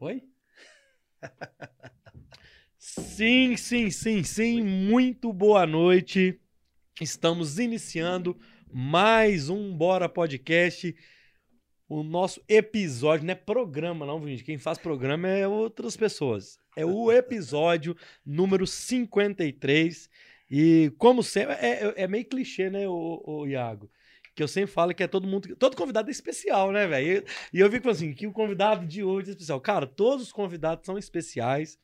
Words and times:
Oi? 0.00 0.22
sim, 2.78 3.54
sim, 3.54 3.90
sim, 3.90 4.22
sim. 4.24 4.62
Muito 4.62 5.30
boa 5.30 5.66
noite. 5.66 6.40
Estamos 6.98 7.58
iniciando 7.58 8.34
mais 8.72 9.50
um 9.50 9.76
Bora 9.76 10.08
Podcast. 10.08 10.96
O 11.86 12.02
nosso 12.02 12.42
episódio, 12.48 13.26
não 13.26 13.32
é 13.32 13.34
programa, 13.34 14.06
não, 14.06 14.26
gente. 14.26 14.42
Quem 14.42 14.56
faz 14.56 14.78
programa 14.78 15.28
é 15.28 15.46
outras 15.46 15.98
pessoas. 15.98 16.58
É 16.74 16.86
o 16.86 17.12
episódio 17.12 17.94
número 18.24 18.66
53. 18.66 20.08
E, 20.50 20.90
como 20.96 21.22
sempre, 21.22 21.56
é, 21.56 21.84
é- 21.88 21.94
é 22.04 22.08
meio 22.08 22.24
clichê, 22.24 22.70
né, 22.70 22.88
o, 22.88 23.22
o 23.22 23.46
Iago? 23.46 23.90
Que 24.40 24.44
eu 24.44 24.48
sempre 24.48 24.72
falo 24.72 24.94
que 24.94 25.02
é 25.02 25.06
todo 25.06 25.28
mundo. 25.28 25.54
Todo 25.54 25.76
convidado 25.76 26.08
é 26.08 26.10
especial, 26.10 26.72
né, 26.72 26.86
velho? 26.86 27.22
E 27.52 27.60
eu 27.60 27.70
fico 27.70 27.90
assim, 27.90 28.14
que 28.14 28.26
o 28.26 28.32
convidado 28.32 28.86
de 28.86 29.04
hoje 29.04 29.28
é 29.28 29.32
especial. 29.32 29.60
Cara, 29.60 29.86
todos 29.86 30.24
os 30.24 30.32
convidados 30.32 30.86
são 30.86 30.96
especiais. 30.96 31.78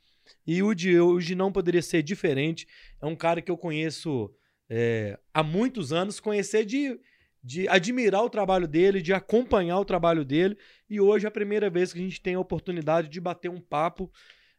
E 0.47 0.63
o 0.63 0.73
de 0.73 0.99
hoje 0.99 1.35
não 1.35 1.53
poderia 1.53 1.83
ser 1.83 2.03
diferente. 2.03 2.67
É 2.99 3.05
um 3.05 3.15
cara 3.15 3.43
que 3.43 3.51
eu 3.51 3.59
conheço 3.59 4.35
é, 4.71 5.19
há 5.35 5.43
muitos 5.43 5.93
anos, 5.93 6.19
conhecer 6.19 6.65
de, 6.65 6.99
de 7.45 7.69
admirar 7.69 8.25
o 8.25 8.31
trabalho 8.31 8.67
dele, 8.67 9.03
de 9.03 9.13
acompanhar 9.13 9.79
o 9.79 9.85
trabalho 9.85 10.25
dele. 10.25 10.57
E 10.89 10.99
hoje 10.99 11.27
é 11.27 11.29
a 11.29 11.31
primeira 11.31 11.69
vez 11.69 11.93
que 11.93 11.99
a 11.99 12.03
gente 12.03 12.23
tem 12.23 12.37
a 12.37 12.41
oportunidade 12.41 13.11
de 13.11 13.21
bater 13.21 13.51
um 13.51 13.61
papo. 13.61 14.11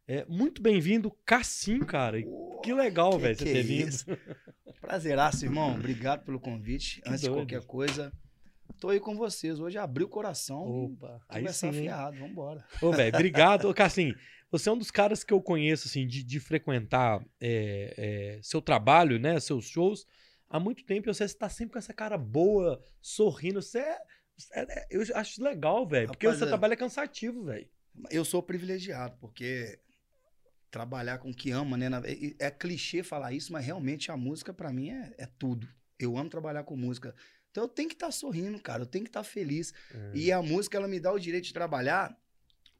É, 0.07 0.25
muito 0.25 0.61
bem-vindo, 0.61 1.11
Cassim, 1.25 1.79
cara. 1.79 2.17
Que 2.63 2.73
legal, 2.73 3.11
Que 3.11 3.17
velho, 3.17 3.35
você 3.37 3.43
que 3.45 3.51
ter 3.51 3.59
é 3.59 3.63
vindo. 3.63 3.89
isso? 3.89 4.05
Prazeraço, 4.79 5.43
irmão. 5.45 5.75
Obrigado 5.75 6.23
pelo 6.23 6.39
convite. 6.39 7.01
Antes 7.05 7.21
doido. 7.21 7.33
de 7.33 7.39
qualquer 7.55 7.67
coisa, 7.67 8.13
tô 8.79 8.89
aí 8.89 9.01
com 9.01 9.17
vocês. 9.17 9.59
Hoje 9.59 9.77
abri 9.77 10.05
o 10.05 10.07
coração 10.07 10.61
Opa, 10.85 11.19
aí 11.27 11.41
começar 11.41 11.73
sim, 11.73 11.79
afiado. 11.79 12.17
Vambora. 12.19 12.65
Ô, 12.81 12.91
velho, 12.91 13.13
obrigado. 13.13 13.65
Ô, 13.69 13.73
Cassim, 13.73 14.13
você 14.49 14.69
é 14.69 14.71
um 14.71 14.77
dos 14.77 14.91
caras 14.91 15.25
que 15.25 15.33
eu 15.33 15.41
conheço, 15.41 15.89
assim, 15.89 16.07
de, 16.07 16.23
de 16.23 16.39
frequentar 16.39 17.21
é, 17.41 17.93
é, 17.97 18.39
seu 18.41 18.61
trabalho, 18.61 19.19
né, 19.19 19.37
seus 19.41 19.65
shows, 19.65 20.05
há 20.49 20.57
muito 20.57 20.85
tempo. 20.85 21.09
E 21.09 21.13
você 21.13 21.25
está 21.25 21.49
sempre 21.49 21.73
com 21.73 21.79
essa 21.79 21.93
cara 21.93 22.17
boa, 22.17 22.81
sorrindo. 23.01 23.61
Você 23.61 23.79
é... 23.79 23.97
é- 24.53 24.79
é- 24.79 24.87
eu 24.89 25.01
acho 25.15 25.43
legal, 25.43 25.85
velho, 25.85 26.07
porque 26.07 26.25
o 26.27 26.33
seu 26.33 26.45
é- 26.45 26.49
trabalho 26.49 26.71
é 26.73 26.77
cansativo, 26.77 27.43
velho. 27.43 27.67
Eu 28.09 28.23
sou 28.23 28.41
privilegiado, 28.41 29.17
porque 29.19 29.79
trabalhar 30.69 31.17
com 31.19 31.29
o 31.29 31.33
que 31.33 31.51
ama, 31.51 31.77
né? 31.77 31.87
É, 32.39 32.47
é 32.47 32.51
clichê 32.51 33.03
falar 33.03 33.33
isso, 33.33 33.51
mas 33.51 33.65
realmente 33.65 34.11
a 34.11 34.17
música 34.17 34.53
pra 34.53 34.71
mim 34.71 34.89
é, 34.89 35.13
é 35.17 35.25
tudo. 35.25 35.67
Eu 35.99 36.17
amo 36.17 36.29
trabalhar 36.29 36.63
com 36.63 36.75
música. 36.75 37.15
Então 37.51 37.63
eu 37.63 37.67
tenho 37.67 37.89
que 37.89 37.95
estar 37.95 38.11
sorrindo, 38.11 38.59
cara. 38.59 38.83
Eu 38.83 38.85
tenho 38.85 39.03
que 39.03 39.09
estar 39.09 39.23
feliz. 39.23 39.73
E 40.13 40.31
a 40.31 40.41
música, 40.41 40.77
ela 40.77 40.87
me 40.87 40.99
dá 40.99 41.11
o 41.11 41.19
direito 41.19 41.45
de 41.45 41.53
trabalhar 41.53 42.15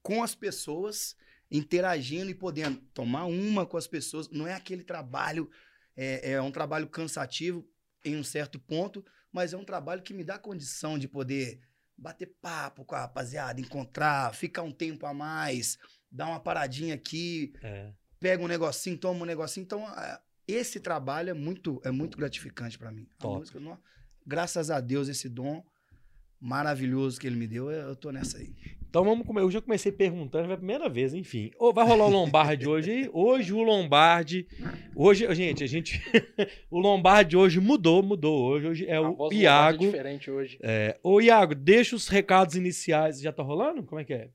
com 0.03 0.21
as 0.21 0.35
pessoas, 0.35 1.15
interagindo 1.49 2.29
e 2.29 2.35
podendo 2.35 2.77
tomar 2.93 3.25
uma 3.25 3.65
com 3.65 3.77
as 3.77 3.87
pessoas. 3.87 4.29
Não 4.29 4.45
é 4.45 4.53
aquele 4.53 4.83
trabalho, 4.83 5.49
é, 5.95 6.33
é 6.33 6.41
um 6.41 6.51
trabalho 6.51 6.87
cansativo 6.87 7.67
em 8.05 8.15
um 8.15 8.23
certo 8.23 8.59
ponto, 8.59 9.03
mas 9.31 9.53
é 9.53 9.57
um 9.57 9.65
trabalho 9.65 10.03
que 10.03 10.13
me 10.13 10.23
dá 10.23 10.37
condição 10.37 10.97
de 10.97 11.07
poder 11.07 11.59
bater 11.97 12.27
papo 12.39 12.85
com 12.85 12.93
a 12.93 12.99
rapaziada, 12.99 13.59
encontrar, 13.59 14.33
ficar 14.35 14.61
um 14.61 14.71
tempo 14.71 15.05
a 15.05 15.13
mais, 15.13 15.77
dar 16.11 16.27
uma 16.27 16.39
paradinha 16.39 16.95
aqui, 16.95 17.53
É. 17.61 17.91
pega 18.19 18.43
um 18.43 18.47
negocinho, 18.47 18.97
toma 18.97 19.21
um 19.23 19.25
negocinho. 19.25 19.63
Então, 19.63 19.85
esse 20.47 20.79
trabalho 20.79 21.29
é 21.29 21.33
muito, 21.33 21.81
é 21.83 21.91
muito 21.91 22.17
gratificante 22.17 22.77
pra 22.77 22.91
mim. 22.91 23.07
A 23.19 23.21
Top. 23.21 23.39
música, 23.39 23.59
não- 23.59 23.77
graças 24.25 24.69
a 24.71 24.79
Deus, 24.79 25.07
esse 25.09 25.27
dom 25.29 25.63
maravilhoso 26.39 27.19
que 27.19 27.25
ele 27.27 27.35
me 27.35 27.47
deu, 27.47 27.69
eu 27.71 27.95
tô 27.95 28.11
nessa 28.11 28.37
aí. 28.37 28.53
Então 28.89 29.03
vamos 29.03 29.25
comer. 29.27 29.41
Eu 29.41 29.51
já 29.51 29.59
comecei 29.61 29.91
perguntando, 29.91 30.49
é 30.49 30.53
a 30.53 30.57
primeira 30.57 30.87
vez, 30.87 31.13
enfim. 31.13 31.51
Ô, 31.59 31.73
vai 31.73 31.85
rolar 31.85 32.05
o 32.05 32.09
Lombardi 32.09 32.67
hoje 32.67 32.91
aí? 32.91 33.09
Hoje 33.11 33.53
o 33.53 33.61
Lombardi. 33.61 34.47
Hoje, 34.95 35.33
gente, 35.35 35.63
a 35.63 35.67
gente. 35.67 36.01
o 36.71 36.79
Lombardi 36.79 37.35
hoje 37.35 37.59
mudou, 37.59 38.01
mudou 38.01 38.45
hoje. 38.49 38.67
Hoje 38.67 38.85
é 38.85 38.95
A 38.95 39.01
o 39.01 39.07
Lombardi 39.09 39.35
é 39.35 39.39
Iago. 39.41 39.77
diferente 39.85 40.31
hoje. 40.31 40.57
É, 40.61 40.97
ô, 41.03 41.19
Iago, 41.19 41.53
deixa 41.53 41.95
os 41.95 42.07
recados 42.07 42.55
iniciais. 42.55 43.19
Já 43.19 43.31
tá 43.33 43.43
rolando? 43.43 43.83
Como 43.83 43.99
é 43.99 44.05
que 44.05 44.13
é? 44.13 44.29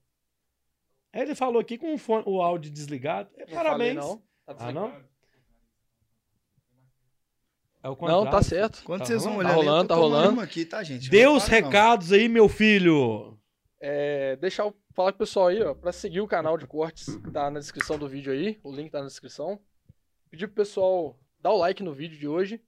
Ele 1.13 1.35
falou 1.35 1.61
aqui 1.61 1.77
com 1.77 1.95
o, 1.95 1.99
fone- 1.99 2.25
o 2.27 2.41
áudio 2.41 2.71
desligado. 2.71 3.29
É, 3.37 3.41
Não 3.41 3.49
falei, 3.49 3.63
parabéns. 3.65 3.95
não. 3.97 4.17
Tá 4.17 4.23
Ah, 4.47 4.53
desligado. 4.55 4.89
não? 4.89 5.13
É 7.83 7.89
o 7.89 7.91
Não, 7.91 7.97
contrário. 7.97 8.31
tá 8.31 8.43
certo. 8.43 8.83
Quando 8.85 9.01
Tá 9.01 9.07
vocês 9.07 9.25
vão 9.25 9.37
olhar 9.39 9.51
Tá 9.51 9.55
rolando, 9.57 9.89
tá 9.89 9.95
rolando. 9.95 10.41
aqui, 10.41 10.65
tá, 10.65 10.83
gente? 10.85 11.11
Dê 11.11 11.25
Não 11.25 11.37
os 11.37 11.45
repara, 11.47 11.63
não. 11.63 11.69
recados 11.71 12.13
aí, 12.13 12.29
meu 12.29 12.49
filho. 12.49 13.39
É, 13.81 14.37
deixar 14.37 14.63
eu 14.65 14.77
falar 14.95 15.11
com 15.13 15.17
o 15.17 15.19
pessoal 15.19 15.49
aí, 15.49 15.61
ó, 15.63 15.75
pra 15.75 15.91
seguir 15.93 16.21
o 16.21 16.29
canal 16.29 16.57
de 16.57 16.67
cortes, 16.67 17.17
que 17.17 17.31
tá 17.33 17.51
na 17.51 17.59
descrição 17.59 17.99
do 17.99 18.09
vídeo 18.09 18.33
aí. 18.33 18.61
O 18.63 18.71
link 18.73 18.91
tá 18.91 19.01
na 19.01 19.07
descrição. 19.09 19.61
Pedir 20.31 20.47
pro 20.47 20.55
pessoal 20.57 21.19
dar 21.41 21.51
o 21.51 21.57
like 21.59 21.83
no 21.83 21.93
vídeo 21.93 22.17
de 22.17 22.29
hoje. 22.29 22.63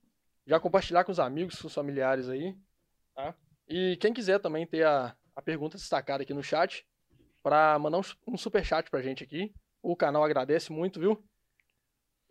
Já 0.47 0.59
compartilhar 0.59 1.05
com 1.05 1.12
os 1.12 1.21
amigos, 1.21 1.61
com 1.62 1.69
os 1.69 1.75
familiares 1.75 2.28
aí. 2.28 2.56
Tá? 3.15 3.34
E 3.69 3.97
quem 4.00 4.12
quiser 4.12 4.41
também 4.41 4.66
ter 4.66 4.84
a, 4.84 5.15
a 5.37 5.41
pergunta 5.41 5.76
destacada 5.78 6.25
aqui 6.25 6.34
no 6.34 6.43
chat, 6.43 6.84
pra 7.44 7.78
mandar 7.78 7.99
um, 7.99 8.32
um 8.32 8.37
super 8.37 8.65
chat 8.65 8.91
pra 8.91 9.03
gente 9.03 9.22
aqui. 9.22 9.53
O 9.82 9.94
canal 9.94 10.25
agradece 10.25 10.72
muito, 10.72 10.99
viu? 10.99 11.22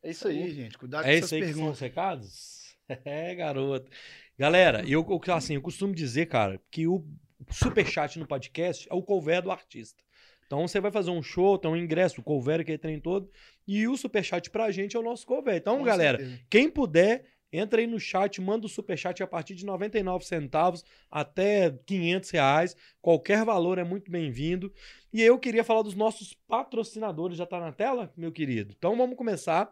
É 0.02 0.10
isso 0.10 0.28
aí. 0.28 0.52
gente. 0.52 0.78
Cuidado 0.78 1.06
É 1.06 1.12
com 1.12 1.14
isso 1.14 1.26
essas 1.26 1.34
aí 1.34 1.40
que 1.40 1.46
são 1.46 1.54
perguntas. 1.56 1.78
os 1.78 1.80
recados? 1.82 2.64
É, 3.06 3.34
garoto. 3.34 3.90
Galera, 4.38 4.84
eu, 4.86 5.06
assim, 5.34 5.56
eu 5.56 5.62
costumo 5.62 5.96
dizer, 5.96 6.26
cara, 6.26 6.60
que 6.70 6.86
o 6.86 7.08
superchat 7.50 8.20
no 8.20 8.28
podcast 8.28 8.86
é 8.92 8.94
o 8.94 9.02
cover 9.02 9.42
do 9.42 9.50
artista. 9.52 10.04
Então 10.46 10.68
você 10.68 10.82
vai 10.82 10.92
fazer 10.92 11.10
um 11.10 11.24
show, 11.24 11.58
tem 11.58 11.72
um 11.72 11.78
ingresso, 11.78 12.20
o 12.20 12.24
cover, 12.24 12.60
aquele 12.60 12.78
trem 12.78 13.00
todo, 13.00 13.32
e 13.66 13.88
o 13.88 13.96
superchat 13.96 14.50
pra 14.52 14.70
gente 14.70 14.98
é 14.98 15.00
o 15.00 15.04
nosso 15.04 15.26
cover. 15.26 15.56
Então, 15.56 15.78
Com 15.78 15.84
galera, 15.86 16.18
certeza. 16.20 16.42
quem 16.50 16.70
puder, 16.70 17.26
entra 17.54 17.80
aí 17.80 17.88
no 17.88 18.00
chat, 18.00 18.42
manda 18.42 18.66
o 18.66 18.70
superchat 18.70 19.22
a 19.22 19.28
partir 19.28 19.54
de 19.54 19.66
99 19.66 20.26
centavos 20.26 20.84
até 21.10 21.72
500 21.86 22.30
reais. 22.32 22.76
Qualquer 23.00 23.46
valor 23.46 23.78
é 23.78 23.84
muito 23.84 24.10
bem-vindo. 24.10 24.74
E 25.14 25.22
eu 25.22 25.38
queria 25.38 25.64
falar 25.64 25.84
dos 25.84 25.94
nossos 25.94 26.34
patrocinadores. 26.48 27.38
Já 27.38 27.46
tá 27.46 27.60
na 27.60 27.72
tela, 27.72 28.12
meu 28.18 28.32
querido? 28.32 28.74
Então 28.76 28.98
vamos 28.98 29.16
começar. 29.16 29.72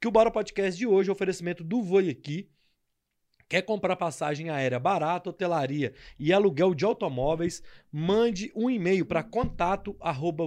Que 0.00 0.06
o 0.06 0.10
Bora 0.10 0.30
Podcast 0.30 0.78
de 0.78 0.86
hoje 0.86 1.08
é 1.08 1.12
oferecimento 1.12 1.64
do 1.64 1.82
Voi 1.82 2.08
Aqui. 2.08 2.48
Quer 3.48 3.62
comprar 3.62 3.96
passagem 3.96 4.50
aérea 4.50 4.78
barata, 4.78 5.30
hotelaria 5.30 5.94
e 6.18 6.32
aluguel 6.32 6.74
de 6.74 6.84
automóveis? 6.84 7.62
Mande 7.92 8.52
um 8.54 8.68
e-mail 8.68 9.06
para 9.06 9.22
contato 9.22 9.96
arroba 10.00 10.46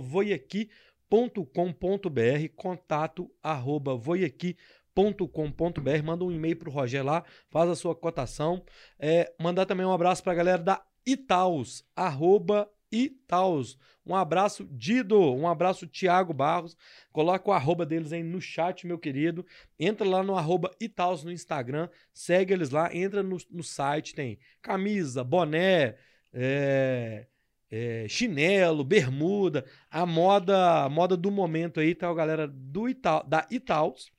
voiaqui.com.br 5.00 6.04
manda 6.04 6.26
um 6.26 6.32
e-mail 6.32 6.58
pro 6.58 6.72
Roger 6.72 7.04
lá, 7.04 7.24
faz 7.50 7.70
a 7.70 7.76
sua 7.76 7.96
cotação. 7.96 8.64
É, 9.00 9.34
mandar 9.40 9.66
também 9.66 9.86
um 9.86 9.94
abraço 9.94 10.24
pra 10.24 10.36
galera 10.36 10.62
da 10.62 10.84
Itaus, 11.06 11.86
arroba 11.96 12.70
Itaus. 12.92 13.78
Um 14.06 14.16
abraço, 14.16 14.68
Dido. 14.72 15.20
Um 15.20 15.48
abraço, 15.48 15.88
Thiago 15.88 16.34
Barros. 16.34 16.76
Coloca 17.12 17.50
o 17.50 17.54
arroba 17.54 17.86
deles 17.86 18.12
aí 18.12 18.24
no 18.24 18.42
chat, 18.42 18.88
meu 18.88 18.98
querido. 18.98 19.46
Entra 19.80 20.08
lá 20.08 20.24
no 20.24 20.36
arroba 20.36 20.72
Itaus 20.82 21.24
no 21.24 21.32
Instagram. 21.32 21.88
Segue 22.12 22.54
eles 22.54 22.72
lá. 22.72 22.94
Entra 22.96 23.22
no, 23.22 23.38
no 23.52 23.64
site. 23.64 24.16
Tem 24.16 24.40
camisa, 24.64 25.24
boné, 25.24 25.96
é, 26.34 27.28
é, 27.70 28.08
chinelo, 28.10 28.84
bermuda. 28.84 29.64
A 29.92 30.08
moda, 30.08 30.90
moda 30.90 31.16
do 31.16 31.30
momento 31.30 31.80
aí 31.80 31.94
tá 31.94 32.10
a 32.10 32.14
galera 32.14 32.48
do 32.48 32.90
Ita, 32.90 33.22
da 33.22 33.46
Itaus. 33.52 34.12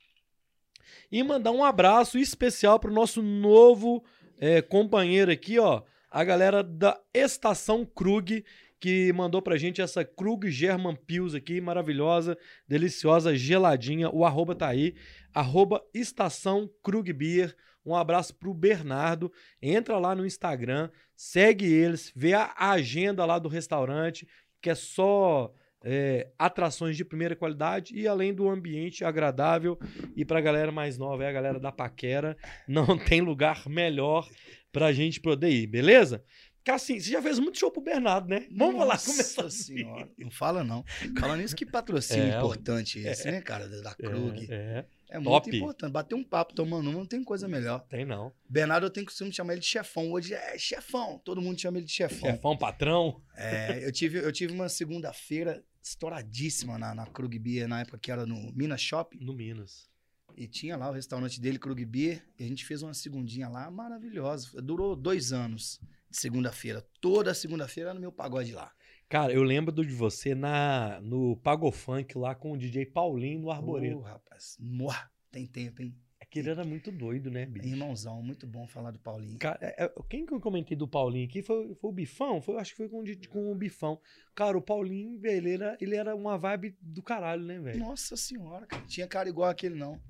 E 1.11 1.23
mandar 1.23 1.51
um 1.51 1.65
abraço 1.65 2.19
especial 2.19 2.79
pro 2.79 2.93
nosso 2.93 3.23
novo 3.23 4.05
é, 4.39 4.63
companheiro 4.63 5.31
aqui, 5.31 5.59
ó. 5.59 5.83
A 6.11 6.25
galera 6.25 6.63
da 6.63 7.01
Estação 7.15 7.85
Krug, 7.85 8.45
que 8.81 9.13
mandou 9.13 9.43
pra 9.43 9.59
gente 9.59 9.81
essa 9.83 10.05
Krug 10.05 10.51
German 10.51 10.97
Pils 10.97 11.35
aqui, 11.35 11.61
maravilhosa, 11.61 12.37
deliciosa, 12.67 13.37
geladinha. 13.37 14.11
O 14.11 14.25
arroba 14.25 14.55
tá 14.55 14.69
aí, 14.69 14.95
arroba 15.33 15.83
Estação 15.95 16.69
Krug 16.83 17.13
Beer. 17.13 17.55
Um 17.85 17.95
abraço 17.95 18.35
pro 18.35 18.55
Bernardo. 18.55 19.31
Entra 19.61 19.99
lá 19.99 20.15
no 20.15 20.27
Instagram, 20.27 20.91
segue 21.15 21.67
eles, 21.67 22.13
vê 22.17 22.33
a 22.33 22.53
agenda 22.59 23.25
lá 23.25 23.39
do 23.39 23.49
restaurante, 23.49 24.27
que 24.61 24.71
é 24.71 24.75
só 24.75 25.53
é, 25.85 26.29
atrações 26.39 26.97
de 26.97 27.05
primeira 27.05 27.35
qualidade 27.37 27.95
e 27.95 28.07
além 28.07 28.33
do 28.35 28.49
ambiente 28.49 29.05
agradável. 29.05 29.79
E 30.17 30.25
pra 30.25 30.41
galera 30.41 30.71
mais 30.73 30.99
nova, 30.99 31.25
é 31.25 31.29
a 31.29 31.33
galera 31.33 31.59
da 31.59 31.73
Paquera, 31.73 32.37
não 32.69 32.99
tem 32.99 33.21
lugar 33.21 33.69
melhor 33.69 34.29
pra 34.73 34.93
gente 34.93 35.21
poder 35.21 35.51
ir, 35.51 35.67
beleza? 35.67 36.23
Cassim, 36.63 37.01
você 37.01 37.11
já 37.13 37.23
fez 37.23 37.39
muito 37.39 37.59
show 37.59 37.71
pro 37.71 37.81
Bernardo, 37.81 38.29
né? 38.29 38.47
Vamos 38.55 38.81
lá 38.87 38.93
Nossa 38.95 39.11
começar 39.11 39.47
assim. 39.47 39.77
senhora. 39.79 40.07
Não 40.19 40.31
fala, 40.31 40.63
não. 40.63 40.85
Falando 41.19 41.41
isso, 41.41 41.57
que 41.57 41.65
patrocínio 41.65 42.35
É, 42.35 42.37
importante 42.37 42.99
esse, 42.99 43.31
né, 43.31 43.41
cara? 43.41 43.67
Da 43.67 43.81
da 43.81 43.95
Krug. 43.95 44.47
É, 44.51 44.55
É, 44.55 44.85
é, 45.09 45.19
muito 45.19 45.31
top. 45.31 45.57
importante. 45.57 45.91
Bater 45.91 46.15
um 46.15 46.23
papo 46.23 46.55
tomando 46.55 46.91
uma, 46.91 46.99
não 46.99 47.07
tem 47.07 47.25
coisa 47.25 47.49
melhor. 47.49 47.81
tem 47.89 48.05
não. 48.05 48.31
Bernardo, 48.47 48.85
eu 48.87 48.91
tenho 48.91 49.07
costume 49.07 49.31
de 49.31 49.37
chamar 49.37 49.55
ele 49.55 49.63
de 49.63 49.67
chefão. 49.67 50.13
Hoje 50.13 50.35
é 50.35 50.59
chefão. 50.59 51.19
Todo 51.25 51.41
mundo 51.41 51.59
chama 51.59 51.79
ele 51.79 51.87
de 51.87 51.93
chefão. 51.93 52.31
Chefão, 52.31 52.55
patrão. 52.59 53.23
É, 53.35 53.81
eu, 53.83 53.91
tive, 53.91 54.19
eu 54.19 54.31
tive 54.31 54.53
uma 54.53 54.69
segunda-feira 54.69 55.65
estouradíssima 55.83 56.79
na, 56.79 56.95
na 56.95 57.07
Krug 57.07 57.39
Beer, 57.39 57.69
na 57.69 57.81
época 57.81 57.99
que 57.99 58.11
era 58.11 58.27
no 58.27 58.53
Minas 58.53 58.81
Shopping. 58.81 59.19
No 59.21 59.35
Minas. 59.35 59.91
E 60.37 60.47
tinha 60.47 60.77
lá 60.77 60.89
o 60.89 60.93
restaurante 60.93 61.41
dele, 61.41 61.59
Krug 61.59 61.85
Beer, 61.85 62.25
e 62.39 62.45
a 62.45 62.47
gente 62.47 62.65
fez 62.65 62.83
uma 62.83 62.95
segundinha 62.95 63.49
lá 63.49 63.71
maravilhosa. 63.71 64.61
Durou 64.63 64.95
dois 64.95 65.33
anos 65.33 65.81
de 66.09 66.17
segunda-feira. 66.17 66.87
Toda 67.01 67.35
segunda-feira 67.35 67.91
era 67.91 67.95
no 67.95 68.01
meu 68.01 68.13
pagode 68.13 68.53
lá. 68.53 68.73
Cara, 69.09 69.33
eu 69.33 69.43
lembro 69.43 69.75
de 69.85 69.93
você 69.93 70.35
na 70.35 71.01
no 71.03 71.37
Pagofunk 71.39 72.17
lá 72.17 72.33
com 72.35 72.53
o 72.53 72.57
DJ 72.57 72.87
Paulinho 72.87 73.41
no 73.41 73.51
Arboreto. 73.51 73.99
Ô, 73.99 74.03
rapaz, 74.03 74.57
Mua, 74.61 74.95
tem 75.33 75.47
tempo, 75.47 75.83
hein? 75.83 75.97
Aquele 76.31 76.49
era 76.49 76.65
muito 76.65 76.93
doido, 76.93 77.29
né, 77.29 77.45
bicho? 77.45 77.67
Irmãozão, 77.67 78.23
muito 78.23 78.47
bom 78.47 78.65
falar 78.65 78.93
do 78.93 79.01
Paulinho. 79.01 79.37
Cara, 79.37 79.59
é- 79.61 79.85
é- 79.87 79.93
quem 80.09 80.25
que 80.25 80.33
eu 80.33 80.41
comentei 80.41 80.77
do 80.77 80.87
Paulinho 80.87 81.27
aqui 81.27 81.43
foi, 81.43 81.75
foi 81.75 81.91
o 81.91 81.93
Bifão? 81.93 82.41
Foi, 82.41 82.57
acho 82.57 82.71
que 82.71 82.77
foi 82.77 82.89
com, 82.89 83.03
com 83.29 83.51
o 83.51 83.55
Bifão. 83.57 84.01
Cara, 84.33 84.57
o 84.57 84.63
Paulinho, 84.63 85.19
velho, 85.19 85.37
ele 85.49 85.55
era, 85.55 85.77
ele 85.81 85.97
era 85.97 86.15
uma 86.15 86.39
vibe 86.39 86.77
do 86.81 87.03
caralho, 87.03 87.43
né, 87.43 87.59
velho? 87.59 87.81
Nossa 87.81 88.17
senhora, 88.17 88.65
cara. 88.65 88.81
Tinha 88.87 89.09
cara 89.09 89.29
igual 89.29 89.51
aquele, 89.51 89.75
não. 89.75 90.01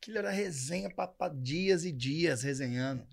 Aquilo 0.00 0.18
era 0.18 0.30
resenha 0.30 0.88
pra, 0.88 1.08
pra 1.08 1.28
dias 1.30 1.84
e 1.84 1.90
dias 1.90 2.44
resenhando. 2.44 3.04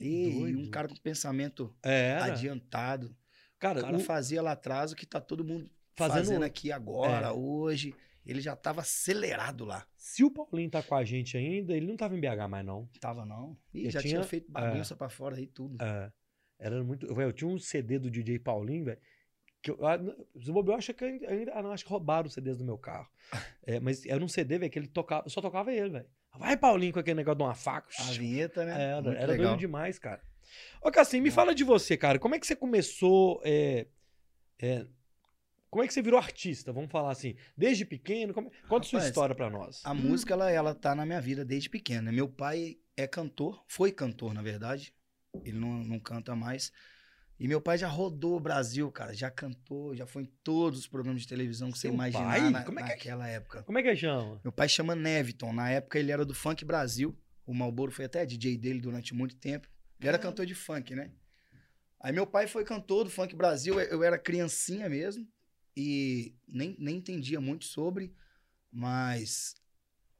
E 0.00 0.32
doido. 0.32 0.58
um 0.58 0.70
cara 0.70 0.88
com 0.88 0.96
pensamento 0.96 1.72
É, 1.80 2.14
adiantado. 2.16 3.14
Cara, 3.56 3.78
O 3.78 3.82
cara 3.82 3.96
o- 3.96 4.00
fazia 4.00 4.42
lá 4.42 4.50
atrás 4.52 4.90
o 4.90 4.96
que 4.96 5.06
tá 5.06 5.20
todo 5.20 5.44
mundo 5.44 5.70
Fazendo- 5.94 6.18
fazendo, 6.24 6.42
aqui 6.44 6.72
agora, 6.72 7.28
É. 7.28 7.30
hoje. 7.32 7.94
Ele 8.28 8.40
já 8.42 8.54
tava 8.54 8.82
acelerado 8.82 9.64
lá. 9.64 9.86
se 9.96 10.22
o 10.22 10.30
Paulinho 10.30 10.70
tá 10.70 10.82
com 10.82 10.94
a 10.94 11.02
gente 11.02 11.36
ainda, 11.36 11.74
ele 11.74 11.86
não 11.86 11.96
tava 11.96 12.14
em 12.16 12.20
BH 12.20 12.46
mais, 12.48 12.64
não. 12.64 12.86
Tava 13.00 13.24
não. 13.24 13.56
E 13.72 13.90
já 13.90 14.00
tinha- 14.00 14.14
tinha, 14.14 14.22
feito 14.24 14.50
bagunça 14.52 14.94
pra 14.94 15.08
fora 15.08 15.36
aí 15.36 15.46
tudo. 15.46 15.82
É, 15.82 16.12
era 16.58 16.84
muito. 16.84 17.06
Eu 17.06 17.32
tinha 17.32 17.48
um 17.48 17.58
CD 17.58 17.98
do 17.98 18.10
DJ 18.10 18.38
Paulinho, 18.38 18.84
velho. 18.84 18.98
Que 19.62 19.70
eu, 19.72 19.86
ah, 19.86 19.96
eu 19.96 20.74
acho 20.74 20.94
que 20.94 21.04
ainda. 21.04 21.52
Ah, 21.54 21.62
não, 21.62 21.72
acho 21.72 21.84
que 21.84 21.90
roubaram 21.90 22.26
os 22.28 22.34
CDs 22.34 22.58
do 22.58 22.64
meu 22.64 22.76
carro. 22.78 23.08
É, 23.66 23.78
mas 23.80 24.06
era 24.06 24.24
um 24.24 24.28
CD, 24.28 24.58
velho, 24.58 24.70
que 24.72 24.78
ele 24.78 24.86
tocava. 24.88 25.26
Eu 25.26 25.30
só 25.30 25.40
tocava 25.42 25.70
ele, 25.72 25.90
velho. 25.90 26.06
Vai, 26.38 26.56
Paulinho, 26.56 26.92
com 26.92 27.00
aquele 27.00 27.16
negócio 27.16 27.36
de 27.38 27.42
uma 27.44 27.54
faca. 27.54 27.88
A 27.98 28.02
vinheta, 28.12 28.64
né? 28.64 28.72
Era, 28.92 29.02
Muito 29.02 29.16
era 29.18 29.26
legal. 29.32 29.46
doido 29.48 29.58
demais, 29.60 29.98
cara. 29.98 30.22
Ô, 30.82 30.90
Cassim, 30.90 31.20
me 31.20 31.30
fala 31.30 31.54
de 31.54 31.64
você, 31.64 31.96
cara. 31.96 32.18
Como 32.18 32.34
é 32.34 32.38
que 32.38 32.46
você 32.46 32.56
começou. 32.56 33.42
é, 33.44 33.86
é, 34.60 34.86
como 35.70 35.82
é 35.82 35.86
que 35.86 35.92
você 35.94 36.02
virou 36.02 36.18
artista? 36.18 36.72
Vamos 36.72 36.90
falar 36.90 37.10
assim. 37.12 37.34
Desde 37.56 37.84
pequeno? 37.84 38.32
Como... 38.34 38.50
Conta 38.68 38.86
sua 38.86 38.98
Rapaz, 39.00 39.08
história 39.10 39.34
pra 39.34 39.50
nós. 39.50 39.80
A 39.84 39.92
música, 39.94 40.34
ela, 40.34 40.50
ela 40.50 40.74
tá 40.74 40.94
na 40.94 41.04
minha 41.06 41.20
vida 41.20 41.44
desde 41.44 41.68
pequeno. 41.68 42.02
né? 42.02 42.12
Meu 42.12 42.28
pai 42.28 42.78
é 42.96 43.06
cantor, 43.06 43.64
foi 43.68 43.92
cantor, 43.92 44.32
na 44.34 44.42
verdade. 44.42 44.92
Ele 45.44 45.58
não, 45.58 45.82
não 45.84 45.98
canta 46.00 46.34
mais. 46.34 46.72
E 47.38 47.46
meu 47.46 47.60
pai 47.60 47.78
já 47.78 47.86
rodou 47.86 48.36
o 48.36 48.40
Brasil, 48.40 48.90
cara. 48.90 49.14
Já 49.14 49.30
cantou, 49.30 49.94
já 49.94 50.06
foi 50.06 50.22
em 50.24 50.32
todos 50.42 50.80
os 50.80 50.86
programas 50.88 51.22
de 51.22 51.28
televisão 51.28 51.70
que 51.70 51.78
Seu 51.78 51.90
você 51.90 51.94
imaginar 51.94 52.24
pai? 52.40 52.50
na- 52.50 52.64
Como 52.64 52.80
é 52.80 52.82
que 52.82 52.88
é? 52.90 52.94
naquela 52.94 53.28
época. 53.28 53.62
Como 53.62 53.78
é 53.78 53.82
que 53.82 53.94
chama? 53.94 54.40
Meu 54.42 54.50
pai 54.52 54.68
chama 54.68 54.96
Neviton. 54.96 55.52
Na 55.52 55.70
época 55.70 55.98
ele 55.98 56.10
era 56.10 56.24
do 56.24 56.34
Funk 56.34 56.64
Brasil. 56.64 57.16
O 57.46 57.54
Malboro 57.54 57.92
foi 57.92 58.06
até 58.06 58.26
DJ 58.26 58.56
dele 58.58 58.80
durante 58.80 59.14
muito 59.14 59.36
tempo. 59.36 59.68
Ele 60.00 60.08
era 60.08 60.16
Ah. 60.16 60.20
cantor 60.20 60.46
de 60.46 60.54
funk, 60.54 60.94
né? 60.96 61.12
Aí 62.00 62.12
meu 62.12 62.26
pai 62.26 62.46
foi 62.46 62.64
cantor 62.64 63.04
do 63.04 63.10
Funk 63.10 63.34
Brasil. 63.36 63.78
Eu 63.80 64.02
era 64.02 64.18
criancinha 64.18 64.88
mesmo. 64.88 65.26
E 65.80 66.34
nem, 66.48 66.74
nem 66.76 66.96
entendia 66.96 67.40
muito 67.40 67.64
sobre. 67.64 68.12
Mas 68.72 69.54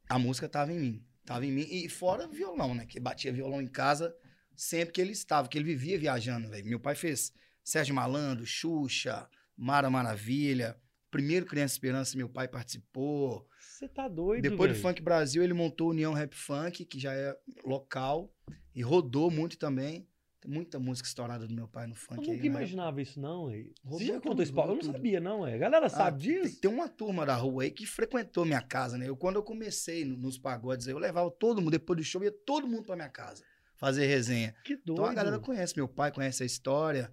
a 0.09 0.17
música 0.17 0.49
tava 0.49 0.73
em 0.73 0.79
mim. 0.79 1.05
Tava 1.25 1.45
em 1.45 1.51
mim. 1.51 1.67
E 1.69 1.89
fora 1.89 2.29
violão, 2.29 2.77
né? 2.77 2.87
Que 2.87 3.01
batia 3.01 3.33
violão 3.33 3.61
em 3.61 3.67
casa 3.67 4.15
sempre 4.55 4.95
que 4.95 5.01
ele 5.01 5.11
estava. 5.11 5.49
Que 5.49 5.59
ele 5.59 5.65
vivia 5.65 5.99
viajando, 5.99 6.49
velho. 6.49 6.65
Meu 6.65 6.79
pai 6.79 6.95
fez 6.95 7.33
Sérgio 7.65 7.93
Malandro, 7.93 8.47
Xuxa, 8.47 9.29
Mara 9.57 9.91
Maravilha. 9.91 10.81
Primeiro 11.11 11.45
Criança 11.45 11.75
Esperança, 11.75 12.17
meu 12.17 12.29
pai 12.29 12.47
participou. 12.47 13.49
Você 13.59 13.89
tá 13.89 14.07
doido, 14.07 14.43
Depois 14.43 14.71
do 14.71 14.75
velho. 14.75 14.83
Funk 14.83 15.03
Brasil, 15.03 15.43
ele 15.43 15.55
montou 15.55 15.89
a 15.89 15.91
União 15.91 16.13
Rap 16.13 16.35
Funk, 16.35 16.85
que 16.85 17.01
já 17.01 17.13
é 17.15 17.37
local, 17.65 18.33
e 18.75 18.83
rodou 18.83 19.31
muito 19.31 19.59
também. 19.59 20.07
Tem 20.49 20.55
muita 20.55 20.79
música 20.79 21.07
estourada 21.07 21.47
do 21.47 21.55
meu 21.55 21.69
pai 21.69 21.87
no 21.87 21.93
Eu 21.93 21.97
funk 21.97 22.21
nunca 22.21 22.33
aí. 22.33 22.39
né? 22.39 22.47
imaginava 22.47 23.03
isso, 23.03 23.21
não, 23.21 23.49
velho. 23.49 23.71
Você 23.85 24.07
já 24.07 24.15
contou 24.15 24.31
tudo, 24.31 24.43
isso, 24.45 24.55
Paulo? 24.55 24.73
Eu 24.73 24.77
não 24.77 24.93
sabia, 24.93 25.21
não, 25.21 25.47
é. 25.47 25.55
A 25.55 25.59
galera 25.59 25.87
Ah, 25.87 25.91
sabe 25.91 26.23
tem- 26.27 26.43
disso? 26.43 26.61
Tem 26.61 26.71
uma 26.71 26.89
turma 26.89 27.27
da 27.27 27.35
rua 27.37 27.65
aí 27.65 27.71
que 27.71 27.85
frequentou 27.85 28.47
minha 28.47 28.63
casa, 28.63 28.97
né? 28.97 29.07
Eu, 29.07 29.15
quando 29.17 29.37
eu 29.37 29.43
comecei 29.43 30.07
no- 30.07 30.17
nos 30.17 30.39
pagodes 30.39 30.89
aí, 30.89 30.95
eu 30.95 30.99
levava 30.99 31.31
todo 31.31 31.61
mundo, 31.61 31.71
depois 31.73 31.99
do 31.99 32.03
show, 32.05 32.25
ia 32.25 32.33
todo 32.33 32.67
mundo 32.67 32.85
pra 32.85 32.97
minha 32.97 33.11
casa 33.11 33.45
fazer 33.77 34.07
resenha. 34.07 34.55
Que 34.65 34.75
doido. 34.77 34.93
Então 34.93 35.05
a 35.05 35.13
galera 35.13 35.39
conhece, 35.39 35.77
meu 35.77 35.87
pai 35.87 36.11
conhece 36.11 36.43
a 36.43 36.47
história. 36.47 37.13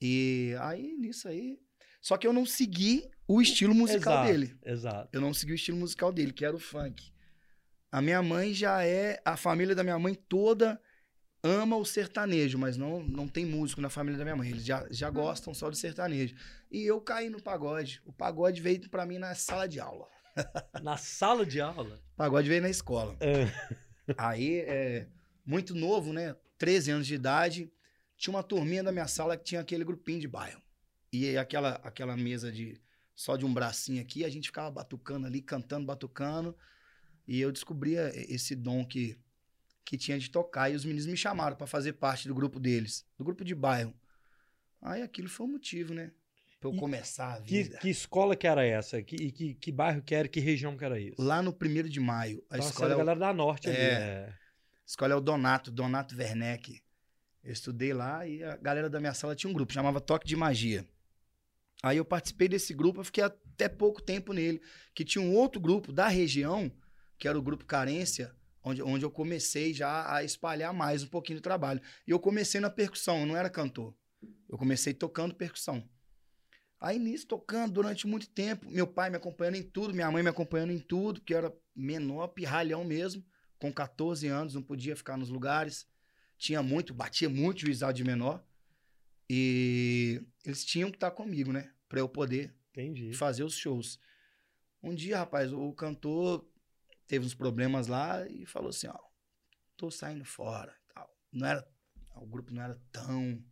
E 0.00 0.54
aí, 0.60 0.94
nisso 0.98 1.28
aí. 1.28 1.58
Só 2.00 2.16
que 2.18 2.26
eu 2.26 2.32
não 2.32 2.44
segui 2.46 3.08
o 3.26 3.40
estilo 3.40 3.74
musical 3.74 4.12
Exato, 4.24 4.28
dele. 4.32 4.56
Exato. 4.64 5.08
Eu 5.12 5.20
não 5.20 5.32
segui 5.34 5.52
o 5.52 5.54
estilo 5.54 5.78
musical 5.78 6.12
dele, 6.12 6.32
que 6.32 6.44
era 6.44 6.54
o 6.54 6.58
funk. 6.60 7.10
A 7.90 8.00
minha 8.02 8.22
mãe 8.22 8.52
já 8.54 8.84
é. 8.84 9.20
A 9.24 9.36
família 9.36 9.74
da 9.74 9.82
minha 9.82 9.98
mãe 9.98 10.14
toda 10.14 10.80
ama 11.42 11.76
o 11.76 11.84
sertanejo, 11.84 12.58
mas 12.58 12.76
não, 12.76 13.02
não 13.02 13.26
tem 13.26 13.44
músico 13.44 13.80
na 13.80 13.88
família 13.88 14.18
da 14.18 14.24
minha 14.24 14.36
mãe. 14.36 14.50
Eles 14.50 14.64
já, 14.64 14.86
já 14.90 15.10
gostam 15.10 15.54
só 15.54 15.70
do 15.70 15.76
sertanejo. 15.76 16.34
E 16.70 16.82
eu 16.82 17.00
caí 17.00 17.30
no 17.30 17.42
pagode. 17.42 18.02
O 18.04 18.12
pagode 18.12 18.60
veio 18.60 18.88
pra 18.88 19.06
mim 19.06 19.18
na 19.18 19.34
sala 19.34 19.66
de 19.66 19.80
aula. 19.80 20.08
Na 20.82 20.96
sala 20.96 21.44
de 21.44 21.60
aula. 21.60 22.00
O 22.14 22.16
pagode 22.16 22.48
veio 22.48 22.62
na 22.62 22.70
escola. 22.70 23.16
É. 23.20 23.46
Aí, 24.16 24.60
é, 24.60 25.08
muito 25.44 25.74
novo, 25.74 26.12
né? 26.12 26.36
13 26.56 26.92
anos 26.92 27.06
de 27.06 27.14
idade. 27.14 27.72
Tinha 28.16 28.34
uma 28.34 28.42
turminha 28.42 28.82
da 28.82 28.92
minha 28.92 29.08
sala 29.08 29.36
que 29.36 29.44
tinha 29.44 29.60
aquele 29.60 29.84
grupinho 29.84 30.20
de 30.20 30.28
bairro. 30.28 30.62
E 31.12 31.36
aquela, 31.36 31.72
aquela 31.82 32.16
mesa 32.16 32.52
de 32.52 32.80
só 33.14 33.36
de 33.36 33.44
um 33.44 33.52
bracinho 33.52 34.00
aqui, 34.00 34.24
a 34.24 34.30
gente 34.30 34.48
ficava 34.48 34.70
batucando 34.70 35.26
ali, 35.26 35.42
cantando, 35.42 35.84
batucando. 35.84 36.56
E 37.26 37.40
eu 37.40 37.52
descobria 37.52 38.10
esse 38.14 38.54
dom 38.54 38.84
que, 38.84 39.18
que 39.84 39.96
tinha 39.98 40.18
de 40.18 40.30
tocar. 40.30 40.70
E 40.70 40.74
os 40.74 40.84
meninos 40.84 41.06
me 41.06 41.16
chamaram 41.16 41.56
para 41.56 41.66
fazer 41.66 41.94
parte 41.94 42.28
do 42.28 42.34
grupo 42.34 42.58
deles, 42.60 43.04
do 43.18 43.24
grupo 43.24 43.44
de 43.44 43.54
bairro. 43.54 43.94
Aí 44.80 45.02
aquilo 45.02 45.28
foi 45.28 45.46
o 45.46 45.50
motivo, 45.50 45.92
né? 45.94 46.12
Pra 46.58 46.68
eu 46.70 46.74
E 46.74 46.78
começar 46.78 47.34
a 47.34 47.40
Que, 47.40 47.62
vida. 47.62 47.78
que 47.78 47.88
escola 47.88 48.36
que 48.36 48.46
era 48.46 48.64
essa? 48.64 49.02
Que, 49.02 49.30
que, 49.32 49.54
que 49.54 49.72
bairro 49.72 50.02
que 50.02 50.14
era? 50.14 50.28
Que 50.28 50.40
região 50.40 50.76
que 50.76 50.84
era 50.84 51.00
isso? 51.00 51.16
Lá 51.20 51.42
no 51.42 51.52
primeiro 51.52 51.88
de 51.88 51.98
maio, 52.00 52.44
a 52.50 52.56
você 52.56 52.68
escola 52.68 52.90
é 52.90 52.92
a 52.92 52.96
o- 52.96 52.98
galera 52.98 53.18
da 53.20 53.32
Norte 53.32 53.68
ali. 53.68 53.76
É. 53.78 53.80
É. 53.82 54.28
A 54.28 54.86
escola 54.86 55.12
é 55.12 55.16
o 55.16 55.20
Donato, 55.20 55.70
Donato 55.70 56.14
Werneck. 56.16 56.80
Eu 57.42 57.52
estudei 57.52 57.94
lá 57.94 58.26
e 58.26 58.42
a 58.44 58.56
galera 58.56 58.90
da 58.90 59.00
minha 59.00 59.14
sala 59.14 59.34
tinha 59.34 59.48
um 59.50 59.54
grupo, 59.54 59.72
chamava 59.72 60.00
Toque 60.00 60.26
de 60.26 60.36
Magia. 60.36 60.86
Aí 61.82 61.96
eu 61.96 62.04
participei 62.04 62.46
desse 62.48 62.74
grupo, 62.74 63.00
eu 63.00 63.04
fiquei 63.04 63.24
até 63.24 63.66
pouco 63.66 64.02
tempo 64.02 64.34
nele, 64.34 64.60
que 64.94 65.02
tinha 65.04 65.22
um 65.24 65.34
outro 65.34 65.58
grupo 65.58 65.90
da 65.92 66.08
região, 66.08 66.70
que 67.18 67.26
era 67.26 67.38
o 67.38 67.42
grupo 67.42 67.64
Carência, 67.64 68.34
onde, 68.62 68.82
onde 68.82 69.04
eu 69.04 69.10
comecei 69.10 69.72
já 69.72 70.12
a 70.14 70.22
espalhar 70.22 70.72
mais 70.72 71.02
um 71.02 71.08
pouquinho 71.08 71.38
do 71.38 71.42
trabalho. 71.42 71.80
E 72.06 72.10
eu 72.10 72.18
comecei 72.18 72.60
na 72.60 72.70
percussão, 72.70 73.20
eu 73.20 73.26
não 73.26 73.36
era 73.36 73.50
cantor. 73.50 73.94
Eu 74.48 74.58
comecei 74.58 74.92
tocando 74.92 75.34
percussão. 75.34 75.88
Aí 76.80 76.98
nisso, 76.98 77.26
tocando 77.26 77.72
durante 77.72 78.06
muito 78.06 78.28
tempo, 78.28 78.70
meu 78.70 78.86
pai 78.86 79.10
me 79.10 79.16
acompanhando 79.16 79.56
em 79.56 79.62
tudo, 79.62 79.92
minha 79.92 80.10
mãe 80.10 80.22
me 80.22 80.30
acompanhando 80.30 80.72
em 80.72 80.78
tudo, 80.78 81.20
porque 81.20 81.34
eu 81.34 81.38
era 81.38 81.54
menor, 81.76 82.28
pirralhão 82.28 82.84
mesmo 82.84 83.24
com 83.60 83.70
14 83.70 84.26
anos, 84.26 84.54
não 84.54 84.62
podia 84.62 84.96
ficar 84.96 85.18
nos 85.18 85.28
lugares. 85.28 85.86
Tinha 86.38 86.62
muito, 86.62 86.94
batia 86.94 87.28
muito 87.28 87.60
juizado 87.60 87.92
de 87.92 88.02
menor. 88.02 88.42
E 89.28 90.22
eles 90.44 90.64
tinham 90.64 90.90
que 90.90 90.96
estar 90.96 91.10
comigo, 91.10 91.52
né? 91.52 91.70
Pra 91.86 92.00
eu 92.00 92.08
poder 92.08 92.54
Entendi. 92.70 93.12
fazer 93.12 93.44
os 93.44 93.54
shows. 93.54 94.00
Um 94.82 94.94
dia, 94.94 95.18
rapaz, 95.18 95.52
o 95.52 95.72
cantor 95.74 96.49
teve 97.10 97.26
uns 97.26 97.34
problemas 97.34 97.88
lá 97.88 98.24
e 98.28 98.46
falou 98.46 98.68
assim, 98.70 98.86
ó, 98.86 98.96
tô 99.76 99.90
saindo 99.90 100.24
fora. 100.24 100.72
Tal. 100.94 101.12
Não 101.32 101.44
era, 101.44 101.68
o 102.14 102.24
grupo 102.24 102.54
não 102.54 102.62
era 102.62 102.80
tão 102.92 103.44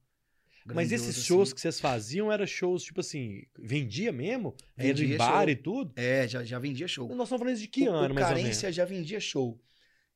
Mas 0.64 0.92
esses 0.92 1.24
shows 1.24 1.48
assim. 1.48 1.56
que 1.56 1.60
vocês 1.60 1.80
faziam 1.80 2.30
eram 2.30 2.46
shows, 2.46 2.84
tipo 2.84 3.00
assim, 3.00 3.42
vendia 3.58 4.12
mesmo? 4.12 4.54
Era 4.76 4.90
em 4.90 4.94
Vendia 4.94 5.18
bar 5.18 5.42
show. 5.42 5.48
e 5.48 5.56
tudo? 5.56 5.92
É, 5.96 6.28
já, 6.28 6.44
já 6.44 6.56
vendia 6.60 6.86
show. 6.86 7.08
Nós 7.08 7.26
estamos 7.26 7.40
falando 7.40 7.54
isso 7.54 7.62
de 7.62 7.68
que 7.68 7.88
o, 7.88 7.92
ano, 7.92 8.12
o 8.12 8.14
mais? 8.14 8.28
Carência 8.28 8.70
já 8.70 8.84
vendia 8.84 9.18
show. 9.18 9.60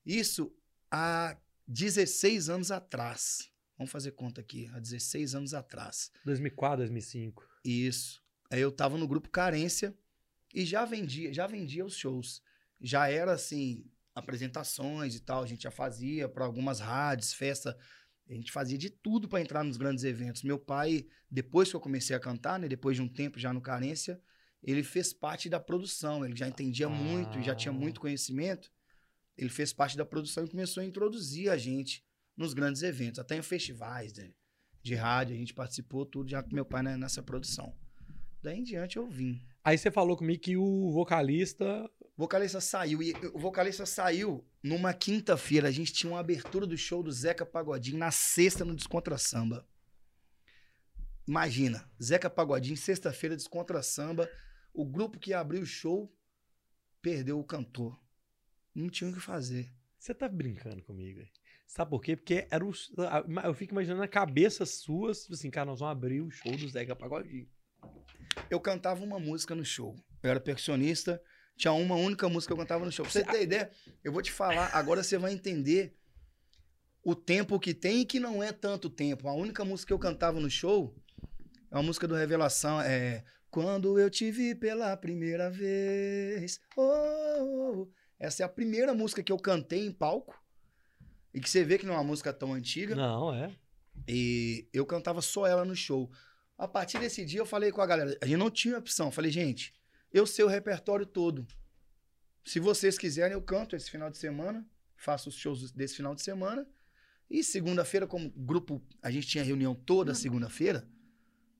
Isso 0.06 0.54
há 0.88 1.36
16 1.66 2.48
anos 2.48 2.70
atrás. 2.70 3.50
Vamos 3.76 3.90
fazer 3.90 4.12
conta 4.12 4.40
aqui, 4.40 4.70
há 4.72 4.78
16 4.78 5.34
anos 5.34 5.52
atrás. 5.52 6.12
2004, 6.24 6.76
2005. 6.78 7.44
Isso. 7.64 8.22
Aí 8.52 8.60
eu 8.60 8.70
tava 8.70 8.96
no 8.96 9.08
grupo 9.08 9.28
Carência 9.30 9.92
e 10.54 10.64
já 10.64 10.84
vendia, 10.84 11.32
já 11.34 11.48
vendia 11.48 11.84
os 11.84 11.96
shows. 11.96 12.40
Já 12.82 13.08
era 13.08 13.32
assim, 13.32 13.84
apresentações 14.14 15.14
e 15.14 15.20
tal, 15.20 15.42
a 15.42 15.46
gente 15.46 15.62
já 15.62 15.70
fazia 15.70 16.28
para 16.28 16.44
algumas 16.44 16.80
rádios, 16.80 17.32
festa, 17.32 17.76
a 18.28 18.34
gente 18.34 18.50
fazia 18.52 18.76
de 18.76 18.90
tudo 18.90 19.28
para 19.28 19.40
entrar 19.40 19.62
nos 19.62 19.76
grandes 19.76 20.04
eventos. 20.04 20.42
Meu 20.42 20.58
pai, 20.58 21.06
depois 21.30 21.70
que 21.70 21.76
eu 21.76 21.80
comecei 21.80 22.14
a 22.14 22.20
cantar, 22.20 22.58
né, 22.58 22.68
depois 22.68 22.96
de 22.96 23.02
um 23.02 23.08
tempo 23.08 23.38
já 23.38 23.52
no 23.52 23.60
Carência, 23.60 24.20
ele 24.62 24.82
fez 24.82 25.12
parte 25.12 25.48
da 25.48 25.58
produção, 25.58 26.24
ele 26.24 26.36
já 26.36 26.48
entendia 26.48 26.88
muito 26.88 27.38
e 27.38 27.42
já 27.42 27.54
tinha 27.54 27.72
Ah. 27.72 27.76
muito 27.76 28.00
conhecimento. 28.00 28.70
Ele 29.36 29.48
fez 29.48 29.72
parte 29.72 29.96
da 29.96 30.04
produção 30.04 30.44
e 30.44 30.48
começou 30.50 30.82
a 30.82 30.86
introduzir 30.86 31.50
a 31.50 31.56
gente 31.56 32.04
nos 32.36 32.54
grandes 32.54 32.82
eventos, 32.82 33.18
até 33.18 33.36
em 33.36 33.42
festivais 33.42 34.12
de, 34.12 34.34
de 34.82 34.94
rádio, 34.94 35.34
a 35.34 35.38
gente 35.38 35.52
participou 35.52 36.06
tudo 36.06 36.30
já 36.30 36.42
com 36.42 36.54
meu 36.54 36.64
pai 36.64 36.82
né, 36.82 36.96
nessa 36.96 37.22
produção. 37.22 37.76
Daí 38.42 38.58
em 38.58 38.62
diante 38.62 38.96
eu 38.96 39.08
vim. 39.08 39.40
Aí 39.64 39.76
você 39.78 39.90
falou 39.90 40.16
comigo 40.16 40.40
que 40.40 40.56
o 40.56 40.90
vocalista. 40.92 41.88
O 42.16 42.22
vocalista 42.22 42.60
saiu. 42.60 43.02
E 43.02 43.12
o 43.32 43.38
vocalista 43.38 43.86
saiu 43.86 44.46
numa 44.62 44.92
quinta-feira. 44.92 45.68
A 45.68 45.70
gente 45.70 45.92
tinha 45.92 46.12
uma 46.12 46.20
abertura 46.20 46.66
do 46.66 46.76
show 46.76 47.02
do 47.02 47.10
Zeca 47.10 47.46
Pagodinho 47.46 47.98
na 47.98 48.10
sexta 48.10 48.64
no 48.64 48.74
Descontra 48.74 49.16
Samba. 49.16 49.66
Imagina, 51.26 51.88
Zeca 52.02 52.28
Pagodinho, 52.28 52.76
sexta-feira, 52.76 53.36
Descontra 53.36 53.82
Samba. 53.82 54.30
O 54.74 54.84
grupo 54.84 55.18
que 55.18 55.32
abriu 55.32 55.62
o 55.62 55.66
show 55.66 56.12
perdeu 57.00 57.38
o 57.38 57.44
cantor. 57.44 57.98
Não 58.74 58.88
tinha 58.88 59.10
o 59.10 59.14
que 59.14 59.20
fazer. 59.20 59.72
Você 59.98 60.14
tá 60.14 60.28
brincando 60.28 60.82
comigo. 60.82 61.20
Sabe 61.66 61.90
por 61.90 62.02
quê? 62.02 62.16
Porque 62.16 62.46
era 62.50 62.64
o, 62.64 62.72
eu 63.44 63.54
fico 63.54 63.72
imaginando 63.72 64.00
na 64.00 64.08
cabeça 64.08 64.66
suas, 64.66 65.22
tipo 65.22 65.34
assim, 65.34 65.50
cara, 65.50 65.66
nós 65.66 65.80
vamos 65.80 65.92
abrir 65.92 66.20
o 66.20 66.30
show 66.30 66.54
do 66.54 66.68
Zeca 66.68 66.94
Pagodinho. 66.94 67.48
Eu 68.50 68.60
cantava 68.60 69.02
uma 69.02 69.18
música 69.18 69.54
no 69.54 69.64
show. 69.64 69.96
Eu 70.22 70.30
era 70.30 70.40
percussionista, 70.40 71.22
tinha 71.56 71.72
uma 71.72 71.94
única 71.94 72.28
música 72.28 72.54
que 72.54 72.60
eu 72.60 72.64
cantava 72.64 72.84
no 72.84 72.92
show. 72.92 73.04
Pra 73.04 73.12
você 73.12 73.24
ter 73.24 73.42
ideia, 73.42 73.70
eu 74.02 74.12
vou 74.12 74.22
te 74.22 74.32
falar, 74.32 74.70
agora 74.74 75.02
você 75.02 75.18
vai 75.18 75.32
entender 75.32 75.94
o 77.04 77.14
tempo 77.14 77.58
que 77.58 77.74
tem 77.74 78.00
e 78.00 78.04
que 78.04 78.20
não 78.20 78.42
é 78.42 78.52
tanto 78.52 78.88
tempo. 78.88 79.28
A 79.28 79.34
única 79.34 79.64
música 79.64 79.88
que 79.88 79.92
eu 79.92 79.98
cantava 79.98 80.40
no 80.40 80.50
show 80.50 80.94
é 81.70 81.76
uma 81.76 81.82
música 81.82 82.06
do 82.06 82.14
Revelação, 82.14 82.80
é 82.80 83.24
Quando 83.50 83.98
eu 83.98 84.08
te 84.08 84.30
vi 84.30 84.54
pela 84.54 84.96
primeira 84.96 85.50
vez. 85.50 86.60
Oh, 86.76 86.82
oh, 86.82 87.72
oh. 87.80 87.88
Essa 88.18 88.42
é 88.42 88.46
a 88.46 88.48
primeira 88.48 88.94
música 88.94 89.22
que 89.22 89.32
eu 89.32 89.38
cantei 89.38 89.86
em 89.86 89.92
palco. 89.92 90.40
E 91.34 91.40
que 91.40 91.50
você 91.50 91.64
vê 91.64 91.78
que 91.78 91.86
não 91.86 91.94
é 91.94 91.96
uma 91.96 92.04
música 92.04 92.32
tão 92.32 92.52
antiga. 92.52 92.94
Não, 92.94 93.34
é. 93.34 93.50
E 94.06 94.68
eu 94.72 94.86
cantava 94.86 95.20
só 95.20 95.46
ela 95.46 95.64
no 95.64 95.74
show. 95.76 96.10
A 96.56 96.68
partir 96.68 96.98
desse 96.98 97.24
dia 97.24 97.40
eu 97.40 97.46
falei 97.46 97.72
com 97.72 97.80
a 97.80 97.86
galera, 97.86 98.16
a 98.22 98.26
gente 98.26 98.36
não 98.36 98.50
tinha 98.50 98.78
opção. 98.78 99.06
Eu 99.06 99.12
falei, 99.12 99.30
gente, 99.30 99.74
eu 100.12 100.26
sei 100.26 100.44
o 100.44 100.48
repertório 100.48 101.06
todo. 101.06 101.46
Se 102.44 102.58
vocês 102.58 102.98
quiserem, 102.98 103.34
eu 103.34 103.42
canto 103.42 103.76
esse 103.76 103.90
final 103.90 104.10
de 104.10 104.18
semana, 104.18 104.66
faço 104.96 105.28
os 105.28 105.36
shows 105.36 105.70
desse 105.72 105.96
final 105.96 106.14
de 106.14 106.22
semana. 106.22 106.66
E 107.30 107.42
segunda-feira, 107.42 108.06
como 108.06 108.30
grupo, 108.30 108.82
a 109.00 109.10
gente 109.10 109.26
tinha 109.26 109.44
reunião 109.44 109.74
toda 109.74 110.14
segunda-feira. 110.14 110.86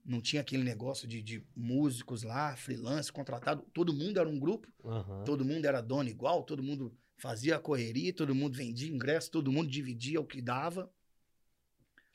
Não 0.05 0.21
tinha 0.21 0.43
aquele 0.43 0.65
negócio 0.65 1.07
de, 1.07 1.23
de, 1.23 1.47
músicos 1.55 2.25
lá, 2.25 2.57
freelance, 2.57 3.13
contratado. 3.13 3.63
Todo 3.73 3.93
mundo 3.93 4.19
era 4.19 4.29
um 4.29 4.39
grupo, 4.39 4.69
uhum. 4.83 5.25
todo 5.25 5.45
mundo 5.45 5.65
era 5.65 5.81
dono 5.81 6.09
igual, 6.09 6.43
todo 6.43 6.63
mundo 6.63 6.97
fazia 7.17 7.57
a 7.57 7.61
correria, 7.61 8.13
todo 8.13 8.35
mundo 8.35 8.57
vendia 8.57 8.93
ingresso, 8.93 9.31
todo 9.31 9.53
mundo 9.53 9.71
dividia 9.71 10.21
o 10.21 10.27
que 10.27 10.43
dava. 10.43 10.93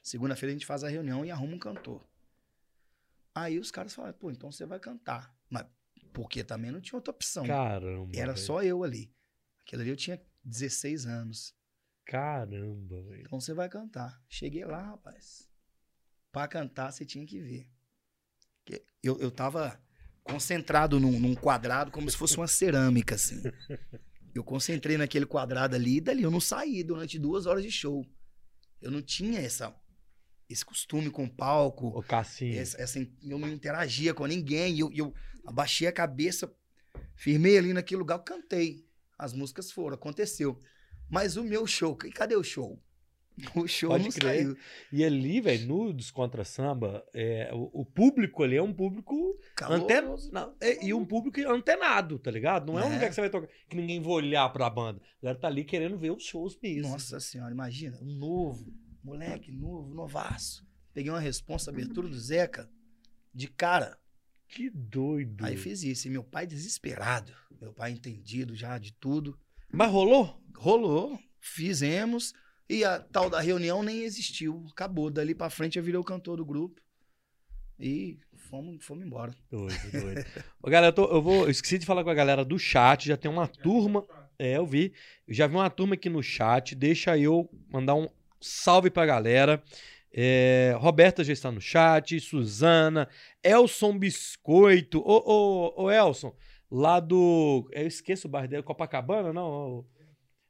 Segunda-feira 0.03 0.51
a 0.51 0.53
gente 0.53 0.65
faz 0.65 0.83
a 0.83 0.89
reunião 0.89 1.23
e 1.23 1.31
arruma 1.31 1.55
um 1.55 1.59
cantor. 1.59 2.05
Aí 3.33 3.57
os 3.57 3.71
caras 3.71 3.95
falaram, 3.95 4.17
pô, 4.17 4.29
então 4.29 4.51
você 4.51 4.65
vai 4.65 4.79
cantar. 4.79 5.36
Porque 6.13 6.43
também 6.43 6.71
não 6.71 6.81
tinha 6.81 6.97
outra 6.97 7.11
opção. 7.11 7.45
Caramba. 7.45 8.11
Era 8.15 8.33
véio. 8.33 8.45
só 8.45 8.63
eu 8.63 8.83
ali. 8.83 9.13
Aquele 9.61 9.83
ali 9.83 9.91
eu 9.91 9.95
tinha 9.95 10.21
16 10.43 11.05
anos. 11.05 11.55
Caramba, 12.05 13.01
velho. 13.03 13.23
Então 13.25 13.39
você 13.39 13.53
vai 13.53 13.67
cantar. 13.67 14.21
Cheguei 14.29 14.65
lá, 14.65 14.81
rapaz. 14.81 15.49
Pra 16.31 16.47
cantar, 16.47 16.91
você 16.91 17.05
tinha 17.05 17.25
que 17.25 17.39
ver. 17.39 17.69
Eu, 19.03 19.17
eu 19.19 19.31
tava 19.31 19.79
concentrado 20.23 20.99
num, 20.99 21.19
num 21.19 21.35
quadrado 21.35 21.91
como 21.91 22.09
se 22.09 22.17
fosse 22.17 22.37
uma 22.37 22.47
cerâmica, 22.47 23.15
assim. 23.15 23.41
Eu 24.35 24.43
concentrei 24.43 24.97
naquele 24.97 25.25
quadrado 25.25 25.75
ali 25.75 25.97
e 25.97 26.01
dali 26.01 26.21
eu 26.21 26.29
não 26.29 26.39
saí 26.39 26.83
durante 26.83 27.17
duas 27.17 27.45
horas 27.45 27.63
de 27.63 27.71
show. 27.71 28.05
Eu 28.79 28.91
não 28.91 29.01
tinha 29.01 29.39
essa, 29.39 29.75
esse 30.49 30.65
costume 30.65 31.09
com 31.09 31.25
o 31.25 31.29
palco. 31.29 31.87
O 31.87 32.01
Cassinho. 32.01 32.59
Essa, 32.59 32.81
essa, 32.81 32.99
eu 32.99 33.37
não 33.37 33.49
interagia 33.49 34.13
com 34.13 34.25
ninguém. 34.25 34.79
Eu, 34.79 34.91
eu 34.93 35.13
abaixei 35.45 35.87
a 35.87 35.91
cabeça, 35.91 36.51
firmei 37.15 37.57
ali 37.57 37.73
naquele 37.73 37.99
lugar, 37.99 38.19
cantei. 38.19 38.85
As 39.17 39.33
músicas 39.33 39.71
foram, 39.71 39.95
aconteceu. 39.95 40.59
Mas 41.09 41.37
o 41.37 41.43
meu 41.43 41.65
show, 41.65 41.95
cadê 41.95 42.35
o 42.35 42.43
show? 42.43 42.81
O 43.55 43.67
show 43.67 43.89
Pode 43.89 44.05
não 44.05 44.11
crer. 44.11 44.43
saiu. 44.43 44.57
E 44.91 45.03
ali, 45.03 45.39
velho, 45.39 45.67
no 45.67 45.93
Descontra 45.93 46.43
Samba, 46.43 47.05
é, 47.13 47.51
o, 47.53 47.81
o, 47.81 47.85
público 47.85 48.43
ali 48.43 48.55
é 48.57 48.63
um 48.63 48.73
público 48.73 49.37
antenado. 49.61 50.55
É, 50.59 50.83
e 50.83 50.93
um 50.93 51.05
público 51.05 51.39
antenado, 51.47 52.17
tá 52.17 52.31
ligado? 52.31 52.71
Não 52.71 52.79
é, 52.79 52.81
é 52.81 52.85
um 52.85 52.93
lugar 52.93 53.09
que 53.09 53.15
você 53.15 53.21
vai 53.21 53.29
tocar 53.29 53.47
que 53.69 53.75
ninguém 53.75 54.01
vai 54.01 54.11
olhar 54.11 54.49
pra 54.49 54.69
banda. 54.69 54.99
A 55.21 55.25
galera 55.25 55.39
tá 55.39 55.47
ali 55.47 55.63
querendo 55.63 55.97
ver 55.97 56.11
os 56.11 56.23
shows 56.23 56.57
mesmo. 56.61 56.89
Nossa 56.91 57.19
senhora, 57.19 57.51
imagina. 57.51 57.97
Um 58.01 58.11
novo, 58.15 58.73
moleque 59.07 59.53
novo, 59.53 59.93
novaço. 59.93 60.67
Peguei 60.93 61.09
uma 61.09 61.19
responsa, 61.19 61.71
abertura 61.71 62.09
do 62.09 62.19
Zeca, 62.19 62.69
de 63.33 63.47
cara. 63.47 63.97
Que 64.49 64.69
doido. 64.69 65.45
Aí 65.45 65.55
fiz 65.55 65.83
isso. 65.83 66.07
E 66.07 66.09
meu 66.09 66.23
pai 66.23 66.45
desesperado. 66.45 67.33
Meu 67.61 67.73
pai 67.73 67.91
entendido 67.91 68.55
já 68.55 68.77
de 68.77 68.91
tudo. 68.93 69.39
Mas 69.71 69.91
rolou? 69.91 70.41
Rolou. 70.55 71.19
Fizemos. 71.39 72.33
E 72.69 72.83
a 72.83 72.99
tal 72.99 73.29
da 73.29 73.39
reunião 73.39 73.81
nem 73.83 74.03
existiu. 74.03 74.65
Acabou. 74.71 75.09
Dali 75.09 75.33
pra 75.33 75.49
frente 75.49 75.77
eu 75.77 75.83
virei 75.83 75.99
o 75.99 76.03
cantor 76.03 76.37
do 76.37 76.45
grupo. 76.45 76.81
E 77.79 78.19
fomos, 78.35 78.83
fomos 78.83 79.05
embora. 79.05 79.33
Doido, 79.49 79.91
doido. 79.91 80.25
Ô, 80.61 80.69
galera, 80.69 80.87
eu, 80.87 80.93
tô, 80.95 81.05
eu, 81.05 81.21
vou. 81.21 81.43
Eu 81.43 81.51
esqueci 81.51 81.77
de 81.77 81.85
falar 81.85 82.03
com 82.03 82.09
a 82.09 82.15
galera 82.15 82.43
do 82.43 82.57
chat. 82.57 83.07
Já 83.07 83.15
tem 83.15 83.29
uma 83.29 83.47
turma. 83.47 84.05
É, 84.39 84.57
eu 84.57 84.65
vi. 84.65 84.93
Eu 85.27 85.33
já 85.33 85.47
vi 85.47 85.55
uma 85.55 85.69
turma 85.69 85.93
aqui 85.95 86.09
no 86.09 86.23
chat. 86.23 86.73
Deixa 86.73 87.17
eu 87.17 87.49
mandar 87.69 87.95
um 87.95 88.09
salve 88.39 88.89
pra 88.89 89.05
galera. 89.05 89.61
É, 90.13 90.75
Roberta 90.79 91.23
já 91.23 91.33
está 91.33 91.51
no 91.51 91.61
chat, 91.61 92.19
Suzana, 92.19 93.07
Elson 93.43 93.97
Biscoito, 93.97 94.99
ô, 95.05 95.73
ô, 95.75 95.83
ô 95.83 95.91
Elson, 95.91 96.33
lá 96.71 96.99
do. 96.99 97.69
Eu 97.71 97.85
esqueço 97.85 98.27
o 98.27 98.31
bairro 98.31 98.47
dele, 98.47 98.63
Copacabana, 98.63 99.31
não? 99.31 99.85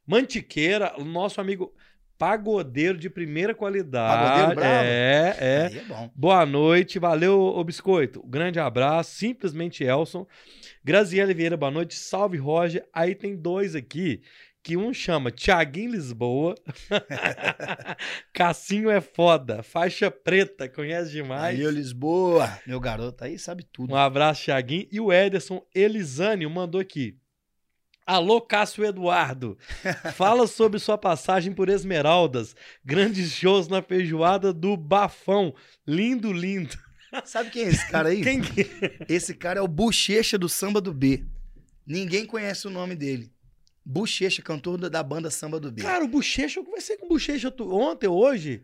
Mantiqueira, 0.06 0.94
nosso 1.00 1.42
amigo 1.42 1.74
pagodeiro 2.18 2.98
de 2.98 3.10
primeira 3.10 3.54
qualidade. 3.54 4.24
Pagodeiro 4.24 4.56
bravo? 4.56 4.86
É, 4.86 5.38
é. 5.40 5.68
Aí 5.68 5.78
é 5.78 5.84
bom. 5.84 6.10
Boa 6.16 6.46
noite, 6.46 6.98
valeu, 6.98 7.40
ô 7.40 7.64
Biscoito. 7.64 8.24
Grande 8.26 8.60
abraço, 8.60 9.12
simplesmente 9.16 9.84
Elson. 9.84 10.26
Graziele 10.84 11.34
Vieira, 11.34 11.58
boa 11.58 11.72
noite. 11.72 11.96
Salve, 11.96 12.38
Roger. 12.38 12.88
Aí 12.94 13.14
tem 13.14 13.36
dois 13.36 13.76
aqui 13.76 14.22
que 14.68 14.76
um 14.76 14.94
chama 14.94 15.32
Tiaguinho 15.32 15.92
Lisboa. 15.92 16.54
Cassinho 18.34 18.90
é 18.90 19.00
foda. 19.00 19.64
Faixa 19.64 20.12
preta, 20.12 20.68
conhece 20.68 21.10
demais. 21.10 21.58
Aí, 21.58 21.72
Lisboa, 21.72 22.60
meu 22.68 22.78
garoto 22.78 23.24
aí 23.24 23.40
sabe 23.40 23.64
tudo. 23.64 23.94
Um 23.94 23.96
abraço, 23.96 24.44
Tiaguinho. 24.44 24.86
E 24.92 25.00
o 25.00 25.14
Ederson 25.14 25.66
Elisânio 25.74 26.50
mandou 26.50 26.82
aqui. 26.82 27.18
Alô, 28.06 28.42
Cássio 28.42 28.84
Eduardo. 28.84 29.58
Fala 30.16 30.46
sobre 30.48 30.80
sua 30.80 30.98
passagem 30.98 31.54
por 31.54 31.70
Esmeraldas. 31.70 32.54
Grandes 32.84 33.32
shows 33.32 33.70
na 33.70 33.82
feijoada 33.82 34.52
do 34.52 34.76
Bafão. 34.76 35.56
Lindo, 35.88 36.34
lindo. 36.34 36.78
Sabe 37.24 37.52
quem 37.52 37.64
é 37.64 37.70
esse 37.70 37.90
cara 37.90 38.10
aí? 38.10 38.22
Quem 38.22 38.42
que 38.42 38.64
é? 38.64 39.06
Esse 39.08 39.34
cara 39.34 39.60
é 39.60 39.64
o 39.64 39.68
Bochecha 39.68 40.38
do 40.38 40.50
Samba 40.50 40.82
do 40.82 40.94
B. 40.94 41.24
Ninguém 41.86 42.26
conhece 42.26 42.68
o 42.68 42.70
nome 42.70 42.98
dele. 42.98 43.32
Bochecha, 43.90 44.42
cantor 44.42 44.90
da 44.90 45.02
banda 45.02 45.32
Samba 45.32 45.62
do 45.62 45.72
B. 45.72 45.82
Cara, 45.82 46.04
o 46.04 46.10
Bochecha, 46.10 46.60
eu 46.60 46.66
conversei 46.66 46.98
com 46.98 47.06
o 47.06 47.10
Bochecha 47.10 47.54
ontem, 47.62 48.06
hoje. 48.06 48.62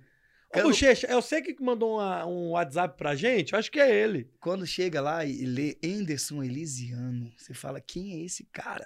Eu... 0.53 0.63
Bochecha, 0.63 1.07
eu 1.07 1.21
sei 1.21 1.41
que 1.41 1.55
mandou 1.63 1.95
uma, 1.95 2.25
um 2.25 2.51
WhatsApp 2.51 2.97
pra 2.97 3.15
gente, 3.15 3.55
acho 3.55 3.71
que 3.71 3.79
é 3.79 3.89
ele. 3.89 4.29
Quando 4.41 4.67
chega 4.67 4.99
lá 4.99 5.23
e 5.23 5.45
lê 5.45 5.77
Anderson 5.81 6.43
Elisiano, 6.43 7.31
você 7.37 7.53
fala, 7.53 7.79
quem 7.79 8.19
é 8.19 8.25
esse 8.25 8.43
cara? 8.51 8.85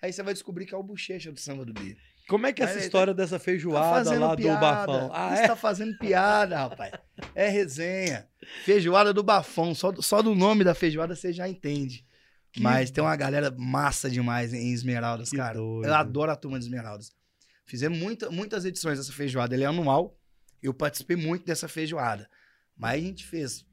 Aí 0.00 0.10
você 0.10 0.22
vai 0.22 0.32
descobrir 0.32 0.64
que 0.64 0.74
é 0.74 0.78
o 0.78 0.82
Bochecha 0.82 1.30
do 1.30 1.38
Samba 1.38 1.66
do 1.66 1.74
B. 1.74 1.94
Como 2.26 2.46
é 2.46 2.52
que 2.54 2.62
é 2.62 2.64
essa 2.64 2.78
história 2.78 3.14
tá, 3.14 3.22
dessa 3.22 3.38
feijoada 3.38 4.10
tá 4.10 4.18
lá 4.18 4.34
piada. 4.34 4.54
do 4.54 4.60
Bafão? 4.60 5.10
Ah, 5.12 5.34
é? 5.34 5.46
tá 5.46 5.54
fazendo 5.54 5.98
piada, 5.98 6.56
rapaz. 6.56 6.92
É 7.34 7.50
resenha. 7.50 8.26
Feijoada 8.64 9.12
do 9.12 9.22
Bafão. 9.22 9.74
Só, 9.74 9.92
só 9.96 10.22
do 10.22 10.34
nome 10.34 10.64
da 10.64 10.74
feijoada 10.74 11.14
você 11.14 11.30
já 11.30 11.46
entende. 11.46 12.06
Que 12.54 12.62
Mas 12.62 12.88
tem 12.88 13.02
uma 13.02 13.16
galera 13.16 13.52
massa 13.58 14.08
demais 14.08 14.54
em 14.54 14.72
Esmeraldas, 14.72 15.28
que 15.30 15.36
cara. 15.36 15.58
Doido. 15.58 15.88
Eu 15.88 15.94
adoro 15.94 16.30
a 16.30 16.36
turma 16.36 16.56
de 16.56 16.64
Esmeraldas. 16.64 17.10
Fizemos 17.66 17.98
muita, 17.98 18.30
muitas 18.30 18.64
edições 18.64 18.96
dessa 18.96 19.12
feijoada. 19.12 19.56
Ele 19.56 19.64
é 19.64 19.66
anual. 19.66 20.16
Eu 20.62 20.72
participei 20.72 21.16
muito 21.16 21.44
dessa 21.44 21.66
feijoada. 21.66 22.30
Mas 22.76 23.02
a 23.02 23.04
gente 23.04 23.26
fez 23.26 23.66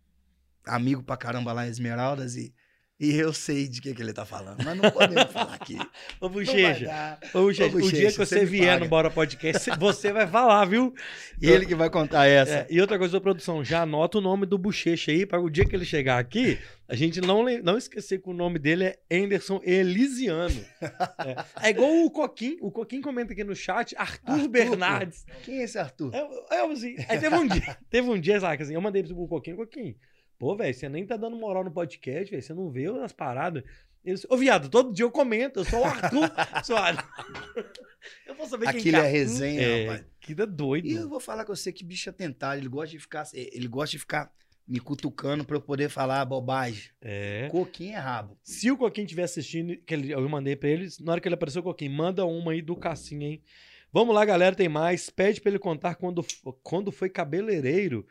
amigo 0.65 1.03
pra 1.03 1.15
caramba 1.15 1.53
lá 1.53 1.67
em 1.67 1.69
Esmeraldas 1.69 2.35
e 2.35 2.51
e 3.01 3.15
eu 3.17 3.33
sei 3.33 3.67
de 3.67 3.81
que, 3.81 3.95
que 3.95 4.01
ele 4.03 4.13
tá 4.13 4.23
falando, 4.23 4.63
mas 4.63 4.77
não 4.77 4.91
podemos 4.91 5.23
falar 5.33 5.55
aqui. 5.55 5.75
Ô, 6.19 6.29
Bochecha, 6.29 7.17
ô, 7.33 7.41
Bochecha, 7.41 7.75
o 7.75 7.91
dia 7.91 8.11
que 8.11 8.17
você, 8.17 8.37
você 8.41 8.45
vier 8.45 8.79
no 8.79 8.87
Bora 8.87 9.09
Podcast, 9.09 9.71
você 9.79 10.13
vai 10.13 10.27
falar, 10.27 10.65
viu? 10.65 10.93
E 11.41 11.49
ele 11.49 11.65
que 11.65 11.73
vai 11.73 11.89
contar 11.89 12.27
essa. 12.27 12.59
É, 12.59 12.67
e 12.69 12.79
outra 12.79 12.99
coisa 12.99 13.19
produção, 13.19 13.63
já 13.63 13.81
anota 13.81 14.19
o 14.19 14.21
nome 14.21 14.45
do 14.45 14.55
Bochecha 14.55 15.11
aí, 15.11 15.25
para 15.25 15.41
o 15.41 15.49
dia 15.49 15.65
que 15.65 15.75
ele 15.75 15.83
chegar 15.83 16.19
aqui, 16.19 16.59
a 16.87 16.95
gente 16.95 17.19
não, 17.19 17.43
não 17.63 17.75
esquecer 17.75 18.21
que 18.21 18.29
o 18.29 18.33
nome 18.33 18.59
dele 18.59 18.83
é 18.83 18.99
Anderson 19.11 19.59
Elisiano. 19.63 20.63
É, 21.61 21.67
é 21.67 21.69
igual 21.69 22.05
o 22.05 22.11
Coquim, 22.11 22.57
o 22.61 22.71
Coquim 22.71 23.01
comenta 23.01 23.33
aqui 23.33 23.43
no 23.43 23.55
chat, 23.55 23.95
Arthur, 23.95 24.33
Arthur 24.33 24.47
Bernardes. 24.47 25.25
Quem 25.43 25.59
é 25.59 25.63
esse 25.63 25.77
Arthur? 25.77 26.11
É, 26.13 26.55
é, 26.55 26.71
assim, 26.71 26.95
aí 27.07 27.19
teve 27.19 27.35
um 27.35 27.47
dia, 27.47 27.77
teve 27.89 28.09
um 28.09 28.19
dia, 28.19 28.39
sabe, 28.39 28.63
assim, 28.63 28.73
eu 28.73 28.81
mandei 28.81 29.03
pro 29.03 29.27
Coquim, 29.27 29.55
Coquim, 29.55 29.95
Pô, 30.41 30.55
velho, 30.55 30.73
você 30.73 30.89
nem 30.89 31.05
tá 31.05 31.15
dando 31.15 31.35
moral 31.35 31.63
no 31.63 31.69
podcast, 31.69 32.31
velho. 32.31 32.41
Você 32.41 32.51
não 32.51 32.67
vê 32.71 32.87
as 32.87 33.11
paradas. 33.11 33.63
Eles, 34.03 34.25
Ô, 34.27 34.35
viado, 34.35 34.69
todo 34.69 34.91
dia 34.91 35.05
eu 35.05 35.11
comento. 35.11 35.59
Eu 35.59 35.65
sou 35.65 35.81
o 35.81 35.83
Arthur. 35.83 36.31
sou 36.65 36.77
eu 38.25 38.33
vou 38.33 38.47
saber 38.47 38.71
quem 38.71 38.79
Aquilo 38.79 38.97
tá- 38.97 39.05
é 39.05 39.07
resenha, 39.07 39.61
é, 39.61 39.85
rapaz. 39.85 40.05
Que 40.19 40.33
da 40.33 40.45
doido. 40.45 40.87
E 40.87 40.93
eu 40.93 41.07
vou 41.07 41.19
falar 41.19 41.45
com 41.45 41.55
você 41.55 41.71
que 41.71 41.83
bicho 41.83 42.09
é 42.09 42.11
tentado. 42.11 42.59
Ele 42.59 42.67
gosta 42.67 42.89
de 42.89 42.97
ficar, 42.99 43.23
ele 43.35 43.67
gosta 43.67 43.91
de 43.91 43.99
ficar 43.99 44.33
me 44.67 44.79
cutucando 44.79 45.45
pra 45.45 45.57
eu 45.57 45.61
poder 45.61 45.89
falar 45.89 46.25
bobagem. 46.25 46.89
É. 46.99 47.47
Coquinho 47.51 47.93
é 47.93 47.99
rabo. 47.99 48.35
Se 48.41 48.71
o 48.71 48.77
Coquinho 48.77 49.05
estiver 49.05 49.23
assistindo, 49.25 49.77
que 49.85 49.93
ele- 49.93 50.11
eu 50.11 50.27
mandei 50.27 50.55
pra 50.55 50.69
eles, 50.69 50.97
na 50.97 51.11
hora 51.11 51.21
que 51.21 51.27
ele 51.27 51.35
apareceu 51.35 51.61
o 51.61 51.63
Coquinho, 51.65 51.91
manda 51.91 52.25
uma 52.25 52.53
aí 52.53 52.63
do 52.63 52.75
Cassinho, 52.75 53.21
hein? 53.21 53.43
Vamos 53.93 54.15
lá, 54.15 54.25
galera, 54.25 54.55
tem 54.55 54.67
mais. 54.67 55.07
Pede 55.11 55.39
pra 55.39 55.51
ele 55.51 55.59
contar 55.59 55.93
quando, 55.93 56.25
quando 56.63 56.91
foi 56.91 57.09
cabeleireiro. 57.11 58.07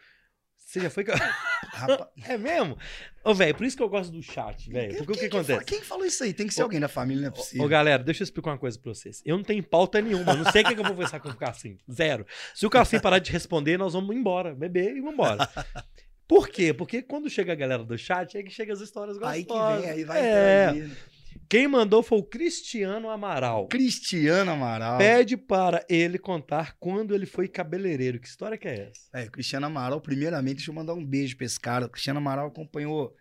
Você 0.71 0.81
já 0.81 0.89
foi. 0.91 1.03
ca- 1.03 1.15
Rapaz, 1.73 2.09
É 2.29 2.39
mesmo? 2.39 2.79
Ô, 3.25 3.35
velho, 3.35 3.55
por 3.57 3.67
isso 3.67 3.77
que 3.77 3.83
eu 3.83 3.89
gosto 3.89 4.13
do 4.13 4.23
chat, 4.23 4.71
velho. 4.71 4.97
Porque 4.99 5.13
o 5.13 5.15
que 5.15 5.21
quem, 5.21 5.29
acontece? 5.29 5.53
fala- 5.53 5.65
quem 5.65 5.83
falou 5.83 6.07
isso 6.07 6.23
aí? 6.23 6.33
Tem 6.33 6.47
que 6.47 6.55
ser 6.55 6.61
Ô, 6.63 6.65
alguém 6.67 6.79
da 6.79 6.87
família, 6.89 7.23
não 7.23 7.29
é 7.29 7.31
possível. 7.33 7.65
Ô, 7.65 7.69
galera, 7.69 8.03
deixa 8.03 8.23
eu 8.23 8.25
explicar 8.25 8.53
uma 8.53 8.59
coisa 8.59 8.79
pra 8.79 8.95
vocês. 8.95 9.21
Eu 9.27 9.37
não 9.37 9.43
tenho 9.43 9.63
pauta 9.65 10.01
nenhuma. 10.01 10.35
Não 10.37 10.51
sei 10.53 10.63
o 10.63 10.65
que, 10.67 10.75
que 10.75 10.81
eu 10.81 10.85
vou 10.85 10.93
conversar 10.95 11.19
com 11.19 11.29
o 11.29 11.37
Cassim. 11.37 11.77
Zero. 11.91 12.25
Se 12.55 12.65
o 12.67 12.71
Cassim 12.71 13.01
parar 13.01 13.19
de 13.19 13.33
responder, 13.33 13.77
nós 13.79 13.95
vamos 13.95 14.15
embora, 14.15 14.55
beber 14.55 14.97
e 14.97 15.01
vamos 15.01 15.15
embora. 15.15 15.49
Por 16.29 16.49
quê? 16.49 16.73
Porque 16.73 17.03
quando 17.03 17.29
chega 17.29 17.53
a 17.53 17.57
galera 17.57 17.83
do 17.83 17.99
chat, 17.99 18.39
é 18.39 18.43
que 18.45 18.51
chega 18.53 18.73
as 18.73 18.81
histórias 18.81 19.19
gostosas. 19.19 19.37
aí 19.37 19.45
que 19.45 19.83
vem, 19.83 19.91
aí 19.91 20.05
vai 20.05 20.21
É. 20.21 20.69
interagindo. 20.71 20.97
Quem 21.51 21.67
mandou 21.67 22.01
foi 22.01 22.19
o 22.19 22.23
Cristiano 22.23 23.11
Amaral. 23.11 23.67
Cristiano 23.67 24.53
Amaral. 24.53 24.99
Pede 24.99 25.37
para 25.37 25.85
ele 25.89 26.17
contar 26.17 26.77
quando 26.79 27.13
ele 27.13 27.27
foi 27.27 27.49
cabeleireiro. 27.49 28.21
Que 28.21 28.29
história 28.29 28.57
que 28.57 28.69
é 28.69 28.89
essa? 28.89 29.09
É, 29.13 29.25
o 29.25 29.33
Cristiano 29.33 29.67
Amaral, 29.67 30.01
primeiramente, 30.01 30.59
deixa 30.59 30.71
eu 30.71 30.75
mandar 30.77 30.95
um 30.95 31.05
beijo 31.05 31.37
pra 31.37 31.45
esse 31.45 31.59
cara. 31.59 31.87
O 31.87 31.89
Cristiano 31.89 32.19
Amaral 32.21 32.47
acompanhou 32.47 33.13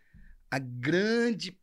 a 0.52 0.60
grande. 0.60 1.58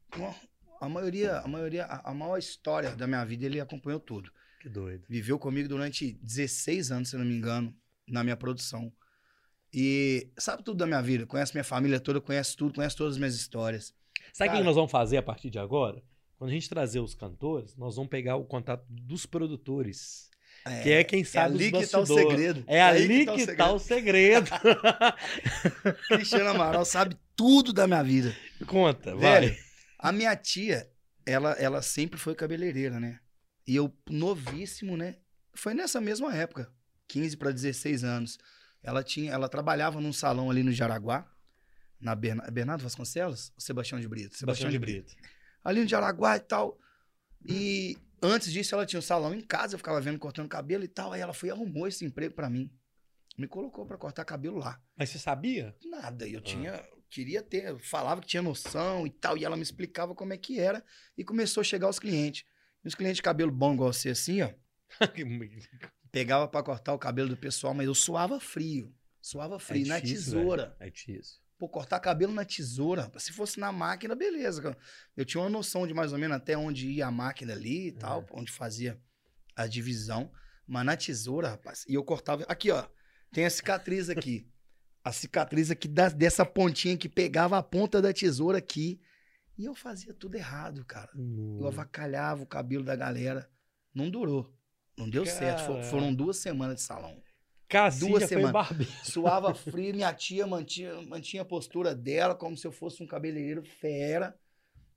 A 0.80 0.88
maioria, 0.88 1.38
a 1.38 1.46
maioria, 1.46 1.85
a 1.85 2.12
maior 2.12 2.37
história 2.37 2.96
da 2.96 3.06
minha 3.06 3.25
vida, 3.25 3.46
ele 3.46 3.61
acompanhou 3.61 4.00
tudo. 4.00 4.32
Que 4.61 4.68
doido. 4.68 5.04
Viveu 5.08 5.38
comigo 5.38 5.68
durante 5.68 6.18
16 6.20 6.90
anos, 6.90 7.11
se 7.11 7.16
não 7.16 7.25
me 7.25 7.37
engano, 7.37 7.73
na 8.08 8.25
minha 8.25 8.37
produção. 8.37 8.92
E 9.73 10.32
sabe 10.37 10.64
tudo 10.64 10.78
da 10.78 10.87
minha 10.87 11.00
vida, 11.00 11.26
conhece 11.26 11.54
minha 11.54 11.62
família 11.62 12.00
toda, 12.00 12.20
conhece 12.20 12.56
tudo, 12.56 12.75
conhece 12.75 12.96
todas 12.96 13.12
as 13.12 13.18
minhas 13.18 13.37
histórias. 13.37 13.94
Sabe 14.32 14.50
o 14.50 14.56
que 14.56 14.64
nós 14.64 14.75
vamos 14.75 14.90
fazer 14.90 15.16
a 15.16 15.23
partir 15.23 15.49
de 15.49 15.61
agora? 15.61 16.02
Quando 16.38 16.50
a 16.50 16.52
gente 16.52 16.69
trazer 16.69 17.00
os 17.00 17.14
cantores, 17.14 17.75
nós 17.76 17.97
vamos 17.97 18.11
pegar 18.11 18.37
o 18.37 18.45
contato 18.45 18.85
dos 18.88 19.25
produtores. 19.26 20.28
Que 20.83 20.90
é 20.90 21.05
quem 21.05 21.23
sabe 21.23 21.55
ali 21.55 21.76
os 21.76 21.85
que 21.85 21.90
tá 21.90 22.00
o 22.00 22.07
segredo. 22.07 22.64
É 22.66 22.83
ali 22.83 23.25
tá 23.25 23.33
o 23.33 23.37
que 23.37 23.55
tá 23.55 23.73
o 23.73 23.78
segredo. 23.78 24.50
Cristiano 26.09 26.50
Amaral 26.50 26.85
sabe 26.85 27.16
tudo 27.35 27.73
da 27.73 27.87
minha 27.87 28.02
vida. 28.02 28.35
Conta, 28.66 29.14
vai. 29.14 29.40
Velho, 29.40 29.57
a 29.99 30.12
minha 30.12 30.35
tia, 30.37 30.90
ela, 31.25 31.52
ela 31.52 31.83
sempre 31.83 32.19
foi 32.19 32.35
cabeleireira, 32.35 32.99
né? 32.99 33.21
E 33.66 33.75
eu, 33.76 33.93
novíssimo, 34.09 34.97
né? 34.97 35.16
Foi 35.55 35.73
nessa 35.73 36.00
mesma 36.00 36.35
época, 36.35 36.71
15 37.09 37.37
para 37.37 37.50
16 37.52 38.05
anos. 38.05 38.38
Ela 38.83 39.02
tinha, 39.02 39.33
ela 39.33 39.49
trabalhava 39.49 40.00
num 40.00 40.12
salão 40.12 40.50
ali 40.50 40.62
no 40.62 40.73
Jaraguá, 40.73 41.28
na 42.00 42.14
Berna- 42.14 42.49
Bernardo 42.50 42.83
Vasconcelos, 42.83 43.50
ou 43.55 43.61
Sebastião 43.61 44.00
de 44.00 44.09
Brito? 44.09 44.37
Sebastião 44.37 44.71
de 44.71 44.78
Brito. 44.78 45.14
Ali 45.66 45.80
no 45.80 45.88
Jaraguá 45.88 46.37
e 46.37 46.40
tal. 46.40 46.78
E 47.44 47.99
antes 48.23 48.52
disso, 48.52 48.75
ela 48.75 48.87
tinha 48.87 48.99
um 48.99 49.02
salão 49.02 49.35
em 49.35 49.40
casa, 49.40 49.75
eu 49.75 49.78
ficava 49.78 50.00
vendo 50.00 50.18
cortando 50.18 50.49
cabelo 50.49 50.85
e 50.85 50.88
tal. 50.88 51.12
Aí 51.12 51.20
ela 51.20 51.32
foi 51.32 51.49
e 51.49 51.52
arrumou 51.52 51.88
esse 51.88 52.04
emprego 52.04 52.35
pra 52.35 52.49
mim. 52.49 52.70
Me 53.37 53.49
colocou 53.49 53.85
pra 53.85 53.99
cortar 53.99 54.25
cabelo 54.25 54.58
lá. 54.58 54.80
Mas 54.96 55.11
você 55.11 55.18
sabia? 55.18 55.76
Nada, 55.85 56.26
eu 56.26 56.40
tinha, 56.40 56.82
queria 57.11 57.42
ter, 57.42 57.64
eu 57.64 57.78
falava 57.80 58.20
que 58.20 58.28
tinha 58.28 58.42
noção 58.42 59.06
e 59.06 59.11
tal, 59.11 59.37
e 59.37 59.44
ela 59.44 59.56
me 59.56 59.62
explicava 59.62 60.14
como 60.14 60.32
é 60.32 60.38
que 60.38 60.58
era, 60.58 60.82
e 61.18 61.25
começou 61.25 61.61
a 61.61 61.64
chegar 61.64 61.88
os 61.88 61.99
clientes. 61.99 62.44
E 62.82 62.88
os 62.88 62.94
clientes 62.94 63.16
de 63.16 63.22
cabelo 63.22 63.50
bom 63.50 63.74
igual 63.74 63.92
você, 63.92 64.11
assim, 64.11 64.40
ó, 64.40 64.50
pegava 66.11 66.48
pra 66.48 66.62
cortar 66.62 66.94
o 66.94 66.98
cabelo 66.98 67.29
do 67.29 67.37
pessoal, 67.37 67.74
mas 67.74 67.87
eu 67.87 67.94
suava 67.94 68.40
frio, 68.40 68.94
suava 69.20 69.59
frio, 69.59 69.87
na 69.87 69.98
difícil, 69.98 70.33
tesoura. 70.33 70.76
É 70.81 70.88
difícil. 70.88 71.45
Pô, 71.59 71.69
cortar 71.69 72.01
cabelo 72.01 72.33
na 72.35 72.45
tesoura. 72.45 73.11
Se 73.19 73.33
fosse 73.33 73.59
na 73.59 73.73
máquina, 73.73 74.14
beleza. 74.14 74.77
Eu 75.16 75.25
tinha 75.25 75.42
uma 75.42 75.49
noção 75.49 75.87
de 75.87 75.95
mais 75.95 76.12
ou 76.12 76.19
menos 76.19 76.37
até 76.37 76.57
onde 76.57 76.88
ia 76.90 77.07
a 77.07 77.11
máquina 77.11 77.53
ali 77.55 77.88
e 77.88 77.92
tal, 77.92 78.23
É. 78.23 78.27
onde 78.33 78.53
fazia 78.53 79.01
a 79.55 79.66
divisão. 79.66 80.31
Mas 80.66 80.85
na 80.85 80.97
tesoura, 80.97 81.51
rapaz, 81.51 81.85
e 81.88 81.95
eu 81.95 82.05
cortava. 82.05 82.45
Aqui, 82.49 82.71
ó. 82.71 82.87
Tem 83.33 83.47
a 83.47 83.51
cicatriz 83.51 84.11
aqui. 84.11 84.47
A 85.03 85.12
cicatriz 85.12 85.71
aqui 85.71 85.88
da- 85.88 86.09
dessa 86.09 86.45
pontinha 86.45 86.97
que 86.97 87.09
pegava 87.09 87.57
a 87.57 87.62
ponta 87.62 88.03
da 88.03 88.12
tesoura 88.12 88.59
aqui. 88.59 89.01
E 89.57 89.64
eu 89.64 89.75
fazia 89.75 90.12
tudo 90.12 90.35
errado, 90.35 90.85
cara. 90.85 91.11
Eu 91.14 91.23
Hum. 91.23 91.66
avacalhava 91.66 92.42
o 92.42 92.47
cabelo 92.47 92.85
da 92.85 92.95
galera. 92.95 93.49
Não 93.95 94.11
durou. 94.11 94.53
Não 94.99 95.09
deu 95.09 95.25
certo. 95.25 95.83
Foram 95.85 96.12
duas 96.14 96.37
semanas 96.37 96.77
de 96.77 96.83
salão. 96.83 97.23
Cassinha 97.68 98.11
duas 98.11 98.22
foi 98.22 98.29
semanas. 98.29 98.52
barbeiro. 98.52 98.92
Suava 99.05 99.55
frio, 99.55 99.94
minha 99.94 100.12
tia 100.14 100.46
mantinha, 100.46 101.00
mantinha 101.02 101.42
a 101.42 101.44
postura 101.44 101.94
dela 101.94 102.35
como 102.35 102.57
se 102.57 102.66
eu 102.66 102.72
fosse 102.72 103.02
um 103.02 103.07
cabeleireiro 103.07 103.62
fera. 103.64 104.38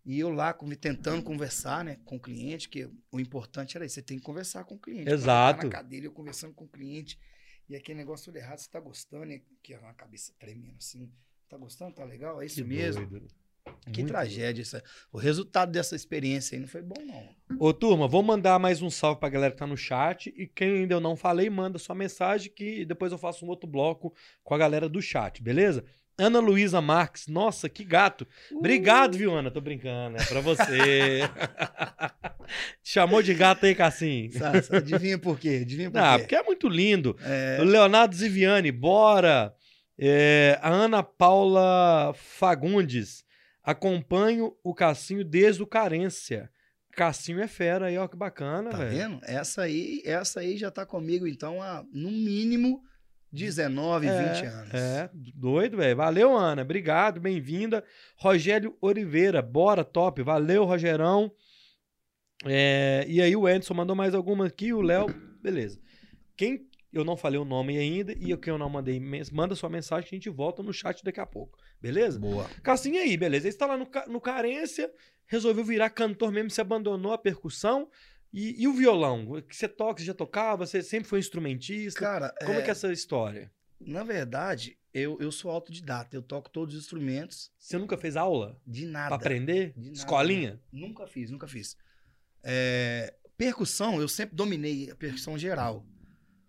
E 0.06 0.20
eu 0.20 0.30
lá 0.30 0.54
com- 0.54 0.70
tentando 0.72 1.22
conversar 1.24 1.84
né, 1.84 1.98
com 2.06 2.16
o 2.16 2.20
cliente, 2.20 2.70
que 2.70 2.90
o 3.12 3.20
importante 3.20 3.76
era 3.78 3.86
isso, 3.86 3.96
você 3.96 4.02
tem 4.02 4.18
que 4.18 4.24
conversar 4.24 4.64
com 4.64 4.76
o 4.76 4.80
cliente. 4.80 5.10
Exato. 5.10 5.66
Na 5.66 5.70
cadeira, 5.72 6.06
eu 6.08 6.12
conversando 6.12 6.54
com 6.54 6.64
o 6.64 6.68
cliente, 6.68 7.20
e 7.68 7.76
aquele 7.76 7.98
negócio 8.00 8.26
tudo 8.26 8.38
errado, 8.38 8.58
você 8.60 8.70
tá 8.70 8.80
gostando, 8.80 9.32
e 9.32 9.44
que 9.62 9.74
é 9.74 9.80
uma 9.80 9.94
cabeça 9.94 10.34
tremendo 10.40 10.78
assim, 10.78 11.12
tá 11.48 11.58
gostando, 11.58 11.94
tá 11.94 12.04
legal, 12.06 12.42
é 12.42 12.46
isso 12.46 12.56
Que 12.56 12.64
mesmo. 12.64 13.06
doido. 13.06 13.28
Que 13.92 14.02
Muito 14.02 14.08
tragédia 14.08 14.62
isso. 14.62 14.82
O 15.12 15.18
resultado 15.18 15.72
dessa 15.72 15.96
experiência 15.96 16.56
aí 16.56 16.62
não 16.62 16.68
foi 16.68 16.82
bom, 16.82 16.96
não. 17.06 17.58
Ô, 17.60 17.74
turma, 17.74 18.08
vou 18.08 18.22
mandar 18.24 18.60
mais 18.60 18.82
um 18.82 18.90
salve 18.90 19.20
pra 19.20 19.30
galera 19.30 19.52
que 19.52 19.58
tá 19.60 19.68
no 19.68 19.78
chat. 19.78 20.34
E 20.38 20.48
quem 20.48 20.70
ainda 20.82 20.94
eu 20.96 21.00
não 21.00 21.16
falei, 21.16 21.50
manda 21.50 21.78
sua 21.80 21.96
mensagem 21.96 22.52
que 22.54 22.86
depois 22.86 23.12
eu 23.12 23.18
faço 23.18 23.46
um 23.46 23.50
outro 23.50 23.68
bloco 23.70 24.14
com 24.44 24.54
a 24.54 24.58
galera 24.58 24.88
do 24.88 25.02
chat, 25.02 25.42
beleza? 25.42 25.84
Ana 26.18 26.40
Luísa 26.42 26.82
Marques, 26.82 27.28
nossa, 27.28 27.70
que 27.70 27.82
gato. 27.84 28.28
Obrigado, 28.52 29.18
viu, 29.18 29.34
Ana? 29.34 29.50
Tô 29.50 29.62
brincando, 29.62 30.18
é 30.18 30.26
pra 30.26 30.42
você. 30.42 31.22
Chamou 32.84 33.22
de 33.22 33.34
gato 33.34 33.66
aí, 33.66 33.76
Cassim. 33.76 34.30
Sassa, 34.32 34.78
adivinha 34.78 35.18
por 35.18 35.40
quê? 35.40 35.60
Adivinha 35.62 35.90
por 35.92 35.98
Ah, 36.00 36.14
quê? 36.16 36.20
porque 36.24 36.36
é 36.36 36.44
muito 36.44 36.68
lindo. 36.68 37.16
É, 37.24 37.60
Leonardo 37.64 38.16
Ziviani, 38.16 38.72
bora. 38.72 39.54
É, 39.98 40.58
a 40.62 40.70
Ana 40.70 41.04
Paula 41.04 42.14
Fagundes, 42.16 43.24
acompanho 43.64 44.56
o 44.64 44.74
Cassinho 44.74 45.24
desde 45.24 45.62
o 45.64 45.68
Carência. 45.68 46.50
Cassinho 46.92 47.40
é 47.40 47.48
fera 47.48 47.86
aí, 47.88 47.98
ó, 47.98 48.08
que 48.08 48.18
bacana, 48.18 48.72
Tá 48.72 48.78
velho. 48.78 48.90
vendo? 48.92 49.20
Essa 49.24 49.62
aí, 49.64 50.02
essa 50.06 50.40
aí 50.42 50.58
já 50.58 50.70
tá 50.72 50.86
comigo, 50.86 51.28
então, 51.28 51.62
há 51.62 51.86
no 51.94 52.10
mínimo 52.12 52.82
19, 53.32 54.08
20 54.08 54.46
anos. 54.46 54.74
É, 54.74 55.10
doido, 55.36 55.78
velho. 55.78 55.96
Valeu, 55.96 56.36
Ana. 56.36 56.64
Obrigado, 56.64 57.22
bem-vinda. 57.22 57.84
Rogério 58.18 58.76
Oliveira, 58.82 59.42
bora, 59.42 59.84
top. 59.84 60.24
Valeu, 60.24 60.66
Rogerão. 60.66 61.32
É, 62.46 63.06
e 63.08 63.22
aí, 63.22 63.36
o 63.36 63.48
Edson 63.48 63.74
mandou 63.76 63.96
mais 63.96 64.16
alguma 64.16 64.48
aqui, 64.48 64.74
o 64.74 64.82
Léo. 64.82 65.08
Beleza. 65.42 65.80
Quem 66.36 66.68
eu 66.92 67.04
não 67.06 67.16
falei 67.16 67.40
o 67.40 67.46
nome 67.46 67.78
ainda 67.78 68.14
e 68.14 68.36
quem 68.38 68.52
eu 68.52 68.58
não 68.58 68.70
mandei, 68.70 69.00
manda 69.32 69.56
sua 69.56 69.70
mensagem 69.70 70.10
que 70.10 70.16
a 70.16 70.18
gente 70.18 70.30
volta 70.30 70.64
no 70.64 70.74
chat 70.74 71.04
daqui 71.04 71.20
a 71.20 71.26
pouco. 71.26 71.58
Beleza? 71.82 72.20
Boa. 72.20 72.50
Cassinho 72.62 73.00
aí, 73.00 73.16
beleza. 73.16 73.48
Ele 73.48 73.54
está 73.54 73.66
lá 73.66 73.78
no, 73.78 73.90
no 74.08 74.20
Carência, 74.22 74.92
resolveu 75.26 75.64
virar 75.64 75.90
cantor 75.90 76.32
mesmo, 76.32 76.50
se 76.50 76.60
abandonou 76.62 77.14
a 77.14 77.18
percussão. 77.18 77.90
E, 78.32 78.62
e 78.62 78.68
o 78.68 78.74
violão? 78.74 79.42
Que 79.42 79.56
você 79.56 79.68
toca, 79.68 80.00
você 80.02 80.06
já 80.06 80.14
tocava? 80.14 80.66
Você 80.66 80.84
sempre 80.84 81.10
foi 81.10 81.20
instrumentista? 81.20 82.00
Cara, 82.00 82.34
Como 82.46 82.60
é, 82.60 82.62
que 82.62 82.70
é 82.70 82.72
essa 82.72 82.92
história? 82.92 83.52
na 83.80 84.04
verdade, 84.04 84.78
eu, 84.94 85.18
eu 85.22 85.32
sou 85.32 85.50
autodidata. 85.50 86.16
Eu 86.16 86.22
toco 86.22 86.50
todos 86.50 86.76
os 86.76 86.82
instrumentos 86.82 87.52
Você 87.58 87.78
nunca 87.78 87.98
fez 87.98 88.16
aula 88.18 88.60
de 88.68 88.84
pra 88.84 88.92
nada. 88.92 89.16
aprender? 89.16 89.74
De 89.76 89.86
nada. 89.86 89.98
Escolinha? 89.98 90.62
Nunca 90.72 91.08
fiz, 91.08 91.32
nunca 91.32 91.48
fiz. 91.48 91.78
É, 92.44 93.14
percussão, 93.38 94.00
eu 94.00 94.08
sempre 94.08 94.36
dominei 94.36 94.92
a 94.92 94.96
percussão 94.96 95.38
geral. 95.38 95.86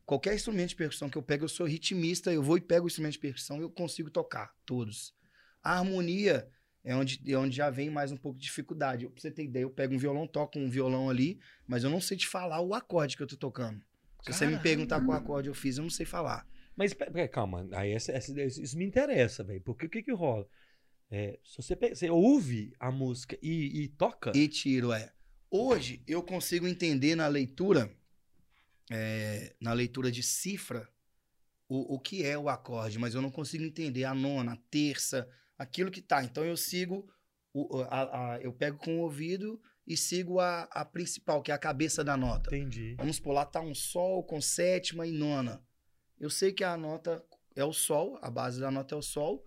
Qualquer 0.04 0.34
instrumento 0.34 0.70
de 0.70 0.76
percussão 0.76 1.08
que 1.08 1.16
eu 1.16 1.22
pego, 1.22 1.44
eu 1.44 1.48
sou 1.48 1.66
ritmista, 1.66 2.32
eu 2.32 2.42
vou 2.42 2.56
e 2.56 2.60
pego 2.60 2.84
o 2.84 2.88
instrumento 2.88 3.12
de 3.12 3.20
percussão 3.20 3.58
e 3.58 3.62
eu 3.62 3.70
consigo 3.70 4.10
tocar 4.10 4.52
todos. 4.66 5.14
A 5.62 5.78
harmonia 5.78 6.48
é 6.82 6.94
onde, 6.94 7.20
é 7.30 7.36
onde 7.36 7.56
já 7.56 7.68
vem 7.70 7.90
mais 7.90 8.10
um 8.10 8.16
pouco 8.16 8.38
de 8.38 8.44
dificuldade. 8.44 9.06
Pra 9.08 9.20
você 9.20 9.30
ter 9.30 9.44
ideia, 9.44 9.64
eu 9.64 9.70
pego 9.70 9.94
um 9.94 9.98
violão, 9.98 10.26
toco 10.26 10.58
um 10.58 10.68
violão 10.70 11.10
ali, 11.10 11.38
mas 11.66 11.84
eu 11.84 11.90
não 11.90 12.00
sei 12.00 12.16
te 12.16 12.26
falar 12.26 12.60
o 12.60 12.74
acorde 12.74 13.16
que 13.16 13.22
eu 13.22 13.26
tô 13.26 13.36
tocando. 13.36 13.80
Se 14.22 14.32
você 14.32 14.44
me 14.44 14.52
Caramba. 14.52 14.62
perguntar 14.62 15.00
qual 15.04 15.16
acorde 15.16 15.48
eu 15.48 15.54
fiz, 15.54 15.76
eu 15.76 15.82
não 15.82 15.90
sei 15.90 16.06
falar. 16.06 16.46
Mas 16.76 16.94
calma, 17.30 17.68
aí 17.72 17.92
essa- 17.92 18.12
essa- 18.12 18.40
isso 18.42 18.76
me 18.78 18.84
interessa, 18.84 19.44
velho. 19.44 19.60
Porque 19.62 19.86
o 19.86 19.90
que 19.90 20.02
que 20.02 20.12
rola? 20.12 20.46
É, 21.10 21.38
se 21.44 21.56
você, 21.56 21.74
você 21.74 22.08
ouve 22.08 22.72
a 22.78 22.90
música 22.90 23.36
e, 23.42 23.82
e 23.82 23.88
toca, 23.88 24.32
E 24.34 24.46
tiro, 24.48 24.92
é. 24.92 25.12
Hoje 25.50 26.02
eu 26.06 26.22
consigo 26.22 26.66
entender 26.68 27.16
na 27.16 27.26
leitura, 27.26 27.90
é, 28.90 29.54
na 29.60 29.72
leitura 29.72 30.10
de 30.10 30.22
cifra, 30.22 30.88
o, 31.68 31.94
o 31.96 31.98
que 31.98 32.24
é 32.24 32.38
o 32.38 32.48
acorde, 32.48 32.98
mas 32.98 33.14
eu 33.14 33.22
não 33.22 33.30
consigo 33.30 33.64
entender 33.64 34.04
a 34.04 34.14
nona, 34.14 34.52
a 34.52 34.56
terça, 34.70 35.28
aquilo 35.60 35.90
que 35.90 36.00
tá. 36.00 36.24
Então 36.24 36.42
eu 36.42 36.56
sigo, 36.56 37.06
o, 37.52 37.82
a, 37.82 38.34
a- 38.34 38.40
eu 38.40 38.50
pego 38.50 38.78
com 38.78 38.96
o 38.96 39.02
ouvido 39.02 39.60
e 39.86 39.94
sigo 39.94 40.40
a, 40.40 40.62
a 40.70 40.84
principal, 40.86 41.42
que 41.42 41.50
é 41.50 41.54
a 41.54 41.58
cabeça 41.58 42.02
da 42.02 42.16
nota. 42.16 42.48
Entendi. 42.56 42.94
Vamos 42.94 43.20
por 43.20 43.32
lá, 43.32 43.44
tá 43.44 43.60
um 43.60 43.74
sol 43.74 44.24
com 44.24 44.40
sétima 44.40 45.06
e 45.06 45.12
nona. 45.12 45.62
Eu 46.18 46.30
sei 46.30 46.52
que 46.52 46.64
a 46.64 46.76
nota 46.78 47.22
é 47.54 47.64
o 47.64 47.72
sol, 47.74 48.18
a 48.22 48.30
base 48.30 48.58
da 48.58 48.70
nota 48.70 48.94
é 48.94 48.98
o 48.98 49.02
sol, 49.02 49.44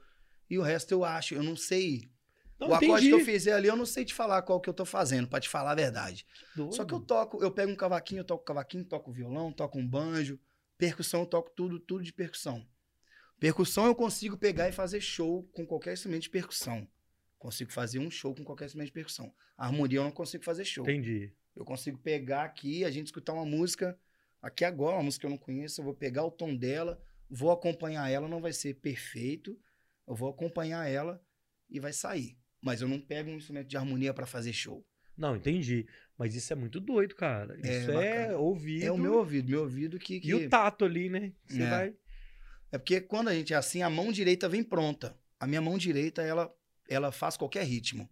e 0.48 0.60
o 0.60 0.62
resto 0.62 0.92
eu 0.92 1.04
acho, 1.04 1.34
eu 1.34 1.42
não 1.42 1.56
sei. 1.56 2.12
Não, 2.60 2.70
o 2.70 2.74
acorde 2.76 3.08
entendi. 3.08 3.08
que 3.10 3.14
eu 3.16 3.26
fizer 3.26 3.54
ali, 3.54 3.68
eu 3.68 3.76
não 3.76 3.86
sei 3.86 4.06
te 4.06 4.14
falar 4.14 4.42
qual 4.44 4.62
que 4.62 4.70
eu 4.70 4.74
tô 4.74 4.86
fazendo, 4.86 5.28
pra 5.28 5.40
te 5.40 5.50
falar 5.50 5.72
a 5.72 5.76
verdade. 5.76 6.26
Doido. 6.56 6.76
Só 6.76 6.86
que 6.86 6.94
eu 6.94 7.00
toco, 7.00 7.44
eu 7.44 7.52
pego 7.52 7.72
um 7.72 7.76
cavaquinho, 7.76 8.20
eu 8.20 8.26
toco 8.26 8.44
cavaquinho, 8.46 8.86
toco 8.86 9.12
violão, 9.12 9.52
toco 9.52 9.80
um 9.80 9.88
banjo, 9.88 10.40
percussão, 10.78 11.22
eu 11.22 11.26
toco 11.26 11.50
tudo, 11.56 11.80
tudo 11.80 12.04
de 12.04 12.14
percussão. 12.14 12.68
Percussão 13.44 13.88
eu 13.88 13.94
consigo 13.94 14.38
pegar 14.38 14.70
e 14.70 14.72
fazer 14.72 15.02
show 15.02 15.44
com 15.52 15.66
qualquer 15.66 15.92
instrumento 15.92 16.22
de 16.22 16.30
percussão. 16.30 16.88
Consigo 17.38 17.74
fazer 17.74 18.00
um 18.00 18.10
show 18.10 18.34
com 18.34 18.42
qualquer 18.42 18.64
instrumento 18.68 18.88
de 18.88 18.94
percussão. 18.94 19.34
harmonia 19.58 20.00
eu 20.00 20.04
não 20.06 20.12
consigo 20.14 20.46
fazer 20.46 20.64
show. 20.64 20.86
Entendi. 20.86 21.30
Eu 21.54 21.66
consigo 21.66 21.98
pegar 21.98 22.44
aqui, 22.46 22.86
a 22.86 22.90
gente 22.90 23.08
escutar 23.08 23.34
uma 23.34 23.46
música 23.46 24.00
aqui 24.42 24.64
agora, 24.64 24.96
uma 24.96 25.04
música 25.04 25.20
que 25.20 25.26
eu 25.26 25.30
não 25.32 25.38
conheço, 25.38 25.82
eu 25.82 25.84
vou 25.84 25.94
pegar 25.94 26.24
o 26.24 26.32
tom 26.32 26.56
dela, 26.56 27.04
vou 27.30 27.52
acompanhar 27.52 28.10
ela, 28.10 28.30
não 28.30 28.40
vai 28.40 28.54
ser 28.54 28.76
perfeito, 28.76 29.60
eu 30.08 30.16
vou 30.16 30.30
acompanhar 30.30 30.90
ela 30.90 31.22
e 31.70 31.82
vai 31.82 31.92
sair. 31.92 32.38
Mas 32.62 32.80
eu 32.82 32.88
não 32.88 33.02
pego 33.02 33.30
um 33.30 33.36
instrumento 33.36 33.68
de 33.68 33.76
harmonia 33.76 34.14
para 34.14 34.26
fazer 34.26 34.54
show. 34.54 34.88
Não, 35.18 35.36
entendi. 35.36 35.86
Mas 36.18 36.34
isso 36.34 36.54
é 36.54 36.56
muito 36.56 36.80
doido, 36.80 37.14
cara. 37.14 37.58
É 37.62 37.80
Isso 37.80 37.92
é, 37.92 38.22
bacana. 38.22 38.38
ouvido. 38.38 38.86
É 38.86 38.92
o 38.92 38.98
meu 38.98 39.16
ouvido, 39.16 39.50
meu 39.50 39.62
ouvido 39.64 40.00
que. 40.00 40.22
que... 40.22 40.30
E 40.30 40.34
o 40.34 40.50
tato 40.50 40.86
ali, 40.86 41.10
né? 41.10 41.34
Você 41.46 41.62
É. 41.62 41.70
vai. 41.70 41.96
É 42.74 42.78
porque 42.80 43.00
quando 43.00 43.28
a 43.28 43.36
gente 43.36 43.54
é 43.54 43.56
assim, 43.56 43.84
a 43.84 43.90
mão 43.90 44.12
direita 44.12 44.50
vem 44.50 44.64
pronta. 44.64 45.16
A 45.40 45.46
minha 45.46 45.62
mão 45.62 45.78
direita, 45.78 46.24
ela, 46.24 46.52
ela 46.90 47.12
faz 47.12 47.38
qualquer 47.38 47.64
ritmo. 47.64 48.10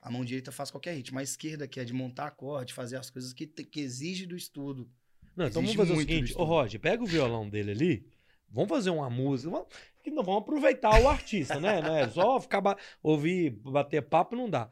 A 0.00 0.08
mão 0.08 0.24
direita 0.24 0.52
faz 0.52 0.70
qualquer 0.70 0.94
ritmo. 0.94 1.18
A 1.18 1.22
esquerda, 1.24 1.66
que 1.66 1.80
é 1.80 1.84
de 1.84 1.92
montar 1.92 2.28
acorde, 2.28 2.72
fazer 2.72 2.96
as 2.96 3.10
coisas 3.10 3.32
que, 3.32 3.44
que 3.44 3.80
exige 3.80 4.24
do 4.24 4.36
estudo. 4.36 4.88
Não, 5.34 5.48
então 5.48 5.60
vamos 5.60 5.74
fazer 5.74 5.94
o 5.94 5.98
seguinte. 5.98 6.32
Ô, 6.36 6.44
Roger, 6.44 6.78
pega 6.78 7.02
o 7.02 7.06
violão 7.06 7.48
dele 7.48 7.72
ali. 7.72 8.06
Vamos 8.48 8.70
fazer 8.70 8.90
uma 8.90 9.10
música. 9.10 9.50
Vamos, 9.50 9.66
que 10.00 10.12
não, 10.12 10.22
vamos 10.22 10.42
aproveitar 10.42 11.02
o 11.02 11.08
artista, 11.08 11.58
né? 11.58 11.82
Não 11.82 11.96
é 11.96 12.08
só 12.08 12.38
ficar 12.40 12.62
ouvir, 13.02 13.50
bater 13.50 14.00
papo, 14.00 14.36
não 14.36 14.48
dá. 14.48 14.70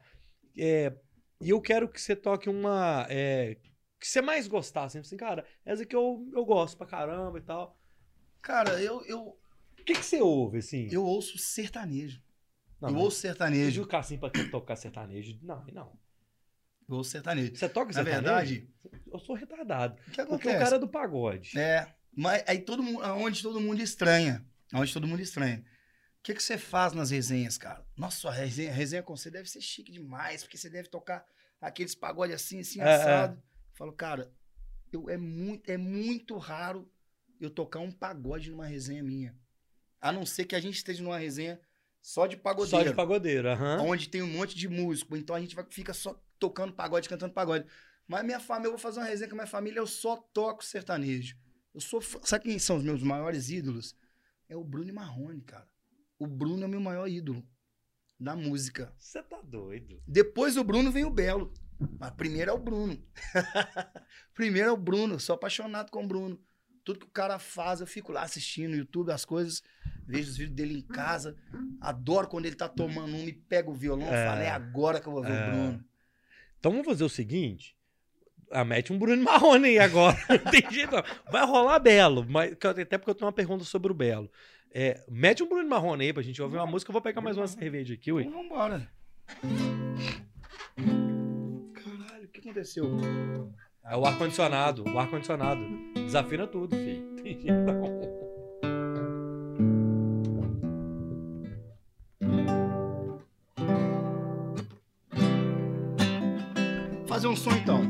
É, 0.57 0.93
e 1.41 1.49
eu 1.49 1.59
quero 1.59 1.89
que 1.89 1.99
você 2.01 2.15
toque 2.15 2.49
uma. 2.49 3.05
é, 3.09 3.57
que 3.99 4.07
você 4.07 4.21
mais 4.21 4.47
gostasse. 4.47 4.97
Assim, 4.97 5.17
cara, 5.17 5.43
essa 5.65 5.85
que 5.85 5.93
eu, 5.93 6.25
eu 6.33 6.45
gosto 6.45 6.77
pra 6.77 6.87
caramba 6.87 7.37
e 7.37 7.41
tal. 7.41 7.77
Cara, 8.45 8.79
eu, 8.81 9.03
eu, 9.05 9.19
O 9.79 9.83
que, 9.83 9.93
que 9.95 10.05
você 10.05 10.21
ouve, 10.21 10.59
assim? 10.59 10.87
eu 10.91 11.03
ouço 11.03 11.37
sertanejo. 11.37 12.21
não, 12.79 12.89
eu 12.89 12.95
ouço 12.97 13.17
você 13.17 13.27
sertanejo. 13.29 13.83
ficar 13.83 13.99
assim 13.99 14.17
pra 14.19 14.29
quem 14.29 14.49
tocar 14.49 14.75
sertanejo? 14.75 15.37
Não, 15.41 15.65
não. 15.73 15.97
Eu 16.87 16.97
ouço 16.97 17.09
sertanejo. 17.09 17.55
Você 17.55 17.67
toca 17.67 17.87
Na 17.87 17.93
sertanejo? 17.93 18.21
verdade, 18.23 18.69
Eu 19.11 19.19
sou 19.19 19.35
retardado. 19.35 19.93
o 19.95 19.97
que 19.97 20.03
Porque 20.03 20.21
acontece? 20.21 20.55
o 20.55 20.59
cara 20.59 20.75
é 20.75 20.79
do 20.79 20.87
pagode. 20.87 21.57
É, 21.57 21.91
mas 22.15 22.43
aí 22.47 22.59
todo 22.59 22.83
mundo, 22.83 23.01
aonde 23.01 23.41
todo 23.41 23.59
mundo 23.59 23.81
estranha. 23.81 24.45
Aonde 24.71 24.93
todo 24.93 25.07
mundo 25.07 25.21
estranha. 25.21 25.65
O 26.19 26.21
que, 26.25 26.33
que 26.35 26.43
você 26.43 26.57
faz 26.57 26.93
nas 26.93 27.09
resenhas, 27.09 27.57
cara? 27.57 27.83
Nossa, 27.97 28.29
a 28.29 28.31
resenha, 28.31 28.69
a 28.69 28.73
resenha 28.73 29.01
com 29.03 29.15
você 29.17 29.31
deve 29.31 29.49
ser 29.49 29.61
chique 29.61 29.91
demais, 29.91 30.43
porque 30.43 30.57
você 30.57 30.69
deve 30.69 30.87
tocar 30.89 31.25
aqueles 31.59 31.95
pagodes 31.95 32.35
assim, 32.35 32.59
assim, 32.59 32.79
É, 32.79 32.83
é. 32.83 32.93
assado. 32.95 33.35
Eu 33.37 33.77
falo, 33.77 33.91
cara, 33.93 34.31
eu, 34.91 35.09
é, 35.09 35.17
muito, 35.17 35.67
é 35.69 35.77
muito 35.77 36.37
raro 36.37 36.87
eu 37.39 37.49
tocar 37.49 37.79
um 37.79 37.91
pagode 37.91 38.51
numa 38.51 38.65
resenha 38.65 39.03
minha. 39.03 39.35
A 39.99 40.11
não 40.11 40.25
ser 40.25 40.45
que 40.45 40.55
a 40.55 40.59
gente 40.59 40.75
esteja 40.75 41.03
numa 41.03 41.17
resenha 41.17 41.59
só 42.01 42.27
de 42.27 42.37
pagodeiro. 42.37 42.69
Só 42.69 42.83
de 42.83 42.95
pagodeiro, 42.95 43.49
aham. 43.49 43.81
onde 43.81 44.09
tem 44.09 44.21
um 44.21 44.31
monte 44.31 44.55
de 44.55 44.67
músico. 44.67 45.15
Então 45.15 45.35
a 45.35 45.39
gente 45.39 45.55
vai, 45.55 45.65
fica 45.69 45.93
só 45.93 46.21
tocando 46.37 46.73
pagode, 46.73 47.09
cantando 47.09 47.33
pagode. 47.33 47.65
Mas 48.07 48.23
minha 48.23 48.39
família, 48.39 48.67
eu 48.67 48.73
vou 48.73 48.79
fazer 48.79 48.99
uma 48.99 49.07
resenha 49.07 49.27
com 49.27 49.35
a 49.35 49.37
minha 49.37 49.47
família, 49.47 49.79
eu 49.79 49.87
só 49.87 50.15
toco 50.15 50.63
sertanejo. 50.63 51.35
Eu 51.73 51.81
sou. 51.81 52.01
Sabe 52.01 52.45
quem 52.45 52.59
são 52.59 52.77
os 52.77 52.83
meus 52.83 53.01
maiores 53.01 53.49
ídolos? 53.49 53.95
É 54.47 54.55
o 54.55 54.63
Bruno 54.63 54.93
Marrone, 54.93 55.41
cara. 55.41 55.67
O 56.19 56.27
Bruno 56.27 56.63
é 56.63 56.65
o 56.67 56.69
meu 56.69 56.79
maior 56.79 57.07
ídolo 57.07 57.43
da 58.19 58.35
música. 58.35 58.93
Você 58.97 59.21
tá 59.23 59.41
doido. 59.41 60.01
Depois 60.07 60.55
do 60.55 60.63
Bruno 60.63 60.91
vem 60.91 61.03
o 61.03 61.09
Belo. 61.09 61.51
Mas 61.99 62.11
primeiro 62.11 62.51
é 62.51 62.53
o 62.53 62.59
Bruno. 62.59 63.03
primeiro 64.33 64.69
é 64.69 64.71
o 64.71 64.77
Bruno. 64.77 65.15
Eu 65.15 65.19
sou 65.19 65.35
apaixonado 65.35 65.91
com 65.91 66.03
o 66.03 66.07
Bruno. 66.07 66.39
Tudo 66.85 66.99
que 66.99 67.05
o 67.07 67.09
cara 67.09 67.39
faz, 67.39 67.81
eu 67.81 67.87
fico 67.87 68.11
lá 68.11 68.21
assistindo 68.21 68.69
no 68.71 68.77
YouTube, 68.77 69.11
as 69.11 69.25
coisas. 69.25 69.63
Vejo 70.07 70.29
os 70.29 70.37
vídeos 70.37 70.55
dele 70.55 70.77
em 70.77 70.81
casa. 70.83 71.35
Adoro 71.81 72.27
quando 72.27 72.45
ele 72.45 72.55
tá 72.55 72.69
tomando 72.69 73.13
um, 73.15 73.25
me 73.25 73.33
pega 73.33 73.69
o 73.69 73.73
violão 73.73 74.05
e 74.05 74.13
É. 74.13 74.25
fala, 74.27 74.43
é 74.43 74.49
agora 74.51 75.01
que 75.01 75.07
eu 75.07 75.11
vou 75.13 75.23
ver 75.23 75.31
É. 75.33 75.47
o 75.47 75.51
Bruno. 75.51 75.85
Então 76.59 76.71
vamos 76.71 76.85
fazer 76.85 77.03
o 77.03 77.09
seguinte. 77.09 77.75
Ah, 78.51 78.63
mete 78.63 78.93
um 78.93 78.99
Bruno 78.99 79.23
Marrone 79.23 79.67
aí 79.69 79.79
agora. 79.79 80.15
Não 80.29 80.51
tem 80.51 80.61
jeito 80.71 80.91
não. 80.95 81.03
Vai 81.31 81.43
rolar 81.43 81.79
Belo. 81.79 82.23
Mas, 82.29 82.51
até 82.53 82.97
porque 82.99 83.09
eu 83.09 83.15
tenho 83.15 83.25
uma 83.25 83.33
pergunta 83.33 83.63
sobre 83.63 83.91
o 83.91 83.95
Belo. 83.95 84.31
É, 84.71 85.03
mete 85.09 85.41
um 85.41 85.49
Bruno 85.49 85.67
Marrone 85.67 86.05
aí 86.05 86.13
pra 86.13 86.21
gente 86.21 86.39
ouvir 86.39 86.57
uma 86.57 86.67
música. 86.67 86.89
Eu 86.91 86.93
vou 86.93 87.01
pegar 87.01 87.19
mais 87.21 87.35
uma 87.35 87.47
cerveja 87.47 87.95
aqui, 87.95 88.11
ué. 88.11 88.21
Então 88.23 88.43
vambora. 88.43 88.87
Caralho, 91.73 92.25
o 92.25 92.27
que 92.27 92.39
aconteceu? 92.41 92.85
É 93.87 93.95
o 93.95 94.03
ar-condicionado. 94.03 94.83
O 94.83 94.97
ar-condicionado. 94.97 95.61
Desafina 95.93 96.47
tudo, 96.47 96.75
filho. 96.75 97.03
Tem 97.21 97.39
jeito 97.39 97.53
não. 97.53 98.25
Fazer 107.05 107.27
um 107.27 107.35
som 107.35 107.51
então. 107.51 107.83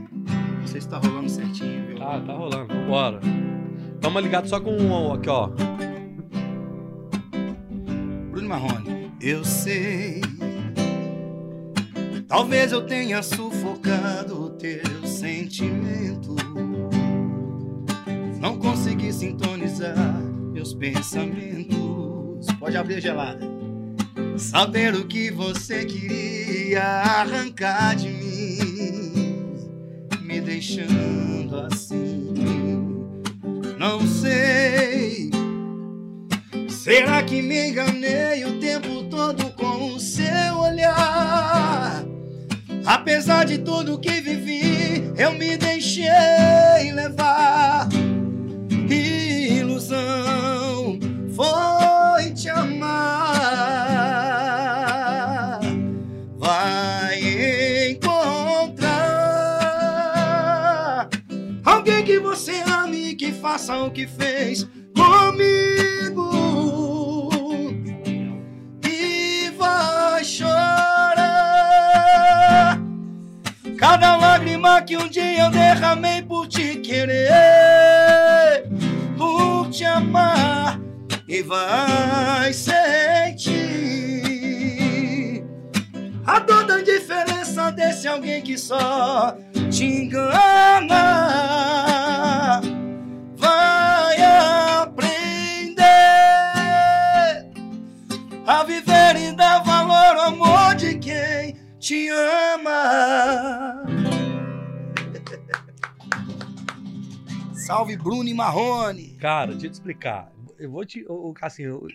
Não 0.60 0.68
sei 0.68 0.82
se 0.82 0.90
tá 0.90 0.98
rolando 0.98 1.30
certinho, 1.30 1.88
viu? 1.88 1.98
Tá, 1.98 2.20
tá 2.20 2.34
rolando. 2.34 2.68
Vambora. 2.74 3.22
Tamo 4.02 4.20
ligado 4.20 4.50
só 4.50 4.60
com 4.60 4.76
um 4.76 5.14
aqui, 5.14 5.30
ó. 5.30 5.50
Bruno 8.32 8.50
Marrone. 8.50 9.12
Eu 9.22 9.46
sei. 9.46 10.22
Talvez 12.28 12.72
eu 12.72 12.86
tenha 12.86 13.22
sufocado 13.22 14.46
o 14.46 14.50
teu 14.50 15.06
sentimento. 15.06 16.36
Não 18.40 18.58
consegui 18.58 19.14
sintonizar 19.14 19.96
meus 20.52 20.74
pensamentos. 20.74 22.48
Pode 22.60 22.78
abrir 22.78 23.00
gelada. 23.00 23.46
Saber 24.38 24.96
o 24.96 25.06
que 25.06 25.30
você 25.30 25.86
queria 25.86 26.84
arrancar 26.84 27.96
de 27.96 28.10
mim, 28.10 29.48
me 30.22 30.42
deixando 30.42 31.58
assim. 31.72 32.34
Não 33.78 34.02
sei. 34.08 35.30
Será 36.68 37.22
que 37.24 37.42
me 37.42 37.70
enganei 37.70 38.44
o 38.46 38.60
tempo 38.60 39.04
todo 39.10 39.52
com 39.52 39.94
o 39.94 40.00
seu 40.00 40.58
olhar? 40.58 42.06
Apesar 42.86 43.46
de 43.46 43.58
tudo 43.58 43.98
que 43.98 44.22
vivi, 44.22 45.12
eu 45.18 45.34
me 45.34 45.58
deixei 45.58 46.92
levar. 46.94 47.90
Ilusão 48.88 51.00
foi 51.36 52.32
te 52.32 52.48
amar. 52.50 53.32
Vai 56.38 57.90
encontrar 57.92 59.10
alguém 61.64 62.04
que 62.04 62.20
você 62.20 62.62
ame 62.62 63.16
que 63.16 63.32
faça 63.32 63.76
o 63.78 63.90
que 63.90 64.06
fez 64.06 64.68
comigo 64.96 66.45
cada 73.78 74.16
lágrima 74.16 74.82
que 74.82 74.98
um 74.98 75.08
dia 75.08 75.44
eu 75.44 75.52
derramei 75.52 76.22
por 76.22 76.48
te 76.48 76.76
querer, 76.78 77.30
por 79.18 79.70
te 79.70 79.84
amar 79.84 80.80
e 81.28 81.42
vai 81.42 82.54
sentir 82.54 83.66
a 86.26 86.40
dor 86.40 86.66
da 86.66 86.80
indiferença 86.80 87.72
desse 87.72 88.08
alguém 88.08 88.42
que 88.42 88.58
só 88.58 89.36
te 89.70 89.84
engana. 89.86 91.02
Vai 93.36 94.22
aprender 94.22 95.84
a 98.48 98.64
viver 98.64 99.16
e 99.18 99.36
dar 99.36 99.64
valor 99.64 100.18
ao 100.18 100.28
amor 100.28 100.76
de 100.76 100.96
quem 100.98 101.65
te 101.86 102.10
ama. 102.10 103.84
Salve 107.68 107.96
Bruno 107.96 108.28
e 108.28 108.34
Marrone. 108.34 109.16
Cara, 109.18 109.52
deixa 109.52 109.68
eu 109.68 109.72
te 109.72 109.74
explicar. 109.76 110.34
Eu 110.58 110.72
vou 110.72 110.84
te. 110.84 111.06
ô, 111.08 111.32
Assim, 111.42 111.62
eu- 111.64 111.86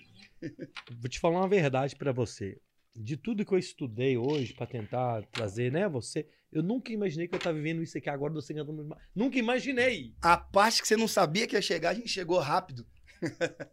vou 1.00 1.08
te 1.08 1.18
falar 1.18 1.40
uma 1.40 1.48
verdade 1.48 1.96
pra 1.96 2.12
você. 2.12 2.56
De 2.94 3.16
tudo 3.16 3.44
que 3.44 3.52
eu 3.52 3.58
estudei 3.58 4.16
hoje 4.16 4.54
pra 4.54 4.64
tentar 4.64 5.24
trazer, 5.32 5.72
né, 5.72 5.88
você, 5.88 6.24
eu 6.52 6.62
nunca 6.62 6.92
imaginei 6.92 7.26
que 7.26 7.34
eu 7.34 7.38
tava 7.40 7.56
vivendo 7.56 7.82
isso 7.82 7.98
aqui 7.98 8.08
agora, 8.08 8.32
você 8.32 8.54
cantando. 8.54 8.96
Nunca 9.12 9.38
imaginei. 9.40 10.14
A 10.22 10.36
parte 10.36 10.82
que 10.82 10.86
você 10.86 10.96
não 10.96 11.08
sabia 11.08 11.48
que 11.48 11.56
ia 11.56 11.62
chegar, 11.62 11.90
a 11.90 11.94
gente 11.94 12.08
chegou 12.08 12.38
rápido. 12.38 12.86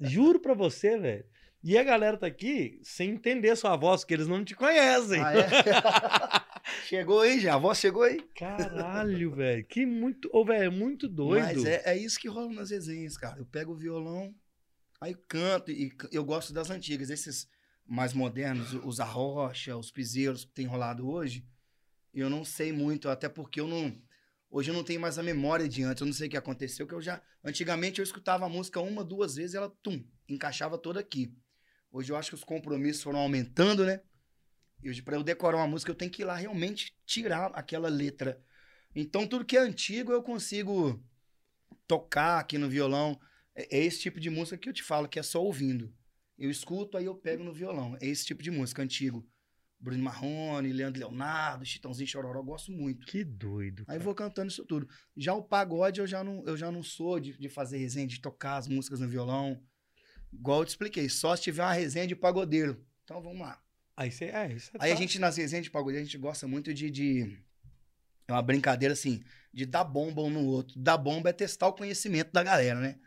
Juro 0.01 0.39
pra 0.39 0.55
você, 0.55 0.97
velho. 0.97 1.25
E 1.67 1.77
a 1.77 1.83
galera 1.83 2.15
tá 2.15 2.25
aqui 2.25 2.79
sem 2.81 3.09
entender 3.09 3.53
sua 3.57 3.75
voz, 3.75 3.99
porque 3.99 4.13
eles 4.13 4.29
não 4.29 4.41
te 4.41 4.55
conhecem. 4.55 5.21
Ah, 5.21 5.33
é? 5.33 5.43
chegou 6.87 7.19
aí 7.19 7.41
já, 7.41 7.55
a 7.55 7.57
voz 7.57 7.77
chegou 7.77 8.03
aí. 8.03 8.21
Caralho, 8.33 9.35
velho. 9.35 9.65
Que 9.65 9.85
muito. 9.85 10.29
Ô, 10.31 10.45
velho, 10.45 10.63
é 10.63 10.69
muito 10.69 11.09
doido. 11.09 11.43
Mas 11.43 11.65
é, 11.65 11.81
é 11.83 11.97
isso 11.97 12.17
que 12.21 12.29
rola 12.29 12.53
nas 12.53 12.69
resenhas, 12.69 13.17
cara. 13.17 13.37
Eu 13.37 13.45
pego 13.45 13.73
o 13.73 13.75
violão, 13.75 14.33
aí 15.01 15.13
canto, 15.27 15.69
e 15.69 15.91
eu 16.09 16.23
gosto 16.23 16.53
das 16.53 16.69
antigas. 16.69 17.09
Esses 17.09 17.49
mais 17.85 18.13
modernos, 18.13 18.73
os 18.85 19.01
arrocha, 19.01 19.75
os 19.75 19.91
piseiros 19.91 20.45
que 20.45 20.53
tem 20.53 20.67
rolado 20.67 21.05
hoje, 21.05 21.45
eu 22.13 22.29
não 22.29 22.45
sei 22.45 22.71
muito, 22.71 23.09
até 23.09 23.27
porque 23.27 23.59
eu 23.59 23.67
não. 23.67 23.93
Hoje 24.49 24.71
eu 24.71 24.73
não 24.73 24.85
tenho 24.85 25.01
mais 25.01 25.19
a 25.19 25.23
memória 25.23 25.67
de 25.67 25.83
antes, 25.83 25.99
eu 25.99 26.07
não 26.07 26.13
sei 26.13 26.29
o 26.29 26.31
que 26.31 26.37
aconteceu, 26.37 26.87
que 26.87 26.93
eu 26.93 27.01
já. 27.01 27.21
Antigamente 27.43 27.99
eu 27.99 28.03
escutava 28.03 28.45
a 28.45 28.49
música 28.49 28.79
uma, 28.79 29.03
duas 29.03 29.35
vezes 29.35 29.53
e 29.53 29.57
ela, 29.57 29.69
tum, 29.83 30.01
encaixava 30.29 30.77
toda 30.77 31.01
aqui. 31.01 31.35
Hoje 31.97 32.11
eu 32.11 32.15
acho 32.15 32.29
que 32.29 32.35
os 32.35 32.43
compromissos 32.43 33.01
foram 33.01 33.17
aumentando, 33.17 33.83
né? 33.83 34.01
E 34.83 34.87
hoje, 34.87 35.01
pra 35.01 35.15
eu 35.15 35.23
decorar 35.23 35.57
uma 35.57 35.67
música, 35.67 35.89
eu 35.89 35.95
tenho 35.95 36.11
que 36.11 36.21
ir 36.21 36.25
lá 36.25 36.35
realmente 36.35 36.95
tirar 37.07 37.47
aquela 37.55 37.89
letra. 37.89 38.39
Então, 38.95 39.25
tudo 39.25 39.43
que 39.43 39.57
é 39.57 39.61
antigo 39.61 40.11
eu 40.11 40.21
consigo 40.21 41.03
tocar 41.87 42.37
aqui 42.37 42.55
no 42.59 42.69
violão. 42.69 43.19
É, 43.55 43.79
é 43.79 43.83
esse 43.83 43.99
tipo 43.99 44.19
de 44.19 44.29
música 44.29 44.59
que 44.59 44.69
eu 44.69 44.73
te 44.73 44.83
falo, 44.83 45.07
que 45.07 45.17
é 45.17 45.23
só 45.23 45.43
ouvindo. 45.43 45.91
Eu 46.37 46.51
escuto, 46.51 46.97
aí 46.97 47.05
eu 47.05 47.15
pego 47.15 47.43
no 47.43 47.51
violão. 47.51 47.97
É 47.99 48.05
esse 48.05 48.27
tipo 48.27 48.43
de 48.43 48.51
música 48.51 48.83
antigo. 48.83 49.27
Bruno 49.79 50.03
Marrone, 50.03 50.71
Leandro 50.71 50.99
Leonardo, 50.99 51.65
Chitãozinho 51.65 52.07
Chororó, 52.07 52.41
eu 52.41 52.43
gosto 52.43 52.71
muito. 52.71 53.07
Que 53.07 53.23
doido. 53.23 53.85
Aí 53.87 53.95
eu 53.95 53.99
cara. 53.99 54.03
vou 54.03 54.13
cantando 54.13 54.51
isso 54.51 54.63
tudo. 54.65 54.87
Já 55.15 55.33
o 55.33 55.41
pagode, 55.41 55.99
eu 55.99 56.05
já 56.05 56.23
não, 56.23 56.43
eu 56.45 56.55
já 56.55 56.71
não 56.71 56.83
sou 56.83 57.19
de, 57.19 57.35
de 57.35 57.49
fazer 57.49 57.79
resenha, 57.79 58.05
de 58.05 58.21
tocar 58.21 58.57
as 58.57 58.67
músicas 58.67 58.99
no 58.99 59.07
violão. 59.07 59.59
Igual 60.33 60.59
eu 60.59 60.65
te 60.65 60.69
expliquei, 60.69 61.07
só 61.09 61.35
se 61.35 61.43
tiver 61.43 61.63
uma 61.63 61.73
resenha 61.73 62.07
de 62.07 62.15
pagodeiro. 62.15 62.83
Então 63.03 63.21
vamos 63.21 63.39
lá. 63.41 63.61
Aí 63.95 64.11
você. 64.11 64.25
É, 64.25 64.51
isso 64.53 64.69
é 64.73 64.77
Aí 64.79 64.91
a 64.91 64.95
gente, 64.95 65.17
nas 65.19 65.37
resenhas 65.37 65.63
de 65.65 65.71
pagodeiro, 65.71 66.01
a 66.01 66.05
gente 66.05 66.17
gosta 66.17 66.47
muito 66.47 66.73
de, 66.73 66.89
de. 66.91 67.37
É 68.27 68.31
uma 68.33 68.41
brincadeira 68.41 68.93
assim, 68.93 69.23
de 69.53 69.65
dar 69.65 69.83
bomba 69.83 70.21
um 70.21 70.29
no 70.29 70.45
outro. 70.45 70.77
Dar 70.79 70.97
bomba 70.97 71.29
é 71.29 71.33
testar 71.33 71.67
o 71.67 71.73
conhecimento 71.73 72.31
da 72.31 72.43
galera, 72.43 72.79
né? 72.79 72.97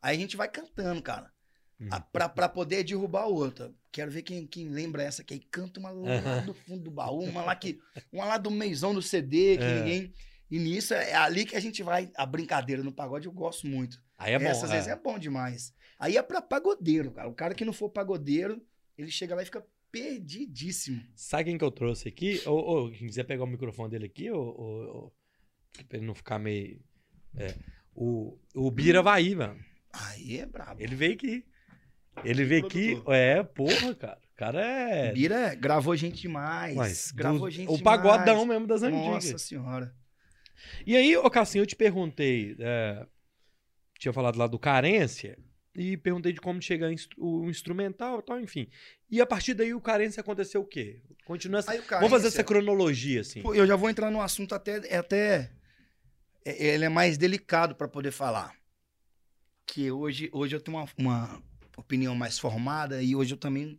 Aí 0.00 0.16
a 0.16 0.20
gente 0.20 0.36
vai 0.36 0.48
cantando, 0.48 1.00
cara. 1.02 1.32
Hum. 1.80 1.88
a- 1.90 2.00
Pra, 2.00 2.28
pra 2.28 2.48
poder 2.48 2.84
derrubar 2.84 3.22
a 3.22 3.26
outra. 3.26 3.72
Quero 3.90 4.10
ver 4.10 4.22
quem, 4.22 4.46
quem 4.46 4.68
lembra 4.68 5.02
essa 5.02 5.24
que 5.24 5.34
aí 5.34 5.40
canta 5.40 5.80
uma 5.80 5.90
lá 5.90 6.40
do 6.40 6.54
fundo 6.54 6.84
do 6.84 6.90
baú, 6.90 7.22
uma 7.24 7.42
lá 7.42 7.56
que. 7.56 7.80
Uma 8.12 8.24
lá 8.26 8.36
do 8.38 8.50
meizão 8.50 8.94
do 8.94 9.02
CD, 9.02 9.56
que 9.56 9.64
É. 9.64 9.78
ninguém. 9.80 10.12
E 10.50 10.58
nisso 10.58 10.92
é 10.92 11.14
ali 11.14 11.46
que 11.46 11.56
a 11.56 11.60
gente 11.60 11.82
vai. 11.82 12.10
A 12.14 12.26
brincadeira 12.26 12.82
no 12.82 12.92
pagode 12.92 13.26
eu 13.26 13.32
gosto 13.32 13.66
muito. 13.66 14.02
Aí 14.22 14.32
é 14.34 14.38
bom. 14.38 14.46
Essas 14.46 14.70
é. 14.70 14.74
vezes 14.74 14.88
é 14.88 14.96
bom 14.96 15.18
demais. 15.18 15.74
Aí 15.98 16.16
é 16.16 16.22
pra 16.22 16.42
pagodeiro, 16.42 17.10
cara. 17.12 17.28
O 17.28 17.34
cara 17.34 17.54
que 17.54 17.64
não 17.64 17.72
for 17.72 17.88
pagodeiro, 17.88 18.60
ele 18.98 19.10
chega 19.10 19.34
lá 19.34 19.42
e 19.42 19.46
fica 19.46 19.64
perdidíssimo. 19.90 21.02
Sabe 21.14 21.44
quem 21.44 21.58
que 21.58 21.64
eu 21.64 21.70
trouxe 21.70 22.08
aqui? 22.08 22.40
Ou, 22.46 22.58
ou 22.58 22.90
quem 22.90 23.06
quiser 23.06 23.24
pegar 23.24 23.44
o 23.44 23.46
microfone 23.46 23.90
dele 23.90 24.06
aqui, 24.06 24.30
ou, 24.30 24.42
ou, 24.44 24.86
ou- 24.94 25.14
pra 25.88 25.98
ele 25.98 26.06
não 26.06 26.14
ficar 26.14 26.38
meio. 26.38 26.80
É, 27.36 27.54
o, 27.94 28.38
o 28.54 28.70
Bira 28.70 29.02
vai 29.02 29.20
aí, 29.22 29.34
mano. 29.34 29.58
Aí 29.92 30.38
é 30.38 30.46
brabo. 30.46 30.80
Ele 30.82 30.94
veio 30.94 31.14
aqui. 31.14 31.44
Ele 32.24 32.44
veio 32.44 32.66
aqui. 32.66 33.02
É, 33.08 33.42
porra, 33.42 33.94
cara. 33.94 34.18
O 34.32 34.36
cara 34.36 34.60
é. 34.64 35.12
Bira 35.12 35.54
gravou 35.54 35.94
gente 35.96 36.20
demais. 36.22 36.74
Mas, 36.74 37.10
gravou 37.12 37.40
do- 37.40 37.50
gente 37.50 37.68
o 37.70 37.76
demais. 37.76 37.82
pagodão 37.82 38.44
mesmo 38.44 38.66
das 38.66 38.82
antigas. 38.82 39.06
Nossa 39.24 39.38
senhora. 39.38 39.94
E 40.86 40.96
aí, 40.96 41.16
ô 41.16 41.28
Cassinho, 41.30 41.62
eu 41.62 41.66
te 41.66 41.76
perguntei. 41.76 42.56
é, 42.58 43.06
tinha 44.02 44.12
falado 44.12 44.36
lá 44.36 44.46
do 44.46 44.58
carência. 44.58 45.38
E 45.74 45.96
perguntei 45.96 46.32
de 46.32 46.40
como 46.40 46.60
chegar 46.60 46.90
o 47.16 47.48
instrumental 47.48 48.18
e 48.18 48.22
tal, 48.22 48.40
enfim. 48.40 48.68
E 49.10 49.20
a 49.20 49.26
partir 49.26 49.54
daí 49.54 49.72
o 49.72 49.80
carência 49.80 50.20
aconteceu 50.20 50.60
o 50.60 50.66
quê? 50.66 51.00
Continua 51.24 51.60
essa. 51.60 51.70
O 51.72 51.74
Vamos 51.76 51.88
fazer 51.88 52.08
Carência- 52.10 52.26
essa 52.28 52.44
cronologia, 52.44 53.20
assim. 53.22 53.42
Eu 53.44 53.66
já 53.66 53.74
vou 53.76 53.88
entrar 53.88 54.10
no 54.10 54.20
assunto 54.20 54.54
até. 54.54 54.82
É 54.88 54.98
até 54.98 55.50
é- 56.44 56.74
ele 56.74 56.84
é 56.84 56.88
mais 56.90 57.16
delicado 57.16 57.74
para 57.74 57.88
poder 57.88 58.10
falar. 58.10 58.54
Que 59.64 59.90
hoje, 59.90 60.28
hoje 60.32 60.56
eu 60.56 60.60
tenho 60.60 60.76
uma, 60.76 60.88
uma 60.98 61.42
opinião 61.78 62.14
mais 62.14 62.38
formada 62.38 63.02
e 63.02 63.16
hoje 63.16 63.32
eu 63.32 63.38
também 63.38 63.78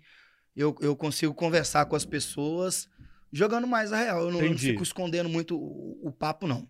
eu, 0.55 0.75
eu 0.81 0.95
consigo 0.95 1.33
conversar 1.33 1.85
com 1.85 1.95
as 1.95 2.05
pessoas 2.05 2.89
jogando 3.31 3.67
mais 3.67 3.91
a 3.93 3.97
real. 3.97 4.21
Eu 4.23 4.31
não, 4.31 4.41
eu 4.41 4.49
não 4.51 4.57
fico 4.57 4.81
escondendo 4.81 5.29
muito 5.29 5.55
o, 5.55 6.07
o 6.07 6.11
papo, 6.11 6.47
não. 6.47 6.67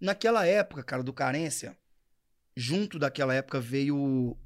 Naquela 0.00 0.46
época, 0.46 0.84
cara, 0.84 1.02
do 1.02 1.12
Carência, 1.12 1.76
junto 2.58 2.98
daquela 2.98 3.32
época 3.34 3.60
veio. 3.60 4.36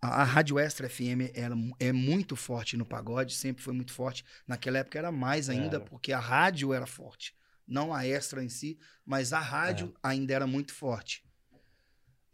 A, 0.00 0.20
a 0.20 0.24
Rádio 0.24 0.58
Extra 0.58 0.86
FM 0.88 1.32
mu- 1.56 1.74
é 1.80 1.90
muito 1.90 2.36
forte 2.36 2.76
no 2.76 2.84
pagode, 2.84 3.34
sempre 3.34 3.62
foi 3.62 3.72
muito 3.72 3.92
forte. 3.92 4.22
Naquela 4.46 4.78
época 4.78 4.98
era 4.98 5.10
mais 5.10 5.48
ainda, 5.48 5.80
porque 5.80 6.12
a 6.12 6.18
rádio 6.18 6.74
era 6.74 6.86
forte. 6.86 7.34
Não 7.66 7.94
a 7.94 8.06
Extra 8.06 8.44
em 8.44 8.48
si, 8.50 8.78
mas 9.06 9.32
a 9.32 9.40
rádio 9.40 9.94
ainda 10.02 10.34
era 10.34 10.46
muito 10.46 10.74
forte. 10.74 11.24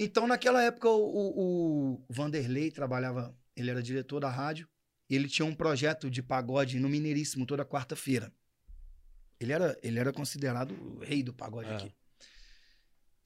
Então, 0.00 0.26
naquela 0.26 0.62
época, 0.62 0.88
o, 0.88 0.98
o, 1.04 1.92
o 1.94 2.06
Vanderlei 2.08 2.70
trabalhava, 2.72 3.36
ele 3.54 3.70
era 3.70 3.80
diretor 3.82 4.18
da 4.18 4.30
rádio, 4.30 4.66
ele 5.08 5.28
tinha 5.28 5.46
um 5.46 5.54
projeto 5.54 6.10
de 6.10 6.22
pagode 6.22 6.80
no 6.80 6.88
Mineiríssimo 6.88 7.46
toda 7.46 7.64
quarta-feira. 7.64 8.32
Ele 9.38 9.52
era, 9.52 9.78
ele 9.82 9.98
era 9.98 10.12
considerado 10.12 10.72
o 10.72 10.98
rei 11.04 11.22
do 11.22 11.32
pagode 11.32 11.70
É. 11.70 11.74
aqui. 11.76 11.94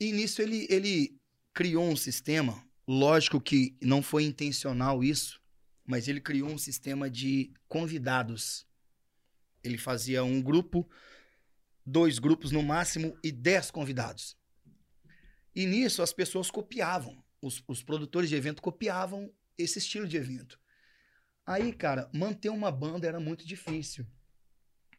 E 0.01 0.13
nisso 0.13 0.43
ele, 0.43 0.67
ele 0.69 1.19
criou 1.55 1.89
um 1.89 1.97
sistema, 1.97 2.63
lógico 2.87 3.41
que 3.41 3.79
não 3.81 4.03
foi 4.03 4.25
intencional 4.25 5.05
isso, 5.05 5.41
mas 5.87 6.09
ele 6.09 6.21
criou 6.21 6.51
um 6.51 6.59
sistema 6.59 7.09
de 7.09 7.55
convidados. 7.69 8.67
Ele 9.63 9.79
fazia 9.79 10.25
um 10.25 10.43
grupo, 10.43 10.89
dois 11.87 12.19
grupos 12.19 12.51
no 12.51 12.63
máximo 12.63 13.17
e 13.23 13.31
dez 13.31 13.71
convidados. 13.71 14.37
E 15.55 15.65
nisso 15.65 16.03
as 16.03 16.13
pessoas 16.13 16.51
copiavam, 16.51 17.23
os, 17.41 17.63
os 17.69 17.83
produtores 17.83 18.29
de 18.29 18.35
evento 18.35 18.61
copiavam 18.61 19.33
esse 19.57 19.79
estilo 19.79 20.09
de 20.09 20.17
evento. 20.17 20.59
Aí, 21.47 21.73
cara, 21.73 22.11
manter 22.13 22.49
uma 22.49 22.73
banda 22.73 23.07
era 23.07 23.21
muito 23.21 23.47
difícil. 23.47 24.07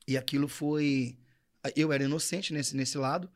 E 0.08 0.16
aquilo 0.16 0.48
foi. 0.48 1.18
Eu 1.76 1.92
era 1.92 2.04
inocente 2.04 2.54
nesse, 2.54 2.76
nesse 2.76 2.98
lado. 2.98 3.30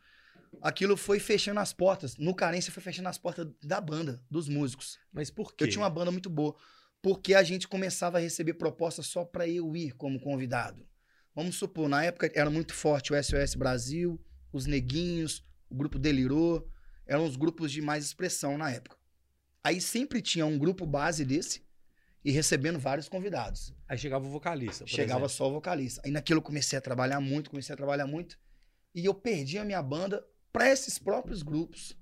Aquilo 0.62 0.98
foi 0.98 1.20
fechando 1.20 1.60
as 1.60 1.74
portas. 1.74 2.18
No 2.18 2.36
Carência 2.36 2.72
foi 2.72 2.84
fechando 2.84 3.10
as 3.10 3.18
portas 3.18 3.48
da 3.64 3.80
banda, 3.80 4.22
dos 4.30 4.48
músicos. 4.48 5.00
Mas 5.12 5.30
por 5.30 5.54
quê? 5.54 5.64
Eu 5.64 5.70
tinha 5.70 5.82
uma 5.82 5.90
banda 5.90 6.12
muito 6.12 6.30
boa. 6.30 6.56
Porque 7.02 7.34
a 7.34 7.44
gente 7.44 7.68
começava 7.68 8.18
a 8.18 8.22
receber 8.22 8.56
propostas 8.56 9.08
só 9.08 9.24
pra 9.24 9.48
eu 9.48 9.76
ir 9.76 9.94
como 9.94 10.20
convidado. 10.20 10.86
Vamos 11.34 11.56
supor, 11.56 11.88
na 11.88 12.04
época 12.04 12.30
era 12.36 12.50
muito 12.50 12.74
forte 12.74 13.14
o 13.14 13.24
SOS 13.24 13.56
Brasil, 13.56 14.20
os 14.52 14.66
Neguinhos, 14.66 15.46
o 15.70 15.76
grupo 15.76 15.98
Delirou. 15.98 16.70
Eram 17.06 17.26
os 17.26 17.36
grupos 17.36 17.72
de 17.72 17.82
mais 17.82 18.04
expressão 18.04 18.58
na 18.58 18.70
época. 18.70 18.98
Aí 19.64 19.80
sempre 19.80 20.22
tinha 20.22 20.46
um 20.46 20.58
grupo 20.58 20.86
base 20.86 21.24
desse 21.26 21.64
e 22.24 22.32
recebendo 22.32 22.78
vários 22.78 23.08
convidados. 23.08 23.74
Aí 23.88 23.98
chegava 23.98 24.26
o 24.26 24.30
vocalista. 24.30 24.86
Chegava 24.86 25.22
exemplo. 25.22 25.30
só 25.30 25.48
o 25.48 25.54
vocalista. 25.54 26.02
Aí 26.04 26.12
naquilo 26.12 26.40
eu 26.40 26.44
comecei 26.44 26.78
a 26.78 26.82
trabalhar 26.82 27.20
muito, 27.20 27.50
comecei 27.50 27.74
a 27.74 27.78
trabalhar 27.78 28.06
muito. 28.06 28.38
E 28.94 29.06
eu 29.06 29.14
perdi 29.14 29.58
a 29.58 29.66
minha 29.66 29.82
banda 29.82 30.24
para 30.60 30.72
esses 30.74 31.00
próprios 31.00 31.42
grupos. 31.42 31.98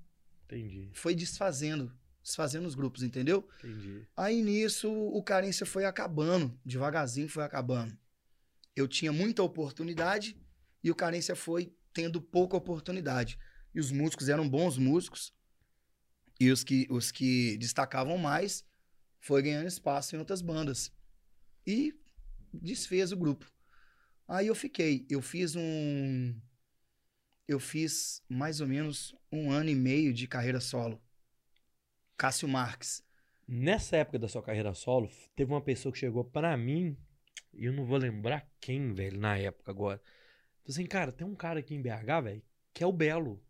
Entendi, 0.45 0.89
Foi 0.93 1.13
desfazendo, 1.13 1.95
desfazendo 2.23 2.67
os 2.67 2.73
grupos, 2.73 3.03
entendeu? 3.03 3.47
entendi. 3.63 4.07
Aí 4.15 4.41
nisso 4.41 4.91
o 4.91 5.21
carência 5.21 5.63
foi 5.63 5.85
acabando, 5.85 6.59
devagarzinho 6.65 7.29
foi 7.29 7.43
acabando. 7.43 7.95
Eu 8.75 8.87
tinha 8.87 9.13
muita 9.13 9.43
oportunidade 9.43 10.35
e 10.83 10.89
o 10.89 10.95
carência 10.95 11.35
foi 11.35 11.71
tendo 11.93 12.19
pouca 12.19 12.57
oportunidade. 12.57 13.37
E 13.75 13.79
os 13.79 13.91
músicos 13.91 14.27
eram 14.27 14.49
bons 14.49 14.77
músicos. 14.79 15.31
E 16.39 16.49
os 16.49 16.63
que, 16.63 16.87
os 16.89 17.11
que 17.11 17.57
destacavam 17.57 18.17
mais 18.17 18.65
foi 19.19 19.43
ganhando 19.43 19.67
espaço 19.67 20.15
em 20.15 20.19
outras 20.19 20.41
bandas. 20.41 20.91
E 21.65 21.93
desfez 22.51 23.11
o 23.11 23.17
grupo. 23.17 23.51
Aí 24.27 24.47
eu 24.47 24.55
fiquei. 24.55 25.05
Eu 25.09 25.21
fiz 25.21 25.55
um. 25.55 26.35
Eu 27.47 27.59
fiz 27.59 28.21
mais 28.27 28.59
ou 28.61 28.67
menos 28.67 29.15
um 29.31 29.51
ano 29.51 29.69
e 29.69 29.75
meio 29.75 30.13
de 30.13 30.27
carreira 30.27 30.59
solo. 30.59 31.01
Cássio 32.17 32.47
Marques. 32.47 33.03
Nessa 33.47 33.97
época 33.97 34.19
da 34.19 34.27
sua 34.27 34.43
carreira 34.43 34.73
solo, 34.73 35.09
teve 35.35 35.51
uma 35.51 35.61
pessoa 35.61 35.91
que 35.93 35.99
chegou 35.99 36.25
pra 36.25 36.57
mim, 36.57 36.97
e 37.53 37.65
eu 37.65 37.71
não 37.71 37.85
vou 37.85 37.97
lembrar 37.97 38.45
quem, 38.59 38.93
velho, 38.93 39.19
na 39.19 39.37
época 39.37 39.71
agora. 39.71 40.01
Falei 40.63 40.69
assim, 40.69 40.85
cara, 40.85 41.11
tem 41.11 41.25
um 41.25 41.35
cara 41.35 41.59
aqui 41.59 41.73
em 41.73 41.81
BH, 41.81 42.21
velho, 42.23 42.43
que 42.73 42.83
é 42.83 42.87
o 42.87 42.91
Belo. 42.91 43.41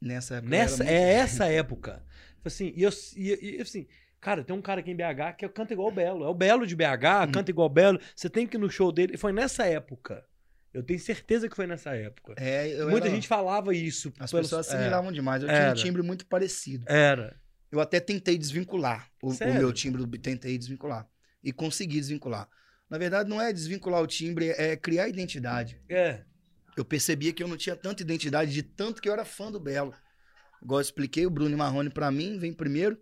Nessa 0.00 0.36
época. 0.36 0.50
Nessa, 0.50 0.84
muito- 0.84 0.90
é 0.90 1.12
essa 1.14 1.46
época. 1.46 2.04
Falei 2.42 2.46
assim, 2.46 2.72
e 2.76 2.82
eu, 2.82 2.90
e, 3.16 3.56
e, 3.56 3.62
assim, 3.62 3.86
Cara, 4.24 4.42
tem 4.42 4.56
um 4.56 4.62
cara 4.62 4.80
aqui 4.80 4.90
em 4.90 4.96
BH 4.96 5.34
que 5.36 5.46
canta 5.50 5.74
igual 5.74 5.88
o 5.88 5.92
Belo. 5.92 6.24
É 6.24 6.28
o 6.28 6.32
Belo 6.34 6.66
de 6.66 6.74
BH, 6.74 7.30
canta 7.30 7.50
igual 7.50 7.66
o 7.66 7.70
Belo. 7.70 8.00
Você 8.16 8.30
tem 8.30 8.46
que 8.46 8.56
ir 8.56 8.58
no 8.58 8.70
show 8.70 8.90
dele. 8.90 9.18
Foi 9.18 9.34
nessa 9.34 9.66
época. 9.66 10.26
Eu 10.74 10.82
tenho 10.82 10.98
certeza 10.98 11.48
que 11.48 11.54
foi 11.54 11.66
nessa 11.66 11.94
época. 11.94 12.34
É, 12.36 12.84
Muita 12.84 13.06
era- 13.06 13.14
gente 13.14 13.28
falava 13.28 13.72
isso. 13.74 14.12
As 14.18 14.30
pelos- 14.30 14.46
pessoas 14.48 14.68
é, 14.68 14.74
assimilavam 14.76 15.12
demais. 15.12 15.42
Eu 15.42 15.48
Era. 15.48 15.72
tinha 15.72 15.84
um 15.84 15.86
timbre 15.86 16.02
muito 16.02 16.26
parecido. 16.26 16.84
Era. 16.88 17.40
Eu 17.70 17.80
até 17.80 18.00
tentei 18.00 18.36
desvincular 18.36 19.08
o, 19.22 19.30
o 19.30 19.54
meu 19.54 19.72
timbre, 19.72 20.04
tentei 20.18 20.58
desvincular. 20.58 21.08
E 21.42 21.52
consegui 21.52 21.96
desvincular. 22.00 22.48
Na 22.90 22.98
verdade, 22.98 23.28
não 23.30 23.40
é 23.40 23.52
desvincular 23.52 24.02
o 24.02 24.06
timbre, 24.06 24.50
é 24.50 24.76
criar 24.76 25.08
identidade. 25.08 25.80
É. 25.88 26.22
Eu 26.76 26.84
percebia 26.84 27.32
que 27.32 27.42
eu 27.42 27.48
não 27.48 27.56
tinha 27.56 27.76
tanta 27.76 28.02
identidade 28.02 28.52
de 28.52 28.62
tanto 28.62 29.00
que 29.00 29.08
eu 29.08 29.12
era 29.12 29.24
fã 29.24 29.50
do 29.50 29.60
Belo. 29.60 29.94
Igual 30.62 30.80
eu 30.80 30.82
expliquei, 30.82 31.24
o 31.26 31.30
Bruno 31.30 31.56
Marrone 31.56 31.90
pra 31.90 32.10
mim 32.10 32.38
vem 32.38 32.52
primeiro. 32.52 32.98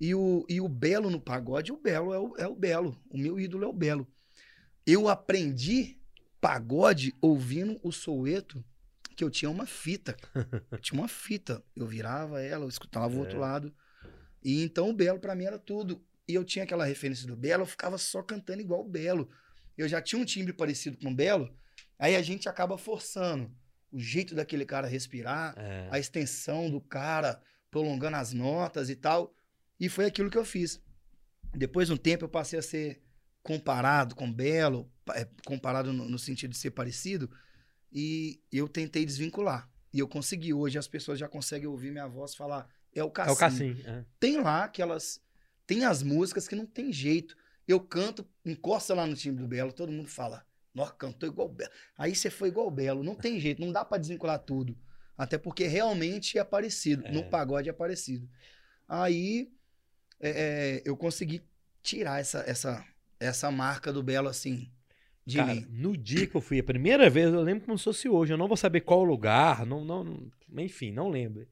E 0.00 0.14
o, 0.14 0.44
e 0.48 0.60
o 0.60 0.68
Belo 0.68 1.10
no 1.10 1.20
pagode, 1.20 1.72
o 1.72 1.76
Belo 1.80 2.12
é 2.14 2.18
o, 2.18 2.34
é 2.38 2.46
o 2.46 2.54
Belo. 2.54 3.00
O 3.10 3.16
meu 3.18 3.38
ídolo 3.40 3.64
é 3.64 3.68
o 3.68 3.72
Belo. 3.72 4.06
Eu 4.86 5.08
aprendi 5.08 5.97
pagode 6.40 7.14
ouvindo 7.20 7.78
o 7.82 7.90
Soueto, 7.92 8.64
que 9.16 9.24
eu 9.24 9.30
tinha 9.30 9.50
uma 9.50 9.66
fita. 9.66 10.16
Eu 10.70 10.78
tinha 10.78 11.00
uma 11.00 11.08
fita. 11.08 11.62
Eu 11.74 11.86
virava 11.86 12.40
ela, 12.40 12.64
eu 12.64 12.68
escutava 12.68 13.14
o 13.14 13.18
É. 13.18 13.20
outro 13.20 13.38
lado. 13.38 13.74
E 14.42 14.62
então 14.62 14.88
o 14.90 14.94
Belo 14.94 15.18
pra 15.18 15.34
mim 15.34 15.44
era 15.44 15.58
tudo. 15.58 16.04
E 16.28 16.34
eu 16.34 16.44
tinha 16.44 16.64
aquela 16.64 16.84
referência 16.84 17.26
do 17.26 17.34
Belo, 17.36 17.62
eu 17.62 17.66
ficava 17.66 17.96
só 17.98 18.22
cantando 18.22 18.60
igual 18.60 18.80
o 18.82 18.88
Belo. 18.88 19.28
Eu 19.76 19.88
já 19.88 20.00
tinha 20.02 20.20
um 20.20 20.24
timbre 20.24 20.52
parecido 20.52 20.96
com 20.98 21.10
o 21.10 21.14
Belo, 21.14 21.52
aí 21.98 22.14
a 22.16 22.22
gente 22.22 22.48
acaba 22.48 22.76
forçando 22.76 23.50
o 23.90 23.98
jeito 23.98 24.34
daquele 24.34 24.66
cara 24.66 24.86
respirar, 24.86 25.54
É. 25.56 25.88
a 25.90 25.98
extensão 25.98 26.70
do 26.70 26.80
cara, 26.80 27.40
prolongando 27.70 28.16
as 28.16 28.32
notas 28.34 28.90
e 28.90 28.96
tal. 28.96 29.34
E 29.80 29.88
foi 29.88 30.04
aquilo 30.04 30.30
que 30.30 30.36
eu 30.36 30.44
fiz. 30.44 30.80
Depois 31.54 31.88
de 31.88 31.94
um 31.94 31.96
tempo 31.96 32.24
eu 32.24 32.28
passei 32.28 32.58
a 32.58 32.62
ser 32.62 33.02
comparado 33.42 34.14
com 34.14 34.30
Belo, 34.30 34.92
comparado 35.44 35.92
no, 35.92 36.08
no 36.08 36.18
sentido 36.18 36.50
de 36.50 36.56
ser 36.58 36.70
parecido, 36.70 37.30
e 37.92 38.40
eu 38.52 38.68
tentei 38.68 39.04
desvincular. 39.04 39.68
E 39.92 39.98
eu 39.98 40.06
consegui. 40.08 40.52
Hoje 40.52 40.78
as 40.78 40.86
pessoas 40.86 41.18
já 41.18 41.28
conseguem 41.28 41.66
ouvir 41.66 41.90
minha 41.90 42.06
voz 42.06 42.34
falar, 42.34 42.68
é 42.94 43.02
o 43.02 43.08
É 43.08 43.10
Cassim. 43.10 43.32
o 43.32 43.36
Cassim. 43.36 43.76
é. 43.86 44.04
Tem 44.20 44.40
lá 44.40 44.64
aquelas. 44.64 45.20
Tem 45.66 45.84
as 45.84 46.02
músicas 46.02 46.46
que 46.48 46.54
não 46.56 46.66
tem 46.66 46.92
jeito. 46.92 47.36
Eu 47.66 47.80
canto, 47.80 48.26
encosta 48.44 48.94
lá 48.94 49.06
no 49.06 49.14
time 49.14 49.36
do 49.36 49.46
Belo, 49.46 49.72
todo 49.72 49.92
mundo 49.92 50.08
fala, 50.08 50.44
nossa, 50.74 50.92
cantou 50.92 51.28
igual 51.28 51.48
o 51.48 51.52
Belo. 51.52 51.70
Aí 51.98 52.14
você 52.14 52.30
foi 52.30 52.48
igual 52.48 52.66
o 52.66 52.70
Belo, 52.70 53.02
não 53.04 53.14
tem 53.14 53.38
jeito, 53.38 53.60
não 53.60 53.70
dá 53.70 53.84
pra 53.84 53.98
desvincular 53.98 54.38
tudo. 54.38 54.76
Até 55.16 55.36
porque 55.36 55.66
realmente 55.66 56.38
é 56.38 56.44
parecido. 56.44 57.06
É. 57.06 57.12
No 57.12 57.28
pagode 57.28 57.68
é 57.68 57.72
parecido. 57.72 58.26
Aí 58.86 59.52
é, 60.20 60.30
é, 60.30 60.82
eu 60.84 60.96
consegui 60.96 61.42
tirar 61.82 62.20
essa, 62.20 62.38
essa, 62.46 62.84
essa 63.20 63.50
marca 63.50 63.92
do 63.92 64.02
Belo 64.02 64.28
assim, 64.28 64.70
de 65.28 65.36
Cara, 65.36 65.54
mim. 65.54 65.66
no 65.70 65.96
dia 65.96 66.26
que 66.26 66.34
eu 66.34 66.40
fui 66.40 66.58
a 66.58 66.64
primeira 66.64 67.10
vez, 67.10 67.32
eu 67.32 67.42
lembro 67.42 67.66
como 67.66 67.76
se 67.78 67.84
fosse 67.84 68.08
hoje. 68.08 68.32
Eu 68.32 68.38
não 68.38 68.48
vou 68.48 68.56
saber 68.56 68.80
qual 68.80 69.04
lugar, 69.04 69.66
não, 69.66 69.84
não, 69.84 70.02
não- 70.02 70.62
enfim, 70.64 70.90
não 70.90 71.08
lembro. 71.10 71.46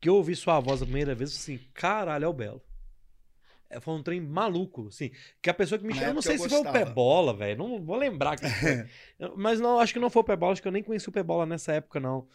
Que 0.00 0.08
eu 0.08 0.16
ouvi 0.16 0.36
sua 0.36 0.60
voz 0.60 0.82
a 0.82 0.84
primeira 0.84 1.14
vez, 1.14 1.30
assim, 1.34 1.58
caralho, 1.72 2.24
é 2.26 2.28
o 2.28 2.32
Belo. 2.32 2.62
É, 3.70 3.80
Foi 3.80 3.94
um 3.94 4.02
trem 4.02 4.20
maluco, 4.20 4.88
assim. 4.88 5.10
Que 5.42 5.48
a 5.50 5.54
pessoa 5.54 5.78
que 5.78 5.86
me 5.86 5.94
chamou, 5.94 6.08
eu 6.10 6.14
não 6.14 6.22
sei 6.22 6.36
se 6.38 6.48
foi 6.48 6.58
o 6.58 6.62
gostava. 6.62 6.84
Pé 6.84 6.92
Bola, 6.92 7.34
velho. 7.34 7.58
Não 7.58 7.82
vou 7.82 7.96
lembrar 7.96 8.36
quem 8.36 8.48
foi. 8.50 8.86
Mas 9.36 9.58
não, 9.58 9.80
acho 9.80 9.92
que 9.94 9.98
não 9.98 10.10
foi 10.10 10.20
o 10.20 10.24
Pé 10.24 10.36
Bola, 10.36 10.52
acho 10.52 10.62
que 10.62 10.68
eu 10.68 10.72
nem 10.72 10.82
conheci 10.82 11.08
o 11.08 11.12
Pé 11.12 11.22
Bola 11.22 11.46
nessa 11.46 11.72
época, 11.72 11.98
não. 11.98 12.28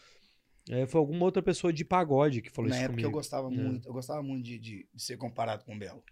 É, 0.68 0.86
foi 0.86 0.98
alguma 0.98 1.24
outra 1.24 1.40
pessoa 1.42 1.72
de 1.72 1.84
pagode 1.84 2.42
que 2.42 2.50
falou 2.50 2.68
Na 2.68 2.76
isso 2.76 2.84
época 2.84 3.00
eu 3.02 3.10
gostava 3.10 3.46
É. 3.48 3.50
muito, 3.50 3.88
eu 3.88 3.92
gostava 3.92 4.22
muito 4.22 4.44
de, 4.44 4.58
de- 4.58 4.88
de 4.92 5.02
ser 5.02 5.16
comparado 5.16 5.64
com 5.64 5.74
o 5.74 5.78
Belo. 5.78 6.02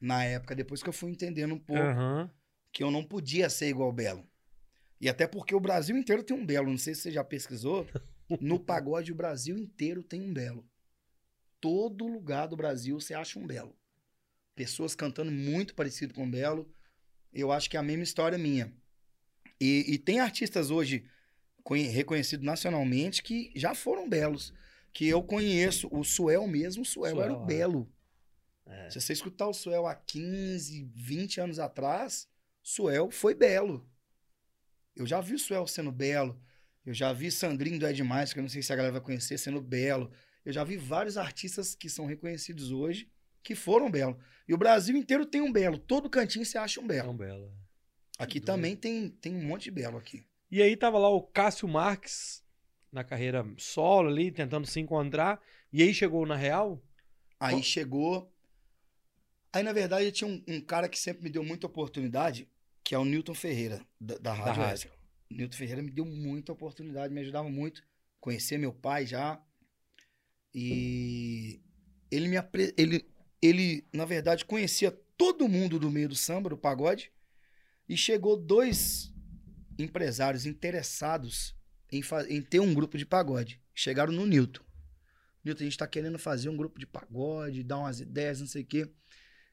Na 0.00 0.24
época, 0.24 0.54
depois 0.54 0.82
que 0.82 0.88
eu 0.88 0.92
fui 0.92 1.10
entendendo 1.10 1.54
um 1.54 1.58
pouco 1.58 1.82
Aham. 1.82 2.30
Que 2.72 2.82
eu 2.82 2.90
não 2.90 3.04
podia 3.04 3.48
ser 3.48 3.68
igual 3.68 3.88
o 3.88 3.92
Belo. 3.92 4.26
E 5.00 5.08
até 5.08 5.26
porque 5.26 5.54
o 5.54 5.60
Brasil 5.60 5.96
inteiro 5.96 6.22
tem 6.22 6.36
um 6.36 6.44
Belo. 6.44 6.70
Não 6.70 6.78
sei 6.78 6.94
se 6.94 7.02
você 7.02 7.12
já 7.12 7.22
pesquisou. 7.24 7.86
No 8.40 8.58
pagode, 8.60 9.12
o 9.12 9.14
Brasil 9.14 9.56
inteiro 9.56 10.02
tem 10.02 10.20
um 10.20 10.32
Belo. 10.32 10.68
Todo 11.60 12.06
lugar 12.06 12.46
do 12.46 12.56
Brasil 12.56 13.00
você 13.00 13.14
acha 13.14 13.38
um 13.38 13.46
Belo. 13.46 13.76
Pessoas 14.54 14.94
cantando 14.94 15.30
muito 15.30 15.74
parecido 15.74 16.14
com 16.14 16.26
o 16.26 16.30
Belo. 16.30 16.72
Eu 17.32 17.52
acho 17.52 17.70
que 17.70 17.76
é 17.76 17.80
a 17.80 17.82
mesma 17.82 18.02
história 18.02 18.38
minha. 18.38 18.72
E, 19.60 19.84
e 19.88 19.98
tem 19.98 20.20
artistas 20.20 20.70
hoje 20.70 21.04
conhe- 21.62 21.88
reconhecidos 21.88 22.44
nacionalmente 22.44 23.22
que 23.22 23.52
já 23.54 23.74
foram 23.74 24.08
belos. 24.08 24.52
Que 24.92 25.06
eu 25.06 25.22
conheço. 25.22 25.88
O 25.92 26.02
Suel 26.02 26.46
mesmo, 26.48 26.82
o 26.82 26.86
Suel, 26.86 27.20
era 27.20 27.30
Suel, 27.32 27.40
o 27.40 27.42
é. 27.42 27.46
Belo. 27.46 27.92
É. 28.66 28.90
Se 28.90 29.00
você 29.00 29.12
escutar 29.12 29.46
o 29.46 29.54
Suel 29.54 29.86
há 29.86 29.94
15, 29.94 30.90
20 30.94 31.40
anos 31.40 31.58
atrás, 31.58 32.28
Suel 32.72 33.10
foi 33.10 33.34
belo. 33.34 33.88
Eu 34.94 35.06
já 35.06 35.22
vi 35.22 35.34
o 35.34 35.38
Suel 35.38 35.66
sendo 35.66 35.90
belo. 35.90 36.38
Eu 36.84 36.92
já 36.92 37.14
vi 37.14 37.30
Sandrinho 37.30 37.78
do 37.78 37.86
É 37.86 37.92
Demais, 37.94 38.32
que 38.32 38.38
eu 38.38 38.42
não 38.42 38.48
sei 38.50 38.62
se 38.62 38.70
a 38.70 38.76
galera 38.76 38.92
vai 38.92 39.00
conhecer, 39.00 39.38
sendo 39.38 39.60
belo. 39.62 40.12
Eu 40.44 40.52
já 40.52 40.62
vi 40.64 40.76
vários 40.76 41.16
artistas 41.16 41.74
que 41.74 41.88
são 41.88 42.04
reconhecidos 42.04 42.70
hoje 42.70 43.10
que 43.42 43.54
foram 43.54 43.90
belos. 43.90 44.16
E 44.46 44.52
o 44.52 44.58
Brasil 44.58 44.94
inteiro 44.98 45.24
tem 45.24 45.40
um 45.40 45.50
belo. 45.50 45.78
Todo 45.78 46.10
cantinho 46.10 46.44
você 46.44 46.58
acha 46.58 46.78
um 46.78 46.84
É 46.84 46.88
belo. 46.88 47.10
um 47.12 47.16
Belo. 47.16 47.50
Aqui 48.18 48.38
doido. 48.38 48.46
também 48.46 48.76
tem, 48.76 49.08
tem 49.08 49.34
um 49.34 49.46
monte 49.46 49.64
de 49.64 49.70
belo 49.70 49.96
aqui. 49.96 50.26
E 50.50 50.60
aí 50.60 50.76
tava 50.76 50.98
lá 50.98 51.08
o 51.08 51.22
Cássio 51.22 51.66
Marques 51.68 52.44
na 52.92 53.02
carreira 53.02 53.46
solo 53.56 54.08
ali, 54.10 54.30
tentando 54.30 54.66
se 54.66 54.78
encontrar. 54.78 55.40
E 55.72 55.82
aí 55.82 55.94
chegou 55.94 56.26
na 56.26 56.36
Real. 56.36 56.82
Aí 57.40 57.54
Qual- 57.54 57.62
chegou. 57.62 58.34
Aí, 59.54 59.62
na 59.62 59.72
verdade, 59.72 60.12
tinha 60.12 60.28
um, 60.28 60.42
um 60.46 60.60
cara 60.60 60.86
que 60.86 60.98
sempre 60.98 61.24
me 61.24 61.30
deu 61.30 61.42
muita 61.42 61.66
oportunidade, 61.66 62.46
que 62.88 62.94
é 62.94 62.98
o 62.98 63.04
Newton 63.04 63.34
Ferreira, 63.34 63.86
da, 64.00 64.16
da 64.16 64.32
Rádio 64.32 64.62
rádio. 64.62 64.88
Extra. 64.88 64.92
O 65.30 65.34
Newton 65.34 65.56
Ferreira 65.58 65.82
me 65.82 65.90
deu 65.90 66.06
muita 66.06 66.52
oportunidade, 66.52 67.12
me 67.12 67.20
ajudava 67.20 67.46
muito. 67.46 67.82
Conhecer 68.18 68.56
meu 68.56 68.72
pai 68.72 69.04
já. 69.04 69.38
E 70.54 71.60
ele 72.10 72.28
me 72.28 72.38
apre... 72.38 72.72
ele, 72.78 73.06
ele, 73.42 73.86
na 73.92 74.06
verdade, 74.06 74.46
conhecia 74.46 74.90
todo 75.18 75.46
mundo 75.46 75.78
do 75.78 75.90
meio 75.90 76.08
do 76.08 76.14
samba, 76.14 76.48
do 76.48 76.56
pagode. 76.56 77.12
E 77.86 77.94
chegou 77.94 78.38
dois 78.38 79.12
empresários 79.78 80.46
interessados 80.46 81.54
em, 81.92 82.00
fa- 82.00 82.26
em 82.26 82.40
ter 82.40 82.60
um 82.60 82.72
grupo 82.72 82.96
de 82.96 83.04
pagode. 83.04 83.60
Chegaram 83.74 84.14
no 84.14 84.24
Newton. 84.24 84.64
Newton, 85.44 85.60
a 85.60 85.64
gente 85.64 85.76
tá 85.76 85.86
querendo 85.86 86.18
fazer 86.18 86.48
um 86.48 86.56
grupo 86.56 86.80
de 86.80 86.86
pagode, 86.86 87.62
dar 87.62 87.80
umas 87.80 88.00
ideias, 88.00 88.40
não 88.40 88.46
sei 88.46 88.62
o 88.62 88.66
quê. 88.66 88.90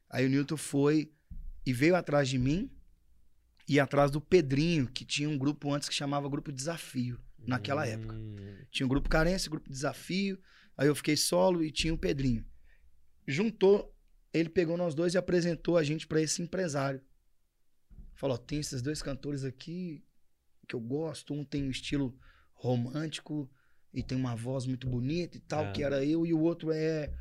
Aí 0.09 0.25
o 0.25 0.29
Newton 0.29 0.55
foi 0.55 1.11
e 1.65 1.73
veio 1.73 1.97
atrás 1.97 2.29
de 2.29 2.37
mim 2.37 2.71
e 3.67 3.79
atrás 3.79 4.11
do 4.11 4.21
Pedrinho, 4.21 4.87
que 4.87 5.03
tinha 5.05 5.29
um 5.29 5.37
grupo 5.37 5.73
antes 5.73 5.89
que 5.89 5.95
chamava 5.95 6.29
Grupo 6.29 6.51
Desafio, 6.51 7.19
naquela 7.39 7.85
época. 7.87 8.13
Hum, 8.13 8.35
Tinha 8.71 8.85
o 8.85 8.89
grupo 8.89 9.09
Carência, 9.09 9.49
grupo 9.49 9.69
Desafio. 9.69 10.39
Aí 10.77 10.87
eu 10.87 10.95
fiquei 10.95 11.15
solo 11.17 11.63
e 11.63 11.71
tinha 11.71 11.93
o 11.93 11.97
Pedrinho. 11.97 12.45
Juntou, 13.27 13.95
ele 14.33 14.49
pegou 14.49 14.77
nós 14.77 14.93
dois 14.93 15.13
e 15.13 15.17
apresentou 15.17 15.77
a 15.77 15.83
gente 15.83 16.05
pra 16.05 16.21
esse 16.21 16.41
empresário. 16.41 17.01
Falou: 18.13 18.37
tem 18.37 18.59
esses 18.59 18.81
dois 18.81 19.01
cantores 19.01 19.43
aqui 19.43 20.03
que 20.67 20.75
eu 20.75 20.79
gosto. 20.79 21.33
Um 21.33 21.43
tem 21.43 21.63
um 21.63 21.71
estilo 21.71 22.17
romântico 22.53 23.49
e 23.93 24.03
tem 24.03 24.17
uma 24.17 24.35
voz 24.35 24.65
muito 24.65 24.87
bonita 24.87 25.37
e 25.37 25.39
tal, 25.39 25.65
É. 25.65 25.71
que 25.71 25.83
era 25.83 26.03
eu, 26.03 26.25
e 26.25 26.33
o 26.33 26.39
outro 26.39 26.71
é 26.71 27.11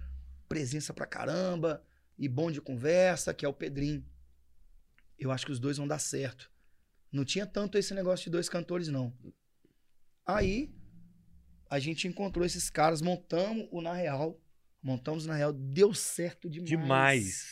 presença 0.49 0.93
pra 0.93 1.07
caramba 1.07 1.83
e 2.19 2.29
bom 2.29 2.51
de 2.51 2.61
conversa, 2.61 3.33
que 3.33 3.45
é 3.45 3.49
o 3.49 3.53
Pedrinho. 3.53 4.05
Eu 5.19 5.31
acho 5.31 5.47
que 5.47 5.53
os 5.53 5.59
dois 5.61 5.77
vão 5.77 5.87
dar 5.87 5.99
certo. 5.99 6.51
Não 7.13 7.25
tinha 7.25 7.47
tanto 7.47 7.79
esse 7.79 7.95
negócio 7.95 8.25
de 8.25 8.31
dois 8.31 8.49
cantores, 8.49 8.89
não. 8.89 9.17
Aí 10.27 10.75
a 11.71 11.79
gente 11.79 12.09
encontrou 12.09 12.45
esses 12.45 12.69
caras, 12.71 13.01
montamos 13.01 13.69
o 13.71 13.81
Na 13.81 13.93
Real. 13.95 14.41
Montamos 14.83 15.25
na 15.25 15.35
Real, 15.35 15.51
deu 15.53 15.95
certo 15.95 16.49
demais. 16.51 16.69
demais. 16.69 17.49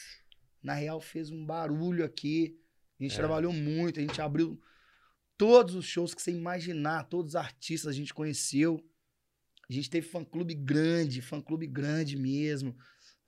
Na 0.62 0.74
Real 0.74 1.01
fez 1.01 1.30
um 1.30 1.47
barulho 1.47 2.05
aqui. 2.05 2.59
A 3.01 3.03
gente 3.03 3.14
É. 3.14 3.16
trabalhou 3.16 3.53
muito, 3.55 3.99
a 3.99 4.03
gente 4.03 4.20
abriu 4.20 4.61
todos 5.39 5.74
os 5.74 5.87
shows 5.87 6.12
que 6.14 6.20
você 6.20 6.30
imaginar, 6.30 7.05
todos 7.05 7.30
os 7.30 7.37
artistas 7.37 7.89
a 7.89 7.93
gente 7.97 8.12
conheceu. 8.12 8.84
A 9.68 9.72
gente 9.72 9.89
teve 9.89 10.07
fã-clube 10.07 10.55
grande, 10.55 11.22
fã-clube 11.22 11.66
grande 11.66 12.16
mesmo. 12.18 12.76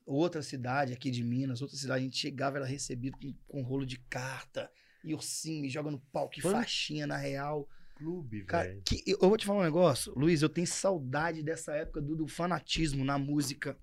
Outra 0.07 0.43
cidade 0.43 0.93
aqui 0.93 1.11
de 1.11 1.23
Minas, 1.25 1.63
outra 1.63 1.77
cidade, 1.77 2.01
a 2.01 2.05
gente 2.05 2.19
chegava, 2.19 2.59
era 2.59 2.67
recebido 2.67 3.17
com, 3.19 3.33
com 3.49 3.63
rolo 3.63 3.87
de 3.87 3.99
carta, 3.99 4.71
e 5.03 5.15
ursinho, 5.15 5.63
me 5.63 5.71
joga 5.71 5.91
no 5.91 5.99
palco, 5.99 6.39
e 6.39 6.43
Fã- 6.43 6.53
faixinha 6.53 7.07
na 7.07 7.17
Real. 7.17 7.69
Clube, 7.97 8.45
Cara, 8.45 8.69
velho. 8.69 8.83
que, 8.85 9.03
eu 9.07 9.29
vou 9.29 9.37
te 9.39 9.47
falar 9.47 9.61
um 9.61 9.65
negócio, 9.65 10.13
Luiz, 10.17 10.43
eu 10.43 10.49
tenho 10.49 10.67
saudade 10.67 11.43
dessa 11.43 11.73
época 11.75 12.01
do, 12.03 12.17
do 12.17 12.27
fanatismo 12.27 13.05
na 13.05 13.17
música. 13.19 13.79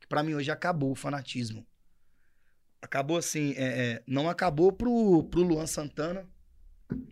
Que 0.00 0.06
pra 0.06 0.22
mim 0.22 0.34
hoje 0.34 0.50
acabou 0.50 0.90
o 0.90 0.96
fanatismo. 0.96 1.64
Acabou 2.82 3.16
assim, 3.16 3.52
é, 3.56 3.92
é, 3.92 4.02
não 4.06 4.28
acabou 4.28 4.72
pro, 4.72 5.22
pro 5.30 5.42
Luan 5.42 5.66
Santana, 5.68 6.28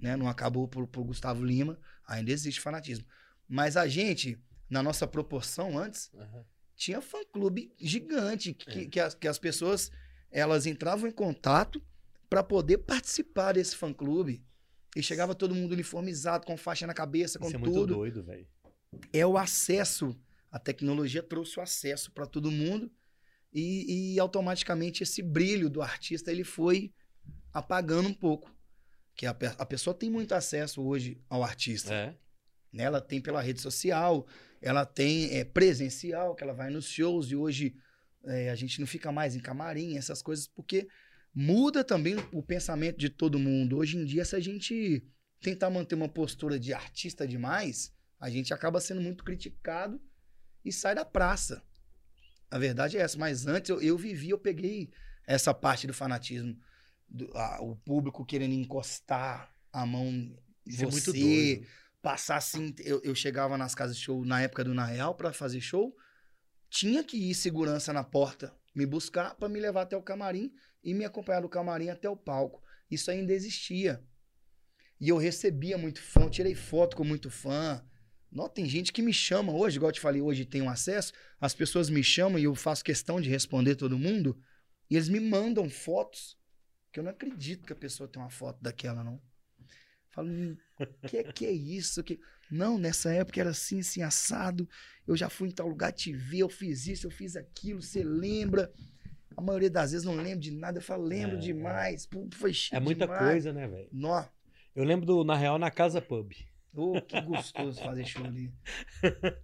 né? 0.03 0.17
Não 0.17 0.29
acabou 0.29 0.67
pro, 0.67 0.87
pro 0.89 1.05
Gustavo 1.05 1.45
Lima. 1.45 1.79
Ainda 2.05 2.33
existe 2.33 2.61
fanatismo. 2.61 3.07
Mas 3.49 3.77
a 3.77 3.87
gente, 3.87 4.37
na 4.69 4.83
nossa 4.83 5.07
proporção 5.07 5.79
antes, 5.79 6.11
Aham. 6.15 6.45
Tinha 6.81 7.03
fã-clube 7.03 7.71
gigante, 7.79 8.55
que, 8.55 8.71
É. 8.71 8.85
que, 8.87 8.99
as, 8.99 9.15
que 9.15 9.29
as 9.29 9.39
pessoas 9.39 9.91
elas 10.31 10.65
entravam 10.65 11.07
em 11.07 11.13
contato 11.13 11.83
para 12.31 12.43
poder 12.43 12.79
participar 12.79 13.53
desse 13.53 13.77
fã-clube. 13.77 14.43
E 14.97 15.03
chegava 15.03 15.35
todo 15.35 15.55
mundo 15.55 15.73
uniformizado, 15.73 16.47
com 16.47 16.57
faixa 16.57 16.87
na 16.87 16.95
cabeça, 16.95 17.39
com 17.39 17.47
Isso 17.49 17.57
é 17.57 17.59
muito 17.59 17.75
tudo. 17.75 17.95
doido, 17.97 18.23
velho. 18.25 18.47
é 19.13 19.27
o 19.27 19.37
acesso. 19.37 20.17
A 20.51 20.59
tecnologia 20.59 21.23
trouxe 21.23 21.59
o 21.59 21.63
acesso 21.63 22.11
para 22.13 22.25
todo 22.27 22.51
mundo 22.51 22.91
e, 23.53 24.15
e 24.15 24.19
automaticamente 24.19 25.03
esse 25.03 25.21
brilho 25.23 25.69
do 25.69 25.83
artista 25.83 26.33
ele 26.33 26.45
foi 26.45 26.95
apagando 27.53 28.09
um 28.09 28.15
pouco. 28.15 28.51
Que 29.15 29.27
a, 29.27 29.37
a 29.59 29.67
pessoa 29.67 29.93
tem 29.93 30.09
muito 30.11 30.35
acesso 30.35 30.83
hoje 30.83 31.21
ao 31.29 31.43
artista. 31.45 31.93
É. 31.93 32.17
né? 32.73 32.85
Ela 32.85 33.03
tem 33.03 33.21
pela 33.21 33.43
rede 33.43 33.61
social, 33.61 34.27
ela 34.61 34.85
tem 34.85 35.35
é, 35.37 35.45
presencial, 35.45 36.35
que 36.35 36.43
ela 36.45 36.53
vai 36.53 36.71
nos 36.71 36.87
shows 36.87 37.31
e 37.31 37.37
hoje 37.37 37.75
é, 38.25 38.51
a 38.51 38.55
gente 38.55 38.79
não 38.81 38.87
fica 38.87 39.11
mais 39.11 39.35
em 39.35 39.41
camarim, 39.41 39.97
essas 39.97 40.21
coisas, 40.23 40.47
porque 40.47 40.87
muda 41.35 41.83
também 41.83 42.17
o 42.33 42.43
pensamento 42.43 42.99
de 42.99 43.09
todo 43.09 43.39
mundo. 43.39 43.79
Hoje 43.79 43.97
em 43.97 44.05
dia, 44.05 44.25
se 44.25 44.37
a 44.37 44.41
gente 44.41 45.03
tentar 45.41 45.71
manter 45.71 45.95
uma 45.95 46.09
postura 46.09 46.59
de 46.59 46.73
artista 46.75 47.27
demais, 47.27 47.93
a 48.19 48.29
gente 48.29 48.53
acaba 48.53 48.81
sendo 48.81 49.01
muito 49.01 49.25
criticado 49.25 50.01
e 50.65 50.71
sai 50.73 50.95
da 50.95 51.05
praça. 51.05 51.63
A 52.51 52.59
verdade 52.59 52.99
é 52.99 53.01
essa. 53.01 53.17
Mas 53.17 53.47
antes 53.47 53.71
eu, 53.71 53.81
eu 53.81 53.97
vivi, 53.97 54.31
eu 54.31 54.39
peguei 54.39 54.91
essa 55.27 55.55
parte 55.55 55.87
do 55.87 55.95
fanatismo. 55.95 56.57
do- 57.13 57.29
a- 57.37 57.61
o 57.61 57.75
público 57.75 58.25
querendo 58.25 58.53
encostar 58.55 59.53
a 59.73 59.85
mão 59.85 60.07
em 60.07 60.37
Isso 60.65 60.83
é 60.85 60.87
muito 60.87 61.11
você, 61.11 61.19
doido. 61.19 61.67
Passar 62.03 62.37
assim. 62.37 62.75
Eu, 62.79 63.01
eu 63.03 63.15
chegava 63.15 63.57
nas 63.57 63.75
casas 63.75 63.97
de 63.97 64.03
show 64.03 64.25
na 64.25 64.43
época 64.43 64.65
do 64.65 64.75
Na 64.75 64.85
Real 64.85 65.15
pra 65.15 65.33
fazer 65.33 65.61
show. 65.61 65.95
Tinha 66.69 67.03
que 67.03 67.17
ir 67.17 67.35
segurança 67.35 67.93
na 67.93 68.05
porta 68.05 68.55
me 68.75 68.87
buscar 68.87 69.35
pra 69.35 69.49
me 69.49 69.61
levar 69.61 69.83
até 69.83 69.97
o 69.97 70.03
camarim 70.03 70.53
e 70.83 70.95
me 70.95 71.05
acompanhar 71.05 71.41
do 71.41 71.49
camarim 71.49 71.89
até 71.89 72.09
o 72.09 72.17
palco. 72.17 72.63
Isso 72.91 73.11
ainda 73.11 73.33
existia. 73.33 74.03
E 75.01 75.09
eu 75.09 75.17
recebia 75.17 75.79
muito 75.79 76.01
fã, 76.01 76.29
tirei 76.29 76.55
foto 76.55 76.97
com 76.97 77.05
muito 77.05 77.31
fã. 77.31 77.85
Não, 78.31 78.49
tem 78.49 78.67
gente 78.67 78.93
que 78.93 79.03
me 79.03 79.13
chama 79.13 79.53
hoje, 79.53 79.77
igual 79.77 79.91
eu 79.91 79.95
te 79.95 80.01
falei, 80.01 80.21
hoje 80.21 80.45
tem 80.45 80.63
um 80.63 80.71
acesso. 80.71 81.13
As 81.41 81.55
pessoas 81.55 81.91
me 81.91 82.03
chamam 82.03 82.39
e 82.39 82.45
eu 82.45 82.55
faço 82.55 82.85
questão 82.85 83.21
de 83.21 83.29
responder 83.29 83.75
todo 83.75 83.99
mundo. 83.99 84.41
E 84.89 84.97
eles 84.97 85.09
me 85.09 85.21
mandam 85.21 85.69
fotos 85.69 86.39
que 86.93 87.01
eu 87.01 87.05
não 87.05 87.11
acredito 87.11 87.67
que 87.67 87.73
a 87.73 87.77
pessoa 87.77 88.09
tem 88.09 88.21
uma 88.21 88.31
foto 88.31 88.61
daquela, 88.61 89.03
não. 89.03 89.21
Falo, 90.11 90.29
"Hum, 90.29 90.57
que 91.07 91.23
que 91.33 91.47
é 91.47 91.53
isso? 91.53 92.03
Que... 92.03 92.19
Não, 92.51 92.79
nessa 92.79 93.13
época 93.13 93.41
era 93.41 93.51
assim, 93.51 93.81
assim, 93.81 94.03
assado. 94.03 94.69
Eu 95.07 95.17
já 95.17 95.29
fui 95.29 95.49
em 95.49 95.53
tal 95.53 95.69
lugar 95.69 95.93
te 95.93 96.13
vi, 96.13 96.41
eu 96.41 96.49
fiz 96.49 96.87
isso, 96.87 97.07
eu 97.07 97.11
fiz 97.11 97.37
aquilo, 97.37 97.81
você 97.81 98.03
lembra? 98.03 98.73
A 99.37 99.41
maioria 99.41 99.71
das 99.71 99.93
vezes 99.93 100.05
não 100.05 100.17
lembro 100.17 100.41
de 100.41 100.51
nada. 100.51 100.79
Eu 100.79 100.83
falo, 100.83 101.05
lembro 101.05 101.37
É, 101.37 101.39
é. 101.39 101.43
demais. 101.43 102.07
Pô, 102.07 102.29
foi 102.33 102.53
chique 102.53 102.75
É 102.77 102.81
muita 102.81 103.07
demais. 103.07 103.31
coisa, 103.31 103.53
né, 103.53 103.69
velho? 103.69 103.89
Nó. 103.93 104.25
Eu 104.75 104.85
lembro 104.85 105.07
do, 105.07 105.25
na 105.25 105.37
real, 105.37 105.59
na 105.59 105.71
Casa 105.71 106.01
Pub. 106.03 106.33
Ô, 106.75 107.01
que 107.01 107.21
gostoso 107.23 107.81
fazer 107.81 108.05
show 108.07 108.25
ali. 108.25 108.53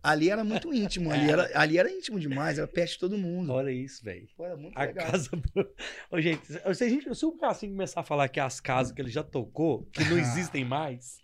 Ali 0.02 0.30
era 0.30 0.44
muito 0.44 0.72
íntimo, 0.72 1.10
ali 1.10 1.28
era, 1.30 1.50
ali 1.58 1.76
era 1.78 1.90
íntimo 1.90 2.20
demais, 2.20 2.56
era 2.58 2.68
perto 2.68 2.92
de 2.92 2.98
todo 2.98 3.18
mundo. 3.18 3.52
Olha 3.52 3.70
isso, 3.70 4.04
velho. 4.04 4.28
Era 4.38 4.56
muito 4.56 4.78
A 4.78 4.84
legal. 4.84 5.10
casa. 5.10 5.30
Ô, 6.10 6.20
gente, 6.20 6.46
se 6.46 6.84
a 6.84 6.88
gente, 6.88 7.14
se 7.14 7.26
o 7.26 7.32
Cassim 7.32 7.70
começar 7.70 8.00
a 8.00 8.04
falar 8.04 8.28
que 8.28 8.38
as 8.38 8.60
casas 8.60 8.92
que 8.92 9.00
ele 9.02 9.10
já 9.10 9.24
tocou, 9.24 9.84
que 9.92 10.04
não 10.04 10.16
existem 10.18 10.64
mais. 10.64 11.18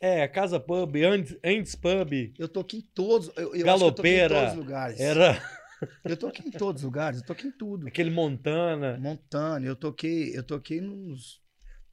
É, 0.00 0.28
Casa 0.28 0.60
Pub, 0.60 0.94
Andes, 0.96 1.36
Andes 1.42 1.74
Pub, 1.74 2.12
Eu 2.38 2.48
toquei 2.48 2.80
em 2.80 2.88
todos. 2.94 3.30
Eu, 3.36 3.54
eu 3.54 3.64
Galopeira, 3.64 3.74
eu 3.74 3.92
toquei 3.94 4.16
em 4.24 4.28
todos 4.28 4.52
os 4.52 4.58
lugares. 4.58 5.00
era 5.00 5.42
Eu 6.04 6.16
toquei 6.16 6.46
em 6.46 6.50
todos 6.50 6.82
os 6.82 6.84
lugares, 6.84 7.20
eu 7.20 7.26
toquei 7.26 7.48
em 7.50 7.52
tudo. 7.52 7.86
aquele 7.88 8.10
Montana. 8.10 8.96
Montana, 8.98 9.66
eu 9.66 9.76
toquei, 9.76 10.36
eu 10.36 10.42
toquei 10.42 10.80
nos. 10.80 11.42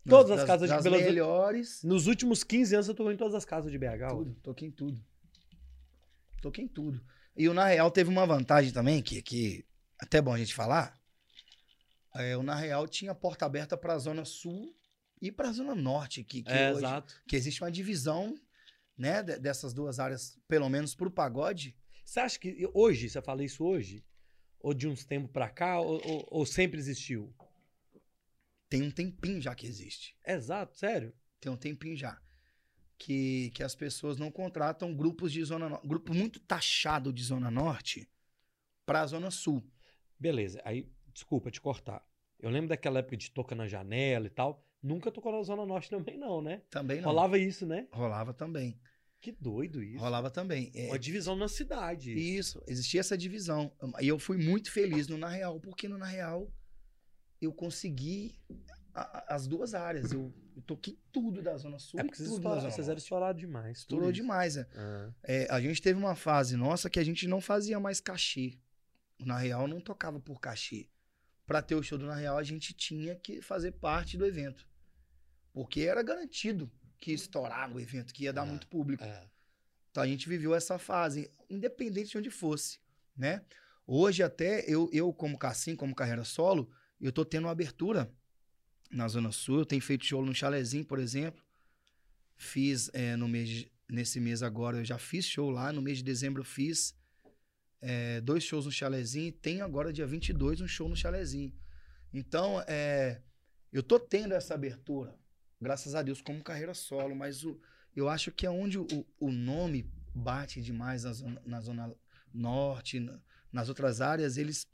Todas 0.10 0.32
nas- 0.32 0.40
as 0.42 0.46
casas 0.48 0.70
de 0.70 0.76
das 0.76 0.84
Belo 0.84 0.96
Horizonte. 0.96 1.14
melhores. 1.14 1.84
Nos 1.84 2.08
últimos 2.08 2.44
15 2.44 2.74
anos 2.76 2.88
eu 2.88 2.96
tocou 2.96 3.12
em 3.12 3.18
todas 3.18 3.36
as 3.36 3.46
casas 3.46 3.72
de 3.72 3.78
BH. 3.78 4.10
Tudo, 4.10 4.34
toquei 4.42 4.68
em 4.68 4.72
tudo. 4.72 5.04
Toquei 6.42 6.66
em 6.66 6.68
tudo. 6.68 7.04
E 7.38 7.48
o 7.48 7.54
Na 7.54 7.66
Real 7.68 7.90
teve 7.92 8.10
uma 8.10 8.26
vantagem 8.26 8.72
também, 8.74 9.02
que, 9.02 9.22
que 9.22 9.66
até 10.00 10.18
é 10.18 10.22
bom 10.22 10.34
a 10.34 10.38
gente 10.38 10.54
falar. 10.56 11.00
É, 12.16 12.36
o 12.36 12.44
Na 12.44 12.56
Real 12.56 12.88
tinha 12.88 13.14
porta 13.16 13.46
aberta 13.46 13.78
para 13.78 13.94
a 13.94 13.98
Zona 14.00 14.26
Sul 14.26 14.76
e 15.22 15.32
para 15.32 15.50
a 15.50 15.54
Zona 15.54 15.76
Norte, 15.76 16.24
que, 16.24 16.42
que, 16.44 16.52
É, 16.52 16.70
hoje- 16.72 16.80
exato. 16.80 17.22
que 17.28 17.36
existe 17.36 17.62
uma 17.64 17.72
divisão 17.72 18.36
né, 18.98 19.24
de- 19.24 19.40
dessas 19.40 19.74
duas 19.74 20.00
áreas, 20.00 20.38
pelo 20.48 20.68
menos 20.70 20.94
pro 20.94 21.10
pagode. 21.10 21.76
Você 22.04 22.20
acha 22.20 22.38
que 22.38 22.68
hoje, 22.74 23.10
você 23.10 23.22
fala 23.22 23.44
isso 23.44 23.64
hoje? 23.64 24.04
Ou 24.60 24.74
de 24.74 24.88
uns 24.88 25.04
tempos 25.06 25.32
pra 25.32 25.50
cá, 25.50 25.80
ou, 25.80 26.00
ou- 26.06 26.28
ou 26.30 26.46
sempre 26.46 26.78
existiu? 26.80 27.34
Tem 28.72 28.82
um 28.82 28.90
tempinho 28.90 29.42
já 29.42 29.54
que 29.54 29.68
existe. 29.68 30.16
Exato, 30.26 30.78
sério? 30.78 31.14
Tem 31.42 31.52
um 31.52 31.58
tempinho 31.58 31.98
já. 31.98 32.18
Que, 32.98 33.52
que 33.54 33.64
as 33.64 33.76
pessoas 33.76 34.18
não 34.18 34.32
contratam 34.32 34.96
grupos 34.96 35.34
de 35.34 35.44
Zona 35.44 35.68
Norte. 35.68 35.86
Grupo 35.86 36.14
muito 36.14 36.40
taxado 36.40 37.12
de 37.12 37.22
Zona 37.22 37.52
Norte 37.52 38.10
para 38.86 39.02
a 39.02 39.06
Zona 39.06 39.30
Sul. 39.30 39.62
Beleza, 40.18 40.62
aí, 40.64 40.90
desculpa 41.14 41.52
te 41.52 41.60
cortar. 41.60 42.02
Eu 42.40 42.50
lembro 42.50 42.70
daquela 42.70 43.00
época 43.00 43.18
de 43.18 43.30
toca 43.30 43.54
na 43.54 43.68
janela 43.68 44.28
e 44.28 44.30
tal. 44.30 44.66
Nunca 44.82 45.12
tocou 45.12 45.34
na 45.34 45.44
Zona 45.44 45.66
Norte 45.66 45.90
também, 45.90 46.18
não, 46.18 46.42
né? 46.42 46.62
Também 46.70 47.02
não. 47.02 47.10
Rolava 47.10 47.38
isso, 47.38 47.66
né? 47.66 47.90
Rolava 47.92 48.34
também. 48.34 48.80
Que 49.20 49.34
doido 49.34 49.84
isso. 49.84 50.00
Rolava 50.00 50.32
também. 50.32 50.72
É, 50.74 50.88
Uma 50.88 50.98
divisão 50.98 51.36
na 51.36 51.50
cidade. 51.50 52.14
Isso, 52.14 52.64
existia 52.66 53.02
essa 53.02 53.18
divisão. 53.18 53.70
E 54.00 54.08
eu 54.08 54.18
fui 54.18 54.38
muito 54.38 54.72
feliz 54.72 55.10
no 55.10 55.18
Na 55.18 55.28
Real, 55.28 55.60
porque 55.60 55.90
no 55.90 55.98
Na 55.98 56.06
Real 56.06 56.50
eu 57.42 57.52
consegui 57.54 58.38
a- 58.94 59.36
as 59.36 59.48
duas 59.48 59.74
áreas. 59.74 60.12
Eu, 60.12 60.34
eu 60.56 60.62
toquei 60.64 61.00
tudo 61.12 61.42
da 61.42 61.58
Zona 61.58 61.80
Sul 61.80 62.00
É 62.00 62.04
porque 62.04 62.18
vocês, 62.18 62.30
estouraram, 62.30 62.70
vocês 62.72 62.88
eram 62.90 62.98
estourados 62.98 63.40
demais. 63.40 63.78
Estourou 63.80 64.10
isso. 64.12 64.22
demais. 64.22 64.58
é. 64.58 64.68
Ah, 64.76 65.14
É, 65.24 65.48
a 65.50 65.60
gente 65.62 65.82
teve 65.82 65.98
uma 66.00 66.16
fase 66.16 66.56
nossa 66.56 66.90
que 66.90 67.00
a 67.00 67.04
gente 67.04 67.28
não 67.28 67.42
fazia 67.42 67.80
mais 67.80 68.00
cachê. 68.00 68.58
Na 69.20 69.38
Real 69.38 69.68
não 69.68 69.80
tocava 69.80 70.20
por 70.20 70.40
cachê. 70.40 70.90
Pra 71.46 71.62
ter 71.62 71.76
o 71.76 71.84
show 71.84 71.98
do 71.98 72.06
Na 72.06 72.16
Real, 72.16 72.38
a 72.38 72.44
gente 72.44 72.74
tinha 72.74 73.16
que 73.16 73.42
fazer 73.42 73.72
parte 73.74 74.18
do 74.18 74.26
evento. 74.26 74.68
Porque 75.54 75.82
era 75.82 76.02
garantido 76.02 76.72
que 77.00 77.12
ia 77.12 77.16
estourar 77.16 77.72
o 77.74 77.80
evento, 77.80 78.14
que 78.14 78.24
ia 78.24 78.34
dar 78.34 78.44
Ah, 78.44 78.46
muito 78.46 78.68
público. 78.68 79.04
é. 79.04 79.28
Então 79.90 80.02
a 80.04 80.08
gente 80.08 80.30
viveu 80.30 80.56
essa 80.56 80.78
fase, 80.80 81.30
independente 81.50 82.12
de 82.12 82.18
onde 82.18 82.30
fosse, 82.30 82.80
né? 83.18 83.44
Hoje 83.86 84.24
até 84.24 84.64
eu, 84.66 84.90
eu 84.94 85.12
como 85.12 85.38
Cassim, 85.38 85.76
como 85.76 85.94
carreira 85.94 86.24
solo, 86.24 86.72
eu 87.02 87.12
tô 87.12 87.24
tendo 87.26 87.46
uma 87.46 87.52
abertura 87.52 88.12
na 88.90 89.08
Zona 89.08 89.32
Sul. 89.32 89.60
Eu 89.60 89.66
tenho 89.66 89.82
feito 89.82 90.06
show 90.06 90.26
no 90.26 90.34
Chalezinho, 90.34 90.86
por 90.86 91.00
exemplo. 91.00 91.42
Fiz 92.36 92.90
é, 92.94 93.16
no 93.16 93.28
mês, 93.28 93.50
de- 93.50 93.72
nesse 93.90 94.20
mês 94.20 94.42
agora, 94.42 94.78
eu 94.78 94.86
já 94.86 94.98
fiz 94.98 95.26
show 95.26 95.50
lá. 95.50 95.72
No 95.72 95.82
mês 95.82 96.00
de 96.00 96.04
dezembro 96.04 96.42
eu 96.42 96.46
fiz 96.46 96.96
é, 97.82 98.20
dois 98.22 98.44
shows 98.44 98.66
no 98.66 98.72
Chalezinho. 98.72 99.32
Tenho 99.32 99.64
agora, 99.64 99.94
dia 99.94 100.06
22, 100.08 100.62
um 100.62 100.68
show 100.68 100.88
no 100.90 100.96
Chalezinho. 100.96 101.54
Então, 102.14 102.62
é, 102.68 103.22
eu 103.72 103.82
tô 103.82 104.00
tendo 104.00 104.34
essa 104.34 104.54
abertura, 104.54 105.16
graças 105.60 105.96
a 105.96 106.02
Deus, 106.02 106.22
como 106.22 106.44
carreira 106.44 106.74
solo. 106.74 107.16
Mas 107.16 107.44
o, 107.44 107.60
eu 107.96 108.10
acho 108.10 108.32
que 108.32 108.46
é 108.46 108.50
onde 108.50 108.78
o, 108.78 108.86
o 109.20 109.32
nome 109.32 109.90
bate 110.14 110.62
demais 110.62 111.04
na 111.04 111.14
zona, 111.14 111.42
na 111.46 111.62
zona 111.62 111.96
norte, 112.34 113.00
na- 113.00 113.20
nas 113.52 113.70
outras 113.70 114.02
áreas, 114.02 114.38
eles 114.38 114.66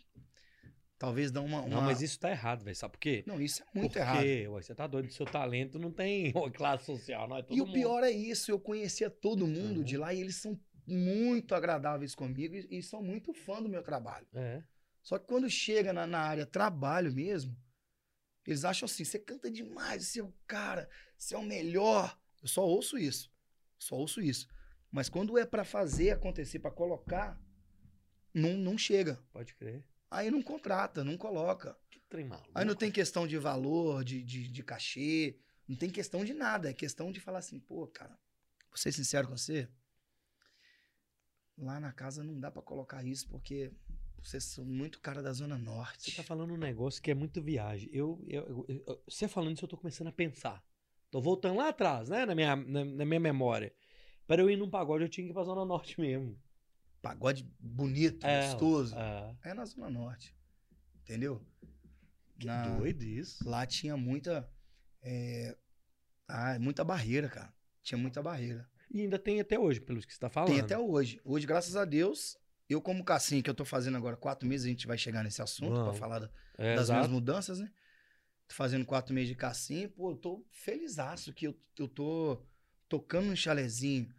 talvez 0.98 1.32
dão 1.32 1.45
uma. 1.45 1.62
Não, 1.62 1.78
uma- 1.80 1.82
mas 1.82 2.02
isso 2.02 2.20
tá 2.20 2.30
errado, 2.32 2.64
velho. 2.64 2.76
Sabe 2.76 2.93
por 2.93 3.00
quê? 3.00 3.24
Não, 3.28 3.39
isso 3.41 3.62
é 3.64 3.66
muito 3.74 3.93
Porque, 3.93 4.00
errado. 4.00 4.24
ué, 4.26 4.62
você 4.62 4.76
tá 4.76 4.88
doido, 4.88 5.12
seu 5.12 5.26
talento 5.26 5.78
não 5.80 5.91
tem 5.91 6.32
classe 6.56 6.86
social, 6.86 7.28
não 7.28 7.38
é 7.38 7.43
todo 7.43 7.58
E 7.58 7.62
o 7.62 7.66
mundo. 7.66 7.74
pior 7.76 8.04
é 8.04 8.12
isso, 8.12 8.52
eu 8.52 8.60
conhecia 8.60 9.10
todo 9.10 9.45
mundo 9.48 9.78
Uhum. 9.80 9.84
de 9.84 9.98
lá 9.98 10.14
e 10.14 10.20
eles 10.22 10.36
são 10.38 10.60
muito 10.86 11.54
agradáveis 11.54 12.16
comigo 12.16 12.56
e, 12.56 12.78
e 12.80 12.82
são 12.84 13.02
muito 13.04 13.34
fã 13.34 13.62
do 13.62 13.68
meu 13.70 13.84
trabalho. 13.84 14.26
É. 14.34 14.64
Só 15.04 15.18
que 15.20 15.26
quando 15.28 15.50
chega 15.50 15.91
na, 15.93 16.06
na 16.08 16.20
área 16.20 16.45
trabalho 16.45 17.14
mesmo, 17.14 17.56
eles 18.45 18.64
acham 18.66 18.86
assim: 18.86 19.04
você 19.04 19.20
canta 19.20 19.50
demais, 19.52 20.06
você 20.06 20.20
é 20.20 20.24
o 20.24 20.34
cara, 20.45 20.89
você 21.18 21.36
é 21.36 21.38
o 21.38 21.43
melhor. 21.43 22.18
Eu 22.41 22.48
só 22.48 22.66
ouço 22.66 22.98
isso. 22.98 23.32
Só 23.80 23.95
ouço 23.95 24.22
isso. 24.22 24.48
Mas 24.89 25.10
quando 25.10 25.38
é 25.38 25.45
pra 25.45 25.64
fazer 25.66 26.12
acontecer, 26.12 26.60
pra 26.60 26.72
colocar, 26.72 27.38
não, 28.34 28.54
não 28.54 28.78
chega. 28.78 29.20
Pode 29.34 29.54
crer. 29.56 29.84
Aí 30.10 30.32
não 30.32 30.41
contrata, 30.41 31.03
não 31.03 31.18
coloca. 31.18 31.78
Que 31.89 31.99
trem 32.10 32.26
maluco. 32.26 32.49
Aí 32.55 32.64
não 32.66 32.76
tem 32.76 32.91
questão 32.91 33.28
de 33.28 33.38
valor, 33.38 34.03
de, 34.03 34.24
de, 34.24 34.47
de 34.47 34.64
cachê, 34.64 35.38
não 35.68 35.76
tem 35.76 35.89
questão 35.89 36.24
de 36.24 36.34
nada. 36.34 36.70
É 36.70 36.74
questão 36.74 37.12
de 37.12 37.20
falar 37.20 37.39
assim, 37.39 37.60
pô, 37.60 37.86
cara, 37.88 38.18
vou 38.70 38.78
ser 38.78 38.91
sincero 38.91 39.28
com 39.28 39.38
você. 39.38 39.68
Lá 41.58 41.80
na 41.80 41.91
casa 41.91 42.24
não 42.24 42.39
dá 42.39 42.51
pra 42.51 42.62
colocar 42.62 43.03
isso 43.03 43.28
porque 43.30 43.72
vocês 44.22 44.43
são 44.43 44.64
muito 44.64 44.99
cara 45.01 45.22
da 45.24 45.34
Zona 45.34 45.58
Norte. 45.58 46.12
Você 46.12 46.18
tá 46.18 46.24
falando 46.24 46.53
um 46.53 46.58
negócio 46.58 47.01
que 47.01 47.10
é 47.12 47.16
muito 47.16 47.41
viagem. 47.41 47.89
Eu, 47.91 48.24
eu, 48.28 48.66
eu- 48.68 48.84
eu- 48.88 49.03
você 49.08 49.28
falando 49.28 49.55
isso, 49.55 49.66
eu 49.66 49.70
tô 49.70 49.78
começando 49.78 50.08
a 50.08 50.12
pensar. 50.12 50.64
Tô 51.10 51.22
voltando 51.22 51.58
lá 51.58 51.70
atrás, 51.70 52.10
né? 52.10 52.26
Na 52.26 52.36
minha, 52.36 52.55
na, 52.55 52.86
na 52.86 53.05
minha 53.05 53.20
memória. 53.20 53.74
Para 54.28 54.41
eu 54.41 54.49
ir 54.49 54.58
num 54.58 54.70
pagode, 54.70 55.03
eu 55.05 55.10
tinha 55.10 55.26
que 55.26 55.32
ir 55.32 55.34
pra 55.34 55.43
Zona 55.43 55.66
Norte 55.66 55.99
mesmo. 55.99 56.38
Pagode 57.02 57.43
bonito, 57.60 58.26
É, 58.26 58.50
gostoso. 58.52 58.95
é. 58.95 59.36
É 59.45 59.54
na 59.54 59.66
Zona 59.66 59.89
Norte. 59.89 60.36
Entendeu? 61.04 61.41
Que 62.39 62.45
Na- 62.48 62.76
doido 62.78 63.04
isso. 63.04 63.48
Lá 63.48 63.66
tinha 63.66 63.95
muita. 63.95 64.50
é, 65.02 65.56
ah, 66.28 66.58
muita 66.60 66.84
barreira, 66.84 67.30
cara. 67.30 67.54
Tinha 67.82 67.98
muita 67.98 68.22
barreira. 68.22 68.70
E 68.91 69.02
ainda 69.02 69.18
tem 69.20 69.39
até 69.39 69.58
hoje, 69.58 69.80
pelo 69.80 70.02
que 70.02 70.14
você 70.14 70.20
tá 70.20 70.30
falando. 70.30 70.50
Tem 70.50 70.60
até 70.60 70.78
hoje. 70.78 71.22
Hoje, 71.24 71.45
graças 71.48 71.76
a 71.76 71.86
Deus, 71.86 72.38
eu, 72.70 72.82
como 72.82 73.04
Cassim, 73.04 73.41
que 73.41 73.50
eu 73.50 73.54
tô 73.56 73.64
fazendo 73.64 73.95
agora 73.98 74.18
quatro 74.18 74.48
meses, 74.48 74.66
a 74.66 74.70
gente 74.70 74.88
vai 74.88 74.98
chegar 74.98 75.24
nesse 75.24 75.41
assunto 75.41 75.74
Vamos. 75.76 75.98
falar 75.98 76.20
da- 76.20 76.30
É, 76.58 76.76
das 76.76 76.86
exato. 76.86 77.00
minhas 77.00 77.12
mudanças, 77.12 77.60
né? 77.60 77.72
Tô 78.48 78.56
fazendo 78.56 78.86
quatro 78.86 79.14
meses 79.14 79.30
de 79.30 79.36
Cassim, 79.36 79.88
pô, 79.89 80.12
eu 80.12 80.16
tô 80.18 80.45
felizaço 80.52 81.34
que 81.34 81.48
eu, 81.48 81.58
eu 81.78 81.88
tô 81.88 82.45
tocando 82.89 83.30
um 83.30 83.36
chalezinho. 83.36 84.14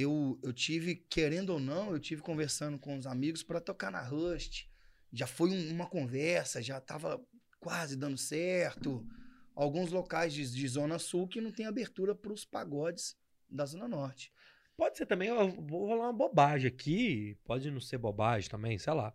Eu, 0.00 0.38
eu 0.42 0.52
tive, 0.52 0.94
querendo 0.94 1.50
ou 1.50 1.58
não, 1.58 1.90
eu 1.92 1.98
tive 1.98 2.22
conversando 2.22 2.78
com 2.78 2.96
os 2.96 3.06
amigos 3.06 3.42
pra 3.42 3.60
tocar 3.60 3.90
na 3.90 4.00
Rust. 4.00 4.66
Já 5.12 5.26
foi 5.26 5.50
um- 5.50 5.70
uma 5.72 5.86
conversa, 5.88 6.62
já 6.62 6.80
tava 6.80 7.20
quase 7.58 7.96
dando 7.96 8.16
certo. 8.16 9.04
Alguns 9.56 9.90
locais 9.90 10.32
de, 10.32 10.48
de 10.48 10.68
Zona 10.68 10.98
Sul 11.00 11.26
que 11.26 11.40
não 11.40 11.50
tem 11.50 11.66
abertura 11.66 12.14
pros 12.14 12.44
pagodes 12.44 13.16
da 13.50 13.66
Zona 13.66 13.88
Norte. 13.88 14.32
Pode 14.76 14.96
ser 14.96 15.06
também, 15.06 15.28
eu 15.30 15.50
vou 15.62 15.88
falar 15.88 16.04
uma 16.04 16.12
bobagem 16.12 16.68
aqui, 16.68 17.36
pode 17.44 17.68
não 17.68 17.80
ser 17.80 17.98
bobagem 17.98 18.48
também, 18.48 18.78
sei 18.78 18.92
lá. 18.94 19.12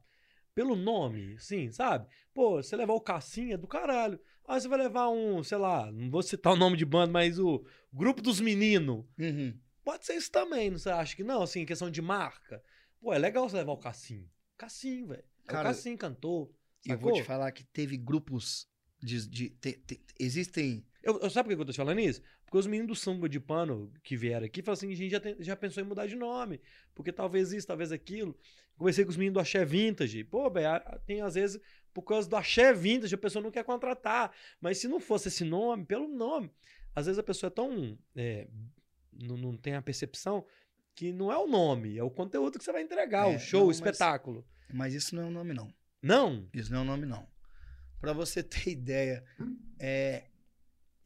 Pelo 0.54 0.76
nome, 0.76 1.40
sim, 1.40 1.72
sabe? 1.72 2.08
Pô, 2.34 2.62
você 2.62 2.76
levar 2.76 2.94
o 2.94 3.00
Cassinha 3.02 3.58
do 3.58 3.68
caralho. 3.68 4.20
Aí 4.46 4.60
você 4.60 4.68
vai 4.68 4.78
levar 4.80 5.10
um, 5.10 5.42
sei 5.42 5.58
lá, 5.58 5.90
não 5.92 6.10
vou 6.12 6.22
citar 6.22 6.52
o 6.52 6.58
nome 6.58 6.76
de 6.76 6.84
banda, 6.84 7.12
mas 7.14 7.40
o 7.40 7.66
Grupo 7.94 8.22
dos 8.22 8.42
Meninos. 8.42 9.06
Uhum. 9.18 9.58
Pode 9.84 10.06
ser 10.06 10.16
isso 10.16 10.32
também, 10.32 10.70
não 10.70 10.78
você 10.78 10.90
acha 10.90 11.16
que 11.16 11.24
não? 11.24 11.42
Assim, 11.44 11.66
questão 11.66 11.90
de 11.92 12.02
marca. 12.02 12.64
Pô, 13.02 13.14
é 13.14 13.18
legal 13.18 13.48
você 13.50 13.58
levar 13.58 13.74
o 13.74 13.78
Cassinho. 13.78 14.30
Cassinho, 14.58 15.08
velho. 15.08 15.24
É 15.24 15.44
o 15.44 15.48
Cara, 15.48 15.70
Cassinho 15.70 15.98
cantor. 15.98 16.50
Eu 16.86 16.98
vou 16.98 17.12
te 17.14 17.24
falar 17.24 17.52
que 17.52 17.64
teve 17.66 17.98
grupos 17.98 18.68
de. 19.02 19.28
de- 19.28 19.50
te- 19.50 19.74
te- 19.74 20.02
existem. 20.20 20.86
Eu, 21.02 21.20
eu- 21.20 21.30
sabe 21.30 21.50
por 21.50 21.56
que 21.56 21.62
eu 21.62 21.66
tô 21.66 21.72
te 21.74 21.78
falando 21.78 22.00
isso? 22.00 22.22
Porque 22.46 22.58
os 22.58 22.68
meninos 22.68 22.88
do 22.88 22.96
samba 22.96 23.28
de 23.28 23.40
pano 23.40 23.92
que 24.04 24.16
vieram 24.16 24.46
aqui 24.46 24.62
falaram 24.62 24.78
assim: 24.80 24.92
a 24.92 24.96
gente 24.96 25.12
já, 25.12 25.20
tem- 25.20 25.36
já 25.40 25.56
pensou 25.56 25.84
em 25.84 25.86
mudar 25.88 26.08
de 26.08 26.16
nome. 26.16 26.62
Porque 26.96 27.12
talvez 27.12 27.52
isso, 27.52 27.68
talvez 27.68 27.92
aquilo. 27.92 28.38
Conversei 28.78 29.04
com 29.04 29.12
os 29.12 29.18
meninos 29.18 29.34
do 29.36 29.40
Axé 29.40 29.66
Vintage. 29.66 30.24
Pô, 30.24 30.46
a- 30.48 31.00
tem 31.06 31.22
às 31.22 31.36
vezes, 31.36 31.60
por 31.94 32.04
causa 32.04 32.28
do 32.30 32.36
Axé 32.36 32.74
Vintage, 32.74 33.16
a 33.16 33.18
pessoa 33.18 33.44
não 33.44 33.52
quer 33.52 33.64
contratar. 33.64 34.34
Mas 34.62 34.78
se 34.78 34.88
não 34.88 35.00
fosse 35.00 35.28
esse 35.28 35.44
nome, 35.44 35.86
pelo 35.86 36.08
nome, 36.08 36.50
às 36.96 37.06
vezes 37.06 37.20
a 37.20 37.24
pessoa 37.24 37.48
é 37.50 37.52
tão. 37.52 37.98
é, 38.16 38.48
não, 39.22 39.38
não 39.38 39.58
tem 39.58 39.76
a 39.76 39.82
percepção 39.82 40.46
que 40.96 41.12
não 41.12 41.32
é 41.32 41.38
o 41.38 41.48
nome, 41.48 41.98
é 41.98 42.04
o 42.04 42.10
conteúdo 42.12 42.58
que 42.60 42.64
você 42.64 42.72
vai 42.72 42.82
entregar, 42.84 43.32
É, 43.32 43.36
o 43.36 43.40
show, 43.40 43.60
não, 43.62 43.66
o 43.66 43.68
mas- 43.70 43.78
espetáculo. 43.78 44.46
Mas 44.72 44.94
isso 44.94 45.16
não 45.16 45.24
é 45.24 45.26
o 45.26 45.32
nome, 45.32 45.54
não. 45.54 45.74
Não? 46.02 46.48
Isso 46.54 46.72
não 46.72 46.80
é 46.80 46.82
o 46.82 46.86
nome, 46.86 47.06
não. 47.06 47.28
Pra 48.00 48.14
você 48.14 48.44
ter 48.44 48.70
ideia, 48.72 49.24
é, 49.80 50.26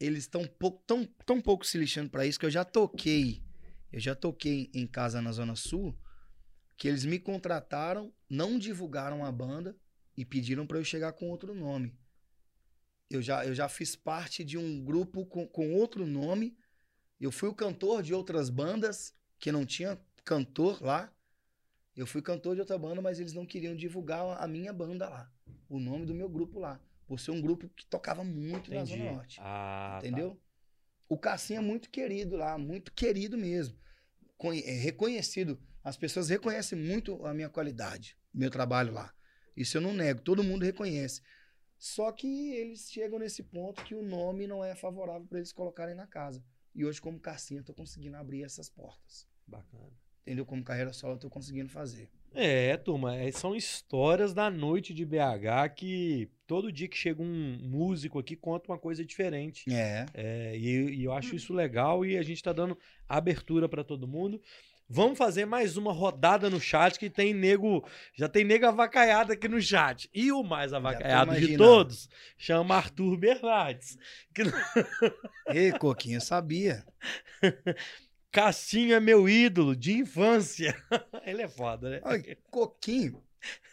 eles 0.00 0.24
estão 0.24 0.46
pouco, 0.46 0.82
tão, 0.86 1.04
tão 1.24 1.40
pouco 1.40 1.64
se 1.66 1.78
lixando 1.78 2.10
pra 2.10 2.26
isso 2.26 2.38
que 2.38 2.46
eu 2.46 2.50
já 2.50 2.64
toquei. 2.64 3.42
Eu 3.92 4.00
já 4.00 4.14
toquei 4.14 4.70
em 4.74 4.86
casa 4.86 5.22
na 5.22 5.32
Zona 5.32 5.56
Sul, 5.56 5.96
que 6.76 6.86
eles 6.88 7.04
me 7.04 7.18
contrataram, 7.18 8.12
não 8.28 8.58
divulgaram 8.58 9.24
a 9.24 9.32
banda 9.32 9.76
e 10.16 10.24
pediram 10.24 10.66
pra 10.66 10.78
eu 10.78 10.84
chegar 10.84 11.12
com 11.12 11.30
outro 11.30 11.54
nome. 11.54 11.96
Eu 13.08 13.22
já, 13.22 13.46
eu 13.46 13.54
já 13.54 13.68
fiz 13.68 13.96
parte 13.96 14.44
de 14.44 14.58
um 14.58 14.84
grupo 14.84 15.24
com, 15.24 15.46
com 15.48 15.72
outro 15.72 16.06
nome. 16.06 16.56
Eu 17.20 17.32
fui 17.32 17.48
o 17.48 17.54
cantor 17.54 18.02
de 18.02 18.14
outras 18.14 18.48
bandas 18.48 19.14
que 19.38 19.50
não 19.50 19.66
tinha 19.66 19.98
cantor 20.24 20.82
lá. 20.82 21.12
Eu 21.96 22.06
fui 22.06 22.22
cantor 22.22 22.54
de 22.54 22.60
outra 22.60 22.78
banda, 22.78 23.02
mas 23.02 23.18
eles 23.18 23.32
não 23.32 23.44
queriam 23.44 23.74
divulgar 23.74 24.40
a 24.40 24.46
minha 24.46 24.72
banda 24.72 25.08
lá. 25.08 25.30
O 25.68 25.80
nome 25.80 26.06
do 26.06 26.14
meu 26.14 26.28
grupo 26.28 26.60
lá. 26.60 26.80
Por 27.06 27.18
ser 27.18 27.30
um 27.30 27.40
grupo 27.40 27.68
que 27.70 27.86
tocava 27.86 28.22
muito 28.22 28.70
na 28.70 28.82
Entendi. 28.82 28.98
Zona 28.98 29.12
Norte. 29.12 29.40
Ah, 29.40 29.98
tá. 30.00 30.06
entendeu? 30.06 30.38
O 31.08 31.16
Cassinho 31.16 31.58
é 31.58 31.62
muito 31.62 31.88
querido 31.88 32.36
lá, 32.36 32.58
muito 32.58 32.92
querido 32.92 33.36
mesmo. 33.36 33.76
É 34.64 34.72
reconhecido. 34.72 35.58
As 35.82 35.96
pessoas 35.96 36.28
reconhecem 36.28 36.78
muito 36.78 37.24
a 37.24 37.32
minha 37.32 37.48
qualidade, 37.48 38.16
meu 38.32 38.50
trabalho 38.50 38.92
lá. 38.92 39.12
Isso 39.56 39.78
eu 39.78 39.80
não 39.80 39.92
nego, 39.92 40.20
todo 40.20 40.44
mundo 40.44 40.64
reconhece. 40.64 41.22
Só 41.78 42.12
que 42.12 42.52
eles 42.52 42.90
chegam 42.90 43.18
nesse 43.18 43.42
ponto 43.42 43.82
que 43.84 43.94
o 43.94 44.02
nome 44.02 44.46
não 44.46 44.62
é 44.62 44.74
favorável 44.74 45.26
para 45.26 45.38
eles 45.38 45.52
colocarem 45.52 45.94
na 45.94 46.06
casa. 46.06 46.44
E 46.74 46.84
hoje, 46.84 47.00
como 47.00 47.18
Cassinha, 47.18 47.60
eu 47.60 47.64
tô 47.64 47.74
conseguindo 47.74 48.16
abrir 48.16 48.42
essas 48.42 48.68
portas. 48.68 49.26
Bacana. 49.46 49.92
Entendeu? 50.22 50.44
Como 50.44 50.62
carreira 50.62 50.92
solo, 50.92 51.14
eu 51.14 51.18
tô 51.18 51.30
conseguindo 51.30 51.70
fazer. 51.70 52.10
É, 52.34 52.76
turma, 52.76 53.16
é, 53.16 53.32
são 53.32 53.56
histórias 53.56 54.34
da 54.34 54.50
noite 54.50 54.92
de 54.92 55.04
BH 55.04 55.74
que 55.74 56.28
todo 56.46 56.70
dia 56.70 56.86
que 56.86 56.96
chega 56.96 57.22
um 57.22 57.58
músico 57.62 58.18
aqui 58.18 58.36
conta 58.36 58.70
uma 58.70 58.78
coisa 58.78 59.04
diferente. 59.04 59.64
É. 59.72 60.06
É, 60.12 60.56
e, 60.56 60.96
e 60.96 61.04
eu 61.04 61.12
acho 61.12 61.34
isso 61.34 61.54
legal 61.54 62.04
e 62.04 62.18
a 62.18 62.22
gente 62.22 62.42
tá 62.42 62.52
dando 62.52 62.78
abertura 63.08 63.68
pra 63.68 63.82
todo 63.82 64.06
mundo. 64.06 64.40
Vamos 64.90 65.18
fazer 65.18 65.44
mais 65.44 65.76
uma 65.76 65.92
rodada 65.92 66.48
no 66.48 66.58
chat 66.58 66.98
que 66.98 67.10
tem 67.10 67.34
nego, 67.34 67.86
já 68.14 68.26
tem 68.26 68.42
nego 68.42 68.64
avacaiado 68.64 69.32
aqui 69.32 69.46
no 69.46 69.60
chat. 69.60 70.08
E 70.14 70.32
o 70.32 70.42
mais 70.42 70.72
avacaiado 70.72 71.34
de 71.38 71.58
todos 71.58 72.08
chama 72.38 72.76
Arthur 72.76 73.18
Bernardes. 73.18 73.98
Que 74.34 74.42
Ei, 75.52 75.72
Coquinho, 75.72 76.16
eu 76.16 76.20
sabia. 76.22 76.86
Cassinho 78.32 78.94
é 78.94 79.00
meu 79.00 79.28
ídolo 79.28 79.76
de 79.76 79.92
infância. 79.92 80.74
Ele 81.26 81.42
é 81.42 81.48
foda, 81.48 81.90
né? 81.90 82.00
Olha, 82.02 82.38
Coquinho, 82.50 83.22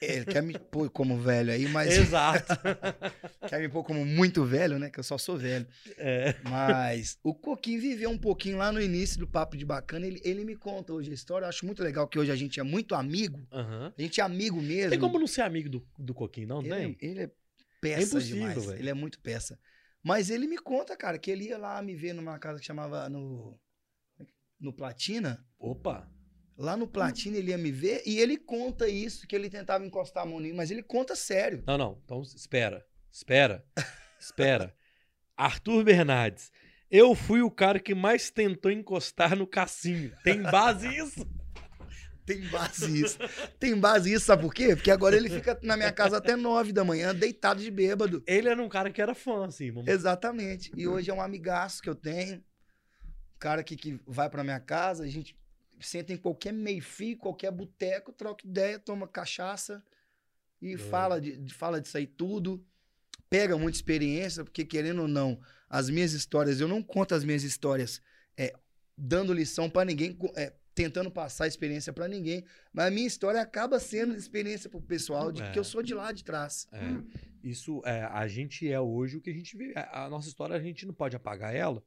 ele 0.02 0.26
quer 0.26 0.44
me 0.44 0.58
pôr 0.58 0.90
como 0.90 1.18
velho 1.20 1.52
aí, 1.52 1.68
mas 1.68 1.88
Exato. 1.98 2.54
quer 3.50 3.60
me 3.60 3.70
pôr 3.70 3.84
como 3.84 4.06
muito 4.06 4.44
velho, 4.46 4.78
né? 4.80 4.90
Que 4.90 5.00
eu 5.00 5.04
só 5.04 5.18
sou 5.18 5.38
velho. 5.38 5.68
É. 5.98 6.36
Mas 6.44 7.18
o 7.24 7.34
Coquinho 7.34 7.82
viveu 7.82 8.10
um 8.10 8.18
pouquinho 8.18 8.58
lá 8.58 8.72
no 8.72 8.82
início 8.82 9.20
do 9.20 9.28
Papo 9.28 9.58
de 9.58 9.66
Bacana. 9.66 10.06
Ele, 10.06 10.22
ele 10.24 10.44
me 10.46 10.56
conta 10.56 10.94
hoje 10.94 11.12
a 11.12 11.14
história. 11.14 11.46
Eu 11.46 11.50
acho 11.50 11.66
muito 11.66 11.82
legal 11.84 12.08
que 12.08 12.20
hoje 12.20 12.32
a 12.32 12.36
gente 12.36 12.60
é 12.60 12.64
muito 12.64 12.96
amigo. 12.96 13.46
Aham. 13.52 13.94
A 13.98 14.02
gente 14.02 14.22
é 14.22 14.24
amigo 14.24 14.62
mesmo. 14.62 14.90
Tem 14.92 15.00
como 15.00 15.20
não 15.20 15.28
ser 15.28 15.42
amigo 15.42 15.70
do, 15.70 15.88
do 15.98 16.14
Coquinho, 16.14 16.48
não? 16.48 16.60
ele, 16.62 16.70
Tem? 16.70 16.98
é, 17.02 17.06
ele 17.06 17.20
é 17.24 17.32
peça 17.82 18.02
É 18.02 18.04
impossível, 18.04 18.38
demais. 18.50 18.66
velho. 18.66 18.80
Ele 18.80 18.90
é 18.90 18.94
muito 18.94 19.20
peça. 19.20 19.60
Mas 20.04 20.30
ele 20.30 20.48
me 20.48 20.58
conta, 20.58 20.96
cara, 20.96 21.18
que 21.18 21.32
ele 21.32 21.46
ia 21.46 21.58
lá 21.58 21.82
me 21.82 21.96
ver 21.96 22.14
numa 22.14 22.38
casa 22.38 22.60
que 22.60 22.66
chamava 22.66 23.10
no, 23.10 23.60
no 24.60 24.72
Platina. 24.72 25.44
Opa. 25.58 26.08
Lá 26.58 26.78
no 26.78 26.88
Platina 26.88 27.38
ele 27.38 27.52
ia 27.52 27.58
me 27.58 27.72
ver 27.72 28.02
e 28.06 28.18
ele 28.20 28.38
conta 28.38 28.88
isso, 28.88 29.28
que 29.28 29.36
ele 29.36 29.50
tentava 29.50 29.86
encostar 29.86 30.24
a 30.24 30.26
mão 30.26 30.40
em 30.40 30.44
mim, 30.44 30.54
mas 30.54 30.72
ele 30.72 30.82
conta 30.82 31.16
sério. 31.16 31.64
Não, 31.68 31.78
não. 31.78 32.02
Então 32.06 32.22
espera. 32.22 32.86
Espera. 33.12 33.66
Espera. 34.20 34.74
Arthur 35.36 35.84
Bernardes. 35.84 36.52
Eu 36.90 37.14
fui 37.14 37.42
o 37.42 37.52
cara 37.52 37.80
que 37.80 37.94
mais 37.94 38.30
tentou 38.30 38.72
encostar 38.72 39.36
no 39.36 39.46
cassinho. 39.46 40.14
Tem 40.24 40.42
base 40.42 40.88
isso? 40.88 41.28
Tem 42.26 42.42
base 42.48 43.02
isso. 43.02 43.20
Tem 43.60 43.78
base 43.78 44.14
isso, 44.14 44.26
sabe 44.26 44.44
por 44.44 44.54
quê? 44.54 44.76
Porque 44.76 44.90
agora 44.90 45.16
ele 45.16 45.30
fica 45.30 45.60
na 45.62 45.78
minha 45.78 45.92
casa 45.92 46.18
até 46.18 46.36
nove 46.36 46.72
da 46.72 46.84
manhã, 46.84 47.14
deitado 47.14 47.62
de 47.62 47.70
bêbado. 47.70 48.24
Ele 48.26 48.50
era 48.50 48.62
um 48.62 48.70
cara 48.70 48.90
que 48.90 49.02
era 49.02 49.14
fã, 49.14 49.46
assim. 49.46 49.72
Vamos... 49.72 49.88
Exatamente. 49.88 50.72
E 50.76 50.88
hoje 50.88 51.12
é 51.12 51.14
um 51.14 51.22
amigaço 51.22 51.82
que 51.84 51.90
eu 51.90 51.96
tenho. 51.96 52.38
Um 52.38 53.40
cara 53.40 53.64
que, 53.64 53.76
que 53.76 54.00
vai 54.08 54.30
pra 54.30 54.44
minha 54.44 54.60
casa, 54.60 55.04
a 55.04 55.08
gente 55.08 55.38
senta 55.80 56.14
em 56.14 56.18
qualquer 56.18 56.54
meio-fio, 56.54 57.18
qualquer 57.18 57.52
boteco, 57.52 58.12
troca 58.12 58.46
ideia, 58.46 58.80
toma 58.80 59.08
cachaça 59.08 59.84
e 60.62 60.78
fala, 60.78 61.20
de, 61.20 61.54
fala 61.54 61.82
disso 61.82 61.98
aí 61.98 62.08
tudo. 62.08 62.66
Pega 63.30 63.58
muita 63.58 63.78
experiência, 63.78 64.44
porque 64.44 64.64
querendo 64.64 65.04
ou 65.04 65.08
não, 65.08 65.40
as 65.70 65.90
minhas 65.90 66.14
histórias, 66.14 66.60
eu 66.60 66.68
não 66.68 66.82
conto 66.82 67.16
as 67.16 67.24
minhas 67.24 67.44
histórias 67.44 68.02
é, 68.38 68.54
dando 68.98 69.34
lição 69.34 69.70
pra 69.70 69.84
ninguém, 69.84 70.18
é, 70.36 70.54
tentando 70.74 71.10
passar 71.10 71.48
experiência 71.48 71.92
pra 71.92 72.08
ninguém, 72.08 72.46
mas 72.72 72.88
a 72.88 72.92
minha 72.92 73.08
história 73.08 73.42
acaba 73.42 73.80
sendo 73.80 74.16
experiência 74.16 74.70
pro 74.70 74.82
pessoal, 74.82 75.32
de 75.32 75.42
É. 75.42 75.52
que 75.52 75.60
eu 75.60 75.64
sou 75.64 75.82
de 75.82 75.94
lá 75.94 76.12
de 76.12 76.24
trás. 76.24 76.68
É, 76.72 76.80
isso, 77.44 77.82
é, 77.86 78.04
a 78.04 78.28
gente 78.28 78.70
é 78.70 78.80
hoje 78.80 79.18
o 79.18 79.22
que 79.22 79.30
a 79.30 79.34
gente 79.34 79.58
vive. 79.58 79.74
A, 79.76 80.06
a 80.06 80.10
nossa 80.10 80.28
história, 80.28 80.56
a 80.56 80.60
gente 80.60 80.86
não 80.86 80.94
pode 80.94 81.16
apagar 81.16 81.56
ela, 81.56 81.84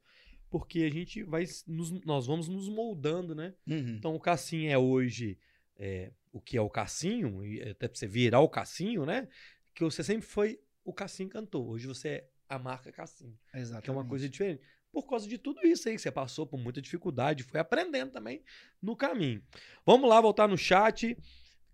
porque 0.49 0.79
a 0.83 0.89
gente 0.89 1.23
vai. 1.23 1.45
nos- 1.67 1.91
nós 2.05 2.25
vamos 2.27 2.47
nos 2.47 2.67
moldando, 2.69 3.33
né? 3.35 3.53
Uhum. 3.67 3.95
Então 3.97 4.15
o 4.15 4.19
Cassinho 4.19 4.69
é 4.71 4.77
hoje 4.77 5.37
é, 5.77 6.11
o 6.31 6.41
que 6.41 6.57
é 6.57 6.61
o 6.61 6.69
Cassinho, 6.69 7.45
e 7.45 7.61
até 7.61 7.87
pra 7.87 7.97
você 7.97 8.07
virar 8.07 8.39
o 8.41 8.49
Cassinho, 8.49 9.05
né? 9.05 9.27
Que 9.73 9.83
você 9.83 10.03
sempre 10.03 10.27
foi 10.27 10.59
o 10.83 10.91
Cassinho 10.93 11.29
cantor. 11.29 11.65
Hoje 11.67 11.87
você 11.87 12.07
é 12.09 12.29
a 12.49 12.59
marca 12.59 12.91
Cassinho, 12.91 13.37
Exatamente. 13.53 13.83
que 13.83 13.89
é 13.89 13.93
uma 13.93 14.05
coisa 14.05 14.27
diferente. 14.27 14.61
Por 14.91 15.07
causa 15.07 15.27
de 15.27 15.37
tudo 15.37 15.65
isso 15.67 15.87
aí, 15.87 15.95
que 15.95 16.01
você 16.01 16.11
passou 16.11 16.47
por 16.47 16.57
muita 16.59 16.81
dificuldade, 16.81 17.43
foi 17.43 17.59
aprendendo 17.59 18.11
também 18.11 18.41
no 18.81 18.95
caminho. 18.95 19.41
Vamos 19.85 20.09
lá, 20.09 20.19
voltar 20.19 20.47
no 20.47 20.57
chat. 20.57 21.15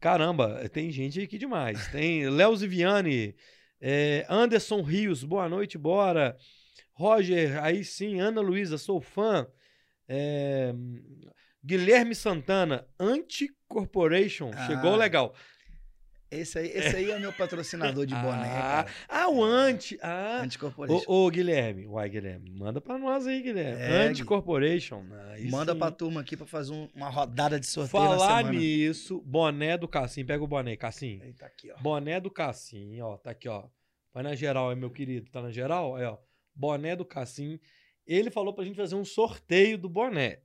Caramba, 0.01 0.67
tem 0.69 0.91
gente 0.91 1.21
aqui 1.21 1.37
demais. 1.37 1.87
Tem 1.87 2.29
Léo 2.29 2.55
Ziviani, 2.55 3.33
é, 3.79 4.25
Anderson 4.29 4.81
Rios, 4.81 5.23
boa 5.23 5.47
noite, 5.47 5.77
bora. 5.77 6.37
Roger, 6.93 7.63
aí 7.63 7.83
sim, 7.83 8.19
Ana 8.19 8.41
Luísa, 8.41 8.77
sou 8.77 9.01
fã. 9.01 9.47
É, 10.07 10.73
Guilherme 11.63 12.13
Santana, 12.15 12.87
Anti-Corporation, 12.99 14.51
Ah. 14.53 14.67
chegou 14.67 14.95
legal. 14.95 15.33
Esse 16.31 16.57
aí, 16.59 16.67
esse 16.69 16.95
aí 16.95 17.11
é 17.11 17.19
meu 17.19 17.31
patrocinador 17.31 18.05
de 18.05 18.13
boné, 18.15 18.49
ah, 18.57 18.85
ah, 19.07 19.29
o 19.29 19.43
anti. 19.43 19.97
Ah. 20.01 20.41
Anti-Corporation. 20.41 21.03
Ô, 21.07 21.25
ô, 21.27 21.29
Guilherme. 21.29 21.87
Uai, 21.87 22.09
Guilherme. 22.09 22.49
Manda 22.51 22.81
pra 22.81 22.97
nós 22.97 23.25
aí, 23.27 23.41
Guilherme. 23.41 23.81
É, 23.81 24.07
Anti-Corporation. 24.07 25.03
Manda 25.49 25.73
sim. 25.73 25.79
pra 25.79 25.91
turma 25.91 26.21
aqui 26.21 26.35
pra 26.35 26.45
fazer 26.45 26.73
um- 26.73 26.89
uma 26.95 27.09
rodada 27.09 27.59
de 27.59 27.65
sorteio 27.67 27.91
Falar 28.03 28.43
nisso, 28.51 29.21
boné 29.21 29.77
do 29.77 29.87
Cassim. 29.87 30.25
Pega 30.25 30.43
o 30.43 30.47
boné, 30.47 30.75
Cassim. 30.75 31.19
Tá 31.37 31.45
aqui, 31.45 31.71
ó. 31.71 31.77
Boné 31.79 32.19
do 32.19 32.29
Cassim, 32.31 32.99
ó. 33.01 33.17
Tá 33.17 33.31
aqui, 33.31 33.47
ó. 33.47 33.63
Vai 34.13 34.23
na 34.23 34.35
geral 34.35 34.71
aí, 34.71 34.75
meu 34.75 34.89
querido. 34.89 35.29
Tá 35.31 35.41
na 35.41 35.51
geral? 35.51 35.95
Aí, 35.95 36.05
ó. 36.05 36.17
Boné 36.55 36.95
do 36.95 37.05
Cassim. 37.05 37.59
Ele 38.07 38.31
falou 38.31 38.53
pra 38.53 38.63
gente 38.63 38.75
fazer 38.75 38.95
um 38.95 39.05
sorteio 39.05 39.77
do 39.77 39.89
boné. 39.89 40.39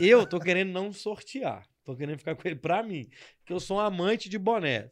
Eu 0.00 0.26
tô 0.26 0.40
querendo 0.40 0.72
não 0.72 0.92
sortear. 0.92 1.66
Tô 1.84 1.94
querendo 1.94 2.18
ficar 2.18 2.34
com 2.34 2.46
ele 2.48 2.56
pra 2.56 2.82
mim. 2.82 3.08
Porque 3.38 3.52
eu 3.52 3.60
sou 3.60 3.76
um 3.76 3.80
amante 3.80 4.28
de 4.28 4.38
boné. 4.38 4.90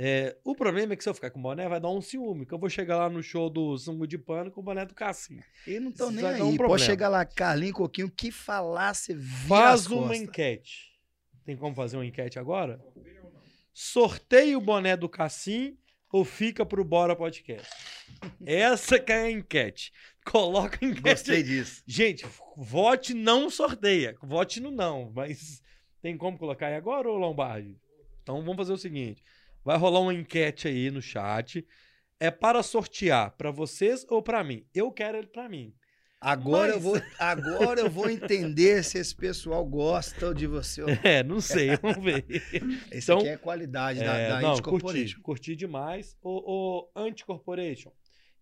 É, 0.00 0.36
o 0.44 0.54
problema 0.54 0.92
é 0.92 0.96
que 0.96 1.02
se 1.02 1.08
eu 1.08 1.14
ficar 1.14 1.30
com 1.30 1.42
boné, 1.42 1.68
vai 1.68 1.80
dar 1.80 1.90
um 1.90 2.00
ciúme. 2.00 2.46
Que 2.46 2.54
eu 2.54 2.58
vou 2.58 2.70
chegar 2.70 2.96
lá 2.98 3.10
no 3.10 3.20
show 3.20 3.50
do 3.50 3.76
Sungo 3.76 4.06
de 4.06 4.16
Pano 4.16 4.50
com 4.50 4.60
o 4.60 4.64
boné 4.64 4.86
do 4.86 4.94
Cassim. 4.94 5.40
E 5.66 5.80
não 5.80 5.90
estão 5.90 6.10
nem 6.12 6.24
aí. 6.24 6.40
um 6.40 6.56
Pode 6.56 6.84
chegar 6.84 7.08
lá, 7.08 7.24
Carlinho 7.24 7.74
Coquinho, 7.74 8.06
o 8.06 8.10
que 8.10 8.30
falar, 8.30 8.94
você 8.94 9.18
Faz 9.48 9.86
uma 9.88 10.02
costas. 10.02 10.20
enquete. 10.20 10.92
Tem 11.44 11.56
como 11.56 11.74
fazer 11.74 11.96
uma 11.96 12.06
enquete 12.06 12.38
agora? 12.38 12.80
Sorteia 13.74 14.56
o 14.56 14.60
boné 14.60 14.96
do 14.96 15.08
Cassim 15.08 15.76
ou 16.12 16.24
fica 16.24 16.64
pro 16.64 16.84
Bora 16.84 17.14
Podcast? 17.14 17.68
Essa 18.44 18.98
que 18.98 19.12
é 19.12 19.22
a 19.22 19.30
enquete. 19.30 19.92
Coloca 20.24 20.78
a 20.80 20.88
enquete. 20.88 21.02
Gostei 21.02 21.42
disso. 21.42 21.82
Gente, 21.86 22.26
vote 22.56 23.14
não 23.14 23.50
sorteia. 23.50 24.16
Vote 24.22 24.60
no 24.60 24.70
não. 24.70 25.12
Mas 25.14 25.62
tem 26.00 26.16
como 26.16 26.38
colocar 26.38 26.68
aí 26.68 26.74
agora, 26.74 27.08
ô 27.08 27.16
Lombardi? 27.16 27.76
Então 28.22 28.40
vamos 28.42 28.56
fazer 28.56 28.72
o 28.72 28.78
seguinte. 28.78 29.22
Vai 29.64 29.76
rolar 29.76 30.00
uma 30.00 30.14
enquete 30.14 30.68
aí 30.68 30.90
no 30.90 31.02
chat. 31.02 31.66
É 32.20 32.30
para 32.30 32.62
sortear 32.62 33.36
para 33.36 33.50
vocês 33.50 34.04
ou 34.08 34.22
para 34.22 34.42
mim? 34.42 34.66
Eu 34.74 34.90
quero 34.90 35.18
ele 35.18 35.28
para 35.28 35.48
mim. 35.48 35.72
Agora, 36.20 36.72
eu 36.72 36.74
Mas- 36.76 36.82
vou, 36.82 37.02
agora 37.18 37.80
eu 37.80 37.88
vou 37.90 38.10
entender 38.10 38.82
se 38.82 38.98
esse 38.98 39.14
pessoal 39.14 39.64
gosta 39.64 40.34
de 40.34 40.46
você. 40.48 40.82
ou 40.82 40.88
não. 40.88 40.98
É, 41.04 41.22
não 41.22 41.40
sei, 41.40 41.76
vamos 41.76 42.02
ver. 42.02 42.24
Esse 42.90 43.04
Então, 43.12 43.18
aqui 43.18 43.28
é 43.28 43.34
a 43.34 43.38
qualidade 43.38 44.00
da, 44.00 44.16
É, 44.16 44.28
da 44.30 44.40
não, 44.40 44.60
curti, 44.60 45.16
curti 45.20 45.54
demais. 45.54 46.16
O, 46.20 46.30
o 46.86 46.88
Anti-Corporation, 46.96 47.92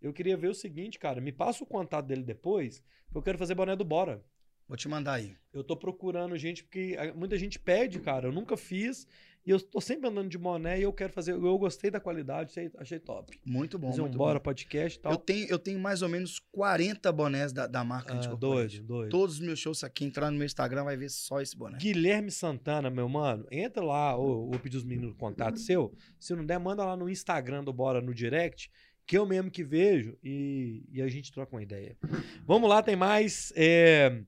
eu 0.00 0.10
queria 0.12 0.36
ver 0.38 0.48
o 0.48 0.54
seguinte, 0.54 0.98
cara, 0.98 1.20
me 1.20 1.32
passa 1.32 1.62
o 1.64 1.66
contato 1.66 2.06
dele 2.06 2.22
depois, 2.22 2.82
eu 3.14 3.20
quero 3.20 3.36
fazer 3.36 3.54
boné 3.54 3.76
do 3.76 3.84
Bora. 3.84 4.24
Vou 4.66 4.76
te 4.76 4.88
mandar 4.88 5.12
aí. 5.14 5.36
Eu 5.52 5.62
tô 5.62 5.76
procurando 5.76 6.36
gente, 6.38 6.64
porque 6.64 6.96
muita 7.14 7.38
gente 7.38 7.58
pede, 7.58 8.00
cara, 8.00 8.26
eu 8.28 8.32
nunca 8.32 8.56
fiz, 8.56 9.06
e 9.46 9.50
eu 9.50 9.60
tô 9.60 9.80
sempre 9.80 10.08
andando 10.08 10.28
de 10.28 10.36
boné 10.36 10.80
e 10.80 10.82
eu 10.82 10.92
quero 10.92 11.12
fazer, 11.12 11.32
eu 11.32 11.58
gostei 11.58 11.88
da 11.88 12.00
qualidade, 12.00 12.52
achei, 12.78 12.98
top. 12.98 13.38
Muito 13.44 13.78
bom, 13.78 13.90
fazer 13.90 14.02
um 14.02 14.10
Bora 14.10 14.40
bom. 14.40 14.42
podcast 14.42 14.98
e 14.98 15.00
tal. 15.00 15.12
Eu 15.12 15.18
tenho, 15.18 15.46
eu 15.48 15.58
tenho 15.58 15.78
mais 15.78 16.02
ou 16.02 16.08
menos 16.08 16.40
40 16.50 17.12
bonés 17.12 17.52
da, 17.52 17.68
da 17.68 17.84
marca 17.84 18.14
Ah, 18.14 18.34
doido, 18.34 18.82
doido. 18.82 19.10
Todos 19.10 19.36
os 19.36 19.40
meus 19.40 19.60
shows 19.60 19.84
aqui, 19.84 20.04
entrar 20.04 20.32
no 20.32 20.36
meu 20.36 20.46
Instagram, 20.46 20.82
vai 20.82 20.96
ver 20.96 21.10
só 21.10 21.40
esse 21.40 21.56
boné. 21.56 21.78
Guilherme 21.78 22.30
Santana, 22.32 22.90
meu 22.90 23.08
mano, 23.08 23.46
entra 23.50 23.84
lá, 23.84 24.16
ou 24.16 24.50
vou 24.50 24.58
pedir 24.58 24.78
os 24.78 24.84
meninos 24.84 25.12
o 25.12 25.14
contato 25.16 25.60
seu. 25.60 25.94
Se 26.18 26.34
não 26.34 26.44
der, 26.44 26.58
manda 26.58 26.84
lá 26.84 26.96
no 26.96 27.08
Instagram 27.08 27.62
do 27.62 27.72
Bora 27.72 28.00
no 28.00 28.12
direct, 28.12 28.68
que 29.06 29.16
eu 29.16 29.24
mesmo 29.24 29.48
que 29.48 29.62
vejo 29.62 30.18
e, 30.24 30.84
e 30.90 31.00
a 31.00 31.06
gente 31.06 31.30
troca 31.30 31.54
uma 31.54 31.62
ideia. 31.62 31.96
Vamos 32.44 32.68
lá, 32.68 32.82
tem 32.82 32.96
mais. 32.96 33.52
É, 33.54 34.22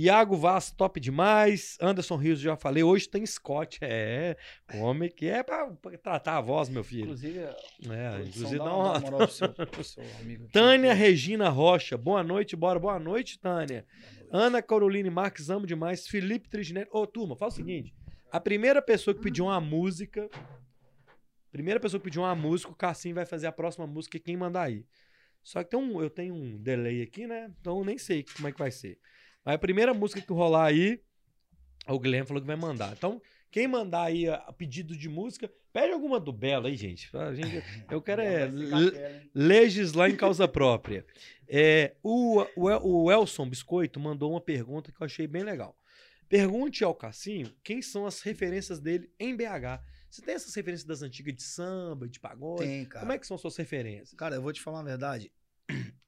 Iago 0.00 0.36
Vaz, 0.36 0.70
top 0.70 1.00
demais. 1.00 1.76
Anderson 1.80 2.14
Rios, 2.14 2.38
já 2.38 2.56
falei. 2.56 2.84
Hoje 2.84 3.08
tem 3.08 3.26
Scott. 3.26 3.80
É, 3.82 4.36
homem 4.74 5.10
que 5.10 5.26
é 5.26 5.42
pra, 5.42 5.72
pra 5.72 5.98
tratar 5.98 6.36
a 6.36 6.40
voz, 6.40 6.68
meu 6.68 6.84
filho. 6.84 7.02
Inclusive, 7.02 7.40
É, 7.40 8.22
inclusive 8.24 8.58
dá 8.58 8.64
dá 8.64 8.76
uma, 8.76 9.00
moral 9.00 9.18
pro 9.18 9.28
seu, 9.32 9.48
pro 9.66 9.82
seu 9.82 10.04
amigo 10.20 10.44
aqui. 10.44 10.52
Tânia 10.52 10.94
Regina 10.94 11.48
Rocha, 11.48 11.98
boa 11.98 12.22
noite, 12.22 12.54
bora. 12.54 12.78
Boa 12.78 12.96
noite, 13.00 13.40
Tânia. 13.40 13.84
Ana 14.30 14.62
Caroline 14.62 15.10
Marques, 15.10 15.50
amo 15.50 15.66
demais. 15.66 16.06
Felipe 16.06 16.48
Triginelli. 16.48 16.86
Ô, 16.92 17.04
turma, 17.04 17.34
fala 17.34 17.50
o 17.50 17.54
seguinte. 17.56 17.92
A 18.30 18.38
primeira 18.38 18.80
pessoa 18.80 19.12
que 19.12 19.20
pediu 19.20 19.46
uma 19.46 19.60
música. 19.60 20.30
Primeira 21.50 21.80
pessoa 21.80 21.98
que 21.98 22.04
pediu 22.04 22.22
uma 22.22 22.36
música, 22.36 22.70
o 22.70 22.76
Cassim 22.76 23.12
vai 23.12 23.26
fazer 23.26 23.48
a 23.48 23.52
próxima 23.52 23.84
música 23.84 24.16
e 24.16 24.20
quem 24.20 24.36
mandar 24.36 24.62
aí. 24.62 24.86
Só 25.42 25.64
que 25.64 25.70
tem 25.70 25.80
um, 25.80 26.00
eu 26.00 26.08
tenho 26.08 26.36
um 26.36 26.56
delay 26.56 27.02
aqui, 27.02 27.26
né? 27.26 27.50
Então 27.60 27.78
eu 27.78 27.84
nem 27.84 27.98
sei 27.98 28.24
como 28.36 28.46
é 28.46 28.52
que 28.52 28.58
vai 28.60 28.70
ser. 28.70 28.96
Mas 29.44 29.54
a 29.54 29.58
primeira 29.58 29.94
música 29.94 30.20
que 30.20 30.32
rolar 30.32 30.66
aí, 30.66 31.00
o 31.86 31.98
Guilherme 31.98 32.26
falou 32.26 32.40
que 32.40 32.46
vai 32.46 32.56
mandar. 32.56 32.92
Então, 32.92 33.20
quem 33.50 33.66
mandar 33.66 34.04
aí 34.04 34.28
a, 34.28 34.34
a 34.36 34.52
pedido 34.52 34.96
de 34.96 35.08
música, 35.08 35.50
pede 35.72 35.92
alguma 35.92 36.20
do 36.20 36.32
Belo 36.32 36.66
aí, 36.66 36.76
gente. 36.76 37.08
A 37.16 37.34
gente 37.34 37.62
eu 37.90 38.02
quero 38.02 38.20
é, 38.20 38.46
le- 38.46 39.30
legislar 39.34 40.10
em 40.10 40.16
causa 40.16 40.46
própria. 40.46 41.06
É, 41.48 41.94
o, 42.02 42.42
o, 42.56 43.04
o 43.04 43.10
Elson 43.12 43.48
Biscoito 43.48 43.98
mandou 43.98 44.32
uma 44.32 44.40
pergunta 44.40 44.92
que 44.92 45.00
eu 45.00 45.04
achei 45.06 45.26
bem 45.26 45.42
legal. 45.42 45.76
Pergunte 46.28 46.84
ao 46.84 46.94
Cassinho 46.94 47.50
quem 47.64 47.80
são 47.80 48.04
as 48.06 48.20
referências 48.20 48.78
dele 48.78 49.10
em 49.18 49.34
BH. 49.34 49.80
Você 50.10 50.20
tem 50.20 50.34
essas 50.34 50.54
referências 50.54 50.86
das 50.86 51.00
antigas 51.00 51.34
de 51.34 51.42
samba, 51.42 52.06
de 52.06 52.20
pagode? 52.20 52.64
Tem, 52.64 52.84
cara. 52.84 53.00
Como 53.00 53.12
é 53.12 53.18
que 53.18 53.26
são 53.26 53.38
suas 53.38 53.56
referências? 53.56 54.12
Cara, 54.14 54.34
eu 54.36 54.42
vou 54.42 54.52
te 54.52 54.60
falar 54.60 54.78
uma 54.78 54.84
verdade. 54.84 55.32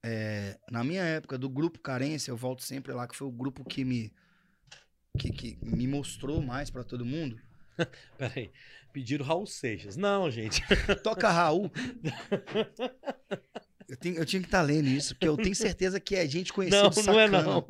É, 0.02 0.58
na 0.70 0.82
minha 0.82 1.02
época 1.02 1.36
do 1.36 1.48
grupo 1.48 1.78
Carência, 1.78 2.30
eu 2.30 2.36
volto 2.36 2.62
sempre 2.62 2.92
lá, 2.92 3.06
que 3.06 3.14
foi 3.16 3.26
o 3.28 3.32
grupo 3.32 3.62
que 3.64 3.84
me, 3.84 4.12
que, 5.18 5.30
que 5.30 5.58
me 5.62 5.86
mostrou 5.86 6.40
mais 6.42 6.70
pra 6.70 6.82
todo 6.84 7.04
mundo. 7.04 7.38
Peraí, 8.16 8.50
pediram 8.92 9.24
Raul 9.24 9.46
Seixas. 9.46 9.96
Não, 9.96 10.30
gente. 10.30 10.62
Toca 11.02 11.30
Raul. 11.30 11.70
Eu, 13.88 13.96
tenho- 13.96 14.16
eu 14.16 14.24
tinha 14.26 14.40
que 14.40 14.48
estar 14.48 14.62
lendo 14.62 14.88
isso, 14.88 15.14
porque 15.14 15.28
eu 15.28 15.36
tenho 15.36 15.54
certeza 15.54 15.98
que 16.00 16.14
é 16.16 16.26
gente 16.26 16.52
conhecida. 16.52 16.82
Não, 16.84 16.90
não 16.90 17.20
é 17.20 17.28
sacana. 17.28 17.42
não. 17.42 17.66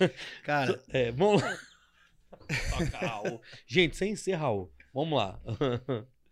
Cara, 0.44 0.82
É, 0.88 1.10
vamos 1.12 1.42
lá. 1.42 1.58
Toca 2.70 2.98
Raul. 3.06 3.40
Gente, 3.66 3.96
sem 3.96 4.14
ser 4.16 4.34
Raul. 4.34 4.72
Vamos 4.92 5.16
lá. 5.18 5.40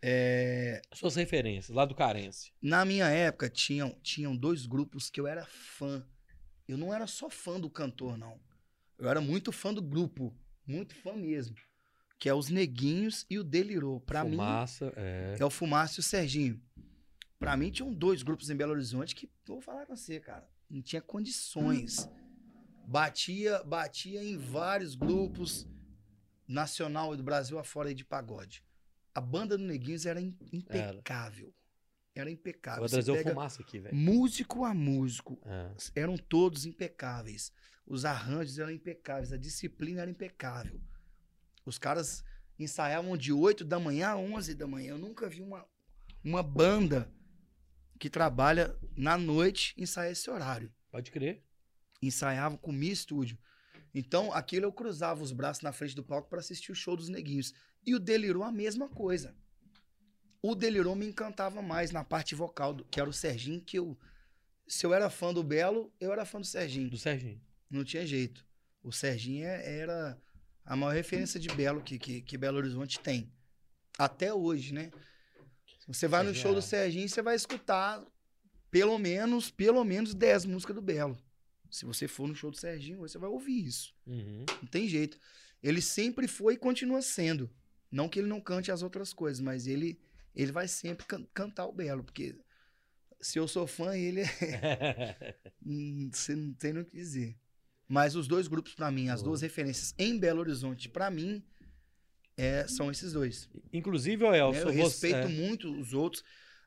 É, 0.03 0.81
Suas 0.93 1.17
referências, 1.17 1.75
lá 1.75 1.85
do 1.85 1.95
Carência. 1.95 2.53
na 2.63 2.85
minha 2.85 3.07
época 3.09 3.49
tinham, 3.51 3.99
tinham 4.03 4.37
dois 4.37 4.67
grupos 4.67 5.11
que 5.11 5.21
eu 5.21 5.27
era 5.27 5.45
fã. 5.47 6.07
Eu 6.67 6.77
não 6.77 6.93
era 6.95 7.07
só 7.07 7.29
fã 7.31 7.59
do 7.59 7.71
cantor, 7.71 8.17
não. 8.19 8.39
Eu 8.99 9.09
era 9.09 9.21
muito 9.21 9.51
fã 9.53 9.73
do 9.73 9.83
grupo. 9.83 10.37
Muito 10.67 10.95
fã 10.95 11.15
mesmo. 11.15 11.57
Que 12.19 12.29
é 12.29 12.35
os 12.35 12.49
Neguinhos 12.51 13.25
e 13.31 13.39
o 13.39 13.45
Delirou. 13.45 14.01
Pra 14.01 14.23
mim, 14.25 14.33
Fumaça, 14.33 14.93
é. 14.97 15.37
É 15.39 15.45
o 15.45 15.51
Fumaça 15.51 15.99
e 15.99 16.01
o 16.01 16.03
Serginho. 16.03 16.61
Pra 17.39 17.57
mim, 17.57 17.71
tinham 17.71 17.93
dois 17.93 18.23
grupos 18.23 18.51
em 18.51 18.57
Belo 18.57 18.73
Horizonte 18.73 19.15
que, 19.15 19.31
vou 19.47 19.61
falar 19.61 19.87
com 19.87 19.97
você, 19.97 20.19
cara, 20.21 20.47
não 20.69 20.83
tinha 20.83 21.01
condições. 21.01 22.09
Batia, 22.87 23.63
batia 23.65 24.23
em 24.23 24.37
vários 24.37 24.95
grupos 24.95 25.67
nacional 26.47 27.15
e 27.15 27.17
do 27.17 27.23
Brasil 27.23 27.59
afora 27.59 27.95
de 27.95 28.05
pagode. 28.05 28.65
A 29.19 29.21
banda 29.21 29.59
do 29.59 29.65
Neguinhos 29.65 30.07
era 30.07 30.21
im- 30.21 30.39
impecável. 30.53 31.53
Era 32.15 32.31
impecável. 32.31 32.81
Vou 32.83 32.89
trazer 32.89 33.11
o 33.11 33.21
fumaça 33.21 33.61
aqui, 33.63 33.81
velho. 33.81 33.97
músico 33.97 34.65
a 34.65 34.73
músico, 34.73 35.41
É. 35.45 35.75
eram 35.97 36.17
todos 36.17 36.65
impecáveis. 36.65 37.53
Os 37.85 38.05
arranjos 38.05 38.61
eram 38.61 38.71
impecáveis, 38.71 39.33
a 39.33 39.37
disciplina 39.37 40.03
era 40.03 40.11
impecável. 40.11 40.81
Os 41.67 41.79
caras 41.79 42.23
ensaiavam 42.57 43.17
de 43.17 43.33
8 43.33 43.65
da 43.65 43.81
manhã 43.81 44.11
a 44.11 44.17
11 44.17 44.55
da 44.55 44.69
manhã. 44.69 44.91
Eu 44.91 44.99
nunca 44.99 45.29
vi 45.29 45.43
uma, 45.43 45.67
uma 46.23 46.43
banda 46.43 47.13
que 47.99 48.09
trabalha 48.09 48.77
na 48.97 49.19
noite 49.19 49.75
ensaiar 49.77 50.13
esse 50.13 50.31
horário. 50.31 50.73
Pode 50.93 51.11
crer. 51.11 51.43
Ensaiavam 52.01 52.57
com 52.57 52.71
Mi 52.71 52.89
Estúdio. 52.89 53.37
Então, 53.93 54.33
aquilo 54.33 54.67
eu 54.67 54.73
cruzava 54.73 55.21
os 55.25 55.33
braços 55.33 55.63
na 55.65 55.73
frente 55.73 55.97
do 55.97 56.05
palco 56.05 56.29
para 56.31 56.39
assistir 56.39 56.71
o 56.71 56.75
show 56.77 56.95
dos 56.97 57.09
neguinhos. 57.09 57.53
E 57.89 57.95
o 57.95 57.99
Delirou 57.99 58.43
a 58.43 58.53
mesma 58.53 58.89
coisa. 58.89 59.35
O 60.43 60.55
Delirou 60.55 60.95
me 60.95 61.07
encantava 61.07 61.63
mais 61.63 61.91
na 61.91 62.05
parte 62.05 62.35
vocal, 62.35 62.75
do- 62.75 62.85
que 62.85 63.01
era 63.01 63.09
o 63.09 63.13
Serginho, 63.13 63.61
que 63.63 63.79
eu. 63.79 63.97
Se 64.67 64.85
eu 64.85 64.93
era 64.93 65.09
fã 65.09 65.33
do 65.33 65.43
Belo, 65.43 65.91
eu 65.99 66.13
era 66.13 66.25
fã 66.27 66.39
do 66.39 66.47
Serginho. 66.47 66.91
Do 66.91 66.99
Serginho. 66.99 67.41
Não 67.71 67.83
tinha 67.85 68.07
jeito. 68.07 68.45
O 68.83 68.93
Serginho 68.93 69.47
é- 69.47 69.79
era 69.81 70.21
a 70.65 70.77
maior 70.77 70.93
referência 70.95 71.41
de 71.41 71.49
Belo 71.49 71.83
que, 71.83 71.99
que, 71.99 72.21
que 72.21 72.37
Belo 72.37 72.59
Horizonte 72.59 73.01
tem. 73.01 73.33
Até 73.99 74.33
hoje, 74.33 74.75
né? 74.75 74.91
Você 75.87 76.07
vai 76.07 76.23
no 76.23 76.35
show 76.35 76.53
do 76.53 76.59
é- 76.59 76.63
Serginho, 76.63 77.09
você 77.09 77.23
vai 77.23 77.35
escutar 77.35 78.05
pelo 78.71 78.99
menos, 78.99 79.51
pelo 79.51 79.83
menos 79.83 80.15
10 80.15 80.45
músicas 80.45 80.75
do 80.77 80.83
Belo. 80.83 81.19
Se 81.71 81.87
você 81.87 82.07
for 82.07 82.29
no 82.29 82.35
show 82.35 82.51
do 82.51 82.57
Serginho, 82.59 82.99
você 82.99 83.17
vai 83.17 83.31
ouvir 83.31 83.65
isso. 83.67 83.95
Uhum. 84.07 84.45
Não 84.63 84.69
tem 84.69 84.87
jeito. 84.87 85.19
Ele 85.63 85.81
sempre 85.81 86.29
foi 86.29 86.55
e 86.55 86.59
continua 86.59 87.01
sendo. 87.03 87.51
Não 87.91 88.09
que 88.09 88.19
ele 88.19 88.29
não 88.29 88.41
cante 88.41 88.71
as 88.71 88.83
outras 88.83 89.13
coisas, 89.13 89.41
mas 89.41 89.67
ele, 89.67 89.99
ele 90.35 90.53
vai 90.53 90.69
sempre 90.69 91.07
can- 91.07 91.27
cantar 91.33 91.67
o 91.67 91.73
Belo, 91.73 92.05
porque 92.05 92.37
se 93.21 93.39
eu 93.39 93.49
sou 93.49 93.67
fã, 93.67 93.97
ele 93.97 94.21
é. 94.21 94.29
Hum, 95.65 96.11
Você 96.13 96.35
não 96.35 96.53
tem 96.55 96.73
nem 96.73 96.83
o 96.83 96.85
que 96.87 96.97
dizer. 96.97 97.37
Mas 97.89 98.15
os 98.15 98.29
dois 98.29 98.47
grupos, 98.49 98.75
pra 98.75 98.91
mim, 98.91 99.09
as 99.09 99.21
Boa. 99.21 99.31
duas 99.31 99.41
referências 99.43 99.95
em 99.99 100.19
Belo 100.19 100.41
Horizonte, 100.41 100.89
pra 100.89 101.11
mim, 101.11 101.43
é, 102.37 102.67
são 102.69 102.91
esses 102.91 103.13
dois. 103.13 103.49
Inclusive, 103.73 104.23
ô 104.25 104.31
né? 104.31 104.39
Elson, 104.39 104.59
Eu 104.61 104.67
você- 104.67 104.83
respeito 104.83 105.17
é, 105.17 105.29
muito 105.29 105.71
os 105.81 105.93
outros. 105.95 106.23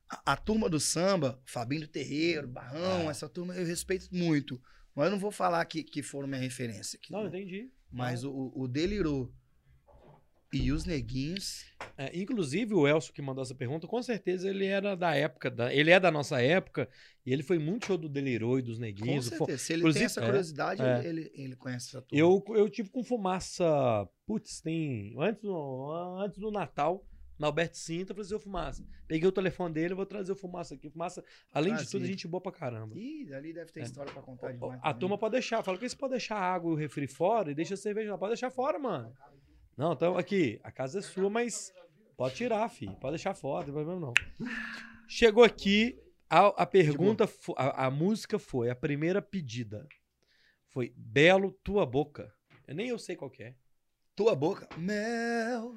A, 0.09 0.33
a 0.33 0.35
turma 0.37 0.67
do 0.69 0.79
samba, 0.79 1.39
Fabinho 1.45 1.81
do 1.81 1.87
Terreiro, 1.87 2.47
Barrão, 2.47 3.07
Ah. 3.07 3.11
essa 3.11 3.29
turma 3.29 3.55
eu 3.55 3.65
respeito 3.65 4.09
muito. 4.11 4.61
Mas 4.95 5.05
eu 5.05 5.11
não 5.11 5.19
vou 5.19 5.31
falar 5.31 5.63
que, 5.65 5.83
que 5.83 6.03
foram 6.03 6.27
minha 6.27 6.41
referência. 6.41 6.99
que 6.99 7.11
Não, 7.11 7.21
não. 7.21 7.27
entendi. 7.27 7.71
Mas 7.91 8.23
o, 8.23 8.51
o 8.55 8.67
Delirou 8.67 9.33
e 10.53 10.71
os 10.71 10.85
Neguinhos. 10.85 11.65
É, 11.97 12.17
inclusive, 12.17 12.73
o 12.73 12.87
Elcio 12.87 13.13
que 13.13 13.21
mandou 13.21 13.41
essa 13.41 13.55
pergunta, 13.55 13.87
com 13.87 14.01
certeza 14.01 14.49
ele 14.49 14.65
era 14.65 14.95
da 14.95 15.15
época, 15.15 15.49
da- 15.49 15.73
ele 15.73 15.91
é 15.91 15.99
da 15.99 16.11
nossa 16.11 16.41
época, 16.41 16.89
e 17.25 17.31
ele 17.31 17.43
foi 17.43 17.57
muito 17.57 17.85
show 17.87 17.97
do 17.97 18.09
Delirou 18.09 18.59
e 18.59 18.61
dos 18.61 18.75
Com 18.77 18.81
Neguinhos. 18.81 19.27
o 19.27 19.29
Fo- 19.31 19.37
certeza. 19.45 19.57
Se 19.59 19.73
ele 19.73 19.79
inclusive- 19.81 19.99
tem 19.99 20.05
essa 20.05 20.21
é, 20.21 20.25
curiosidade, 20.25 20.81
é. 20.81 20.99
Ele, 20.99 21.07
ele, 21.21 21.31
ele 21.35 21.55
conhece 21.55 21.87
essa 21.89 22.01
turma. 22.01 22.19
Eu, 22.21 22.43
eu 22.55 22.69
tive 22.69 22.89
com 22.89 23.03
fumaça, 23.03 24.07
putz, 24.25 24.61
tem. 24.61 25.15
Antes 25.17 25.41
do, 25.41 25.91
antes 26.23 26.37
do 26.39 26.51
Natal, 26.51 27.05
na 27.39 27.47
Alberto 27.47 27.75
Sinta, 27.77 28.13
assim, 28.19 28.35
ô 28.35 28.39
fumaça. 28.39 28.85
Peguei 29.07 29.27
o 29.27 29.31
telefone 29.31 29.73
dele, 29.73 29.95
vou 29.95 30.05
trazer 30.05 30.31
o 30.31 30.35
fumaça 30.35 30.75
aqui. 30.75 30.89
Fumaça, 30.91 31.23
além 31.51 31.75
de 31.75 31.89
tudo, 31.89 32.05
gente 32.05 32.27
boa 32.27 32.39
pra 32.41 32.51
caramba. 32.51 32.93
Ih, 32.95 33.33
ali 33.33 33.51
deve 33.51 33.71
ter 33.71 33.79
É. 33.79 33.83
história 33.83 34.11
pra 34.13 34.21
contar 34.21 34.51
demais. 34.51 34.73
A 34.79 34.83
também. 34.83 34.99
turma 34.99 35.17
pode 35.17 35.31
deixar. 35.31 35.63
Fala 35.63 35.77
que 35.77 35.89
você 35.89 35.95
pode 35.95 36.11
deixar 36.11 36.35
a 36.35 36.53
água 36.53 36.69
e 36.71 36.73
o 36.73 36.77
refri 36.77 37.07
fora 37.07 37.49
e 37.49 37.55
deixa 37.55 37.73
a 37.73 37.77
cerveja 37.77 38.11
lá. 38.11 38.17
Pode 38.17 38.31
deixar 38.33 38.51
fora, 38.51 38.77
mano. 38.77 39.11
Não, 39.81 39.93
então 39.93 40.15
aqui, 40.15 40.59
a 40.63 40.71
casa 40.71 40.99
é 40.99 41.01
sua, 41.01 41.27
mas 41.27 41.73
pode 42.15 42.35
tirar, 42.35 42.69
filho. 42.69 42.95
Pode 42.97 43.13
deixar 43.13 43.33
fora, 43.33 43.65
não 43.65 43.73
tem 43.73 43.73
problema 43.73 43.99
não. 43.99 44.13
Chegou 45.07 45.43
aqui, 45.43 45.99
a, 46.29 46.49
a 46.49 46.65
pergunta, 46.67 47.27
a, 47.57 47.87
a 47.87 47.89
música 47.89 48.37
foi, 48.37 48.69
a 48.69 48.75
primeira 48.75 49.23
pedida 49.23 49.87
foi 50.67 50.93
Belo 50.95 51.51
Tua 51.63 51.83
Boca. 51.83 52.31
Eu 52.67 52.75
nem 52.75 52.89
eu 52.89 52.99
sei 52.99 53.15
qual 53.15 53.31
que 53.31 53.41
é. 53.41 53.55
Tua 54.15 54.35
boca. 54.35 54.69
Mel, 54.77 55.75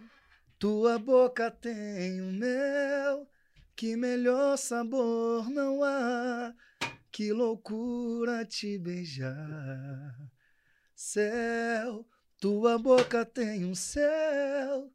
tua 0.59 0.99
boca 0.99 1.51
tem 1.51 2.21
um 2.21 2.33
mel, 2.33 3.27
que 3.75 3.97
melhor 3.97 4.59
sabor 4.59 5.49
não 5.49 5.83
há. 5.83 6.55
Que 7.11 7.33
loucura 7.33 8.45
te 8.45 8.77
beijar. 8.77 10.15
Céu, 10.95 12.07
tua 12.45 12.79
boca 12.79 13.25
tem 13.25 13.65
um 13.65 13.75
céu, 13.75 14.93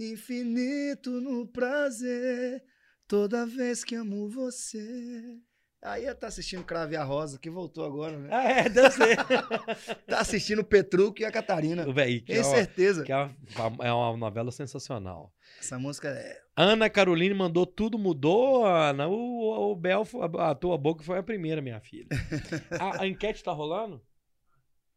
infinito 0.00 1.20
no 1.20 1.46
prazer, 1.46 2.60
toda 3.06 3.46
vez 3.46 3.84
que 3.84 3.94
amo 3.94 4.28
você. 4.28 5.38
Aí 5.80 6.12
tá 6.16 6.26
assistindo 6.26 6.64
Crave 6.64 6.96
a 6.96 7.04
Rosa, 7.04 7.38
que 7.38 7.48
voltou 7.48 7.84
agora, 7.84 8.18
né? 8.18 8.28
Ah, 8.32 8.42
é, 8.42 8.64
ser. 8.90 9.16
Tá 10.08 10.18
assistindo 10.18 10.58
o 10.58 10.64
Petruc 10.64 11.22
e 11.22 11.24
a 11.24 11.30
Catarina. 11.30 11.88
O 11.88 11.92
véi, 11.92 12.20
Tenho 12.20 12.40
é 12.40 12.44
uma, 12.44 12.56
certeza. 12.56 13.04
que 13.04 13.12
é, 13.12 13.16
uma, 13.16 13.86
é 13.86 13.92
uma 13.92 14.16
novela 14.16 14.50
sensacional. 14.50 15.32
Essa 15.60 15.78
música 15.78 16.08
é. 16.08 16.42
Ana 16.56 16.90
Caroline 16.90 17.32
mandou 17.32 17.64
tudo 17.64 17.96
mudou, 17.96 18.66
Ana. 18.66 19.06
O, 19.06 19.70
o 19.70 19.76
Bel, 19.76 20.02
a, 20.36 20.50
a 20.50 20.54
tua 20.56 20.76
boca 20.76 21.04
foi 21.04 21.18
a 21.18 21.22
primeira, 21.22 21.62
minha 21.62 21.78
filha. 21.78 22.08
A, 22.76 23.02
a 23.02 23.06
enquete 23.06 23.44
tá 23.44 23.52
rolando? 23.52 24.02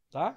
Tá? 0.10 0.36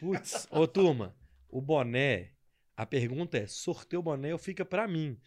Putz, 0.00 0.46
ô 0.50 0.66
turma, 0.66 1.16
o 1.48 1.60
boné, 1.60 2.32
a 2.76 2.84
pergunta 2.84 3.38
é: 3.38 3.46
sorteio 3.46 4.00
o 4.00 4.02
boné 4.02 4.32
ou 4.32 4.38
fica 4.38 4.64
pra 4.64 4.86
mim? 4.86 5.18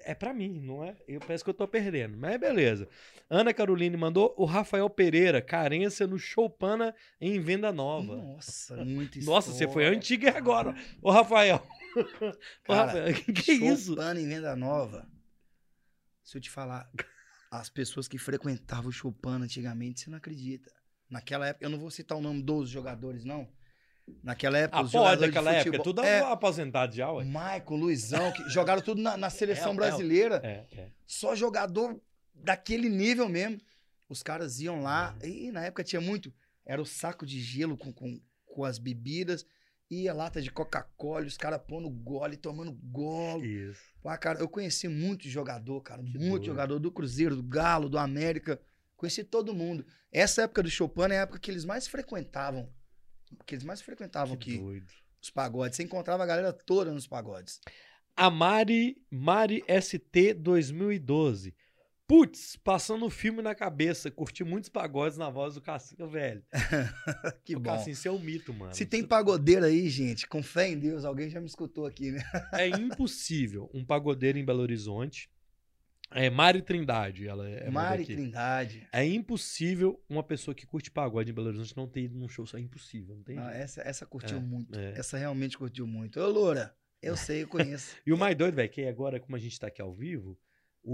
É 0.00 0.14
pra 0.14 0.32
mim, 0.32 0.60
não 0.60 0.84
é? 0.84 0.96
Eu 1.08 1.18
penso 1.20 1.42
que 1.42 1.50
eu 1.50 1.54
tô 1.54 1.66
perdendo, 1.66 2.16
mas 2.16 2.38
beleza. 2.38 2.88
Ana 3.28 3.52
Caroline 3.52 3.96
mandou 3.96 4.32
o 4.38 4.44
Rafael 4.44 4.88
Pereira, 4.88 5.42
carência 5.42 6.06
no 6.06 6.18
Choupana 6.18 6.94
em 7.20 7.40
venda 7.40 7.72
nova. 7.72 8.16
Nossa, 8.16 8.84
muito 8.84 9.18
Nossa, 9.24 9.50
você 9.50 9.66
foi 9.66 9.86
antiga 9.86 10.36
agora. 10.36 10.74
Ô, 11.02 11.10
Rafael. 11.10 11.66
Ô, 11.98 12.72
Cara, 12.72 12.86
Rafael, 12.86 13.14
que, 13.14 13.32
que 13.32 13.50
é 13.50 13.54
isso? 13.54 13.96
Chopin 13.96 14.20
em 14.20 14.28
venda 14.28 14.54
nova. 14.54 15.08
Se 16.22 16.36
eu 16.36 16.40
te 16.40 16.50
falar, 16.50 16.88
as 17.50 17.68
pessoas 17.68 18.06
que 18.06 18.18
frequentavam 18.18 18.90
o 18.90 18.92
Chopin 18.92 19.42
antigamente, 19.42 20.00
você 20.00 20.10
não 20.10 20.18
acredita. 20.18 20.70
Naquela 21.10 21.48
época, 21.48 21.64
eu 21.64 21.70
não 21.70 21.78
vou 21.78 21.90
citar 21.90 22.16
o 22.16 22.20
nome 22.20 22.42
dos 22.42 22.68
jogadores, 22.70 23.24
não. 23.24 23.48
Naquela 24.22 24.58
época, 24.58 24.78
Ah, 24.78 24.82
os 24.82 24.92
pode, 24.92 25.04
jogadores 25.04 25.34
daquela 25.34 25.50
de 25.52 25.56
época. 25.58 25.76
futebol, 25.78 25.94
Tudo 25.94 26.02
é, 26.06 26.20
aposentado 26.20 26.94
já, 26.94 27.10
ué. 27.12 27.24
Luizão, 27.70 28.32
que 28.32 28.42
jogaram 28.50 28.82
tudo 28.82 29.00
na, 29.02 29.16
na 29.16 29.30
seleção 29.30 29.70
É, 29.70 29.72
é. 29.72 29.76
brasileira. 29.76 30.40
É, 30.44 30.66
é. 30.72 30.88
Só 31.06 31.34
jogador 31.34 32.00
daquele 32.34 32.88
nível 32.88 33.28
mesmo. 33.28 33.60
Os 34.08 34.22
caras 34.22 34.58
iam 34.60 34.80
lá, 34.82 35.14
e 35.22 35.50
na 35.52 35.64
época 35.64 35.84
tinha 35.84 36.00
muito. 36.00 36.32
Era 36.64 36.80
o 36.80 36.86
saco 36.86 37.26
de 37.26 37.40
gelo 37.40 37.76
com, 37.76 37.92
com, 37.92 38.18
com 38.46 38.64
as 38.64 38.78
bebidas, 38.78 39.44
e 39.90 40.08
a 40.08 40.12
lata 40.14 40.40
de 40.40 40.50
Coca-Cola, 40.50 41.24
os 41.26 41.36
caras 41.36 41.60
pondo 41.66 41.88
gole, 41.90 42.36
tomando 42.36 42.72
golo. 42.72 43.44
Isso. 43.44 43.80
Pá, 44.02 44.16
cara, 44.18 44.38
eu 44.40 44.48
conheci 44.48 44.86
muito 44.88 45.28
jogador, 45.28 45.80
cara. 45.82 46.02
Que 46.02 46.18
muito 46.18 46.30
doido. 46.30 46.44
jogador 46.46 46.78
do 46.78 46.90
Cruzeiro, 46.90 47.36
do 47.36 47.42
Galo, 47.42 47.88
do 47.88 47.98
América. 47.98 48.60
Conheci 48.96 49.24
todo 49.24 49.54
mundo. 49.54 49.86
Essa 50.12 50.42
época 50.42 50.62
do 50.62 50.70
Chopin 50.70 51.02
é 51.12 51.18
a 51.18 51.22
época 51.22 51.38
que 51.38 51.50
eles 51.50 51.64
mais 51.64 51.86
frequentavam. 51.86 52.68
Que 53.46 53.54
eles 53.54 53.64
mais 53.64 53.80
frequentavam 53.80 54.36
Que 54.36 54.50
aqui, 54.52 54.58
doido. 54.62 54.86
os 55.22 55.30
pagodes. 55.30 55.76
Você 55.76 55.82
encontrava 55.82 56.22
a 56.22 56.26
galera 56.26 56.52
toda 56.52 56.92
nos 56.92 57.06
pagodes. 57.06 57.60
A 58.16 58.30
Mari, 58.30 58.96
Mari 59.10 59.62
ST 59.80 60.34
2012. 60.34 61.54
Putz, 62.06 62.56
passando 62.56 63.04
o 63.04 63.10
filme 63.10 63.42
na 63.42 63.54
cabeça. 63.54 64.10
Curti 64.10 64.42
muitos 64.42 64.70
pagodes 64.70 65.18
na 65.18 65.28
voz 65.28 65.54
do 65.54 65.60
Cassinho, 65.60 66.08
velho. 66.08 66.42
Que 67.44 67.54
o 67.54 67.60
bom. 67.60 67.70
Cassinho, 67.70 67.94
você 67.94 68.08
é 68.08 68.10
um 68.10 68.18
mito, 68.18 68.52
mano. 68.54 68.74
Se 68.74 68.86
tem 68.86 69.02
Você- 69.02 69.06
pagodeiro 69.08 69.66
aí, 69.66 69.88
gente, 69.90 70.26
com 70.26 70.42
fé 70.42 70.68
em 70.70 70.78
Deus, 70.78 71.04
alguém 71.04 71.28
já 71.28 71.38
me 71.38 71.46
escutou 71.46 71.84
aqui, 71.84 72.10
né? 72.12 72.22
É 72.54 72.66
impossível 72.68 73.70
um 73.74 73.84
pagodeiro 73.84 74.38
em 74.38 74.44
Belo 74.44 74.60
Horizonte. 74.62 75.28
É 76.10 76.30
Mari 76.30 76.62
Trindade, 76.62 77.28
ela 77.28 77.48
é. 77.48 77.68
Mari 77.70 77.72
mandou 77.98 78.02
aqui. 78.04 78.14
Trindade. 78.14 78.88
É 78.92 79.04
impossível 79.04 80.02
uma 80.08 80.22
pessoa 80.22 80.54
que 80.54 80.66
curte 80.66 80.90
pagode 80.90 81.30
em 81.30 81.34
Belo 81.34 81.48
Horizonte 81.48 81.76
não 81.76 81.86
ter 81.86 82.02
ido 82.02 82.18
num 82.18 82.28
show. 82.28 82.44
Isso 82.44 82.56
é 82.56 82.60
impossível, 82.60 83.14
não 83.16 83.22
tem 83.22 83.36
Não, 83.36 83.44
jeito. 83.44 83.56
essa, 83.58 83.82
essa 83.82 84.06
curtiu 84.06 84.38
É, 84.38 84.40
muito. 84.40 84.78
é. 84.78 84.92
Essa 84.98 85.18
realmente 85.18 85.58
curtiu 85.58 85.86
muito. 85.86 86.18
Ô, 86.18 86.26
Loura, 86.28 86.74
eu 87.02 87.14
sei, 87.16 87.42
eu 87.42 87.48
conheço. 87.48 87.96
E 88.06 88.12
o 88.12 88.16
mais 88.18 88.34
doido, 88.36 88.54
velho, 88.54 88.70
que 88.70 88.86
agora, 88.86 89.20
como 89.20 89.36
a 89.36 89.38
gente 89.38 89.58
tá 89.60 89.66
aqui 89.66 89.82
ao 89.82 89.92
vivo, 89.94 90.38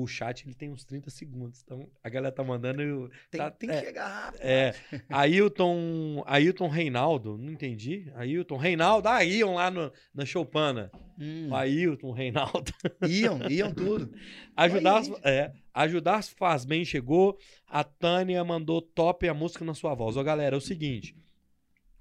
o 0.03 0.07
chat 0.07 0.45
ele 0.47 0.55
tem 0.55 0.71
uns 0.71 0.85
30 0.85 1.11
segundos. 1.11 1.63
Então 1.65 1.89
a 2.03 2.09
galera 2.09 2.35
tá 2.35 2.43
mandando. 2.43 2.83
eu- 2.83 3.11
Tem, 3.31 3.39
tá- 3.41 3.51
tem 3.51 3.71
é, 3.71 3.81
que 3.81 3.87
chegar 3.87 4.09
rápido. 4.09 4.41
É, 4.43 4.75
Ailton, 5.09 6.23
Ailton 6.27 6.69
Reinaldo, 6.69 7.39
não 7.39 7.53
entendi. 7.53 8.11
Ailton 8.15 8.57
Reinaldo, 8.57 9.09
ah, 9.09 9.25
iam 9.25 9.55
lá 9.55 9.71
no, 9.71 9.93
na 10.15 10.25
Choupana. 10.25 10.91
Hum, 11.19 11.55
Ailton 11.55 12.13
Reinaldo. 12.13 12.73
iam, 13.09 13.39
iam 13.51 13.73
tudo. 13.73 14.13
Ajudar, 14.57 15.03
é, 15.25 15.53
ajudar 15.73 16.23
faz 16.23 16.65
bem, 16.65 16.85
chegou. 16.85 17.39
A 17.67 17.83
Tânia 17.83 18.45
mandou 18.45 18.81
top 18.81 19.29
a 19.29 19.35
música 19.35 19.65
na 19.65 19.75
sua 19.75 19.95
voz. 19.95 20.17
Ó, 20.17 20.23
galera, 20.23 20.55
é 20.55 20.59
o 20.59 20.61
seguinte: 20.61 21.17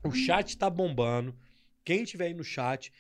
o 0.04 0.12
chat 0.12 0.58
tá 0.58 0.70
bombando. 0.70 1.36
Quem 1.86 2.04
tiver 2.04 2.26
aí 2.28 2.34
no 2.34 2.44
chat 2.44 2.92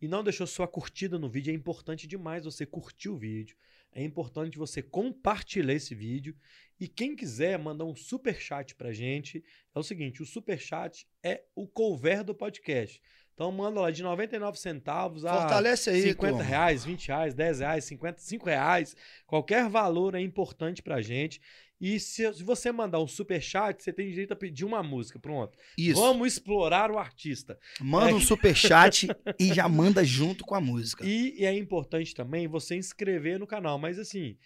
e 0.00 0.08
não 0.08 0.24
deixou 0.24 0.46
sua 0.46 0.66
curtida 0.66 1.18
no 1.18 1.28
vídeo, 1.28 1.52
é 1.52 1.54
importante 1.54 2.06
demais 2.08 2.44
você 2.44 2.66
curtir 2.66 3.08
o 3.08 3.16
vídeo. 3.16 3.56
É 3.92 4.02
importante 4.02 4.58
você 4.58 4.82
compartilhar 4.82 5.74
esse 5.74 5.94
vídeo. 5.94 6.34
E 6.80 6.88
quem 6.88 7.14
quiser 7.14 7.58
mandar 7.58 7.84
um 7.84 7.94
super 7.94 8.34
chat 8.34 8.74
pra 8.74 8.92
gente, 8.92 9.44
é 9.74 9.78
o 9.78 9.82
seguinte: 9.82 10.22
o 10.22 10.26
super 10.26 10.58
chat 10.58 11.06
é 11.22 11.44
o 11.54 11.66
cover 11.68 12.24
do 12.24 12.34
podcast. 12.34 13.00
Então 13.34 13.50
manda 13.50 13.80
lá 13.80 13.90
de 13.90 14.02
99 14.02 14.58
centavos 14.58 15.24
a 15.24 15.40
Fortalece 15.40 15.90
aí, 15.90 16.02
50 16.02 16.32
turma. 16.32 16.42
reais, 16.42 16.84
20 16.84 17.08
reais, 17.08 17.34
10 17.34 17.60
reais, 17.60 17.84
55 17.84 18.46
reais. 18.46 18.96
Qualquer 19.26 19.68
valor 19.68 20.14
é 20.14 20.20
importante 20.20 20.82
pra 20.82 21.00
gente. 21.00 21.40
E 21.82 21.98
se, 21.98 22.32
se 22.32 22.44
você 22.44 22.70
mandar 22.70 23.00
um 23.00 23.08
super 23.08 23.42
chat, 23.42 23.82
você 23.82 23.92
tem 23.92 24.08
direito 24.08 24.32
a 24.32 24.36
pedir 24.36 24.64
uma 24.64 24.84
música. 24.84 25.18
Pronto. 25.18 25.58
Isso. 25.76 26.00
Vamos 26.00 26.28
explorar 26.32 26.92
o 26.92 26.96
artista. 26.98 27.58
Manda 27.80 28.12
É 28.12 28.14
um 28.14 28.20
que- 28.20 28.24
superchat 28.24 29.08
e 29.38 29.52
já 29.52 29.68
manda 29.68 30.04
junto 30.04 30.44
com 30.44 30.54
a 30.54 30.60
música. 30.60 31.04
E, 31.04 31.40
e 31.40 31.44
é 31.44 31.52
importante 31.52 32.14
também 32.14 32.46
você 32.46 32.76
inscrever 32.76 33.36
no 33.40 33.48
canal. 33.48 33.80
Mas 33.80 33.98
assim, 33.98 34.36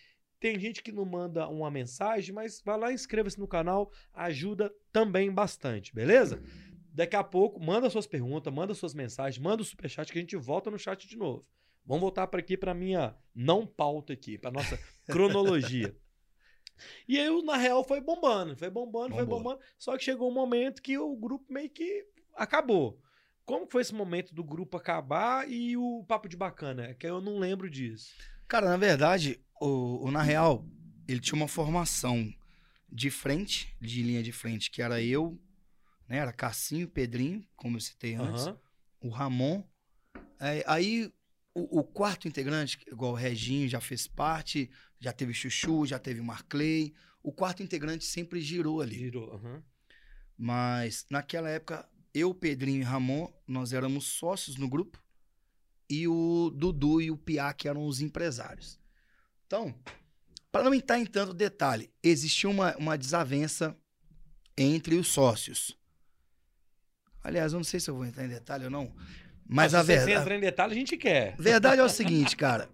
tem 0.41 0.59
gente 0.59 0.82
que 0.82 0.91
não 0.91 1.05
manda 1.05 1.47
uma 1.47 1.70
mensagem, 1.70 2.34
mas 2.34 2.62
vai 2.64 2.78
lá 2.78 2.91
e 2.91 2.95
inscreva-se 2.95 3.39
no 3.39 3.47
canal. 3.47 3.93
Ajuda 4.14 4.72
também 4.91 5.30
bastante, 5.30 5.95
beleza? 5.95 6.43
Daqui 6.91 7.16
a 7.16 7.22
pouco, 7.22 7.62
manda 7.62 7.91
suas 7.91 8.07
perguntas, 8.07 8.51
manda 8.51 8.72
suas 8.72 8.95
mensagens, 8.95 9.39
manda 9.39 9.61
o 9.61 9.64
superchat 9.66 10.11
que 10.11 10.18
a 10.18 10.22
gente 10.22 10.37
volta 10.37 10.70
no 10.70 10.78
chat 10.78 11.07
de 11.07 11.18
novo. 11.18 11.47
Vamos 11.84 12.01
voltar 12.01 12.26
para 12.28 12.41
aqui 12.41 12.57
para 12.57 12.72
minha 12.72 13.14
não 13.34 13.66
pauta 13.66 14.14
aqui, 14.14 14.39
para 14.39 14.51
nossa 14.51 14.78
cronologia. 15.07 15.95
E 17.09 17.18
aí, 17.18 17.43
na 17.43 17.57
real, 17.57 17.83
foi 17.85 18.01
bombando, 18.01 18.57
foi 18.57 18.70
bombando, 18.70 19.14
foi 19.14 19.24
Bombou. 19.24 19.43
bombando. 19.43 19.61
Só 19.79 19.97
que 19.97 20.05
chegou 20.05 20.31
um 20.31 20.35
momento 20.35 20.83
que 20.83 20.99
o 20.99 21.14
grupo 21.16 21.53
meio 21.53 21.70
que 21.70 22.05
acabou. 22.35 23.01
Como 23.45 23.66
foi 23.70 23.83
esse 23.83 23.95
momento 23.95 24.35
do 24.35 24.43
grupo 24.43 24.77
acabar 24.77 25.49
e 25.49 25.77
o 25.77 26.05
papo 26.07 26.29
de 26.29 26.37
bacana? 26.37 26.87
É 26.87 26.95
que 26.95 27.07
eu 27.07 27.20
não 27.20 27.39
lembro 27.39 27.70
disso. 27.70 28.14
Cara, 28.49 28.68
na 28.68 28.77
verdade, 28.77 29.41
o, 29.61 30.05
o 30.07 30.11
Na 30.11 30.22
Real, 30.22 30.64
ele 31.07 31.20
tinha 31.20 31.37
uma 31.37 31.49
formação 31.49 32.33
de 32.91 33.11
frente, 33.11 33.77
de 33.81 34.03
linha 34.03 34.22
de 34.22 34.33
frente, 34.33 34.70
que 34.70 34.83
era 34.83 35.01
eu, 35.03 35.39
né? 36.09 36.18
Era 36.18 36.33
Cassinho, 36.33 36.89
Pedrinho, 36.89 37.45
como 37.57 37.77
eu 37.77 37.81
citei 37.81 38.14
antes. 38.14 38.47
Aham. 38.47 38.59
o 39.01 39.09
Ramon 39.09 39.64
É, 40.41 40.62
aí 40.66 41.12
o, 41.57 41.80
o 41.80 41.84
quarto 41.84 42.28
integrante, 42.28 42.78
igual 42.86 43.12
o 43.12 43.14
Reginho, 43.14 43.66
já 43.66 43.80
fez 43.80 44.07
parte, 44.07 44.70
já 45.00 45.11
teve 45.11 45.32
Chuchu, 45.32 45.86
já 45.86 45.98
teve 45.98 46.20
Marclay. 46.20 46.92
O 47.22 47.32
quarto 47.32 47.62
integrante 47.62 48.04
sempre 48.04 48.42
girou 48.42 48.82
ali. 48.82 48.98
Girou. 48.98 49.32
aham. 49.32 49.62
Mas 50.36 51.07
naquela 51.09 51.48
época, 51.48 51.88
eu, 52.12 52.34
Pedrinho 52.34 52.82
e 52.82 52.84
Ramon, 52.84 53.32
nós 53.48 53.72
éramos 53.72 54.04
sócios 54.04 54.57
no 54.57 54.68
grupo. 54.68 55.02
E 55.88 56.07
o 56.07 56.50
Dudu 56.50 57.00
e 57.00 57.11
o 57.11 57.16
Piá, 57.16 57.54
que 57.54 57.68
eram 57.68 57.86
os 57.86 58.02
empresários. 58.02 58.78
Então, 59.46 59.74
para 60.52 60.64
não 60.64 60.74
entrar 60.74 60.98
em 60.98 61.07
tanto 61.07 61.32
detalhe, 61.32 61.90
existia 62.02 62.50
uma, 62.50 62.76
uma 62.76 62.98
desavença 62.98 63.74
entre 64.59 64.96
os 64.96 65.09
sócios. 65.09 65.74
Aliás, 67.24 67.54
eu 67.54 67.59
não 67.59 67.64
sei 67.64 67.80
se 67.80 67.88
eu 67.88 67.94
vou 67.94 68.04
entrar 68.04 68.26
em 68.26 68.28
detalhe 68.28 68.64
ou 68.64 68.70
não. 68.70 68.94
Mas 69.49 69.74
Ah, 69.74 69.80
a 69.80 69.82
se 69.82 69.86
você 69.86 69.97
verdade, 69.99 70.20
entrar 70.20 70.36
em 70.36 70.40
detalhe, 70.40 70.72
a 70.72 70.74
gente 70.76 70.97
quer. 70.97 71.36
verdade 71.38 71.80
é 71.80 71.84
o 71.84 71.88
seguinte, 71.88 72.36
cara. 72.36 72.68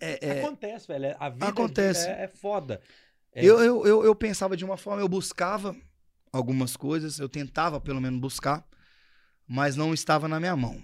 É, 0.00 0.26
é, 0.26 0.40
Acontece, 0.40 0.86
velho. 0.88 1.16
A 1.18 1.28
vida 1.28 1.48
Acontece. 1.48 2.08
É, 2.08 2.24
é 2.24 2.28
foda. 2.28 2.80
É, 3.32 3.44
Eu, 3.44 3.60
eu, 3.60 3.86
eu, 3.86 4.04
eu 4.04 4.14
pensava 4.14 4.56
de 4.56 4.64
uma 4.64 4.76
forma, 4.76 5.02
eu 5.02 5.08
buscava 5.08 5.76
algumas 6.32 6.76
coisas, 6.76 7.18
eu 7.18 7.28
tentava 7.28 7.80
pelo 7.80 8.00
menos 8.00 8.20
buscar, 8.20 8.66
mas 9.46 9.76
não 9.76 9.92
estava 9.94 10.28
na 10.28 10.38
minha 10.38 10.56
mão. 10.56 10.82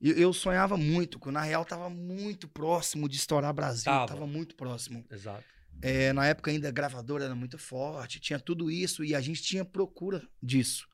E 0.00 0.10
eu 0.10 0.32
sonhava 0.32 0.76
muito, 0.76 1.18
que 1.18 1.30
na 1.30 1.42
real 1.42 1.64
tava 1.64 1.90
muito 1.90 2.46
próximo 2.46 3.08
de 3.08 3.16
estourar 3.16 3.52
Brasil, 3.52 3.84
Tava. 3.84 4.06
tava, 4.06 4.26
muito 4.26 4.54
próximo. 4.54 5.04
Exato. 5.10 5.42
É, 5.82 6.12
na 6.12 6.26
época 6.26 6.50
ainda 6.50 6.68
a 6.68 6.72
gravadora 6.72 7.24
era 7.24 7.34
muito 7.34 7.58
forte, 7.58 8.20
tinha 8.20 8.38
tudo 8.38 8.70
isso 8.70 9.04
e 9.04 9.14
a 9.14 9.20
gente 9.20 9.42
tinha 9.42 9.64
procura 9.64 10.22
disso. 10.42 10.88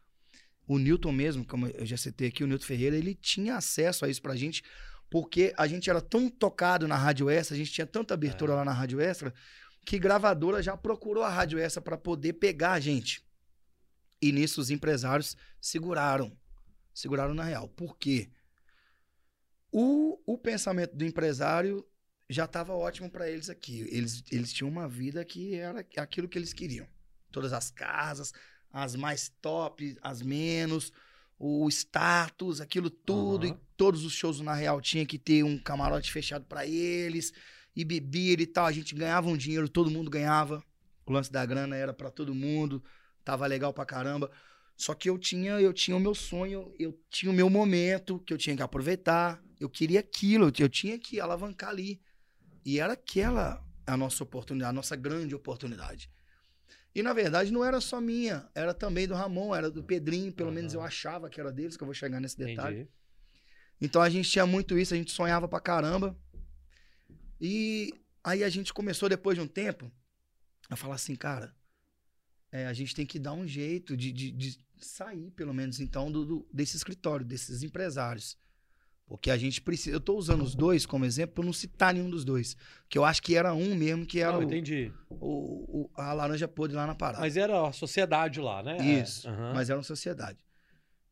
O 0.67 0.79
Newton 0.79 1.12
mesmo, 1.12 1.45
como 1.45 1.67
eu 1.67 1.85
já 1.85 1.97
citei 1.97 2.29
aqui, 2.29 2.43
o 2.43 2.47
Newton 2.47 2.65
Ferreira, 2.65 2.97
ele 2.97 3.15
tinha 3.15 3.57
acesso 3.57 4.05
a 4.05 4.09
isso 4.09 4.23
pra 4.23 4.35
gente, 4.35 4.62
porque 5.11 5.53
a 5.57 5.67
gente 5.67 5.91
era 5.91 6.01
tão 6.01 6.29
tocado 6.31 6.89
na 6.89 6.97
Rádio 6.97 7.29
Extra, 7.29 7.55
a 7.55 7.59
gente 7.59 7.71
tinha 7.73 7.87
tanta 7.87 8.15
abertura 8.15 8.53
É. 8.53 8.57
lá 8.57 8.65
na 8.65 8.73
Rádio 8.73 9.01
Extra, 9.01 9.33
que 9.85 9.99
gravadora 9.99 10.62
já 10.62 10.77
procurou 10.77 11.23
a 11.23 11.29
Rádio 11.29 11.59
Extra 11.59 11.83
para 11.83 11.99
poder 11.99 12.35
pegar 12.35 12.73
a 12.73 12.81
gente. 12.81 13.23
E 14.21 14.33
nisso 14.33 14.61
os 14.61 14.71
empresários 14.71 15.37
seguraram. 15.61 16.35
Seguraram 16.95 17.35
na 17.35 17.45
real. 17.45 17.69
Por 17.69 17.99
quê? 17.99 18.31
O, 19.71 20.19
o 20.25 20.39
pensamento 20.39 20.97
do 20.97 21.05
empresário 21.05 21.85
já 22.31 22.45
estava 22.45 22.73
ótimo 22.75 23.11
para 23.11 23.29
eles 23.29 23.51
aqui. 23.51 23.81
Eles, 23.91 24.23
eles 24.31 24.53
tinham 24.53 24.71
uma 24.71 24.89
vida 24.89 25.25
que 25.25 25.57
era 25.57 25.85
aquilo 25.99 26.29
que 26.29 26.39
eles 26.39 26.53
queriam. 26.53 26.87
Todas 27.31 27.53
as 27.53 27.71
casas, 27.71 28.33
as 28.75 28.97
mais 28.97 29.33
top, 29.41 29.97
as 30.03 30.20
menos, 30.20 30.93
o 31.39 31.68
status, 31.68 32.61
aquilo 32.61 32.91
tudo. 32.91 33.47
Aham. 33.47 33.55
E 33.55 33.59
todos 33.77 34.05
os 34.05 34.12
shows 34.12 34.41
na 34.41 34.53
real 34.53 34.81
tinha 34.81 35.07
que 35.07 35.16
ter 35.16 35.45
um 35.45 35.57
camarote 35.57 36.11
fechado 36.11 36.45
para 36.45 36.66
eles. 36.66 37.33
E 37.77 37.85
bebida 37.85 38.43
e 38.43 38.47
tal. 38.47 38.66
A 38.66 38.72
gente 38.72 38.93
ganhava 38.93 39.29
um 39.29 39.37
dinheiro, 39.37 39.68
todo 39.68 39.91
mundo 39.91 40.11
ganhava. 40.11 40.61
O 41.07 41.12
lance 41.12 41.31
da 41.31 41.47
grana 41.47 41.77
era 41.77 41.93
para 41.93 42.11
todo 42.11 42.35
mundo. 42.35 42.83
Tava 43.25 43.47
legal 43.47 43.72
pra 43.72 43.87
caramba. 43.87 44.29
Só 44.77 44.93
que 44.93 45.09
eu 45.09 45.16
tinha, 45.16 45.53
eu 45.61 45.72
tinha 45.72 45.97
o 45.97 46.01
meu 46.01 46.14
sonho, 46.14 46.75
eu 46.77 46.99
tinha 47.09 47.31
o 47.31 47.35
meu 47.35 47.49
momento 47.49 48.18
que 48.18 48.35
eu 48.35 48.39
tinha 48.39 48.57
que 48.57 48.62
aproveitar. 48.62 49.41
Eu 49.61 49.70
queria 49.70 50.01
aquilo, 50.01 50.51
eu 50.59 50.68
tinha 50.68 50.99
que 50.99 51.20
alavancar 51.20 51.70
ali. 51.70 52.01
E 52.64 52.81
era 52.81 52.95
aquela 52.95 53.64
a 53.87 53.97
nossa 53.97 54.25
oportunidade, 54.25 54.70
a 54.70 54.72
nossa 54.72 54.97
grande 54.97 55.33
oportunidade. 55.33 56.11
E 56.95 57.03
na 57.03 57.12
verdade 57.12 57.51
não 57.53 57.64
era 57.64 57.80
só 57.80 58.01
minha, 58.01 58.49
era 58.55 58.72
também 58.72 59.09
do 59.09 59.14
Ramon, 59.14 59.55
era 59.55 59.70
do 59.70 59.82
Pedrinho, 59.82 60.32
pelo 60.32 60.49
Aham. 60.49 60.55
menos 60.55 60.74
eu 60.74 60.80
achava 60.80 61.28
que 61.28 61.40
era 61.40 61.51
deles, 61.53 61.76
que 61.76 61.82
eu 61.82 61.86
vou 61.86 61.95
chegar 61.95 62.20
nesse 62.20 62.38
detalhe. 62.38 62.76
Entendi. 62.82 62.90
Então 63.80 64.01
a 64.01 64.09
gente 64.09 64.30
tinha 64.30 64.47
muito 64.47 64.78
isso, 64.78 64.95
a 64.95 64.97
gente 64.97 65.11
sonhava 65.11 65.49
pra 65.49 65.59
caramba. 65.61 66.16
E 67.40 67.92
aí 68.22 68.45
a 68.45 68.49
gente 68.49 68.72
começou 68.72 69.09
depois 69.09 69.36
de 69.36 69.42
um 69.42 69.49
tempo 69.49 69.90
a 70.70 70.76
falar 70.76 70.95
assim, 70.95 71.16
cara, 71.16 71.55
é, 72.53 72.66
a 72.66 72.72
gente 72.72 72.95
tem 72.95 73.05
que 73.05 73.18
dar 73.18 73.32
um 73.32 73.47
jeito 73.47 73.97
de, 73.97 74.12
de- 74.12 74.30
de 74.30 74.59
sair, 74.78 75.30
pelo 75.32 75.53
menos 75.53 75.80
então, 75.80 76.11
do, 76.11 76.24
do- 76.24 76.49
desse 76.53 76.76
escritório, 76.76 77.26
desses 77.26 77.62
empresários. 77.64 78.38
Porque 79.07 79.31
a 79.31 79.37
gente 79.37 79.61
precisa. 79.61 79.95
Eu 79.95 80.01
tô 80.01 80.17
usando 80.17 80.43
os 80.43 80.55
dois 80.55 80.87
como 80.87 81.05
exemplo 81.05 81.35
para 81.37 81.45
não 81.45 81.53
citar 81.53 81.93
nenhum 81.93 82.09
dos 82.09 82.25
dois. 82.25 82.57
Que 82.89 82.97
eu 82.97 83.05
acho 83.05 83.23
que 83.23 83.37
era 83.37 83.53
um 83.53 83.75
mesmo, 83.75 84.07
que 84.07 84.19
era 84.21 84.33
Não, 84.33 84.39
o, 84.41 84.43
entendi. 84.43 84.91
o- 85.11 85.83
o- 85.83 85.91
a 85.95 86.13
laranja 86.15 86.49
podre 86.49 86.75
lá 86.75 86.87
na 86.87 86.95
parada. 86.95 87.21
Mas 87.21 87.37
era 87.37 87.69
a 87.69 87.73
sociedade 87.73 88.41
lá, 88.41 88.63
né? 88.63 88.79
Isso, 88.79 89.29
É, 89.29 89.31
aham. 89.31 89.53
mas 89.55 89.69
era 89.69 89.79
uma 89.79 89.85
sociedade. 89.85 90.39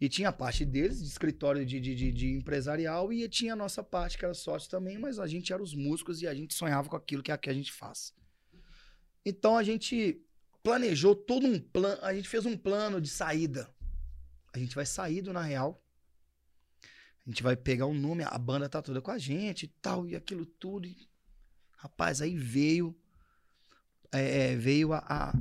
E 0.01 0.09
tinha 0.09 0.30
a 0.30 0.32
parte 0.32 0.64
deles, 0.64 1.01
de 1.01 1.07
escritório 1.07 1.64
de, 1.66 1.78
de, 1.78 1.95
de- 1.95 2.12
de 2.12 2.32
empresarial, 2.32 3.12
e 3.12 3.28
tinha 3.28 3.53
a 3.53 3.57
nossa 3.57 3.84
parte, 3.84 4.16
que 4.18 4.24
era 4.24 4.34
sócio 4.34 4.68
também, 4.70 4.99
mas 4.99 5.18
a 5.18 5.26
gente 5.26 5.53
era 5.53 5.62
os 5.62 5.74
músicos 5.74 6.22
e 6.22 6.26
a 6.26 6.34
gente 6.34 6.55
sonhava 6.55 6.88
com 6.88 6.97
aquilo 6.97 7.22
que 7.22 7.30
é 7.30 7.36
que 7.36 7.51
a 7.51 7.55
gente 7.55 7.70
faz. 7.72 8.12
Então 9.24 9.57
a 9.57 9.62
gente 9.62 10.20
planejou 10.62 11.14
todo 11.14 11.47
um 11.47 11.59
plano, 11.61 12.01
a 12.03 12.14
gente 12.14 12.28
fez 12.28 12.47
um 12.47 12.57
plano 12.57 13.01
de 13.01 13.09
saída. 13.09 13.68
A 14.53 14.59
gente 14.59 14.74
vai 14.74 14.86
sair 14.86 15.20
do 15.22 15.32
Na 15.32 15.43
Real. 15.43 15.81
A 17.26 17.30
gente 17.30 17.42
vai 17.42 17.56
pegar 17.56 17.86
um 17.86 17.94
nome, 17.94 18.24
a 18.24 18.36
banda 18.38 18.68
tá 18.68 18.82
toda 18.82 19.00
com 19.00 19.10
a 19.10 19.18
gente 19.18 19.64
e 19.64 19.68
tal, 19.68 20.06
e 20.06 20.16
aquilo 20.16 20.44
tudo. 20.44 20.86
e- 20.86 21.08
Rapaz, 21.76 22.20
aí 22.20 22.36
veio. 22.36 22.96
é, 24.12 24.52
é, 24.52 24.56
veio 24.56 24.92
a, 24.92 24.98
a, 25.08 25.32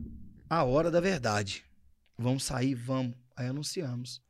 a 0.50 0.64
hora 0.64 0.90
da 0.92 1.00
verdade. 1.02 1.66
Vamos 2.18 2.44
sair, 2.44 2.74
vamos. 2.76 3.16
Aí 3.36 3.48
anunciamos. 3.48 4.22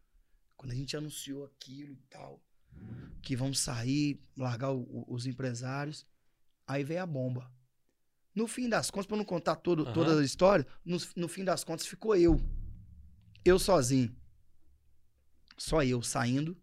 Quando 0.58 0.72
a 0.72 0.76
gente 0.76 0.96
anunciou 0.98 1.46
aquilo 1.46 1.94
e 1.94 2.02
tal, 2.10 2.42
que 3.22 3.36
vamos 3.36 3.60
sair, 3.60 4.20
largar 4.38 4.72
o- 4.72 4.82
o- 4.82 5.14
os 5.14 5.26
empresários, 5.26 6.06
aí 6.66 6.84
veio 6.84 7.02
a 7.04 7.06
bomba. 7.06 7.52
No 8.34 8.48
fim 8.48 8.70
das 8.70 8.90
contas, 8.90 9.08
para 9.08 9.18
não 9.18 9.26
contar 9.26 9.58
todo, 9.58 9.84
Aham. 9.84 9.94
toda 9.94 10.20
a 10.20 10.24
história, 10.24 10.66
no, 10.86 10.98
no 11.18 11.28
fim 11.28 11.44
das 11.44 11.64
contas 11.64 11.86
ficou 11.86 12.16
eu. 12.16 12.40
Eu 13.44 13.60
sozinho. 13.60 14.16
Só 15.58 15.84
eu 15.84 16.02
saindo. 16.02 16.58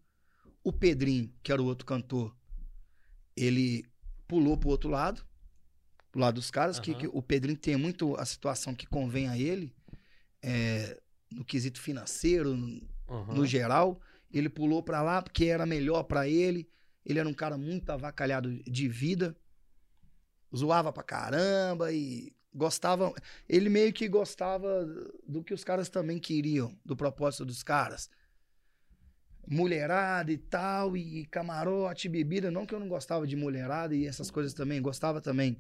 O 0.69 0.73
Pedrinho, 0.73 1.33
que 1.43 1.51
era 1.51 1.63
o 1.63 1.65
outro 1.65 1.87
cantor, 1.87 2.37
ele 3.35 3.87
pulou 4.27 4.55
pro 4.55 4.69
outro 4.69 4.91
lado, 4.91 5.25
pro 6.13 6.21
lado 6.21 6.35
dos 6.35 6.51
caras, 6.51 6.79
que, 6.79 6.91
Aham. 6.91 7.01
que 7.01 7.07
o 7.11 7.23
Pedrinho 7.23 7.57
tem 7.57 7.75
muito 7.75 8.15
a 8.17 8.27
situação 8.27 8.75
que 8.75 8.87
convém 8.87 9.29
a 9.31 9.39
ele, 9.39 9.75
é, 10.43 11.01
no 11.33 11.43
quesito 11.43 11.81
financeiro, 11.81 12.55
no, 12.55 12.87
Aham. 13.09 13.35
no 13.35 13.47
geral. 13.47 13.99
Ele 14.31 14.51
pulou 14.51 14.83
pra 14.83 15.01
lá 15.01 15.23
porque 15.23 15.47
era 15.47 15.65
melhor 15.65 16.03
pra 16.03 16.29
ele. 16.29 16.69
Ele 17.03 17.19
era 17.19 17.27
um 17.27 17.33
cara 17.33 17.57
muito 17.57 17.89
avacalhado 17.89 18.55
de 18.65 18.89
vida. 18.89 19.35
Zoava 20.55 20.93
pra 20.93 21.03
caramba 21.03 21.91
e 21.91 22.31
gostava. 22.53 23.11
Ele 23.49 23.71
meio 23.71 23.91
que 23.91 24.07
gostava 24.07 24.85
do 25.27 25.43
que 25.43 25.55
os 25.55 25.65
caras 25.65 25.89
também 25.89 26.19
queriam, 26.19 26.79
do 26.85 26.95
propósito 26.95 27.47
dos 27.47 27.63
caras. 27.63 28.11
Mulherada 29.51 30.31
e 30.33 30.37
tal, 30.39 30.97
e 30.97 31.25
camarote, 31.27 32.09
bebida. 32.09 32.51
Não 32.51 32.67
que 32.67 32.75
eu 32.75 32.81
não 32.81 32.89
gostava 32.89 33.27
de 33.27 33.35
mulherada 33.37 33.95
e 33.95 34.07
essas 34.07 34.31
coisas 34.31 34.53
também, 34.53 34.81
gostava 34.83 35.21
também. 35.21 35.59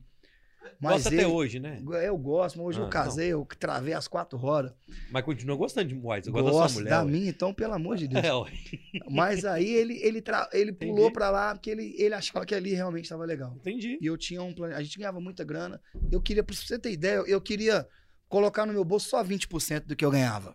Mas 0.80 1.04
Gosta 1.04 1.08
ele, 1.14 1.20
até 1.22 1.26
hoje, 1.26 1.58
né? 1.58 1.82
Eu 2.04 2.18
gosto, 2.18 2.58
mas 2.58 2.66
hoje 2.66 2.80
Ah, 2.80 2.82
eu 2.84 2.88
casei, 2.90 3.28
eu 3.32 3.46
travei 3.58 3.94
as 3.94 4.06
quatro 4.06 4.36
rodas. 4.36 4.72
Mas 5.10 5.24
continua 5.24 5.56
gostando 5.56 5.88
de 5.88 5.94
White. 5.94 6.26
Você 6.26 6.30
gosta 6.30 6.44
da 6.44 6.50
Gosto 6.50 6.72
sua 6.72 6.80
mulher. 6.80 6.90
da 6.90 7.02
ué. 7.04 7.10
minha, 7.10 7.30
então, 7.30 7.54
pelo 7.54 7.72
amor 7.72 7.96
de 7.96 8.06
Deus. 8.08 8.22
É, 8.24 8.34
ué. 8.34 8.50
Mas 9.08 9.44
aí 9.46 9.66
ele, 9.72 9.94
ele, 10.02 10.20
tra- 10.20 10.48
ele 10.52 10.72
Entendi. 10.72 10.92
pulou 10.92 11.10
pra 11.10 11.30
lá 11.30 11.54
porque 11.54 11.70
ele, 11.70 11.94
ele 11.96 12.12
achava 12.14 12.44
que 12.44 12.54
ali 12.54 12.74
realmente 12.74 13.04
estava 13.04 13.24
legal. 13.24 13.54
Entendi. 13.56 13.98
E 14.00 14.06
eu 14.06 14.16
tinha 14.18 14.42
um 14.42 14.52
plano. 14.52 14.74
A 14.74 14.82
gente 14.82 14.98
ganhava 14.98 15.20
muita 15.20 15.42
grana. 15.42 15.80
Eu 16.12 16.20
queria, 16.20 16.42
pra 16.44 16.54
você 16.54 16.78
ter 16.78 16.92
ideia, 16.92 17.16
eu 17.26 17.40
queria 17.40 17.86
colocar 18.28 18.66
no 18.66 18.72
meu 18.72 18.84
bolso 18.84 19.08
só 19.08 19.24
20% 19.24 19.86
do 19.86 19.96
que 19.96 20.04
eu 20.04 20.10
ganhava. 20.10 20.54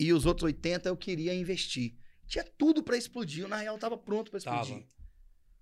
E 0.00 0.12
os 0.12 0.24
outros 0.26 0.50
80% 0.52 0.86
eu 0.86 0.96
queria 0.96 1.34
investir. 1.34 1.94
Tinha 2.26 2.44
tudo 2.44 2.82
pra 2.82 2.96
explodir. 2.96 3.44
Eu, 3.44 3.48
na 3.48 3.56
real, 3.56 3.78
tava 3.78 3.96
pronto 3.96 4.30
pra 4.30 4.38
explodir. 4.38 4.78
Tava. 4.78 4.88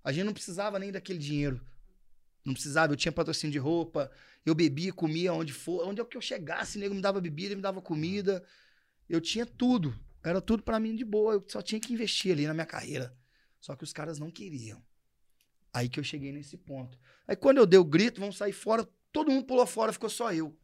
A 0.03 0.11
gente 0.11 0.25
não 0.25 0.33
precisava 0.33 0.77
nem 0.79 0.91
daquele 0.91 1.19
dinheiro. 1.19 1.65
Não 2.45 2.53
precisava, 2.53 2.93
eu 2.93 2.97
tinha 2.97 3.11
patrocínio 3.11 3.51
de 3.51 3.57
roupa, 3.57 4.11
eu 4.45 4.53
bebia, 4.53 4.93
comia 4.93 5.33
onde 5.33 5.51
for, 5.51 5.83
onde 5.87 5.99
é 5.99 6.05
que 6.05 6.15
eu 6.15 6.21
chegasse, 6.21 6.77
o 6.77 6.79
nego 6.79 6.93
me 6.93 7.01
dava 7.01 7.19
bebida, 7.19 7.55
me 7.55 7.61
dava 7.61 7.81
comida. 7.81 8.45
Eu 9.09 9.19
tinha 9.19 9.45
tudo. 9.47 9.99
Era 10.23 10.39
tudo 10.39 10.61
pra 10.61 10.79
mim 10.79 10.95
de 10.95 11.03
boa, 11.03 11.33
eu 11.33 11.45
só 11.47 11.61
tinha 11.61 11.81
que 11.81 11.91
investir 11.91 12.31
ali 12.31 12.45
na 12.45 12.53
minha 12.53 12.65
carreira. 12.65 13.17
Só 13.59 13.75
que 13.75 13.83
os 13.83 13.91
caras 13.91 14.19
não 14.19 14.29
queriam. 14.29 14.83
Aí 15.73 15.89
que 15.89 15.99
eu 15.99 16.03
cheguei 16.03 16.31
nesse 16.31 16.55
ponto. 16.55 16.99
Aí 17.27 17.35
quando 17.35 17.57
eu 17.57 17.65
dei 17.65 17.79
o 17.79 17.83
grito, 17.83 18.19
vamos 18.19 18.37
sair 18.37 18.53
fora, 18.53 18.87
todo 19.11 19.31
mundo 19.31 19.45
pulou 19.45 19.65
fora, 19.65 19.91
ficou 19.91 20.09
só 20.09 20.31
eu. 20.31 20.55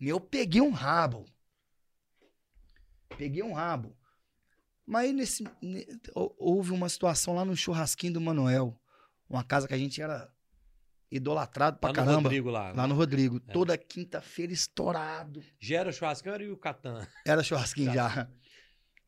Eu 0.00 0.20
peguei 0.20 0.60
um 0.60 0.70
rabo. 0.70 1.24
Peguei 3.16 3.42
um 3.44 3.52
rabo. 3.52 3.96
Mas 4.86 5.04
aí 5.06 5.12
nesse, 5.12 5.44
ne- 5.62 5.86
hou- 6.14 6.34
houve 6.38 6.72
uma 6.72 6.88
situação 6.88 7.34
lá 7.34 7.44
no 7.44 7.56
churrasquinho 7.56 8.14
do 8.14 8.20
Manuel. 8.20 8.78
Uma 9.28 9.42
casa 9.44 9.66
que 9.68 9.74
a 9.74 9.78
gente 9.78 10.00
era 10.02 10.30
idolatrado 11.10 11.78
pra 11.78 11.88
Lá 11.90 11.92
no 11.92 11.96
caramba. 11.96 12.22
Rodrigo 12.22 12.50
lá. 12.50 12.72
Lá 12.72 12.86
no 12.86 12.94
Rodrigo. 12.94 13.40
É. 13.48 13.52
Toda 13.52 13.76
quinta-feira 13.78 14.52
estourado. 14.52 15.42
Gera 15.60 15.92
churrascão 15.92 16.34
era 16.34 16.42
e 16.42 16.50
o 16.50 16.56
Catan. 16.56 17.06
Era 17.26 17.42
churrasquinho 17.42 17.92
já. 17.92 18.28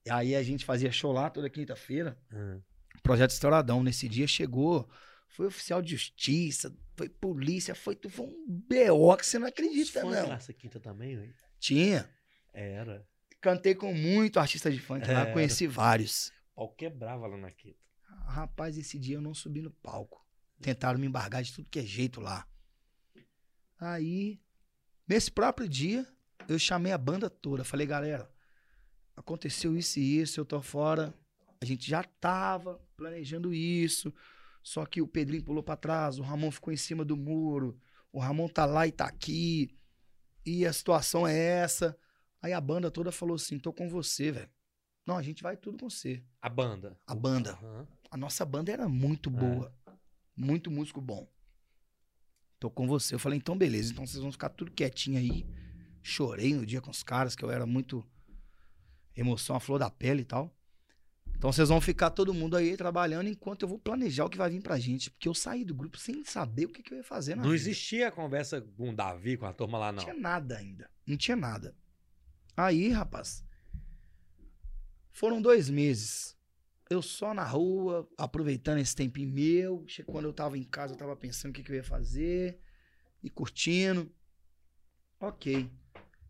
E 0.07 0.11
aí 0.11 0.35
a 0.37 0.43
gente 0.43 0.65
fazia 0.65 0.93
show 0.93 1.13
lá 1.13 1.31
toda 1.31 1.49
quinta-feira. 1.49 2.19
Ah. 2.33 2.59
Projeto 3.03 3.31
Estouradão. 3.31 3.83
Nesse 3.83 4.09
dia 4.09 4.27
chegou, 4.27 4.89
foi 5.29 5.47
oficial 5.47 5.81
de 5.83 5.93
justiça, 5.93 6.75
foi 6.97 7.09
polícia, 7.09 7.75
foi, 7.75 7.99
foi 8.09 8.27
um 8.27 8.45
BO 8.47 9.17
que 9.17 9.27
você 9.27 9.39
não 9.39 9.49
acredita, 9.49 10.01
Funk 10.01 10.15
não. 10.15 10.29
nessa 10.29 10.53
quinta 10.53 10.79
também, 10.79 11.17
velho? 11.17 11.35
Tinha. 11.59 12.09
Era. 12.53 13.07
Cantei 13.45 13.75
com 13.75 13.93
muito 13.93 14.41
artista 14.41 14.71
de 14.71 14.81
funk 14.81 15.07
lá, 15.07 15.21
Era. 15.21 15.33
conheci 15.35 15.67
vários. 15.67 16.33
Pau 16.55 16.71
quebrava 16.71 17.27
lá 17.27 17.37
na 17.37 17.51
quinta. 17.51 17.77
Rapaz, 18.25 18.79
esse 18.79 18.99
dia 18.99 19.17
eu 19.17 19.21
não 19.21 19.35
subi 19.35 19.61
no 19.61 19.71
palco. 19.71 20.27
Tentaram 20.63 20.99
me 20.99 21.07
embargar 21.07 21.43
de 21.43 21.53
tudo 21.53 21.69
que 21.69 21.79
é 21.79 21.83
jeito 21.83 22.23
lá. 22.23 22.49
Aí, 23.79 24.41
nesse 25.07 25.31
próprio 25.31 25.69
dia, 25.69 26.09
eu 26.49 26.59
chamei 26.59 26.91
a 26.91 26.97
banda 26.97 27.29
toda. 27.29 27.65
Falei, 27.65 27.87
galera, 27.87 28.33
aconteceu 29.15 29.77
isso 29.77 29.99
e 29.99 30.21
isso, 30.21 30.41
eu 30.41 30.47
tô 30.47 30.63
fora. 30.63 31.13
A 31.61 31.67
gente 31.67 31.87
já 31.87 32.03
tava 32.03 32.81
planejando 32.97 33.53
isso. 33.53 34.11
Só 34.63 34.87
que 34.87 35.03
o 35.03 35.07
Pedrinho 35.07 35.45
pulou 35.45 35.63
pra 35.63 35.77
trás, 35.77 36.19
o 36.19 36.23
Ramon 36.23 36.51
ficou 36.51 36.73
em 36.73 36.79
cima 36.79 37.05
do 37.05 37.15
muro. 37.15 37.79
O 38.11 38.19
Ramon 38.19 38.49
tá 38.49 38.65
lá 38.65 38.87
e 38.87 38.93
tá 38.93 39.05
aqui. 39.05 39.77
E 40.47 40.65
a 40.65 40.73
situação 40.73 41.27
é 41.27 41.37
essa. 41.37 41.95
Aí 42.45 42.53
a 42.53 42.61
banda 42.61 42.91
toda 42.91 43.11
falou 43.11 43.37
assim: 43.37 43.59
tô 43.59 43.73
com 43.73 43.89
você, 43.89 44.31
velho. 44.31 44.51
Não, 45.07 45.17
a 45.17 45.23
gente 45.23 45.43
vai 45.43 45.57
tudo 45.57 45.79
com 45.79 45.89
você. 45.89 46.23
A 46.43 46.49
banda. 46.51 46.95
A 47.07 47.15
banda. 47.15 47.53
Aham. 47.53 47.89
A 48.11 48.17
nossa 48.19 48.45
banda 48.45 48.71
era 48.71 48.87
muito 48.87 49.31
boa. 49.31 49.75
Muito 50.37 50.71
músico 50.71 51.01
bom. 51.01 51.27
Tô 52.61 52.71
com 52.71 52.87
você. 52.87 53.15
Eu 53.15 53.19
falei, 53.19 53.39
então 53.39 53.57
beleza. 53.57 53.93
Então 53.93 54.07
vocês 54.07 54.23
vão 54.23 54.31
ficar 54.31 54.51
tudo 54.51 54.71
quietinho 54.73 55.19
aí. 55.19 55.47
Chorei 56.03 56.53
no 56.53 56.67
dia 56.67 56.83
com 56.83 56.91
os 56.91 57.03
caras, 57.03 57.35
que 57.35 57.43
eu 57.43 57.51
era 57.51 57.65
muito 57.65 58.07
emoção 59.17 59.57
à 59.57 59.61
flor 59.61 59.79
da 59.79 59.89
pele 59.91 60.21
e 60.21 60.27
tal. 60.27 60.55
Então 61.35 61.51
vocês 61.51 61.71
vão 61.71 61.81
ficar 61.81 62.11
todo 62.11 62.35
mundo 62.35 62.59
aí 62.59 62.77
trabalhando 62.77 63.27
enquanto 63.29 63.63
eu 63.63 63.69
vou 63.69 63.79
planejar 63.79 64.27
o 64.27 64.31
que 64.31 64.37
vai 64.37 64.51
vir 64.51 64.61
pra 64.61 64.79
gente. 64.79 65.11
Porque 65.11 65.29
eu 65.31 65.35
saí 65.35 65.65
do 65.65 65.75
grupo 65.75 65.97
sem 65.97 66.23
saber 66.25 66.67
o 66.67 66.69
que, 66.69 66.83
que 66.83 66.93
eu 66.93 66.99
ia 66.99 67.05
fazer 67.05 67.37
na 67.37 67.43
Não 67.43 67.51
vida. 67.51 67.63
existia 67.63 68.09
a 68.09 68.13
conversa 68.13 68.61
com 68.61 68.91
o 68.91 68.95
Davi, 68.95 69.39
com 69.39 69.47
a 69.47 69.53
turma 69.55 69.79
lá, 69.79 69.87
Não 69.93 69.97
não. 69.97 70.05
tinha 70.05 70.15
nada 70.15 70.59
ainda. 70.59 70.91
Não 71.07 71.17
tinha 71.17 71.37
nada. 71.37 71.75
Aí, 72.57 72.89
rapaz, 72.91 73.45
foram 75.13 75.41
dois 75.41 75.69
meses. 75.69 76.37
Eu 76.89 77.01
só 77.01 77.33
na 77.33 77.45
rua, 77.45 78.09
aproveitando 78.17 78.79
esse 78.79 78.95
tempinho 78.95 79.33
meu. 79.33 79.87
Quando 80.07 80.27
eu 80.27 80.33
tava 80.33 80.59
em 80.59 80.65
casa, 80.65 80.93
eu 80.93 80.99
tava 80.99 81.17
pensando 81.17 81.51
o 81.51 81.55
que, 81.55 81.63
que 81.63 81.73
eu 81.73 81.77
ia 81.77 81.85
fazer. 81.85 82.61
E 83.23 83.31
curtindo. 83.31 84.13
Ok. 85.19 85.71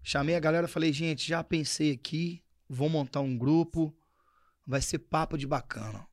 Chamei 0.02 0.34
a 0.34 0.40
galera, 0.40 0.68
falei, 0.68 0.92
gente, 0.92 1.26
já 1.26 1.42
pensei 1.42 1.92
aqui. 1.92 2.42
Vou 2.68 2.88
montar 2.88 3.20
um 3.20 3.36
grupo. 3.36 3.94
Vai 4.66 4.80
ser 4.80 5.00
papo 5.00 5.36
de 5.36 5.46
bacana. 5.46 6.06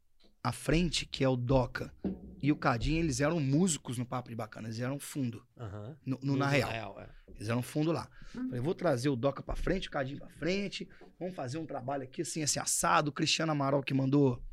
A 0.44 0.52
frente, 0.52 1.06
que 1.06 1.24
é 1.24 1.30
o 1.30 1.36
Doca, 1.36 1.94
e 2.42 2.52
o 2.52 2.56
Cadinho, 2.56 3.00
eles 3.04 3.22
eram 3.22 3.40
músicos 3.40 3.98
no 4.00 4.06
Papo 4.06 4.30
de 4.30 4.36
Bacana. 4.36 4.68
Eles 4.68 4.80
eram 4.80 4.98
fundo, 5.00 5.46
Aham. 5.58 5.96
no, 6.06 6.20
no 6.24 6.36
Na 6.36 6.48
Real. 6.48 7.00
é. 7.00 7.08
Eles 7.36 7.48
eram 7.50 7.62
fundo 7.62 7.92
lá. 7.92 8.10
Falei, 8.26 8.60
vou 8.60 8.74
trazer 8.74 9.10
o 9.10 9.16
Doca 9.16 9.44
pra 9.44 9.56
frente, 9.56 9.88
o 9.88 9.92
Cadinho 9.92 10.18
pra 10.20 10.30
frente. 10.30 10.88
Vamos 11.20 11.36
fazer 11.36 11.58
um 11.60 11.66
trabalho 11.66 12.04
aqui 12.04 12.22
assim, 12.24 12.42
assim, 12.42 12.60
assado. 12.60 13.10
O 13.10 13.14
Cristiano 13.14 13.52
Amaral 13.52 13.84
que 13.84 13.94
mandou 13.94 14.44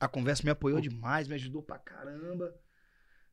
a 0.00 0.08
conversa 0.08 0.42
me 0.42 0.50
apoiou 0.50 0.80
demais, 0.80 1.28
me 1.28 1.34
ajudou 1.34 1.62
pra 1.62 1.78
caramba. 1.78 2.52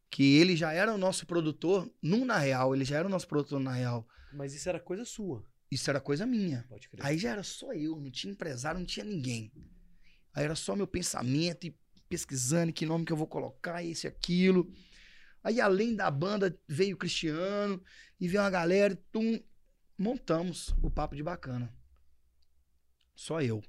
Que 0.10 0.36
ele 0.38 0.56
já 0.56 0.72
era 0.72 0.94
o 0.94 0.98
nosso 0.98 1.26
produtor 1.26 1.92
no 2.02 2.24
Na 2.26 2.38
Real. 2.38 2.76
Ele 2.76 2.86
já 2.86 2.98
era 3.00 3.08
o 3.08 3.12
nosso 3.12 3.28
produtor 3.28 3.58
no 3.60 3.66
Na 3.66 3.74
Real. 3.74 4.08
Mas 4.32 4.54
isso 4.54 4.70
era 4.70 4.80
coisa 4.80 5.04
sua. 5.06 5.44
Isso 5.72 5.90
era 5.90 6.00
coisa 6.00 6.24
minha. 6.26 6.66
Pode 6.70 6.88
crer. 6.88 7.04
Aí 7.04 7.18
já 7.18 7.32
era 7.32 7.42
só 7.42 7.74
eu, 7.74 8.00
não 8.00 8.12
tinha 8.12 8.32
empresário, 8.32 8.80
não 8.80 8.86
tinha 8.86 9.04
ninguém. 9.04 9.52
Aí 10.36 10.44
era 10.46 10.56
só 10.56 10.76
meu 10.76 10.86
pensamento 10.88 11.66
e 11.66 11.76
pesquisando 12.14 12.72
que 12.72 12.86
nome 12.86 13.06
que 13.06 13.12
eu 13.12 13.18
vou 13.18 13.26
colocar, 13.26 13.84
esse, 13.84 14.06
aquilo. 14.06 14.72
Aí 15.44 15.60
além 15.60 15.96
da 15.96 16.12
banda 16.12 16.56
veio 16.68 16.96
o 16.96 16.98
Cristiano 17.00 17.82
e 18.20 18.28
veio 18.28 18.44
uma 18.44 18.52
galera, 18.52 18.94
e 18.94 18.98
tum, 19.12 19.40
montamos 19.98 20.76
o 20.84 20.92
Papo 20.92 21.16
de 21.16 21.24
Bacana. 21.24 21.74
Só 23.16 23.42
eu. 23.42 23.64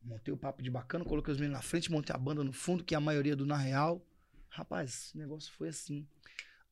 Montei 0.00 0.32
o 0.32 0.36
Papo 0.36 0.62
de 0.62 0.70
Bacana, 0.70 1.04
coloquei 1.04 1.32
os 1.32 1.40
meninos 1.40 1.58
na 1.58 1.62
frente, 1.62 1.90
montei 1.90 2.14
a 2.14 2.18
banda 2.18 2.44
no 2.44 2.52
fundo, 2.52 2.84
que 2.84 2.94
é 2.94 2.96
a 2.96 3.00
maioria 3.00 3.34
do 3.34 3.44
Na 3.44 3.56
Real. 3.56 4.00
Rapaz, 4.48 5.12
o 5.14 5.18
negócio 5.18 5.52
foi 5.52 5.68
assim. 5.70 6.06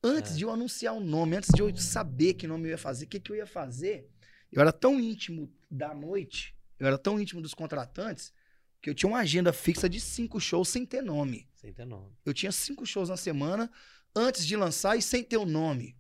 Antes 0.03 0.33
É. 0.33 0.37
de 0.37 0.45
eu 0.45 0.51
anunciar 0.51 0.95
o 0.95 1.01
nome, 1.01 1.37
antes 1.37 1.51
de 1.53 1.61
eu 1.61 1.77
saber 1.77 2.35
que 2.35 2.47
nome 2.47 2.69
eu 2.69 2.71
ia 2.71 2.79
fazer, 2.79 3.07
o 3.07 3.09
que, 3.09 3.19
que 3.19 3.33
eu 3.33 3.37
ia 3.37 3.47
fazer, 3.47 4.09
eu 4.53 4.61
era 4.63 4.73
tão 4.73 5.01
íntimo 5.01 5.53
da 5.69 5.93
noite, 5.93 6.57
eu 6.79 6.87
era 6.87 6.97
tão 6.97 7.19
íntimo 7.21 7.43
dos 7.43 7.53
contratantes, 7.53 8.33
que 8.81 8.91
eu 8.91 8.95
tinha 8.95 9.09
uma 9.09 9.19
agenda 9.19 9.53
fixa 9.53 9.89
de 9.89 10.01
cinco 10.01 10.41
shows 10.41 10.69
sem 10.69 10.85
ter 10.87 11.03
nome. 11.03 11.49
Sem 11.57 11.73
ter 11.73 11.85
nome. 11.85 12.17
Eu 12.25 12.33
tinha 12.33 12.53
cinco 12.53 12.87
shows 12.87 13.09
na 13.09 13.17
semana 13.17 13.71
antes 14.15 14.47
de 14.47 14.57
lançar 14.57 14.97
e 14.97 15.03
sem 15.03 15.23
ter 15.23 15.37
o 15.37 15.47
nome. 15.47 15.97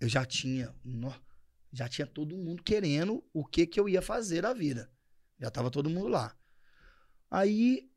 Eu 0.00 0.08
já 0.08 0.24
tinha, 0.24 0.74
já 1.72 1.88
tinha 1.88 2.06
todo 2.06 2.36
mundo 2.36 2.62
querendo 2.62 3.24
o 3.32 3.44
que 3.44 3.66
que 3.66 3.78
eu 3.80 3.88
ia 3.88 4.02
fazer 4.02 4.42
da 4.42 4.52
vida. 4.52 4.90
Já 5.38 5.50
tava 5.50 5.70
todo 5.70 5.90
mundo 5.90 6.08
lá. 6.08 6.36
Aí 7.30 7.90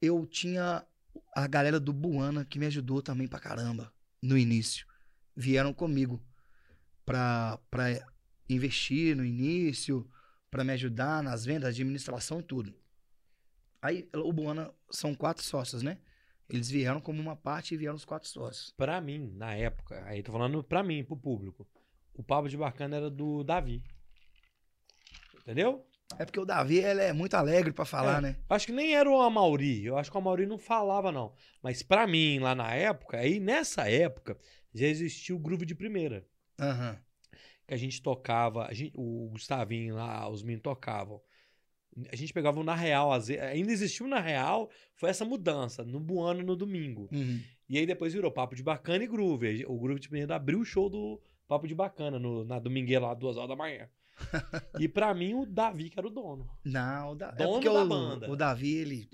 eu 0.00 0.26
tinha 0.26 0.86
a 1.34 1.46
galera 1.46 1.80
do 1.80 1.92
Buana 1.92 2.44
que 2.44 2.58
me 2.58 2.66
ajudou 2.66 3.02
também 3.02 3.26
pra 3.26 3.40
caramba 3.40 3.92
no 4.20 4.36
início. 4.36 4.86
Vieram 5.34 5.72
comigo 5.72 6.22
pra, 7.04 7.58
pra 7.70 7.86
investir 8.48 9.16
no 9.16 9.24
início, 9.24 10.08
pra 10.56 10.64
me 10.64 10.72
ajudar 10.72 11.22
nas 11.22 11.44
vendas, 11.44 11.68
administração 11.68 12.40
e 12.40 12.42
tudo. 12.42 12.74
Aí 13.82 14.08
o 14.14 14.32
Buana 14.32 14.72
são 14.90 15.14
quatro 15.14 15.44
sócios, 15.44 15.82
né? 15.82 15.98
Eles 16.48 16.70
vieram 16.70 16.98
como 16.98 17.20
uma 17.20 17.36
parte 17.36 17.74
e 17.74 17.76
vieram 17.76 17.94
os 17.94 18.06
quatro 18.06 18.26
sócios. 18.26 18.72
Pra 18.74 18.98
mim, 18.98 19.32
na 19.36 19.54
época, 19.54 20.02
aí 20.06 20.22
tô 20.22 20.32
falando 20.32 20.64
pra 20.64 20.82
mim, 20.82 21.04
pro 21.04 21.14
público, 21.14 21.68
o 22.14 22.22
Papo 22.22 22.48
de 22.48 22.56
Bacana 22.56 22.96
era 22.96 23.10
do 23.10 23.44
Davi. 23.44 23.82
Entendeu? 25.42 25.86
É 26.18 26.24
porque 26.24 26.40
o 26.40 26.46
Davi 26.46 26.78
ele 26.78 27.02
é 27.02 27.12
muito 27.12 27.34
alegre 27.34 27.72
pra 27.72 27.84
falar, 27.84 28.18
É. 28.18 28.20
né? 28.22 28.36
Acho 28.48 28.66
que 28.66 28.72
nem 28.72 28.94
era 28.96 29.10
o 29.10 29.20
Amauri. 29.20 29.84
Eu 29.84 29.98
acho 29.98 30.10
que 30.10 30.16
o 30.16 30.20
Amauri 30.20 30.46
não 30.46 30.56
falava, 30.56 31.12
não. 31.12 31.34
Mas 31.62 31.82
pra 31.82 32.06
mim, 32.06 32.38
lá 32.38 32.54
na 32.54 32.72
época, 32.74 33.18
aí 33.18 33.38
nessa 33.38 33.90
época, 33.90 34.38
já 34.72 34.86
existia 34.86 35.36
o 35.36 35.38
Groove 35.38 35.66
de 35.66 35.74
Primeira. 35.74 36.26
Aham. 36.58 36.98
Que 37.66 37.74
a 37.74 37.76
gente 37.76 38.00
tocava, 38.00 38.66
a 38.66 38.72
gente- 38.72 38.92
o 38.94 39.28
Gustavinho 39.30 39.96
lá, 39.96 40.28
os 40.28 40.42
meninos 40.42 40.62
tocavam. 40.62 41.20
A 42.12 42.16
gente 42.16 42.32
pegava 42.32 42.60
o 42.60 42.64
Na 42.64 42.74
Real, 42.74 43.10
ainda 43.12 43.72
existiu 43.72 44.04
o 44.06 44.08
Na 44.08 44.20
Real, 44.20 44.68
foi 44.94 45.08
essa 45.08 45.24
mudança, 45.24 45.82
no 45.82 45.98
Buano 45.98 46.42
no 46.42 46.54
domingo. 46.54 47.08
Uhum. 47.10 47.40
E 47.68 47.78
aí 47.78 47.86
depois 47.86 48.12
virou 48.12 48.30
Papo 48.30 48.54
de 48.54 48.62
Bacana 48.62 49.02
e 49.02 49.06
Groove. 49.06 49.64
O 49.66 49.78
Groove 49.78 50.00
de 50.00 50.08
Primeira 50.08 50.36
abriu 50.36 50.60
o 50.60 50.64
show 50.64 50.90
do 50.90 51.20
Papo 51.48 51.66
de 51.66 51.74
Bacana 51.74 52.18
no, 52.18 52.44
na 52.44 52.58
domingueira 52.58 53.06
lá, 53.06 53.14
duas 53.14 53.36
horas 53.36 53.48
da 53.48 53.56
manhã. 53.56 53.88
e 54.78 54.88
pra 54.88 55.12
mim, 55.14 55.34
o 55.34 55.46
Davi 55.46 55.90
que 55.90 55.98
era 55.98 56.06
o 56.06 56.10
dono. 56.10 56.48
Não, 56.64 57.12
o 57.12 57.14
da... 57.14 57.28
é 57.28 57.32
Dono 57.32 57.52
porque 57.52 57.68
da 57.68 57.82
o, 57.82 57.88
banda. 57.88 58.30
o 58.30 58.36
Davi, 58.36 58.74
ele, 58.76 59.08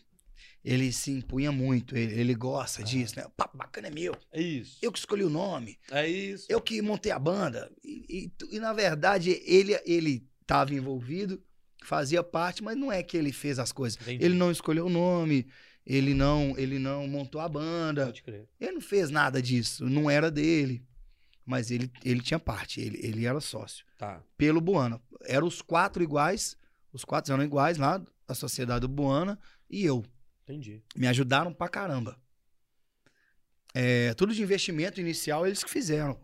ele 0.64 0.92
se 0.92 1.10
impunha 1.10 1.50
muito, 1.50 1.96
ele, 1.96 2.18
ele 2.20 2.34
gosta 2.34 2.82
Ah. 2.82 2.84
disso, 2.84 3.14
né? 3.16 3.24
O 3.26 3.30
papo 3.30 3.56
bacana 3.56 3.88
é 3.88 3.90
meu, 3.90 4.14
É 4.30 4.40
isso. 4.40 4.78
eu 4.82 4.92
que 4.92 4.98
escolhi 4.98 5.24
o 5.24 5.30
nome, 5.30 5.78
É 5.90 6.08
isso. 6.08 6.46
eu 6.48 6.60
que 6.60 6.80
montei 6.82 7.10
a 7.12 7.18
banda. 7.18 7.70
E, 7.84 8.30
e 8.50 8.56
e, 8.56 8.58
na 8.60 8.72
verdade, 8.72 9.40
ele, 9.44 9.78
ele 9.84 10.26
tava 10.46 10.72
envolvido, 10.74 11.42
fazia 11.84 12.22
parte, 12.22 12.62
mas 12.62 12.76
não 12.76 12.92
é 12.92 13.02
que 13.02 13.16
ele 13.16 13.32
fez 13.32 13.58
as 13.58 13.72
coisas. 13.72 14.00
Entendi. 14.02 14.24
Ele 14.24 14.34
não 14.34 14.50
escolheu 14.52 14.86
o 14.86 14.90
nome, 14.90 15.46
ele 15.84 16.14
não, 16.14 16.54
ele 16.56 16.78
não 16.78 17.08
montou 17.08 17.40
a 17.40 17.48
banda. 17.48 18.06
Pode 18.06 18.22
crer. 18.22 18.46
Ele 18.60 18.72
não 18.72 18.80
fez 18.80 19.10
nada 19.10 19.42
disso, 19.42 19.84
não 19.88 20.08
era 20.08 20.30
dele. 20.30 20.84
Mas 21.44 21.72
ele, 21.72 21.90
ele 22.04 22.20
tinha 22.20 22.38
parte, 22.38 22.80
ele, 22.80 23.00
ele 23.04 23.26
era 23.26 23.40
sócio. 23.40 23.84
Tá. 23.98 24.22
Pelo 24.36 24.60
Buana. 24.60 25.00
Eram 25.24 25.48
os 25.48 25.60
quatro 25.60 26.00
iguais, 26.00 26.56
os 26.92 27.04
quatro 27.04 27.32
eram 27.32 27.42
iguais 27.42 27.78
lá, 27.78 28.00
a 28.28 28.34
sociedade 28.34 28.82
do 28.82 28.88
Buana 28.88 29.36
e 29.68 29.84
eu. 29.84 30.04
Entendi. 30.52 30.82
Me 30.94 31.06
ajudaram 31.06 31.52
pra 31.52 31.68
caramba. 31.68 32.18
É, 33.74 34.12
tudo 34.14 34.34
de 34.34 34.42
investimento 34.42 35.00
inicial 35.00 35.46
eles 35.46 35.64
que 35.64 35.70
fizeram. 35.70 36.20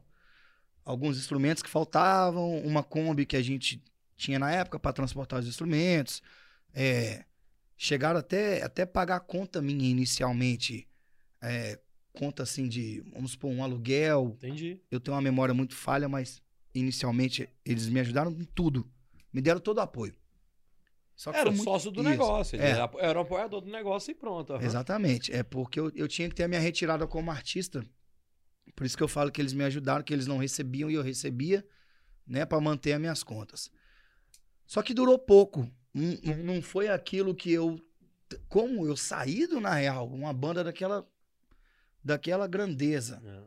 Alguns 0.85 1.17
instrumentos 1.17 1.63
que 1.63 1.71
faltavam, 1.71 2.59
uma 2.61 2.83
Kombi 2.83 3.25
que 3.25 3.37
a 3.37 3.43
gente 3.43 3.83
tinha 4.17 4.39
na 4.39 4.51
época 4.51 4.79
para 4.79 4.93
transportar 4.93 5.41
os 5.41 5.47
instrumentos. 5.47 6.23
É, 6.75 7.25
chegaram 7.77 8.21
até, 8.21 8.63
até 8.63 8.85
pagar 8.85 9.21
conta 9.21 9.63
minha 9.63 9.89
inicialmente. 9.89 10.87
É, 11.41 11.79
conta 12.13 12.43
assim 12.43 12.69
de, 12.69 13.01
vamos 13.13 13.33
supor, 13.33 13.51
um 13.51 13.65
aluguel. 13.65 14.37
Entendi. 14.37 14.79
Eu 14.91 15.01
tenho 15.01 15.15
uma 15.15 15.23
memória 15.23 15.55
muito 15.55 15.75
falha, 15.75 16.09
mas 16.09 16.43
inicialmente 16.75 17.49
eles 17.65 17.89
me 17.89 18.01
ajudaram 18.01 18.31
em 18.31 18.45
tudo. 18.45 18.87
Me 19.33 19.41
deram 19.41 19.61
todo 19.61 19.79
o 19.79 19.83
apoio. 19.83 20.15
Só 21.19 21.33
que 21.33 21.39
Era 21.39 21.51
muito- 21.51 21.65
sócio 21.65 21.91
do 21.91 22.01
Isso. 22.01 22.09
negócio. 22.11 22.61
É. 22.63 22.71
era, 23.01 23.21
apoiador 23.21 23.61
do 23.61 23.69
negócio 23.69 24.13
e 24.13 24.15
pronto. 24.15 24.53
aham. 24.53 24.65
Exatamente. 24.65 25.33
É 25.33 25.43
porque 25.43 25.81
eu, 25.81 25.91
eu 25.97 26.07
tinha 26.07 26.29
que 26.29 26.35
ter 26.37 26.45
a 26.45 26.49
minha 26.49 26.61
retirada 26.61 27.09
como 27.09 27.29
artista. 27.33 27.85
Por 28.77 28.87
isso 28.87 28.97
que 28.97 29.03
eu 29.03 29.09
falo 29.09 29.33
que 29.33 29.41
eles 29.43 29.53
me 29.53 29.65
ajudaram, 29.65 30.05
que 30.05 30.13
eles 30.15 30.29
não 30.29 30.39
recebiam 30.39 30.89
e 30.89 30.95
eu 30.95 31.03
recebia, 31.03 31.67
né, 32.25 32.47
para 32.47 32.61
manter 32.61 32.93
as 32.93 33.01
minhas 33.01 33.25
contas. 33.25 33.69
Só 34.65 34.81
que 34.81 34.95
durou 34.95 35.19
pouco. 35.19 35.69
Não, 35.93 36.37
não- 36.55 36.63
foi 36.63 36.87
aquilo 36.89 37.35
que 37.35 37.51
eu 37.53 37.81
como 38.49 38.87
eu 38.87 38.97
saí 38.97 39.45
do 39.49 39.59
Na 39.61 39.75
Real, 39.75 40.07
uma 40.07 40.33
banda 40.33 40.63
daquela, 40.63 41.05
daquela 42.05 42.47
grandeza, 42.47 43.21
É. 43.25 43.43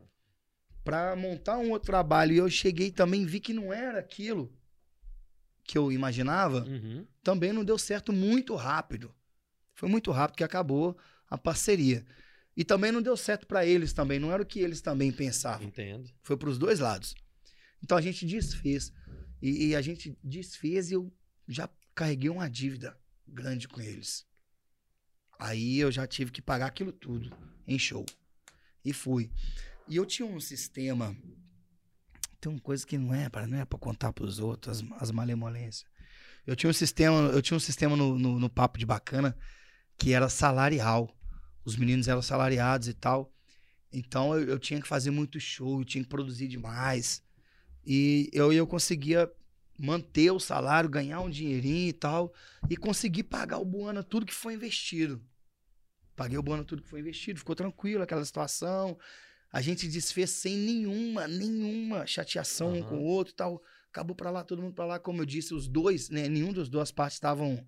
pra 0.84 1.16
montar 1.16 1.56
um 1.56 1.70
outro 1.70 1.86
trabalho, 1.86 2.34
e 2.34 2.38
eu 2.38 2.50
cheguei 2.50 2.90
também 2.90 3.24
vi 3.24 3.40
que 3.40 3.54
não 3.54 3.72
era 3.72 3.98
aquilo 4.00 4.52
que 5.64 5.78
eu 5.78 5.90
imaginava, 5.92 6.64
Uhum. 6.64 7.06
também 7.22 7.52
não 7.52 7.64
deu 7.64 7.78
certo 7.78 8.12
muito 8.12 8.54
rápido. 8.54 9.14
Foi 9.74 9.88
muito 9.88 10.10
rápido 10.10 10.36
que 10.36 10.44
acabou 10.44 10.96
a 11.28 11.38
parceria. 11.38 12.04
E 12.56 12.64
também 12.64 12.92
não 12.92 13.00
deu 13.00 13.16
certo 13.16 13.46
pra 13.46 13.64
eles 13.64 13.92
também, 13.92 14.18
não 14.18 14.30
era 14.30 14.42
o 14.42 14.46
que 14.46 14.60
eles 14.60 14.80
também 14.82 15.10
pensavam. 15.10 15.66
Entendo. 15.68 16.10
Foi 16.22 16.36
pros 16.36 16.58
dois 16.58 16.80
lados. 16.80 17.14
Então 17.82 17.96
a 17.96 18.00
gente 18.02 18.26
desfez. 18.26 18.92
E, 19.40 19.68
e 19.68 19.76
a 19.76 19.80
gente 19.80 20.16
desfez 20.22 20.90
e 20.90 20.94
eu 20.94 21.12
já 21.48 21.68
carreguei 21.94 22.28
uma 22.30 22.48
dívida 22.48 22.96
grande 23.26 23.66
com 23.66 23.80
eles. 23.80 24.26
Aí 25.38 25.78
eu 25.78 25.90
já 25.90 26.06
tive 26.06 26.30
que 26.30 26.40
pagar 26.42 26.66
aquilo 26.66 26.92
tudo 26.92 27.34
em 27.66 27.78
show. 27.78 28.04
E 28.84 28.92
fui. 28.92 29.30
E 29.88 29.96
eu 29.96 30.04
tinha 30.06 30.26
um 30.26 30.38
sistema. 30.38 31.16
Tem 32.42 32.50
uma 32.50 32.60
coisa 32.60 32.84
que 32.84 32.98
não 32.98 33.14
é 33.14 33.28
para 33.28 33.46
não 33.46 33.56
é 33.56 33.64
para 33.64 33.78
contar 33.78 34.12
pros 34.12 34.40
outros, 34.40 34.82
as, 34.82 35.02
as 35.02 35.10
malemolências. 35.12 35.88
Eu 36.44 36.56
tinha 36.56 36.68
um 36.68 36.72
sistema, 36.72 37.16
eu 37.28 37.40
tinha 37.40 37.56
um 37.56 37.60
sistema 37.60 37.96
no, 37.96 38.18
no, 38.18 38.40
no 38.40 38.50
papo 38.50 38.80
de 38.80 38.84
bacana 38.84 39.36
que 39.96 40.12
era 40.12 40.28
salarial. 40.28 41.16
Os 41.64 41.76
meninos 41.76 42.08
eram 42.08 42.20
salariados 42.20 42.88
e 42.88 42.94
tal. 42.94 43.32
Então 43.92 44.34
eu, 44.36 44.48
eu 44.48 44.58
tinha 44.58 44.80
que 44.80 44.88
fazer 44.88 45.12
muito 45.12 45.38
show, 45.38 45.80
eu 45.80 45.84
tinha 45.84 46.02
que 46.02 46.10
produzir 46.10 46.48
demais. 46.48 47.22
E 47.86 48.28
eu, 48.32 48.52
eu 48.52 48.66
conseguia 48.66 49.30
manter 49.78 50.32
o 50.32 50.40
salário, 50.40 50.90
ganhar 50.90 51.20
um 51.20 51.30
dinheirinho 51.30 51.90
e 51.90 51.92
tal, 51.92 52.34
e 52.68 52.76
conseguir 52.76 53.22
pagar 53.22 53.58
o 53.58 53.64
Buana 53.64 54.02
tudo 54.02 54.26
que 54.26 54.34
foi 54.34 54.54
investido. 54.54 55.22
Paguei 56.16 56.36
o 56.36 56.42
Buana 56.42 56.64
tudo 56.64 56.82
que 56.82 56.88
foi 56.88 56.98
investido, 56.98 57.38
ficou 57.38 57.54
tranquilo 57.54 58.02
aquela 58.02 58.24
situação. 58.24 58.98
A 59.52 59.60
gente 59.60 59.86
desfez 59.86 60.30
sem 60.30 60.56
nenhuma, 60.56 61.28
nenhuma 61.28 62.06
chateação 62.06 62.72
um 62.72 62.78
Aham. 62.80 62.88
com 62.88 62.98
o 63.00 63.04
outro 63.04 63.32
e 63.34 63.36
tal. 63.36 63.62
Acabou 63.90 64.16
pra 64.16 64.30
lá, 64.30 64.42
todo 64.42 64.62
mundo 64.62 64.74
pra 64.74 64.86
lá. 64.86 64.98
Como 64.98 65.20
eu 65.20 65.26
disse, 65.26 65.52
os 65.52 65.68
dois, 65.68 66.08
né? 66.08 66.26
Nenhum 66.26 66.52
dos 66.52 66.70
duas 66.70 66.90
partes 66.90 67.16
estavam 67.16 67.62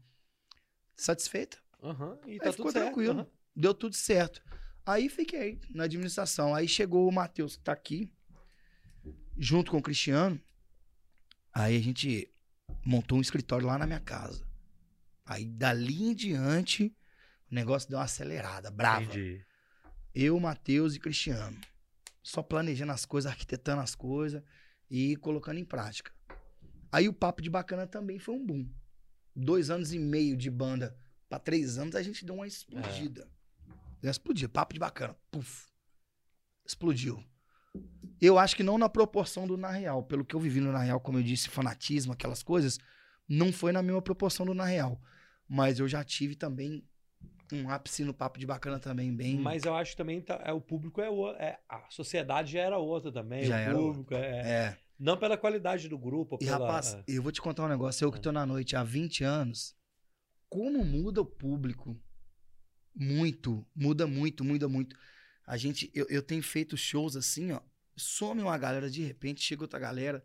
satisfeitos. 0.96 1.60
Aham. 1.82 2.18
E 2.26 2.32
Aí 2.32 2.38
tá 2.38 2.52
ficou 2.52 2.72
certo. 2.72 2.86
tranquilo. 2.86 3.20
aham. 3.20 3.26
Deu 3.54 3.74
tudo 3.74 3.94
certo. 3.94 4.42
Aí 4.86 5.08
fiquei 5.10 5.60
na 5.70 5.84
administração. 5.84 6.54
Aí 6.54 6.66
chegou 6.66 7.06
o 7.06 7.12
Matheus, 7.12 7.56
que 7.56 7.62
tá 7.62 7.72
aqui, 7.72 8.10
junto 9.36 9.70
com 9.70 9.78
o 9.78 9.82
Cristiano. 9.82 10.40
Aí 11.52 11.76
a 11.76 11.80
gente 11.80 12.32
montou 12.84 13.18
um 13.18 13.20
escritório 13.20 13.66
lá 13.66 13.78
na 13.78 13.86
minha 13.86 14.00
casa. 14.00 14.46
Aí 15.26 15.44
dali 15.44 16.02
em 16.02 16.14
diante, 16.14 16.94
o 17.50 17.54
negócio 17.54 17.88
deu 17.88 17.98
uma 17.98 18.04
acelerada, 18.04 18.70
brava. 18.70 19.04
Entendi. 19.04 19.44
Eu, 20.14 20.38
Matheus 20.40 20.94
e 20.94 21.00
Cristiano. 21.00 21.58
Só 22.24 22.42
planejando 22.42 22.90
as 22.90 23.04
coisas, 23.04 23.30
arquitetando 23.30 23.82
as 23.82 23.94
coisas 23.94 24.42
e 24.90 25.14
colocando 25.16 25.58
em 25.58 25.64
prática. 25.64 26.10
Aí 26.90 27.06
o 27.06 27.12
Papo 27.12 27.42
de 27.42 27.50
Bacana 27.50 27.86
também 27.86 28.18
foi 28.18 28.34
um 28.34 28.44
boom. 28.44 28.66
Dois 29.36 29.68
anos 29.68 29.92
e 29.92 29.98
meio 29.98 30.36
de 30.36 30.50
banda 30.50 30.98
para 31.28 31.38
três 31.38 31.76
anos, 31.76 31.94
a 31.94 32.02
gente 32.02 32.24
deu 32.24 32.36
uma 32.36 32.46
explodida. 32.46 33.28
Deu 34.00 34.08
uma 34.08 34.10
explodida. 34.10 34.48
Papo 34.48 34.72
de 34.72 34.80
Bacana. 34.80 35.14
Puf. 35.30 35.66
Explodiu. 36.66 37.22
Eu 38.20 38.38
acho 38.38 38.56
que 38.56 38.62
não 38.62 38.78
na 38.78 38.88
proporção 38.88 39.46
do 39.46 39.58
Na 39.58 39.70
Real. 39.70 40.02
Pelo 40.02 40.24
que 40.24 40.34
eu 40.34 40.40
vivi 40.40 40.60
no 40.60 40.72
Na 40.72 40.82
Real, 40.82 41.00
como 41.00 41.18
eu 41.18 41.22
disse, 41.22 41.50
fanatismo, 41.50 42.14
aquelas 42.14 42.42
coisas, 42.42 42.78
não 43.28 43.52
foi 43.52 43.70
na 43.70 43.82
mesma 43.82 44.00
proporção 44.00 44.46
do 44.46 44.54
Na 44.54 44.64
Real. 44.64 44.98
Mas 45.46 45.78
eu 45.78 45.86
já 45.86 46.02
tive 46.02 46.34
também 46.34 46.88
um 47.52 47.68
ápice 47.68 48.04
no 48.04 48.14
Papo 48.14 48.38
de 48.38 48.46
Bacana 48.46 48.78
também, 48.78 49.14
bem... 49.14 49.38
Mas 49.38 49.64
eu 49.64 49.74
acho 49.74 49.92
que 49.92 49.96
também 49.96 50.20
tá, 50.20 50.40
é, 50.44 50.52
o 50.52 50.60
público 50.60 51.00
é, 51.00 51.10
o, 51.10 51.30
é 51.32 51.58
A 51.68 51.84
sociedade 51.90 52.52
já 52.52 52.60
era 52.60 52.78
outra 52.78 53.12
também. 53.12 53.44
Já 53.44 53.56
o 53.56 53.58
era 53.58 53.74
público 53.74 54.14
é, 54.14 54.40
É. 54.40 54.78
Não 54.98 55.16
pela 55.16 55.36
qualidade 55.36 55.88
do 55.88 55.98
grupo. 55.98 56.38
E, 56.40 56.44
pela, 56.44 56.58
rapaz, 56.58 56.94
é. 56.94 57.04
eu 57.08 57.22
vou 57.22 57.32
te 57.32 57.40
contar 57.40 57.64
um 57.64 57.68
negócio. 57.68 58.04
Eu 58.04 58.12
que 58.12 58.18
É. 58.18 58.20
tô 58.20 58.32
na 58.32 58.46
noite 58.46 58.76
há 58.76 58.84
20 58.84 59.24
anos, 59.24 59.76
como 60.48 60.84
muda 60.84 61.20
o 61.20 61.26
público? 61.26 62.00
Muito. 62.94 63.66
Muda 63.74 64.06
muito, 64.06 64.44
muda 64.44 64.68
muito. 64.68 64.96
A 65.46 65.56
gente, 65.56 65.90
eu, 65.92 66.06
eu 66.08 66.22
tenho 66.22 66.42
feito 66.42 66.76
shows 66.76 67.16
assim, 67.16 67.52
ó. 67.52 67.60
Some 67.96 68.42
uma 68.42 68.56
galera, 68.56 68.88
de 68.88 69.02
repente 69.02 69.42
chega 69.42 69.62
outra 69.62 69.78
galera. 69.78 70.24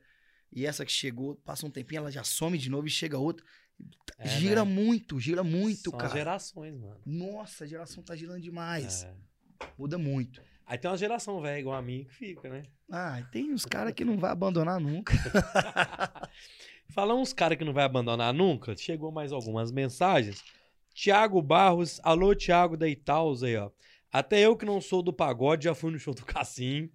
E 0.51 0.65
essa 0.65 0.85
que 0.85 0.91
chegou, 0.91 1.35
passa 1.35 1.65
um 1.65 1.69
tempinho, 1.69 1.99
ela 1.99 2.11
já 2.11 2.23
some 2.23 2.57
de 2.57 2.69
novo 2.69 2.87
e 2.87 2.91
chega 2.91 3.17
outra. 3.17 3.45
É, 4.17 4.27
gira 4.27 4.65
né? 4.65 4.71
muito, 4.71 5.19
gira 5.19 5.43
muito, 5.43 5.91
São 5.91 5.97
cara. 5.99 6.13
gerações, 6.13 6.75
mano. 6.77 6.97
Nossa, 7.05 7.63
a 7.63 7.67
geração 7.67 8.03
tá 8.03 8.15
girando 8.15 8.41
demais. 8.41 9.03
É. 9.03 9.13
Muda 9.77 9.97
muito. 9.97 10.41
Aí 10.65 10.77
tem 10.77 10.91
uma 10.91 10.97
geração 10.97 11.41
velha 11.41 11.59
igual 11.59 11.75
a 11.75 11.81
mim 11.81 12.03
que 12.03 12.13
fica, 12.13 12.49
né? 12.49 12.63
Ah, 12.91 13.23
tem 13.31 13.51
uns 13.51 13.65
caras 13.65 13.93
que 13.93 14.05
não 14.05 14.17
vai 14.17 14.31
abandonar 14.31 14.79
nunca. 14.79 15.13
Falar 16.89 17.15
uns 17.15 17.33
caras 17.33 17.57
que 17.57 17.63
não 17.63 17.73
vai 17.73 17.85
abandonar 17.85 18.33
nunca, 18.33 18.75
chegou 18.75 19.11
mais 19.11 19.31
algumas 19.31 19.71
mensagens. 19.71 20.43
Tiago 20.93 21.41
Barros, 21.41 21.99
alô 22.03 22.35
Tiago 22.35 22.75
da 22.75 22.87
Itaúsa 22.87 23.47
aí, 23.47 23.55
ó. 23.55 23.71
Até 24.11 24.41
eu 24.41 24.57
que 24.57 24.65
não 24.65 24.81
sou 24.81 25.01
do 25.01 25.13
pagode 25.13 25.65
já 25.65 25.75
fui 25.75 25.91
no 25.91 25.99
show 25.99 26.13
do 26.13 26.25
Cassim. 26.25 26.89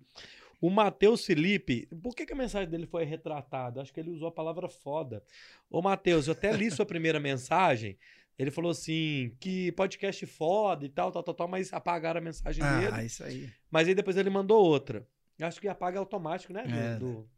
O 0.65 0.71
Matheus 0.71 1.27
Felipe, 1.27 1.87
por 2.03 2.15
que, 2.15 2.25
que 2.25 2.33
a 2.33 2.37
mensagem 2.37 2.71
dele 2.71 2.87
foi 2.87 3.05
retratada? 3.05 3.83
Acho 3.83 3.93
que 3.93 4.01
ele 4.01 4.11
usou 4.11 4.29
a 4.29 4.33
palavra 4.33 4.67
foda. 4.69 5.23
Ô 5.71 5.83
Matheus, 5.83 6.27
eu 6.27 6.33
até 6.33 6.51
li 6.57 6.71
sua 6.71 6.87
primeira 6.87 7.21
mensagem. 7.21 7.99
Ele 8.39 8.51
falou 8.51 8.71
assim, 8.71 9.37
que 9.39 9.73
podcast 9.73 10.25
foda 10.27 10.87
e 10.87 10.89
tal, 10.89 11.13
tal, 11.13 11.23
tal, 11.23 11.35
tal, 11.35 11.49
mas 11.49 11.71
apagaram 11.71 12.19
a 12.19 12.25
mensagem 12.25 12.65
dele. 12.65 12.89
Ah, 12.93 13.05
isso 13.05 13.23
aí. 13.23 13.51
Mas 13.71 13.87
aí 13.89 13.95
depois 13.95 14.17
ele 14.17 14.31
mandou 14.31 14.65
outra. 14.65 15.07
Acho 15.39 15.61
que 15.61 15.69
apaga 15.69 15.99
automático, 15.99 16.53
né? 16.53 16.65
É. 16.67 16.99
do- 16.99 17.29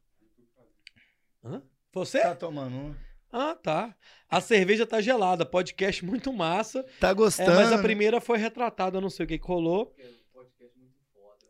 Hã? 1.44 1.62
Você? 1.92 2.20
Tá 2.20 2.34
tomando 2.34 2.76
uma. 2.76 2.96
Ah, 3.32 3.54
tá. 3.54 3.94
A 4.30 4.40
cerveja 4.40 4.86
tá 4.86 5.00
gelada. 5.00 5.44
Podcast 5.44 6.04
muito 6.04 6.32
massa. 6.32 6.84
Tá 7.00 7.08
É, 7.10 7.14
gostando? 7.14 7.54
mas 7.56 7.72
a 7.72 7.82
primeira 7.82 8.20
foi 8.20 8.38
retratada, 8.38 8.98
eu 8.98 9.00
não 9.00 9.10
sei 9.10 9.24
o 9.24 9.28
que 9.28 9.38
que 9.38 9.46
rolou. 9.46 9.92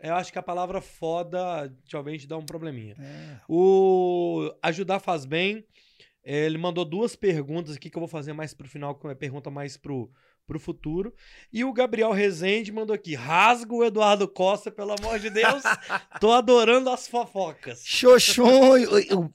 Eu 0.00 0.14
acho 0.14 0.32
que 0.32 0.38
a 0.38 0.42
palavra 0.42 0.80
foda, 0.80 1.72
talvez, 1.90 2.26
dá 2.26 2.36
um 2.36 2.44
probleminha. 2.44 2.94
É. 2.98 3.40
O 3.48 4.52
Ajudar 4.62 5.00
Faz 5.00 5.24
Bem, 5.24 5.64
ele 6.24 6.58
mandou 6.58 6.84
duas 6.84 7.16
perguntas 7.16 7.76
aqui 7.76 7.88
que 7.90 7.96
eu 7.96 8.00
vou 8.00 8.08
fazer 8.08 8.32
mais 8.32 8.52
pro 8.52 8.68
final, 8.68 8.94
que 8.94 9.06
é 9.06 9.14
pergunta 9.14 9.50
mais 9.50 9.76
pro, 9.76 10.10
pro 10.46 10.58
futuro. 10.60 11.14
E 11.52 11.64
o 11.64 11.72
Gabriel 11.72 12.12
Rezende 12.12 12.70
mandou 12.72 12.94
aqui: 12.94 13.14
rasga 13.14 13.72
o 13.74 13.84
Eduardo 13.84 14.28
Costa, 14.28 14.70
pelo 14.70 14.92
amor 15.00 15.18
de 15.18 15.30
Deus. 15.30 15.62
Tô 16.20 16.32
adorando 16.32 16.90
as 16.90 17.06
fofocas. 17.08 17.82
Xoxon, 17.84 18.44
o, 18.44 19.20
o- 19.24 19.30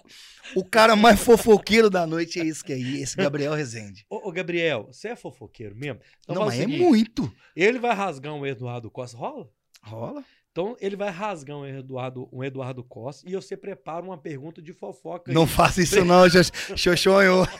o 0.53 0.65
cara 0.65 0.97
mais 0.97 1.17
fofoqueiro 1.23 1.89
da 1.89 2.05
noite 2.05 2.39
é 2.39 2.45
esse 2.45 2.61
que 2.63 2.73
aí, 2.73 3.01
esse 3.01 3.15
Gabriel 3.15 3.53
Rezende. 3.53 4.05
Ô, 4.09 4.27
ô, 4.27 4.31
Gabriel, 4.33 4.87
você 4.91 5.09
é 5.09 5.15
fofoqueiro 5.15 5.75
mesmo? 5.77 6.01
Então 6.23 6.35
Não, 6.35 6.45
mas 6.45 6.59
o 6.59 6.63
é 6.63 6.67
muito. 6.67 7.33
Ele 7.55 7.79
vai 7.79 7.95
rasgar 7.95 8.33
um 8.33 8.45
Eduardo 8.45 8.91
Costa. 8.91 9.15
Rola? 9.17 9.49
Rola. 9.81 10.23
Então 10.51 10.75
ele 10.81 10.97
vai 10.97 11.09
rasgar 11.09 11.57
um 11.57 11.65
Eduardo, 11.65 12.27
um 12.31 12.43
Eduardo 12.43 12.83
Costa 12.83 13.27
e 13.29 13.33
você 13.33 13.55
prepara 13.55 14.05
uma 14.05 14.17
pergunta 14.17 14.61
de 14.61 14.73
fofoca. 14.73 15.31
Não 15.31 15.47
faça 15.47 15.81
isso 15.81 16.03
não, 16.03 16.29
Xox- 16.29 16.51
Xoxonho. 16.75 17.43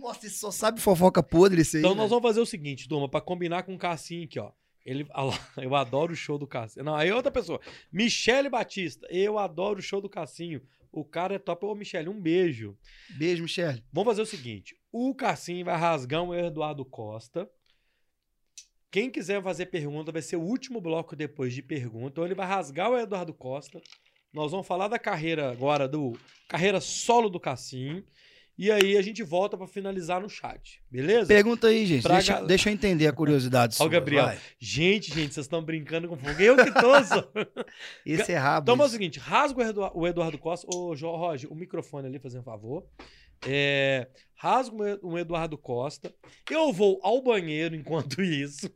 Nossa, 0.00 0.26
isso 0.26 0.38
só 0.38 0.50
sabe 0.50 0.80
fofoca 0.80 1.22
podre 1.22 1.60
isso 1.62 1.76
aí. 1.76 1.82
Então 1.82 1.90
nós 1.94 2.04
velho. 2.04 2.10
vamos 2.10 2.22
fazer 2.22 2.40
o 2.40 2.46
seguinte, 2.46 2.88
turma, 2.88 3.08
pra 3.08 3.20
combinar 3.20 3.62
com 3.64 3.74
o 3.74 3.78
Cassim 3.78 4.24
aqui, 4.24 4.38
ó. 4.38 4.50
Ele, 4.84 5.06
lá, 5.12 5.38
eu 5.56 5.74
adoro 5.74 6.12
o 6.12 6.16
show 6.16 6.38
do 6.38 6.46
Cassinho. 6.46 6.84
Não, 6.84 6.94
aí 6.94 7.08
é 7.08 7.14
outra 7.14 7.32
pessoa. 7.32 7.60
Michele 7.92 8.48
Batista. 8.48 9.06
Eu 9.10 9.38
adoro 9.38 9.78
o 9.78 9.82
show 9.82 10.00
do 10.00 10.08
Cassinho. 10.08 10.60
O 10.92 11.04
cara 11.04 11.34
é 11.34 11.38
top. 11.38 11.64
Ô, 11.66 11.74
Michele, 11.74 12.08
um 12.08 12.20
beijo. 12.20 12.76
Beijo, 13.18 13.42
Michele. 13.42 13.82
Vamos 13.92 14.10
fazer 14.10 14.22
o 14.22 14.26
seguinte: 14.26 14.76
o 14.92 15.14
Cassim 15.14 15.64
vai 15.64 15.76
rasgar 15.76 16.22
um 16.22 16.34
Eduardo 16.34 16.84
Costa. 16.84 17.48
Quem 18.94 19.10
quiser 19.10 19.42
fazer 19.42 19.66
pergunta, 19.66 20.12
vai 20.12 20.22
ser 20.22 20.36
o 20.36 20.40
último 20.40 20.80
bloco 20.80 21.16
depois 21.16 21.52
de 21.52 21.60
pergunta. 21.60 22.10
Então 22.12 22.24
ele 22.24 22.32
vai 22.32 22.46
rasgar 22.46 22.92
o 22.92 22.96
Eduardo 22.96 23.34
Costa. 23.34 23.80
Nós 24.32 24.52
vamos 24.52 24.68
falar 24.68 24.86
da 24.86 25.00
carreira 25.00 25.50
agora, 25.50 25.88
do 25.88 26.16
carreira 26.48 26.80
solo 26.80 27.28
do 27.28 27.40
Cassim. 27.40 28.04
E 28.56 28.70
aí 28.70 28.96
a 28.96 29.02
gente 29.02 29.20
volta 29.24 29.56
pra 29.58 29.66
finalizar 29.66 30.20
no 30.20 30.28
chat. 30.30 30.80
Beleza? 30.88 31.26
Pergunta 31.26 31.66
aí, 31.66 31.84
gente. 31.84 32.04
Pra 32.04 32.14
Deixa, 32.14 32.34
gal- 32.34 32.46
deixa 32.46 32.68
eu 32.68 32.72
entender 32.72 33.08
a 33.08 33.12
curiosidade 33.12 33.74
Ó, 33.74 33.76
sua. 33.78 33.86
o 33.86 33.88
Gabriel. 33.90 34.26
vai. 34.26 34.38
Gente, 34.60 35.12
gente, 35.12 35.34
vocês 35.34 35.44
estão 35.46 35.60
brincando 35.60 36.06
com 36.06 36.16
fogo. 36.16 36.40
Eu 36.40 36.54
que 36.54 36.70
tô. 36.72 36.94
só. 37.04 37.28
Esse 38.06 38.30
é 38.30 38.36
rabo. 38.36 38.70
Então, 38.72 38.84
é 38.84 38.86
o 38.86 38.90
seguinte: 38.90 39.18
rasga 39.18 39.60
o 39.92 40.06
Eduardo, 40.06 40.38
Costa. 40.38 40.68
Ô, 40.72 40.94
Roger, 40.94 41.50
o 41.52 41.56
microfone 41.56 42.06
ali, 42.06 42.20
fazendo 42.20 42.42
um 42.42 42.44
favor. 42.44 42.86
É, 43.44 44.06
rasga 44.36 45.00
o 45.02 45.18
Eduardo 45.18 45.58
Costa. 45.58 46.14
Eu 46.48 46.72
vou 46.72 47.00
ao 47.02 47.20
banheiro 47.20 47.74
enquanto 47.74 48.22
isso. 48.22 48.70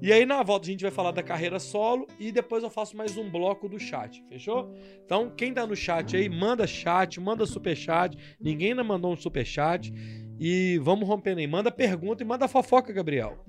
E 0.00 0.12
aí, 0.12 0.26
na 0.26 0.42
volta, 0.42 0.66
a 0.66 0.70
gente 0.70 0.82
vai 0.82 0.90
falar 0.90 1.12
da 1.12 1.22
carreira 1.22 1.58
solo 1.58 2.06
e 2.18 2.32
depois 2.32 2.62
eu 2.62 2.70
faço 2.70 2.96
mais 2.96 3.16
um 3.16 3.30
bloco 3.30 3.68
do 3.68 3.78
chat, 3.78 4.22
fechou? 4.28 4.74
Então, 5.04 5.30
quem 5.30 5.52
tá 5.52 5.66
no 5.66 5.76
chat 5.76 6.16
aí, 6.16 6.28
manda 6.28 6.66
chat, 6.66 7.20
manda 7.20 7.46
superchat. 7.46 8.16
Ninguém 8.40 8.70
ainda 8.70 8.84
mandou 8.84 9.12
um 9.12 9.16
superchat. 9.16 9.92
E 10.38 10.78
vamos 10.78 11.06
rompendo 11.06 11.40
aí. 11.40 11.46
Manda 11.46 11.70
pergunta 11.70 12.22
e 12.22 12.26
manda 12.26 12.48
fofoca, 12.48 12.92
Gabriel. 12.92 13.44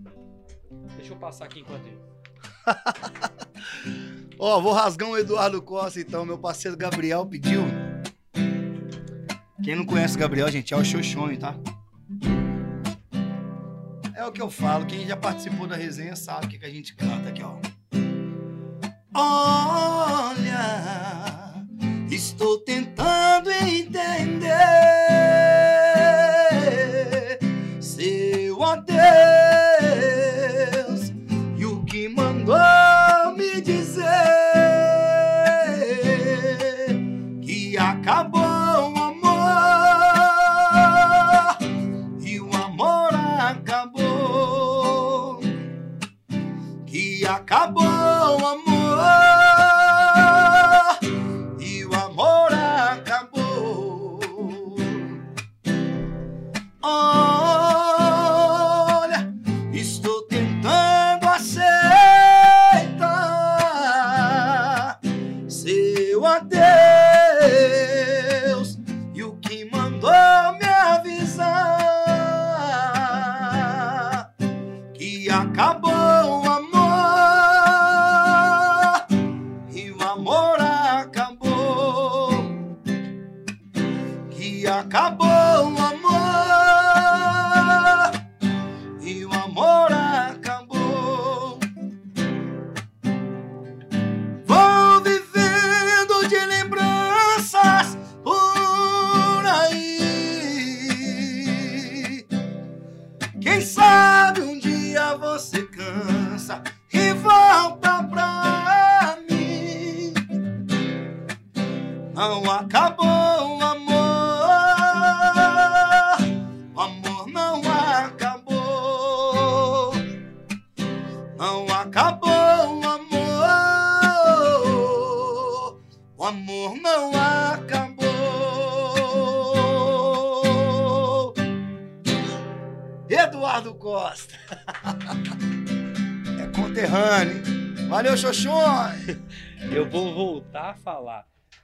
Deixa 0.96 1.14
eu 1.14 1.18
passar 1.18 1.46
aqui 1.46 1.62
enquanto 1.62 1.88
isso. 1.88 2.14
Ó, 4.38 4.60
vou 4.62 4.74
rasgar 4.74 5.10
um 5.10 5.18
Eduardo 5.18 5.62
Costa, 5.62 6.00
então. 6.00 6.26
Meu 6.26 6.38
parceiro 6.38 6.78
Gabriel 6.78 7.26
pediu. 7.26 7.62
Quem 9.64 9.76
não 9.76 9.86
conhece 9.86 10.16
o 10.16 10.20
Gabriel, 10.20 10.52
gente, 10.52 10.74
é 10.74 10.78
o 10.78 10.84
Xoxonho, 10.84 11.40
tá? 11.40 11.56
É 14.24 14.26
o 14.26 14.32
que 14.32 14.42
eu 14.42 14.50
falo. 14.50 14.86
Quem 14.86 15.06
já 15.06 15.18
participou 15.18 15.68
da 15.68 15.76
resenha 15.76 16.16
sabe 16.16 16.46
o 16.46 16.50
que, 16.50 16.58
que 16.58 16.66
a 16.66 16.70
gente 16.70 16.96
canta 16.96 17.28
aqui, 17.28 17.44
ó. 17.44 17.58
Olha, 19.14 20.56
estou 22.10 22.58
tentando 22.60 23.13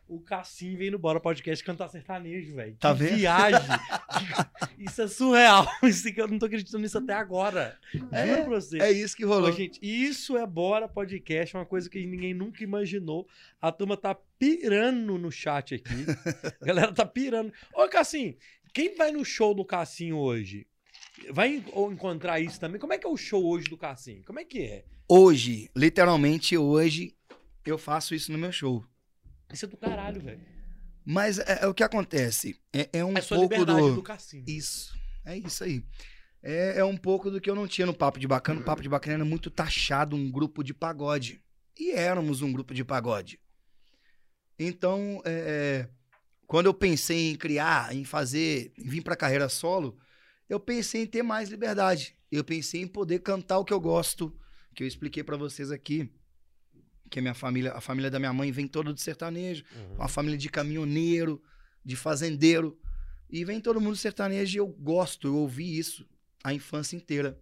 O 0.07 0.19
Cassim 0.19 0.75
veio 0.75 0.91
no 0.93 0.99
Bora 0.99 1.19
Podcast 1.19 1.63
cantar 1.63 1.87
sertanejo, 1.89 2.55
velho. 2.55 2.75
Tá 2.79 2.93
Que 2.93 2.99
vendo? 3.03 3.15
Viagem. 3.17 3.67
Isso 4.79 5.01
é 5.01 5.07
surreal. 5.07 5.67
Isso 5.83 6.11
que 6.13 6.21
eu 6.21 6.27
não 6.27 6.39
tô 6.39 6.45
acreditando 6.45 6.81
nisso 6.83 6.97
até 6.97 7.13
agora. 7.13 7.77
É, 8.11 8.27
Juro 8.27 8.43
pra 8.45 8.55
você. 8.55 8.79
É 8.81 8.91
isso 8.91 9.15
que 9.15 9.25
Ô, 9.25 9.29
rolou. 9.29 9.51
gente, 9.51 9.79
isso 9.81 10.37
é 10.37 10.45
Bora 10.47 10.87
Podcast, 10.87 11.55
uma 11.55 11.65
coisa 11.65 11.89
que 11.89 12.05
ninguém 12.05 12.33
nunca 12.33 12.63
imaginou. 12.63 13.27
A 13.61 13.71
turma 13.71 13.95
tá 13.97 14.15
pirando 14.37 15.17
no 15.17 15.31
chat 15.31 15.75
aqui. 15.75 16.05
A 16.61 16.65
galera 16.65 16.93
tá 16.93 17.05
pirando. 17.05 17.51
Ô, 17.73 17.87
Cassim, 17.87 18.35
quem 18.73 18.95
vai 18.95 19.11
no 19.11 19.23
show 19.25 19.53
do 19.53 19.65
Cassim 19.65 20.11
hoje? 20.13 20.65
Vai 21.31 21.61
encontrar 21.75 22.39
isso 22.39 22.59
também? 22.59 22.79
Como 22.79 22.93
é 22.93 22.97
que 22.97 23.05
é 23.05 23.09
o 23.09 23.17
show 23.17 23.45
hoje 23.45 23.65
do 23.69 23.77
Cassim? 23.77 24.21
Como 24.25 24.39
é 24.39 24.45
que 24.45 24.61
é? 24.61 24.85
Hoje, 25.07 25.69
literalmente 25.75 26.57
hoje, 26.57 27.15
eu 27.65 27.77
faço 27.77 28.15
isso 28.15 28.31
no 28.31 28.37
meu 28.37 28.51
show. 28.51 28.85
Isso 29.51 29.65
é 29.65 29.67
do 29.67 29.77
caralho, 29.77 30.21
velho. 30.21 30.41
Mas 31.05 31.39
é, 31.39 31.59
é 31.63 31.67
o 31.67 31.73
que 31.73 31.83
acontece. 31.83 32.59
É, 32.73 32.89
é 32.93 33.05
um 33.05 33.17
É 33.17 33.21
sua 33.21 33.37
pouco 33.37 33.65
do. 33.65 33.95
do 33.95 34.03
Cassim. 34.03 34.43
Isso. 34.47 34.93
É 35.25 35.37
isso 35.37 35.63
aí. 35.63 35.83
É, 36.41 36.79
é 36.79 36.85
um 36.85 36.95
pouco 36.95 37.29
do 37.29 37.41
que 37.41 37.49
eu 37.49 37.55
não 37.55 37.67
tinha 37.67 37.85
no 37.85 37.93
Papo 37.93 38.19
de 38.19 38.27
Bacana. 38.27 38.61
O 38.61 38.63
Papo 38.63 38.81
de 38.81 38.89
Bacana 38.89 39.15
era 39.15 39.25
muito 39.25 39.49
taxado 39.49 40.15
um 40.15 40.31
grupo 40.31 40.63
de 40.63 40.73
pagode. 40.73 41.41
E 41.77 41.91
éramos 41.91 42.41
um 42.41 42.51
grupo 42.51 42.73
de 42.73 42.83
pagode. 42.83 43.39
Então, 44.57 45.21
é, 45.25 45.87
é, 45.87 45.89
quando 46.45 46.65
eu 46.65 46.73
pensei 46.73 47.31
em 47.31 47.35
criar, 47.35 47.95
em 47.95 48.03
fazer, 48.03 48.73
em 48.77 48.87
vir 48.87 49.01
pra 49.01 49.15
carreira 49.15 49.47
solo, 49.47 49.97
eu 50.49 50.59
pensei 50.59 51.03
em 51.03 51.07
ter 51.07 51.23
mais 51.23 51.49
liberdade. 51.49 52.17
Eu 52.31 52.43
pensei 52.43 52.81
em 52.81 52.87
poder 52.87 53.19
cantar 53.19 53.59
o 53.59 53.65
que 53.65 53.73
eu 53.73 53.79
gosto, 53.79 54.37
que 54.75 54.83
eu 54.83 54.87
expliquei 54.87 55.23
pra 55.23 55.37
vocês 55.37 55.71
aqui. 55.71 56.11
Que 57.09 57.19
a 57.19 57.21
minha 57.21 57.33
família, 57.33 57.73
a 57.73 57.81
família 57.81 58.09
da 58.11 58.19
minha 58.19 58.31
mãe 58.33 58.51
vem 58.51 58.67
toda 58.67 58.93
do 58.93 58.99
sertanejo 58.99 59.63
Uhum. 59.75 59.95
uma 59.95 60.07
família 60.07 60.37
de 60.37 60.49
caminhoneiro, 60.49 61.41
de 61.83 61.95
fazendeiro. 61.95 62.79
E 63.29 63.43
vem 63.45 63.59
todo 63.61 63.79
mundo 63.81 63.95
sertanejo 63.95 64.57
e 64.57 64.59
eu 64.59 64.67
gosto, 64.67 65.27
eu 65.27 65.35
ouvi 65.35 65.77
isso 65.77 66.07
a 66.43 66.53
infância 66.53 66.95
inteira. 66.95 67.39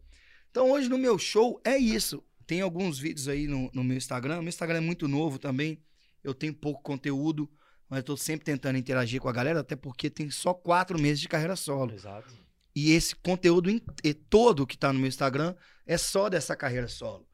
Então 0.49 0.71
hoje 0.71 0.89
no 0.89 0.97
meu 0.97 1.17
show 1.19 1.61
é 1.63 1.77
isso. 1.77 2.23
Tem 2.45 2.61
alguns 2.61 2.97
vídeos 2.97 3.27
aí 3.27 3.47
no, 3.47 3.69
no 3.73 3.83
meu 3.83 3.95
Instagram. 3.97 4.39
Meu 4.41 4.49
Instagram 4.49 4.77
é 4.77 4.81
muito 4.81 5.07
novo 5.07 5.37
também. 5.37 5.81
Eu 6.23 6.33
tenho 6.33 6.53
pouco 6.53 6.81
conteúdo, 6.81 7.49
mas 7.89 7.97
eu 7.97 8.03
tô 8.03 8.17
sempre 8.17 8.45
tentando 8.45 8.77
interagir 8.77 9.21
com 9.21 9.29
a 9.29 9.33
galera, 9.33 9.59
até 9.59 9.75
porque 9.75 10.09
tem 10.09 10.29
só 10.29 10.53
quatro 10.53 10.99
meses 10.99 11.19
de 11.19 11.27
carreira 11.27 11.55
solo. 11.55 11.93
Exato. 11.93 12.33
E 12.75 12.91
esse 12.91 13.15
conteúdo 13.15 13.69
e 14.03 14.13
todo 14.13 14.65
que 14.67 14.77
tá 14.77 14.91
no 14.93 14.99
meu 14.99 15.07
Instagram 15.07 15.55
é 15.85 15.97
só 15.97 16.29
dessa 16.29 16.55
carreira 16.55 16.87
solo. 16.87 17.27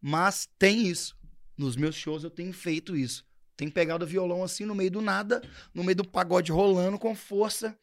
Mas 0.00 0.48
tem 0.58 0.86
isso. 0.86 1.16
Nos 1.60 1.76
meus 1.76 1.94
shows 1.94 2.24
eu 2.24 2.30
tenho 2.30 2.54
feito 2.54 2.96
isso. 2.96 3.22
Tenho 3.54 3.70
pegado 3.70 4.02
o 4.06 4.08
violão 4.08 4.42
assim 4.42 4.64
no 4.64 4.74
meio 4.74 4.90
do 4.90 5.02
nada, 5.02 5.42
no 5.74 5.84
meio 5.84 5.96
do 5.96 6.08
pagode 6.08 6.50
rolando 6.50 6.98
com 6.98 7.14
força. 7.14 7.78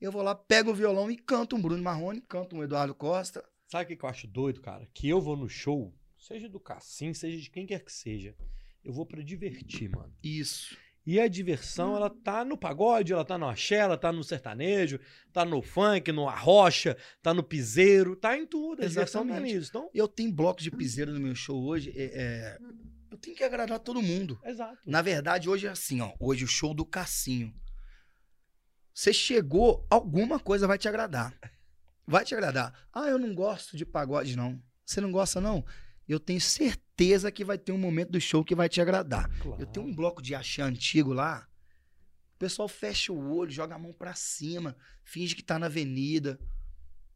Eu 0.00 0.10
vou 0.10 0.20
lá, 0.20 0.34
pego 0.34 0.72
o 0.72 0.74
violão 0.74 1.08
e 1.08 1.16
canto 1.16 1.54
um 1.54 1.62
Bruno 1.62 1.80
Marrone, 1.80 2.20
canto 2.22 2.56
um 2.56 2.64
Eduardo 2.64 2.92
Costa. 2.92 3.44
Sabe 3.68 3.94
o 3.94 3.96
que 3.96 4.04
eu 4.04 4.08
acho 4.08 4.26
doido, 4.26 4.60
cara? 4.60 4.84
Que 4.92 5.08
eu 5.08 5.20
vou 5.20 5.36
no 5.36 5.48
show, 5.48 5.94
seja 6.18 6.48
do 6.48 6.58
Cassim, 6.58 7.14
seja 7.14 7.40
de 7.40 7.48
quem 7.48 7.66
quer 7.66 7.84
que 7.84 7.92
seja, 7.92 8.34
eu 8.82 8.92
vou 8.92 9.06
pra 9.06 9.22
divertir, 9.22 9.88
mano. 9.88 10.12
Isso. 10.24 10.76
E 11.06 11.20
a 11.20 11.28
diversão, 11.28 11.94
ela 11.94 12.10
tá 12.10 12.44
no 12.44 12.58
pagode, 12.58 13.12
ela 13.12 13.24
tá 13.24 13.38
no 13.38 13.48
axé, 13.48 13.76
ela 13.76 13.96
tá 13.96 14.10
no 14.10 14.24
sertanejo, 14.24 14.98
tá 15.32 15.44
no 15.44 15.62
funk, 15.62 16.10
no 16.10 16.28
arrocha, 16.28 16.96
tá 17.22 17.32
no 17.32 17.44
piseiro, 17.44 18.16
tá 18.16 18.36
em 18.36 18.44
tudo. 18.44 18.82
A 18.82 18.86
diversão 18.88 19.22
tá 19.22 19.34
Exatamente. 19.34 19.54
nisso. 19.54 19.70
Então, 19.70 19.88
Eu 19.94 20.08
tenho 20.08 20.32
bloco 20.32 20.60
de 20.60 20.70
piseiro 20.70 21.12
no 21.12 21.20
meu 21.20 21.34
show 21.36 21.62
hoje. 21.64 21.92
é- 21.96 22.10
é, 22.12 22.58
Eu 23.10 23.18
tenho 23.18 23.36
que 23.36 23.44
agradar 23.44 23.80
todo 23.80 24.00
mundo. 24.00 24.38
exato. 24.44 24.78
Na 24.86 25.02
verdade, 25.02 25.48
hoje 25.48 25.66
é 25.66 25.70
assim, 25.70 26.00
ó. 26.00 26.12
Hoje 26.20 26.44
o 26.44 26.48
show 26.48 26.72
do 26.72 26.84
Cassinho. 26.84 27.52
Você 28.94 29.12
chegou, 29.12 29.86
alguma 29.90 30.38
coisa 30.38 30.66
vai 30.66 30.78
te 30.78 30.88
agradar. 30.88 31.34
Vai 32.06 32.24
te 32.24 32.34
agradar. 32.34 32.88
Ah, 32.92 33.08
eu 33.08 33.18
não 33.18 33.34
gosto 33.34 33.76
de 33.76 33.84
pagode, 33.84 34.36
não. 34.36 34.62
Você 34.84 35.00
não 35.00 35.10
gosta, 35.10 35.40
não? 35.40 35.64
Eu 36.08 36.18
tenho 36.18 36.40
certeza 36.40 37.30
que 37.30 37.44
vai 37.44 37.56
ter 37.56 37.72
um 37.72 37.78
momento 37.78 38.10
do 38.10 38.20
show 38.20 38.44
que 38.44 38.54
vai 38.54 38.68
te 38.68 38.80
agradar. 38.80 39.28
Claro. 39.38 39.60
Eu 39.60 39.66
tenho 39.66 39.86
um 39.86 39.94
bloco 39.94 40.20
de 40.20 40.34
axé 40.34 40.62
antigo 40.62 41.12
lá. 41.12 41.48
O 42.34 42.38
pessoal 42.38 42.68
fecha 42.68 43.12
o 43.12 43.34
olho, 43.36 43.50
joga 43.50 43.74
a 43.74 43.78
mão 43.78 43.92
pra 43.92 44.14
cima, 44.14 44.76
finge 45.04 45.34
que 45.34 45.42
tá 45.42 45.58
na 45.58 45.66
avenida. 45.66 46.38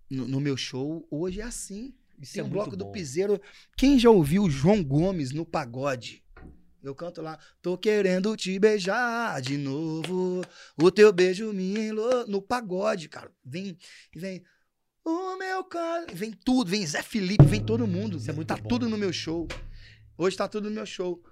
No, 0.08 0.28
no 0.28 0.40
meu 0.40 0.56
show, 0.56 1.06
hoje 1.10 1.40
é 1.40 1.44
assim. 1.44 1.94
Isso 2.20 2.34
Tem 2.34 2.42
é 2.42 2.44
um 2.44 2.48
bloco 2.48 2.76
do 2.76 2.84
bom. 2.86 2.92
piseiro. 2.92 3.40
Quem 3.76 3.98
já 3.98 4.10
ouviu 4.10 4.44
o 4.44 4.50
João 4.50 4.82
Gomes 4.82 5.32
no 5.32 5.44
pagode? 5.44 6.22
Eu 6.82 6.94
canto 6.94 7.22
lá, 7.22 7.38
tô 7.62 7.78
querendo 7.78 8.36
te 8.36 8.58
beijar 8.58 9.40
de 9.40 9.56
novo. 9.56 10.42
O 10.76 10.90
teu 10.90 11.10
beijo 11.12 11.50
me 11.52 11.78
enlou 11.78 12.26
no 12.26 12.42
pagode, 12.42 13.08
cara. 13.08 13.32
Vem, 13.42 13.76
vem. 14.14 14.44
O 15.02 15.36
meu 15.36 15.64
cara. 15.64 16.06
Vem 16.12 16.32
tudo, 16.32 16.70
vem 16.70 16.86
Zé 16.86 17.02
Felipe, 17.02 17.44
vem 17.44 17.64
todo 17.64 17.86
mundo. 17.86 18.18
Isso 18.18 18.30
é 18.30 18.34
muito 18.34 18.48
tá 18.48 18.56
bom, 18.56 18.68
tudo 18.68 18.88
no 18.88 18.98
meu 18.98 19.12
show. 19.12 19.48
Hoje 20.16 20.36
tá 20.36 20.46
tudo 20.46 20.68
no 20.68 20.74
meu 20.74 20.86
show. 20.86 21.22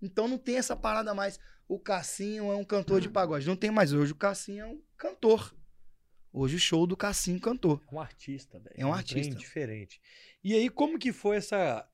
Então 0.00 0.28
não 0.28 0.38
tem 0.38 0.56
essa 0.56 0.76
parada 0.76 1.14
mais. 1.14 1.40
O 1.66 1.78
Cassinho 1.78 2.52
é 2.52 2.56
um 2.56 2.64
cantor 2.64 3.00
de 3.00 3.08
pagode. 3.08 3.46
Não 3.46 3.56
tem 3.56 3.70
mais 3.70 3.92
hoje. 3.92 4.12
O 4.12 4.16
Cassinho 4.16 4.64
é 4.64 4.66
um 4.66 4.80
cantor. 4.96 5.54
Hoje 6.32 6.56
o 6.56 6.60
show 6.60 6.86
do 6.86 6.96
Cassinho 6.96 7.40
cantor. 7.40 7.82
É 7.90 7.94
um 7.94 8.00
artista, 8.00 8.58
velho. 8.58 8.74
É 8.76 8.86
um 8.86 8.92
artista. 8.92 9.34
diferente. 9.34 10.00
E 10.42 10.54
aí, 10.54 10.68
como 10.68 10.98
que 10.98 11.12
foi 11.12 11.36
essa 11.36 11.88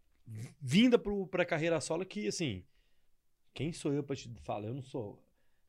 vinda 0.60 0.98
pro, 0.98 1.26
pra 1.26 1.44
carreira 1.44 1.80
solo 1.80 2.04
que, 2.04 2.26
assim, 2.26 2.64
quem 3.52 3.72
sou 3.72 3.92
eu 3.92 4.02
pra 4.02 4.16
te 4.16 4.28
falar? 4.42 4.68
Eu 4.68 4.74
não 4.74 4.82
sou 4.82 5.22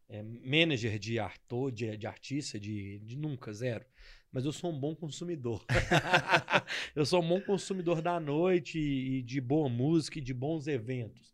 é, 0.09 0.21
manager 0.23 0.97
de 0.97 1.19
ator, 1.19 1.71
de, 1.71 1.95
de 1.95 2.07
artista, 2.07 2.59
de, 2.59 2.99
de 2.99 3.15
nunca, 3.15 3.53
zero. 3.53 3.85
Mas 4.31 4.45
eu 4.45 4.51
sou 4.51 4.71
um 4.71 4.79
bom 4.79 4.95
consumidor. 4.95 5.63
eu 6.95 7.05
sou 7.05 7.21
um 7.21 7.27
bom 7.27 7.41
consumidor 7.41 8.01
da 8.01 8.19
noite 8.19 8.79
e, 8.79 9.19
e 9.19 9.21
de 9.21 9.39
boa 9.39 9.69
música 9.69 10.19
e 10.19 10.21
de 10.21 10.33
bons 10.33 10.67
eventos. 10.67 11.33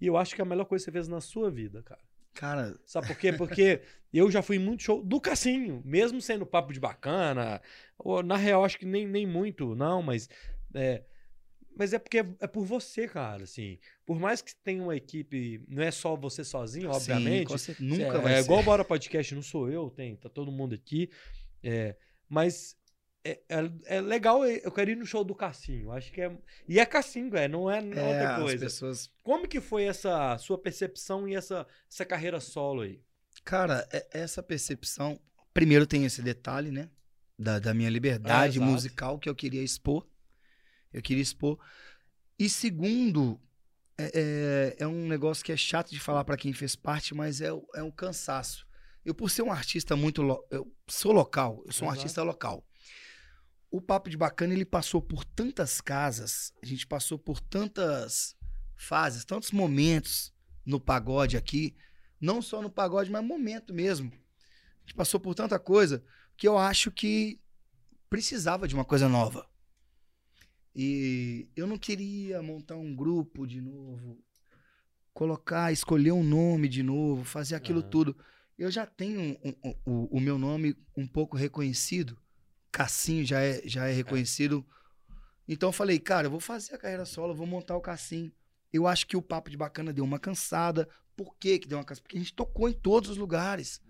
E 0.00 0.06
eu 0.06 0.16
acho 0.16 0.34
que 0.34 0.40
é 0.40 0.44
a 0.44 0.46
melhor 0.46 0.66
coisa 0.66 0.84
que 0.84 0.90
você 0.90 0.92
fez 0.92 1.08
na 1.08 1.20
sua 1.20 1.50
vida, 1.50 1.82
cara. 1.82 2.05
Cara, 2.36 2.78
Sabe 2.84 3.08
por 3.08 3.16
quê? 3.16 3.32
Porque 3.32 3.80
eu 4.12 4.30
já 4.30 4.42
fui 4.42 4.58
muito 4.58 4.82
show 4.82 5.02
do 5.02 5.20
Cassinho, 5.20 5.82
mesmo 5.84 6.20
sendo 6.20 6.46
papo 6.46 6.72
de 6.72 6.78
bacana. 6.78 7.60
Ou, 7.98 8.22
na 8.22 8.36
real, 8.36 8.64
acho 8.64 8.78
que 8.78 8.86
nem, 8.86 9.06
nem 9.06 9.26
muito, 9.26 9.74
não, 9.74 10.02
mas. 10.02 10.28
É, 10.74 11.02
mas 11.74 11.92
é 11.92 11.98
porque 11.98 12.20
é, 12.20 12.26
é 12.40 12.46
por 12.46 12.64
você, 12.64 13.08
cara. 13.08 13.44
Assim, 13.44 13.78
por 14.04 14.18
mais 14.18 14.42
que 14.42 14.54
tenha 14.54 14.82
uma 14.82 14.96
equipe, 14.96 15.64
não 15.66 15.82
é 15.82 15.90
só 15.90 16.14
você 16.14 16.44
sozinho, 16.44 16.92
sim, 16.92 16.96
obviamente. 16.96 17.48
com 17.48 17.58
certeza, 17.58 17.88
nunca 17.88 18.18
é, 18.18 18.20
vai 18.20 18.32
é 18.34 18.36
ser. 18.36 18.44
igual 18.44 18.60
o 18.60 18.64
Bora 18.64 18.84
Podcast, 18.84 19.34
não 19.34 19.42
sou 19.42 19.70
eu, 19.70 19.90
tem, 19.90 20.14
tá 20.16 20.28
todo 20.28 20.52
mundo 20.52 20.74
aqui. 20.74 21.10
É, 21.62 21.96
mas 22.28 22.76
é, 23.32 23.40
é, 23.48 23.96
é 23.96 24.00
legal, 24.00 24.44
eu 24.46 24.70
quero 24.72 24.90
ir 24.90 24.96
no 24.96 25.06
show 25.06 25.24
do 25.24 25.34
Cassinho. 25.34 25.90
Acho 25.92 26.12
que 26.12 26.20
é. 26.20 26.36
E 26.68 26.78
é 26.78 26.86
Cassinho, 26.86 27.36
é, 27.36 27.48
não 27.48 27.70
é, 27.70 27.80
não 27.82 27.96
é 28.02 28.06
outra 28.06 28.40
coisa. 28.40 28.64
pessoas 28.64 29.10
Como 29.22 29.46
que 29.48 29.60
foi 29.60 29.84
essa 29.84 30.36
sua 30.38 30.58
percepção 30.58 31.28
e 31.28 31.34
essa, 31.34 31.66
essa 31.90 32.04
carreira 32.04 32.40
solo 32.40 32.82
aí? 32.82 33.00
Cara, 33.44 33.86
é- 33.92 34.06
essa 34.12 34.42
percepção. 34.42 35.18
Primeiro 35.52 35.86
tem 35.86 36.04
esse 36.04 36.20
detalhe, 36.22 36.70
né? 36.70 36.90
Da, 37.38 37.58
da 37.58 37.74
minha 37.74 37.90
liberdade 37.90 38.58
exato. 38.58 38.70
musical 38.70 39.18
que 39.18 39.28
eu 39.28 39.34
queria 39.34 39.62
expor. 39.62 40.06
Eu 40.92 41.02
queria 41.02 41.22
expor. 41.22 41.58
E 42.38 42.48
segundo, 42.48 43.40
é, 43.98 44.76
é, 44.78 44.86
um 44.86 45.06
negócio 45.08 45.44
que 45.44 45.52
é 45.52 45.56
chato 45.56 45.90
de 45.90 46.00
falar 46.00 46.24
pra 46.24 46.36
quem 46.36 46.52
fez 46.52 46.74
parte, 46.76 47.14
mas 47.14 47.40
é, 47.40 47.48
é 47.74 47.82
um 47.82 47.90
cansaço. 47.90 48.66
Eu, 49.04 49.14
por 49.14 49.30
ser 49.30 49.42
um 49.42 49.52
artista 49.52 49.94
muito. 49.96 50.20
lo- 50.22 50.44
Eu 50.50 50.70
sou 50.88 51.12
local, 51.12 51.62
eu 51.66 51.72
sou 51.72 51.86
um 51.86 51.90
Exato. 51.90 52.00
artista 52.00 52.22
local. 52.22 52.66
O 53.76 53.80
Papo 53.82 54.08
de 54.08 54.16
Bacana, 54.16 54.54
ele 54.54 54.64
passou 54.64 55.02
por 55.02 55.22
tantas 55.22 55.82
casas, 55.82 56.50
a 56.62 56.64
gente 56.64 56.86
passou 56.86 57.18
por 57.18 57.38
tantas 57.38 58.34
fases, 58.74 59.22
tantos 59.22 59.50
momentos 59.50 60.32
no 60.64 60.80
pagode 60.80 61.36
aqui, 61.36 61.76
não 62.18 62.40
só 62.40 62.62
no 62.62 62.70
pagode, 62.70 63.10
mas 63.10 63.22
momento 63.22 63.74
mesmo. 63.74 64.10
A 64.10 64.80
gente 64.80 64.94
passou 64.94 65.20
por 65.20 65.34
tanta 65.34 65.58
coisa 65.58 66.02
que 66.38 66.48
eu 66.48 66.56
acho 66.56 66.90
que 66.90 67.38
precisava 68.08 68.66
de 68.66 68.74
uma 68.74 68.82
coisa 68.82 69.10
nova. 69.10 69.46
E 70.74 71.46
eu 71.54 71.66
não 71.66 71.76
queria 71.76 72.40
montar 72.42 72.76
um 72.76 72.96
grupo 72.96 73.46
de 73.46 73.60
novo, 73.60 74.24
colocar, 75.12 75.70
escolher 75.70 76.12
um 76.12 76.24
nome 76.24 76.66
de 76.66 76.82
novo, 76.82 77.24
fazer 77.24 77.56
aquilo 77.56 77.80
Aham. 77.80 77.90
tudo. 77.90 78.16
Eu 78.56 78.70
já 78.70 78.86
tenho 78.86 79.20
um- 79.44 79.54
um- 79.62 79.74
o, 79.84 80.16
o 80.16 80.18
meu 80.18 80.38
nome 80.38 80.74
um 80.96 81.06
pouco 81.06 81.36
reconhecido. 81.36 82.16
Cassinho 82.72 83.24
já 83.24 83.40
é, 83.40 83.62
já 83.64 83.86
é 83.86 83.92
reconhecido. 83.92 84.66
Então 85.48 85.68
eu 85.68 85.72
falei, 85.72 85.98
cara, 85.98 86.26
eu 86.26 86.30
vou 86.30 86.40
fazer 86.40 86.74
a 86.74 86.78
carreira 86.78 87.04
solo, 87.04 87.34
vou 87.34 87.46
montar 87.46 87.76
o 87.76 87.80
Cassinho. 87.80 88.32
Eu 88.72 88.86
acho 88.86 89.06
que 89.06 89.16
o 89.16 89.22
Papo 89.22 89.50
de 89.50 89.56
Bacana 89.56 89.92
deu 89.92 90.04
uma 90.04 90.18
cansada. 90.18 90.88
Por 91.16 91.36
que 91.36 91.58
que 91.58 91.68
deu 91.68 91.78
uma 91.78 91.84
cansada? 91.84 92.02
Porque 92.02 92.16
a 92.16 92.20
gente 92.20 92.34
tocou 92.34 92.68
em 92.68 92.72
todos 92.72 93.10
os 93.10 93.16
lugares. 93.16 93.80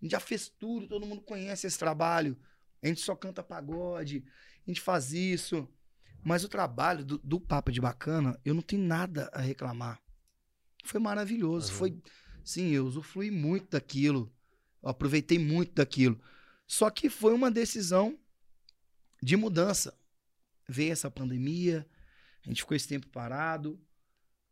A 0.00 0.04
gente 0.04 0.12
já 0.12 0.20
fez 0.20 0.48
tudo, 0.48 0.88
todo 0.88 1.06
mundo 1.06 1.22
conhece 1.22 1.66
esse 1.66 1.78
trabalho. 1.78 2.36
A 2.82 2.88
gente 2.88 3.00
só 3.00 3.14
canta 3.16 3.42
pagode, 3.42 4.24
a 4.66 4.70
gente 4.70 4.80
faz 4.80 5.12
isso. 5.12 5.68
Mas 6.22 6.44
o 6.44 6.48
trabalho 6.48 7.04
do, 7.04 7.18
do 7.18 7.40
Papo 7.40 7.70
de 7.70 7.80
Bacana, 7.80 8.38
eu 8.44 8.52
não 8.52 8.62
tenho 8.62 8.82
nada 8.82 9.30
a 9.32 9.40
reclamar. 9.40 10.00
Foi 10.84 11.00
maravilhoso. 11.00 11.72
Uhum. 11.72 11.78
Foi, 11.78 12.02
sim, 12.44 12.70
eu 12.70 12.84
usufruí 12.84 13.30
muito 13.30 13.70
daquilo. 13.70 14.32
Eu 14.82 14.90
aproveitei 14.90 15.38
muito 15.38 15.74
daquilo. 15.74 16.20
Só 16.66 16.90
que 16.90 17.08
foi 17.08 17.32
uma 17.32 17.50
decisão 17.50 18.18
de 19.22 19.36
mudança. 19.36 19.96
Veio 20.68 20.92
essa 20.92 21.10
pandemia, 21.10 21.86
a 22.44 22.48
gente 22.48 22.62
ficou 22.62 22.76
esse 22.76 22.88
tempo 22.88 23.06
parado. 23.08 23.80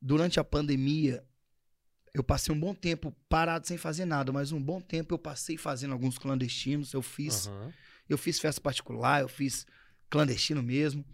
Durante 0.01 0.39
a 0.39 0.45
pandemia, 0.45 1.25
eu 2.13 2.23
passei 2.23 2.55
um 2.55 2.59
bom 2.59 2.75
tempo 2.75 3.15
parado 3.29 3.67
sem 3.67 3.77
fazer 3.77 4.05
nada, 4.05 4.33
mas 4.33 4.53
um 4.53 4.63
bom 4.63 4.81
tempo 4.81 5.15
eu 5.15 5.19
passei 5.19 5.57
fazendo 5.57 5.93
alguns 5.93 6.19
clandestinos. 6.19 6.93
Eu 6.93 7.03
fiz, 7.03 7.49
Aham. 7.49 7.73
eu 8.09 8.17
fiz 8.17 8.39
festa 8.39 8.61
particular, 8.61 9.23
eu 9.23 9.29
fiz 9.29 9.67
clandestino 10.09 10.63
mesmo. 10.63 11.05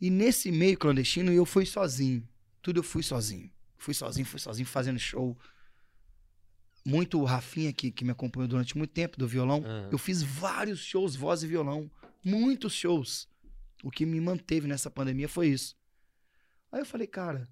E 0.00 0.08
nesse 0.08 0.50
meio 0.50 0.78
clandestino 0.78 1.32
eu 1.32 1.44
fui 1.44 1.66
sozinho. 1.66 2.26
Tudo 2.62 2.78
eu 2.78 2.82
fui 2.82 3.02
sozinho. 3.02 3.50
Fui 3.76 3.92
sozinho, 3.92 4.26
fui 4.26 4.40
sozinho 4.40 4.66
fazendo 4.66 4.98
show. 4.98 5.36
Muito 6.88 7.20
o 7.20 7.24
Rafinha, 7.24 7.70
que, 7.70 7.90
que 7.90 8.02
me 8.02 8.12
acompanhou 8.12 8.48
durante 8.48 8.78
muito 8.78 8.92
tempo, 8.92 9.18
do 9.18 9.28
violão. 9.28 9.62
Aham. 9.62 9.90
Eu 9.92 9.98
fiz 9.98 10.22
vários 10.22 10.78
shows, 10.78 11.14
voz 11.14 11.42
e 11.42 11.46
violão. 11.46 11.90
Muitos 12.24 12.72
shows. 12.72 13.28
O 13.84 13.90
que 13.90 14.06
me 14.06 14.18
manteve 14.18 14.66
nessa 14.66 14.90
pandemia 14.90 15.28
foi 15.28 15.48
isso. 15.48 15.76
Aí 16.72 16.80
eu 16.80 16.86
falei, 16.86 17.06
cara, 17.06 17.46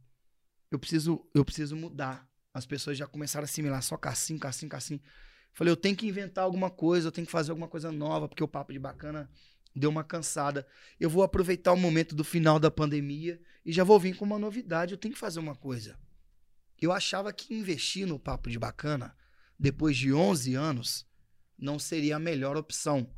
eu 0.71 0.79
preciso, 0.79 1.23
eu 1.35 1.45
preciso 1.45 1.77
mudar. 1.77 2.27
As 2.55 2.65
pessoas 2.65 2.97
já 2.97 3.07
começaram 3.07 3.43
a 3.43 3.45
assimilar 3.45 3.83
só 3.83 3.99
cassim, 3.99 4.39
cassim, 4.39 4.69
cassim. 4.69 5.01
Falei, 5.53 5.71
eu 5.71 5.77
tenho 5.77 5.95
que 5.95 6.07
inventar 6.07 6.45
alguma 6.45 6.71
coisa, 6.71 7.09
eu 7.09 7.13
tenho 7.13 7.27
que 7.27 7.31
fazer 7.31 7.51
alguma 7.51 7.69
coisa 7.69 7.93
nova, 7.93 8.27
porque 8.27 8.43
o 8.43 8.49
papo 8.49 8.73
de 8.73 8.79
bacana 8.79 9.29
deu 9.75 9.91
uma 9.91 10.03
cansada. 10.03 10.67
Eu 10.99 11.11
vou 11.11 11.23
aproveitar 11.23 11.75
o 11.75 11.77
momento 11.77 12.15
do 12.15 12.25
final 12.25 12.59
da 12.59 12.71
pandemia 12.71 13.39
e 13.67 13.71
já 13.71 13.85
vou 13.85 14.01
vir 14.01 14.17
com 14.17 14.25
uma 14.25 14.39
novidade, 14.39 14.95
eu 14.95 14.99
tenho 14.99 15.13
que 15.13 15.21
fazer 15.21 15.41
uma 15.41 15.55
coisa. 15.55 15.99
Eu 16.81 16.91
achava 16.91 17.35
que 17.35 17.55
investir 17.55 18.07
no 18.07 18.19
papo 18.19 18.49
de 18.49 18.59
bacana, 18.59 19.15
depois 19.59 19.97
de 19.97 20.13
11 20.13 20.55
anos, 20.55 21.07
não 21.59 21.79
seria 21.79 22.17
a 22.17 22.21
melhor 22.21 22.57
opção. 22.57 23.09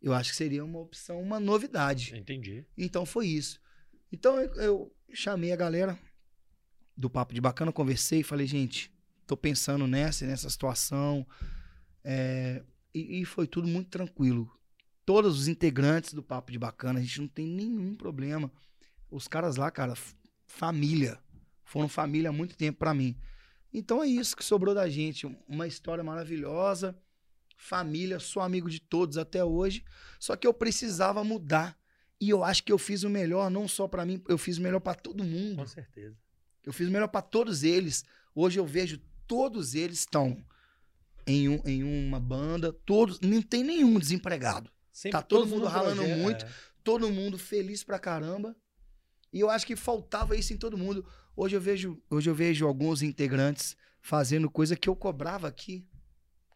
Eu 0.00 0.12
acho 0.12 0.30
que 0.30 0.36
seria 0.36 0.64
uma 0.64 0.80
opção, 0.80 1.22
uma 1.22 1.38
novidade. 1.38 2.16
Entendi. 2.16 2.66
Então 2.76 3.06
foi 3.06 3.28
isso. 3.28 3.60
Então 4.10 4.40
eu, 4.40 4.54
eu 4.54 4.96
chamei 5.12 5.52
a 5.52 5.56
galera 5.56 5.98
do 6.96 7.08
Papo 7.08 7.32
de 7.32 7.40
Bacana, 7.40 7.72
conversei 7.72 8.20
e 8.20 8.24
falei, 8.24 8.46
gente, 8.46 8.92
tô 9.26 9.36
pensando 9.36 9.86
nessa, 9.86 10.24
e 10.24 10.28
nessa 10.28 10.50
situação. 10.50 11.26
É, 12.04 12.62
e, 12.92 13.20
e 13.20 13.24
foi 13.24 13.46
tudo 13.46 13.68
muito 13.68 13.90
tranquilo. 13.90 14.50
Todos 15.04 15.38
os 15.38 15.48
integrantes 15.48 16.12
do 16.12 16.22
Papo 16.22 16.52
de 16.52 16.58
Bacana, 16.58 16.98
a 16.98 17.02
gente 17.02 17.20
não 17.20 17.28
tem 17.28 17.46
nenhum 17.46 17.94
problema. 17.94 18.52
Os 19.10 19.28
caras 19.28 19.56
lá, 19.56 19.70
cara, 19.70 19.94
família. 20.46 21.18
Foram 21.64 21.88
família 21.88 22.30
há 22.30 22.32
muito 22.32 22.56
tempo 22.56 22.78
pra 22.78 22.92
mim. 22.92 23.16
Então 23.72 24.02
é 24.02 24.06
isso 24.06 24.36
que 24.36 24.44
sobrou 24.44 24.74
da 24.74 24.88
gente. 24.88 25.26
Uma 25.48 25.66
história 25.66 26.04
maravilhosa. 26.04 26.96
Família, 27.56 28.18
sou 28.18 28.42
amigo 28.42 28.68
de 28.68 28.80
todos 28.80 29.16
até 29.16 29.44
hoje. 29.44 29.84
Só 30.18 30.36
que 30.36 30.46
eu 30.46 30.52
precisava 30.54 31.22
mudar. 31.24 31.78
E 32.20 32.28
eu 32.30 32.44
acho 32.44 32.62
que 32.62 32.72
eu 32.72 32.78
fiz 32.78 33.02
o 33.02 33.10
melhor, 33.10 33.50
não 33.50 33.66
só 33.66 33.88
pra 33.88 34.04
mim, 34.06 34.22
eu 34.28 34.38
fiz 34.38 34.58
o 34.58 34.62
melhor 34.62 34.80
pra 34.80 34.94
todo 34.94 35.24
mundo. 35.24 35.56
Com 35.56 35.66
certeza. 35.66 36.16
Eu 36.64 36.72
fiz 36.72 36.88
o 36.88 36.90
melhor 36.92 37.08
pra 37.08 37.20
todos 37.22 37.62
eles. 37.64 38.04
Hoje 38.34 38.60
eu 38.60 38.66
vejo 38.66 39.00
todos 39.26 39.74
eles 39.74 40.00
estão 40.00 40.36
em, 41.26 41.48
um- 41.48 41.62
em 41.66 41.82
uma 41.82 42.20
banda, 42.20 42.72
todos, 42.72 43.18
não 43.20 43.42
tem 43.42 43.64
nenhum 43.64 43.98
desempregado. 43.98 44.70
Sempre, 44.92 45.18
Tá 45.18 45.22
todo 45.22 45.38
todos 45.40 45.52
mundo 45.52 45.62
no 45.64 45.68
ralando 45.68 45.96
projeto, 45.96 46.18
muito. 46.20 46.44
é. 46.44 46.48
Todo 46.84 47.10
mundo 47.10 47.38
feliz 47.38 47.82
pra 47.82 47.98
caramba. 47.98 48.54
E 49.32 49.40
eu 49.40 49.48
acho 49.48 49.66
que 49.66 49.74
faltava 49.74 50.36
isso 50.36 50.52
em 50.52 50.56
todo 50.56 50.76
mundo. 50.78 51.04
Hoje 51.36 51.56
eu 51.56 51.60
vejo, 51.60 52.02
hoje 52.10 52.28
eu 52.28 52.34
vejo 52.34 52.66
alguns 52.66 53.02
integrantes 53.02 53.76
fazendo 54.00 54.50
coisa 54.50 54.76
que 54.76 54.88
eu 54.88 54.96
cobrava 54.96 55.48
aqui. 55.48 55.86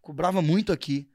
Cobrava 0.01 0.43
muito 0.43 0.73
aqui. 0.73 1.11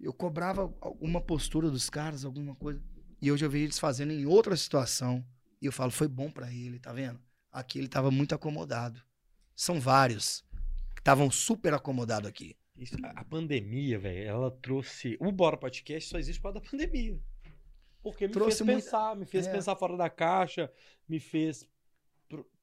Eu 0.00 0.12
cobrava 0.12 0.62
alguma 0.80 1.20
postura 1.20 1.70
dos 1.70 1.88
caras, 1.88 2.24
alguma 2.24 2.54
coisa. 2.54 2.82
E 3.22 3.30
hoje 3.32 3.44
eu 3.44 3.50
vejo 3.50 3.64
eles 3.64 3.78
fazendo 3.78 4.12
em 4.12 4.26
outra 4.26 4.56
situação. 4.56 5.24
E 5.60 5.66
eu 5.66 5.72
falo, 5.72 5.90
foi 5.90 6.08
bom 6.08 6.30
pra 6.30 6.52
ele, 6.52 6.78
tá 6.78 6.92
vendo? 6.92 7.20
Aqui 7.50 7.78
ele 7.78 7.88
tava 7.88 8.10
muito 8.10 8.34
acomodado. 8.34 9.00
São 9.54 9.80
vários 9.80 10.44
que 10.94 11.00
estavam 11.00 11.30
super 11.30 11.72
acomodados 11.72 12.28
aqui. 12.28 12.56
Isso- 12.76 12.94
a 13.02 13.24
pandemia, 13.24 13.98
velho, 13.98 14.28
ela 14.28 14.50
trouxe. 14.50 15.16
O 15.18 15.32
Bora 15.32 15.56
Podcast 15.56 16.10
só 16.10 16.18
existe 16.18 16.38
por 16.42 16.52
causa 16.52 16.60
da 16.60 16.70
pandemia. 16.70 17.18
Porque 18.02 18.26
me 18.26 18.34
Trouxe 18.34 18.58
fez 18.58 18.66
muito- 18.70 18.84
pensar, 18.84 19.16
me 19.16 19.24
fez 19.24 19.46
é. 19.46 19.52
pensar 19.52 19.74
fora 19.76 19.96
da 19.96 20.10
caixa, 20.10 20.70
me 21.08 21.18
fez 21.18 21.66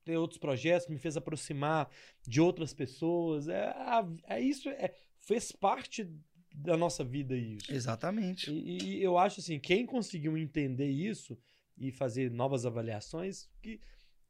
ter 0.04 0.18
outros 0.18 0.40
projetos, 0.40 0.88
me 0.88 0.98
fez 0.98 1.16
aproximar 1.18 1.90
de 2.28 2.42
outras 2.42 2.74
pessoas. 2.74 3.48
É, 3.48 3.66
a- 3.70 4.08
é 4.28 4.42
isso, 4.42 4.70
é, 4.70 4.94
fez 5.22 5.52
parte 5.52 6.10
da 6.54 6.78
nossa 6.78 7.04
vida 7.04 7.36
isso. 7.36 7.74
Exatamente. 7.74 8.52
E, 8.52 8.98
e 8.98 9.04
eu 9.04 9.18
acho 9.18 9.40
assim, 9.40 9.60
quem 9.60 9.86
conseguiu 9.86 10.38
entender 10.38 10.90
isso 10.90 11.38
e 11.78 11.92
fazer 11.92 12.30
novas 12.30 12.66
avaliações, 12.66 13.50
que, 13.62 13.80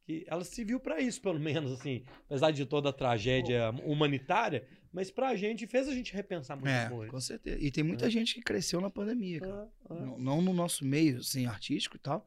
que 0.06 0.24
ela 0.28 0.44
se 0.45 0.64
viu 0.64 0.80
para 0.80 1.02
isso, 1.02 1.22
pelo 1.22 1.40
menos, 1.40 1.72
assim, 1.72 2.04
apesar 2.26 2.52
de 2.52 2.66
toda 2.66 2.90
a 2.90 2.94
tragédia 2.94 3.72
humanitária, 3.84 4.66
mas 4.91 5.10
pra 5.12 5.36
gente 5.36 5.66
fez 5.68 5.88
a 5.88 5.94
gente 5.94 6.14
repensar 6.14 6.56
muita 6.56 6.70
É, 6.70 6.90
coisa. 6.90 7.12
com 7.12 7.20
certeza. 7.20 7.58
E 7.60 7.72
tem 7.72 7.84
muita 7.84 8.06
É. 8.06 8.10
gente 8.10 8.36
que 8.36 8.41
cresceu 8.41 8.80
na 8.80 8.90
pandemia, 8.90 9.40
cara. 9.41 9.54
Ah, 9.86 9.88
ah. 9.90 9.94
Não, 9.95 10.18
não 10.20 10.41
no 10.41 10.54
nosso 10.54 10.86
meio, 10.86 11.18
assim, 11.18 11.45
artístico 11.48 11.98
e 11.98 12.00
tal. 12.00 12.26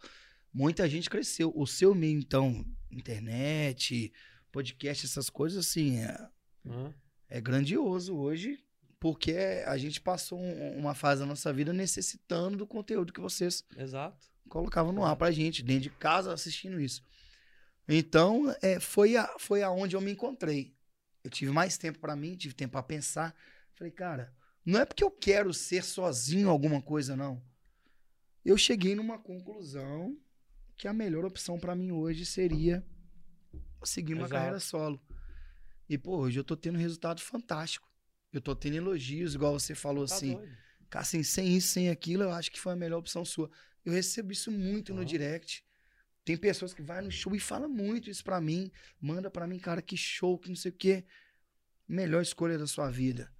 Muita 0.58 0.88
gente 0.88 1.10
cresceu. 1.10 1.52
O 1.54 1.66
seu 1.66 1.94
meio, 1.94 2.18
então, 2.18 2.64
internet, 2.90 4.10
podcast, 4.50 5.04
essas 5.04 5.28
coisas, 5.28 5.66
assim, 5.66 5.98
é, 5.98 6.28
Ah. 6.66 6.90
é 7.28 7.38
grandioso 7.42 8.16
hoje, 8.16 8.64
porque 8.98 9.32
a 9.66 9.76
gente 9.76 10.00
passou 10.00 10.40
um- 10.40 10.78
uma 10.78 10.94
fase 10.94 11.20
da 11.20 11.26
nossa 11.26 11.52
vida 11.52 11.74
necessitando 11.74 12.56
do 12.56 12.66
conteúdo 12.66 13.12
que 13.12 13.20
vocês 13.20 13.62
Exato. 13.76 14.26
colocavam 14.48 14.92
no 14.92 15.04
ar 15.04 15.14
pra 15.14 15.30
gente, 15.30 15.62
dentro 15.62 15.82
de 15.82 15.90
casa, 15.90 16.32
assistindo 16.32 16.80
isso. 16.80 17.02
Então, 17.86 18.46
é, 18.62 18.80
foi, 18.80 19.14
a, 19.14 19.28
foi 19.38 19.62
aonde 19.62 19.94
eu 19.94 20.00
me 20.00 20.10
encontrei. 20.12 20.74
Eu 21.22 21.28
tive 21.28 21.52
mais 21.52 21.76
tempo 21.76 21.98
pra 21.98 22.16
mim, 22.16 22.34
tive 22.34 22.54
tempo 22.54 22.72
pra 22.72 22.82
pensar. 22.82 23.36
Falei, 23.74 23.90
cara, 23.92 24.32
não 24.64 24.80
é 24.80 24.86
porque 24.86 25.04
eu 25.04 25.10
quero 25.10 25.52
ser 25.52 25.84
sozinho 25.84 26.48
alguma 26.48 26.80
coisa, 26.80 27.14
não. 27.14 27.42
Eu 28.42 28.56
cheguei 28.56 28.94
numa 28.94 29.18
conclusão 29.18 30.16
que 30.76 30.86
a 30.86 30.92
melhor 30.92 31.24
opção 31.24 31.58
pra 31.58 31.74
mim 31.74 31.90
hoje 31.90 32.24
seria 32.26 32.84
seguir 33.82 34.14
uma 34.14 34.26
Exato. 34.26 34.32
carreira 34.34 34.60
solo. 34.60 35.00
E, 35.88 35.96
pô, 35.96 36.18
hoje 36.18 36.38
eu 36.38 36.44
tô 36.44 36.56
tendo 36.56 36.78
resultado 36.78 37.20
fantástico. 37.20 37.88
Eu 38.32 38.40
tô 38.40 38.54
tendo 38.54 38.76
elogios, 38.76 39.34
igual 39.34 39.58
você 39.58 39.74
falou 39.74 40.06
Tá 40.06 40.14
assim. 40.16 40.34
doido. 40.34 40.56
Cara, 40.90 41.02
assim, 41.02 41.22
sem 41.22 41.56
isso, 41.56 41.68
sem 41.68 41.88
aquilo, 41.88 42.24
eu 42.24 42.32
acho 42.32 42.50
que 42.50 42.60
foi 42.60 42.72
a 42.72 42.76
melhor 42.76 42.98
opção 42.98 43.24
sua. 43.24 43.50
Eu 43.84 43.92
recebo 43.92 44.32
isso 44.32 44.50
muito 44.50 44.92
no 44.92 45.00
Aham. 45.00 45.06
direct. 45.06 45.64
Tem 46.24 46.36
pessoas 46.36 46.74
que 46.74 46.82
vai 46.82 47.00
no 47.00 47.10
show 47.10 47.34
e 47.36 47.40
falam 47.40 47.68
muito 47.68 48.10
isso 48.10 48.24
pra 48.24 48.40
mim. 48.40 48.70
Manda 49.00 49.30
pra 49.30 49.46
mim, 49.46 49.58
cara, 49.60 49.80
que 49.80 49.96
show, 49.96 50.36
que 50.38 50.48
não 50.48 50.56
sei 50.56 50.72
o 50.72 50.74
quê. 50.74 51.04
Melhor 51.88 52.20
escolha 52.20 52.58
da 52.58 52.66
sua 52.66 52.90
vida. 52.90 53.32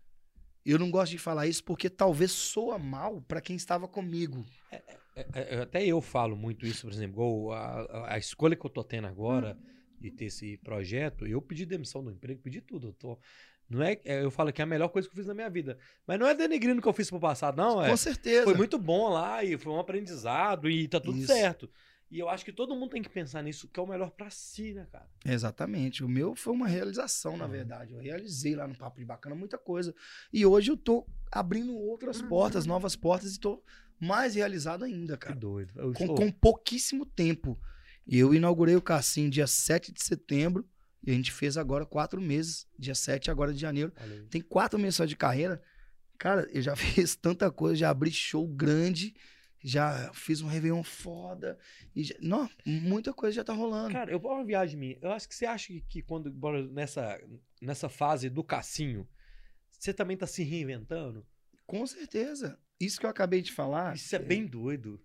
Eu 0.65 0.79
não 0.79 0.91
gosto 0.91 1.11
de 1.13 1.19
falar 1.19 1.49
isso 1.49 1.65
porque 1.65 1.91
talvez 1.91 2.31
soa 2.31 2.79
mal 2.79 3.21
pra 3.23 3.41
quem 3.41 3.57
estava 3.57 3.89
comigo. 3.89 4.45
É, 4.71 4.77
é, 4.77 5.01
até 5.63 5.85
eu 5.85 6.01
falo 6.01 6.37
muito 6.37 6.67
isso, 6.67 6.83
por 6.83 6.93
exemplo, 6.93 7.53
a, 7.53 8.13
a- 8.15 8.19
escolha 8.19 8.55
que 8.57 8.65
eu 8.67 8.71
tô 8.71 8.85
tendo 8.85 9.07
agora 9.07 9.57
de 9.99 10.11
ter 10.11 10.27
esse 10.27 10.59
projeto, 10.59 11.27
eu 11.27 11.41
pedi 11.41 11.65
demissão 11.65 12.05
do 12.05 12.11
emprego, 12.11 12.41
pedi 12.43 12.61
tudo. 12.61 12.89
Eu 12.89 12.93
tô, 12.93 13.19
não 13.69 13.83
é, 13.83 13.99
é, 14.05 14.23
eu 14.23 14.31
falo 14.31 14.53
que 14.53 14.61
é 14.61 14.65
a 14.65 14.67
melhor 14.67 14.89
coisa 14.89 15.09
que 15.09 15.15
eu 15.15 15.17
fiz 15.17 15.27
na 15.27 15.33
minha 15.35 15.49
vida. 15.49 15.79
Mas 16.07 16.19
não 16.19 16.27
é 16.27 16.35
denegrindo 16.35 16.79
o 16.79 16.83
que 16.83 16.89
eu 16.89 16.93
fiz 16.93 17.09
pro 17.09 17.19
passado, 17.19 17.57
não. 17.57 17.83
É, 17.83 17.89
Com 17.91 17.97
certeza. 17.97 18.45
foi 18.45 18.55
muito 18.55 18.79
bom 18.79 19.09
lá 19.09 19.43
e 19.43 19.57
foi 19.57 19.73
um 19.73 19.81
aprendizado 19.81 20.69
e 20.69 20.87
tá 20.87 21.01
tudo 21.01 21.17
Isso. 21.17 21.29
certo. 21.29 21.71
E 22.09 22.21
eu 22.21 22.29
acho 22.29 22.45
que 22.45 22.53
todo 22.53 22.77
mundo 22.77 22.91
tem 22.91 23.03
que 23.03 23.09
pensar 23.09 23.43
nisso, 23.43 23.67
que 23.69 23.81
é 23.81 23.83
o 23.83 23.87
melhor 23.87 24.11
pra 24.11 24.31
si, 24.31 24.73
né, 24.75 24.87
cara? 24.93 25.09
Exatamente. 25.25 26.05
O 26.05 26.09
meu 26.09 26.37
foi 26.37 26.53
uma 26.53 26.69
realização, 26.69 27.37
na 27.37 27.47
Uhum. 27.47 27.51
verdade. 27.51 27.95
Eu 27.95 27.99
realizei 27.99 28.55
lá 28.55 28.69
no 28.69 28.77
Papo 28.77 28.99
de 29.01 29.05
Bacana 29.05 29.35
muita 29.35 29.59
coisa. 29.59 29.93
E 30.33 30.47
hoje 30.47 30.71
eu 30.71 30.77
tô 30.77 31.05
abrindo 31.33 31.75
outras 31.77 32.23
portas, 32.23 32.65
novas 32.65 32.95
portas, 32.95 33.35
e 33.35 33.41
tô 33.41 33.61
mais 34.01 34.35
realizado 34.35 34.85
ainda, 34.85 35.17
Que 35.17 35.27
cara. 35.27 35.37
doido. 35.39 35.73
Eu 35.77 35.93
com, 35.93 36.15
com 36.15 36.31
pouquíssimo 36.31 37.05
tempo. 37.07 37.59
Eu 38.07 38.35
inaugurei 38.35 38.77
o 38.77 38.83
Cassim 38.83 39.29
dia 39.29 39.47
7 39.47 39.93
de 39.93 40.03
setembro 40.03 40.69
e 41.05 41.11
a 41.11 41.15
gente 41.15 41.33
fez 41.33 41.57
agora 41.57 41.85
quatro 41.87 42.21
meses, 42.21 42.67
dia 42.79 42.95
7 42.95 43.31
agora 43.31 43.53
de 43.53 43.59
janeiro. 43.61 43.93
Aí. 43.97 44.23
Tem 44.31 44.41
quatro 44.41 44.79
meses 44.79 44.97
só 44.97 45.05
de 45.05 45.17
carreira. 45.17 45.63
Cara, 46.19 46.49
eu 46.53 46.63
já 46.63 46.75
fiz 46.77 47.17
tanta 47.17 47.51
coisa, 47.51 47.77
já 47.77 47.91
abri 47.91 48.11
show 48.11 48.47
grande, 48.47 49.15
já 49.63 50.11
fiz 50.15 50.41
um 50.41 50.47
Réveillon 50.47 50.83
foda. 50.85 51.59
E 51.95 52.05
já- 52.05 52.15
não, 52.21 52.49
muita 52.65 53.13
coisa 53.13 53.35
já 53.37 53.45
tá 53.45 53.53
rolando. 53.53 53.93
Cara, 53.93 54.11
eu 54.13 54.21
vou 54.21 54.33
uma 54.33 54.45
viagem 54.45 54.79
minha. 54.79 54.99
Eu 55.03 55.11
acho 55.13 55.29
que 55.29 55.35
você 55.35 55.47
acha 55.47 55.69
que, 55.69 55.81
que 55.81 56.03
quando 56.03 56.31
nessa, 56.71 57.21
nessa 57.61 57.89
fase 57.89 58.29
do 58.31 58.45
cassinho, 58.45 59.07
você 59.79 59.93
também 59.93 60.17
tá 60.17 60.27
se 60.27 60.43
reinventando? 60.45 61.27
Com 61.67 61.85
certeza. 61.87 62.59
Isso 62.79 63.01
que 63.01 63.07
eu 63.07 63.11
acabei 63.11 63.43
de 63.43 63.53
falar. 63.53 63.95
Isso 63.95 64.15
é 64.15 64.19
bem 64.19 64.47
doido. 64.47 65.01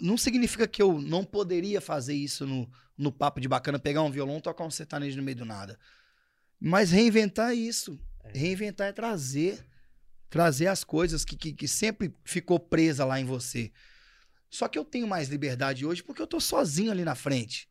Não 0.00 0.18
significa 0.18 0.66
que 0.66 0.82
eu 0.82 1.00
não 1.00 1.24
poderia 1.24 1.80
fazer 1.80 2.14
isso 2.14 2.46
no, 2.46 2.70
no 2.98 3.12
papo 3.12 3.40
de 3.40 3.48
bacana, 3.48 3.78
pegar 3.78 4.02
um 4.02 4.10
violão, 4.10 4.40
tocar 4.40 4.64
um 4.64 4.70
sertanejo 4.70 5.16
no 5.16 5.22
meio 5.22 5.36
do 5.36 5.44
nada. 5.44 5.78
Mas 6.60 6.90
reinventar 6.90 7.50
é 7.52 7.54
isso. 7.54 7.98
É. 8.24 8.38
Reinventar 8.38 8.88
é 8.88 8.92
trazer. 8.92 9.64
Trazer 10.28 10.66
as 10.66 10.82
coisas 10.82 11.24
que, 11.24 11.36
que, 11.36 11.52
que 11.52 11.68
sempre 11.68 12.14
ficou 12.24 12.58
presa 12.58 13.04
lá 13.04 13.20
em 13.20 13.24
você. 13.24 13.72
Só 14.50 14.68
que 14.68 14.78
eu 14.78 14.84
tenho 14.84 15.06
mais 15.06 15.28
liberdade 15.28 15.86
hoje 15.86 16.02
porque 16.02 16.20
eu 16.20 16.26
tô 16.26 16.40
sozinho 16.40 16.90
ali 16.90 17.04
na 17.04 17.14
frente. 17.14 17.68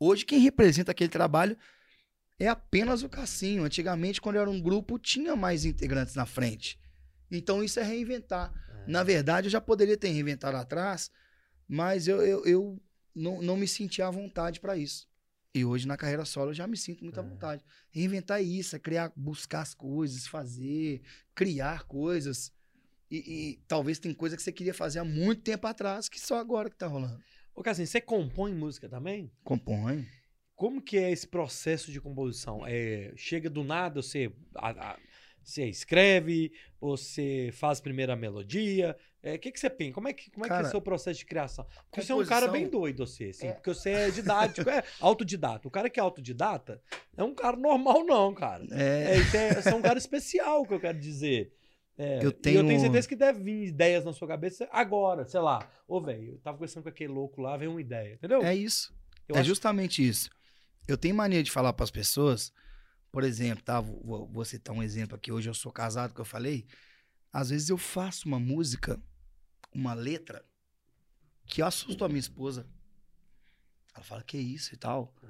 Hoje 0.00 0.24
quem 0.24 0.40
representa 0.40 0.90
aquele 0.90 1.10
trabalho 1.10 1.56
é 2.38 2.48
apenas 2.48 3.02
o 3.02 3.08
Cassinho. 3.08 3.64
Antigamente, 3.64 4.20
quando 4.20 4.36
era 4.36 4.50
um 4.50 4.60
grupo, 4.60 4.98
tinha 4.98 5.36
mais 5.36 5.64
integrantes 5.64 6.14
na 6.14 6.26
frente. 6.26 6.78
Então 7.32 7.64
isso 7.64 7.80
é 7.80 7.82
reinventar. 7.82 8.52
Na 8.86 9.02
verdade, 9.02 9.46
eu 9.46 9.50
já 9.50 9.60
poderia 9.60 9.96
ter 9.96 10.08
reinventado 10.08 10.56
atrás, 10.56 11.10
mas 11.68 12.06
eu, 12.06 12.20
eu, 12.22 12.44
eu 12.44 12.82
não, 13.14 13.40
não 13.40 13.56
me 13.56 13.66
sentia 13.66 14.06
à 14.06 14.10
vontade 14.10 14.60
para 14.60 14.76
isso. 14.76 15.08
E 15.54 15.64
hoje, 15.64 15.86
na 15.86 15.96
carreira 15.96 16.24
solo, 16.24 16.50
eu 16.50 16.54
já 16.54 16.66
me 16.66 16.76
sinto 16.76 17.02
muito 17.04 17.18
à 17.20 17.22
É. 17.22 17.26
vontade. 17.26 17.64
Reinventar 17.90 18.38
é 18.40 18.42
isso, 18.42 18.74
é 18.74 18.78
criar, 18.78 19.12
buscar 19.14 19.60
as 19.62 19.74
coisas, 19.74 20.26
fazer, 20.26 21.02
criar 21.34 21.84
coisas. 21.84 22.52
E, 23.10 23.16
e 23.18 23.62
talvez 23.68 23.98
tem 23.98 24.14
coisa 24.14 24.34
que 24.36 24.42
você 24.42 24.50
queria 24.52 24.72
fazer 24.72 24.98
há 24.98 25.04
muito 25.04 25.42
tempo 25.42 25.66
atrás, 25.66 26.08
que 26.08 26.18
só 26.20 26.38
agora 26.38 26.70
que 26.70 26.76
tá 26.76 26.86
rolando. 26.86 27.22
Ô, 27.54 27.62
Cassinho, 27.62 27.86
você 27.86 28.00
compõe 28.00 28.54
música 28.54 28.88
também? 28.88 29.30
Compõe. 29.44 30.06
Como 30.56 30.80
que 30.80 30.96
é 30.96 31.10
esse 31.10 31.26
processo 31.28 31.92
de 31.92 32.00
composição? 32.00 32.62
É, 32.66 33.12
chega 33.14 33.50
do 33.50 33.62
nada, 33.62 34.00
você, 34.00 34.32
a- 34.54 34.92
a- 34.92 34.98
você 35.44 35.66
escreve, 35.66 36.52
você 36.80 37.50
faz 37.52 37.80
primeiro 37.80 38.12
a 38.12 38.16
melodia? 38.16 38.96
É, 39.22 39.34
O 39.34 39.38
que, 39.38 39.52
que 39.52 39.60
você 39.60 39.70
pensa? 39.70 39.92
Como 39.94 40.08
é 40.08 40.12
que, 40.12 40.30
como 40.30 40.44
é, 40.44 40.48
que 40.48 40.52
é 40.52 40.56
Cara, 40.56 40.66
o 40.68 40.70
seu 40.70 40.80
processo 40.80 41.18
de 41.20 41.26
criação? 41.26 41.64
Porque 41.90 42.02
você 42.02 42.12
é 42.12 42.14
um 42.14 42.24
cara 42.24 42.48
bem 42.48 42.64
composição- 42.64 42.80
doido, 42.80 43.06
você, 43.06 43.24
assim, 43.26 43.46
É. 43.48 43.52
porque 43.52 43.72
você 43.72 43.90
é 43.90 44.10
didático, 44.10 44.68
é 44.68 44.82
autodidata. 45.00 45.68
O 45.68 45.70
cara 45.70 45.88
que 45.88 46.00
é 46.00 46.02
autodidata 46.02 46.80
é 47.16 47.22
um 47.22 47.34
cara 47.34 47.56
normal, 47.56 48.04
não, 48.04 48.34
cara. 48.34 48.64
É, 48.72 49.14
É, 49.14 49.36
é, 49.36 49.54
você 49.62 49.68
é 49.70 49.74
um 49.74 49.82
cara 49.82 49.98
especial, 49.98 50.64
que 50.66 50.74
eu 50.74 50.80
quero 50.80 50.98
dizer. 50.98 51.52
É, 51.96 52.18
Eu 52.18 52.22
E 52.22 52.24
eu 52.24 52.32
tenho- 52.32 52.66
tenho 52.66 52.80
certeza 52.80 53.06
que 53.06 53.14
deve 53.14 53.42
vir 53.44 53.66
ideias 53.68 54.04
na 54.04 54.12
sua 54.12 54.26
cabeça 54.26 54.66
agora, 54.72 55.24
sei 55.26 55.40
lá. 55.40 55.70
Ô, 55.86 56.00
velho, 56.00 56.32
eu 56.32 56.38
tava 56.38 56.56
conversando 56.56 56.82
com 56.84 56.88
aquele 56.88 57.12
louco 57.12 57.40
lá, 57.42 57.56
veio 57.56 57.70
uma 57.70 57.80
ideia, 57.80 58.14
entendeu? 58.14 58.42
é 58.42 58.54
isso. 58.54 58.92
Eu 59.28 59.36
é 59.36 59.40
acho- 59.40 59.48
justamente 59.48 60.06
isso. 60.06 60.30
Eu 60.88 60.96
tenho 60.96 61.14
mania 61.14 61.42
de 61.44 61.50
falar 61.50 61.72
para 61.74 61.84
as 61.84 61.90
pessoas, 61.92 62.52
por 63.12 63.22
exemplo, 63.22 63.62
tá? 63.62 63.78
Vou, 63.80 64.26
vou- 64.26 64.44
citar 64.44 64.74
um 64.74 64.82
exemplo 64.82 65.14
aqui. 65.14 65.30
Hoje 65.30 65.48
eu 65.48 65.54
sou 65.54 65.70
casado, 65.70 66.14
que 66.14 66.20
eu 66.20 66.24
falei. 66.24 66.66
Às 67.30 67.50
vezes 67.50 67.68
eu 67.68 67.78
faço 67.78 68.26
uma 68.26 68.40
música, 68.40 69.00
uma 69.72 69.92
letra, 69.92 70.44
que 71.46 71.60
assusta 71.60 72.06
a 72.06 72.08
minha 72.08 72.18
esposa. 72.18 72.66
Ela 73.94 74.02
fala, 74.02 74.22
que 74.22 74.38
isso 74.38 74.74
e 74.74 74.78
tal. 74.78 75.14
Uhum. 75.22 75.28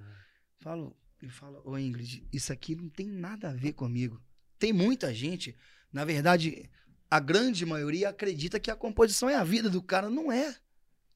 Falo, 0.61 0.97
ele 1.21 1.33
fala, 1.33 1.61
ô 1.65 1.77
Ingrid, 1.77 2.27
isso 2.33 2.53
aqui 2.53 2.77
não 2.77 2.89
tem 2.89 3.07
nada 3.09 3.51
a 3.51 3.53
ver 3.53 3.73
comigo. 3.73 4.23
Tem 4.59 4.73
muita 4.73 5.13
gente, 5.13 5.57
na 5.93 6.05
verdade, 6.05 6.71
a 7.11 7.19
grande 7.19 7.67
maioria 7.67 8.09
acredita 8.11 8.61
que 8.61 8.71
a 8.71 8.77
composição 8.77 9.29
é 9.29 9.35
a 9.35 9.43
vida 9.43 9.69
do 9.69 9.83
cara. 9.83 10.09
Não 10.09 10.31
é. 10.31 10.57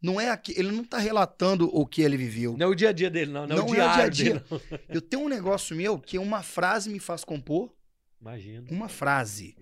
Não 0.07 0.21
é 0.21 0.31
aqui. 0.31 0.55
Ele 0.57 0.71
não 0.71 0.85
tá 0.85 0.99
relatando 0.99 1.69
o 1.77 1.85
que 1.85 2.01
ele 2.01 2.17
viveu. 2.17 2.57
Não 2.57 2.67
é 2.67 2.71
o 2.71 2.75
dia 2.77 2.91
a 2.91 2.93
dia 2.93 3.11
dele, 3.11 3.33
não. 3.33 3.45
Não, 3.45 3.57
é 3.57 3.59
Não 3.59 3.67
o 3.67 3.75
é 3.75 3.89
o 3.89 3.93
dia 3.93 4.05
a 4.05 4.09
dia. 4.09 4.35
dele. 4.41 4.63
Eu 4.89 5.03
tenho 5.03 5.25
um 5.25 5.29
negócio 5.29 5.75
meu 5.75 5.99
que 5.99 6.17
uma 6.17 6.45
frase 6.45 6.89
me 6.89 7.01
faz 7.01 7.25
compor. 7.25 7.75
Imagina. 8.21 8.69
Uma 8.71 8.89
frase. 8.89 9.57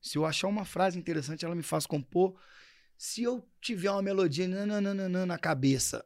Se 0.00 0.16
eu 0.16 0.24
achar 0.24 0.46
uma 0.46 0.64
frase 0.64 0.96
interessante, 0.96 1.44
ela 1.44 1.54
me 1.56 1.62
faz 1.64 1.84
compor. 1.84 2.36
Se 2.96 3.24
eu 3.24 3.44
tiver 3.60 3.90
uma 3.90 4.00
melodia 4.00 4.46
nananana 4.46 5.26
na 5.26 5.36
cabeça, 5.36 6.04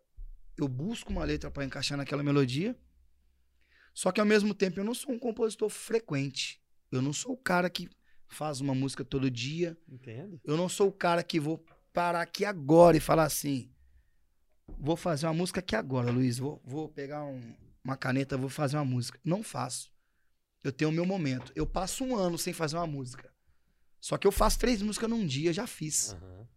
eu 0.56 0.66
busco 0.66 1.12
uma 1.12 1.24
letra 1.24 1.50
para 1.50 1.64
encaixar 1.64 1.98
naquela 1.98 2.22
melodia. 2.22 2.74
Só 3.92 4.10
que 4.10 4.20
ao 4.20 4.26
mesmo 4.26 4.54
tempo 4.54 4.80
eu 4.80 4.84
não 4.84 4.94
sou 4.94 5.12
um 5.12 5.18
compositor 5.18 5.68
frequente. 5.68 6.60
Eu 6.90 7.02
não 7.02 7.12
sou 7.12 7.32
o 7.32 7.36
cara 7.36 7.68
que 7.68 7.90
faz 8.28 8.60
uma 8.62 8.74
música 8.74 9.04
todo 9.04 9.30
dia. 9.30 9.76
Entendo. 9.86 10.40
Eu 10.44 10.56
não 10.56 10.68
sou 10.68 10.88
o 10.88 10.92
cara 10.92 11.22
que 11.22 11.38
vou 11.38 11.62
parar 11.92 12.22
aqui 12.22 12.44
agora 12.44 12.96
e 12.96 13.00
falar 13.00 13.24
assim: 13.24 13.70
vou 14.78 14.96
fazer 14.96 15.26
uma 15.26 15.34
música 15.34 15.60
aqui 15.60 15.74
agora, 15.76 16.10
Luiz. 16.10 16.38
Vou, 16.38 16.60
vou 16.64 16.88
pegar 16.88 17.24
um- 17.24 17.54
uma 17.84 17.96
caneta, 17.96 18.36
vou 18.36 18.48
fazer 18.48 18.76
uma 18.76 18.84
música. 18.84 19.18
Não 19.24 19.42
faço. 19.42 19.90
Eu 20.62 20.72
tenho 20.72 20.90
o 20.90 20.94
meu 20.94 21.04
momento. 21.04 21.52
Eu 21.54 21.66
passo 21.66 22.04
um 22.04 22.14
ano 22.16 22.38
sem 22.38 22.52
fazer 22.52 22.76
uma 22.76 22.86
música. 22.86 23.32
Só 24.00 24.16
que 24.16 24.26
eu 24.26 24.32
faço 24.32 24.58
três 24.58 24.80
músicas 24.82 25.10
num 25.10 25.26
dia, 25.26 25.52
já 25.52 25.66
fiz. 25.66 26.12
Aham. 26.12 26.48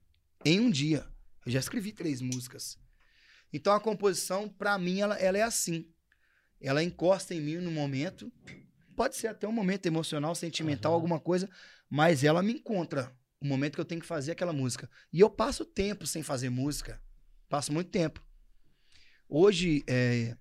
Em 0.43 0.59
um 0.59 0.69
dia. 0.69 1.07
Eu 1.45 1.51
já 1.51 1.59
escrevi 1.59 1.91
três 1.91 2.21
músicas. 2.21 2.77
Então 3.53 3.73
a 3.73 3.79
composição, 3.79 4.49
pra 4.49 4.77
mim, 4.77 4.99
ela, 4.99 5.15
ela 5.17 5.37
é 5.37 5.41
assim. 5.43 5.87
ela 6.61 6.83
encosta 6.83 7.33
em 7.35 7.41
mim 7.41 7.57
no 7.57 7.69
momento. 7.71 8.31
Pode 8.95 9.15
ser 9.15 9.27
até 9.27 9.47
um 9.47 9.51
momento 9.51 9.85
emocional, 9.85 10.33
sentimental, 10.33 10.91
Aham. 10.93 10.95
alguma 10.95 11.19
coisa, 11.19 11.49
mas 11.89 12.23
ela 12.23 12.41
me 12.41 12.53
encontra 12.53 13.15
o 13.41 13.45
momento 13.45 13.75
que 13.75 13.81
eu 13.81 13.85
tenho 13.85 14.01
que 14.01 14.07
fazer 14.07 14.31
aquela 14.31 14.53
música. 14.53 14.89
E 15.11 15.19
eu 15.19 15.29
passo 15.29 15.65
tempo 15.65 16.07
sem 16.07 16.23
fazer 16.23 16.49
música. 16.49 16.99
Passo 17.49 17.71
muito 17.71 17.89
tempo. 17.89 18.23
Hoje, 19.27 19.83
é, 19.87 20.35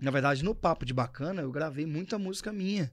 na 0.00 0.10
verdade, 0.10 0.44
no 0.44 0.54
Papo 0.54 0.84
de 0.84 0.94
Bacana, 0.94 1.42
eu 1.42 1.50
gravei 1.50 1.86
muita 1.86 2.18
música 2.18 2.52
minha. 2.52 2.92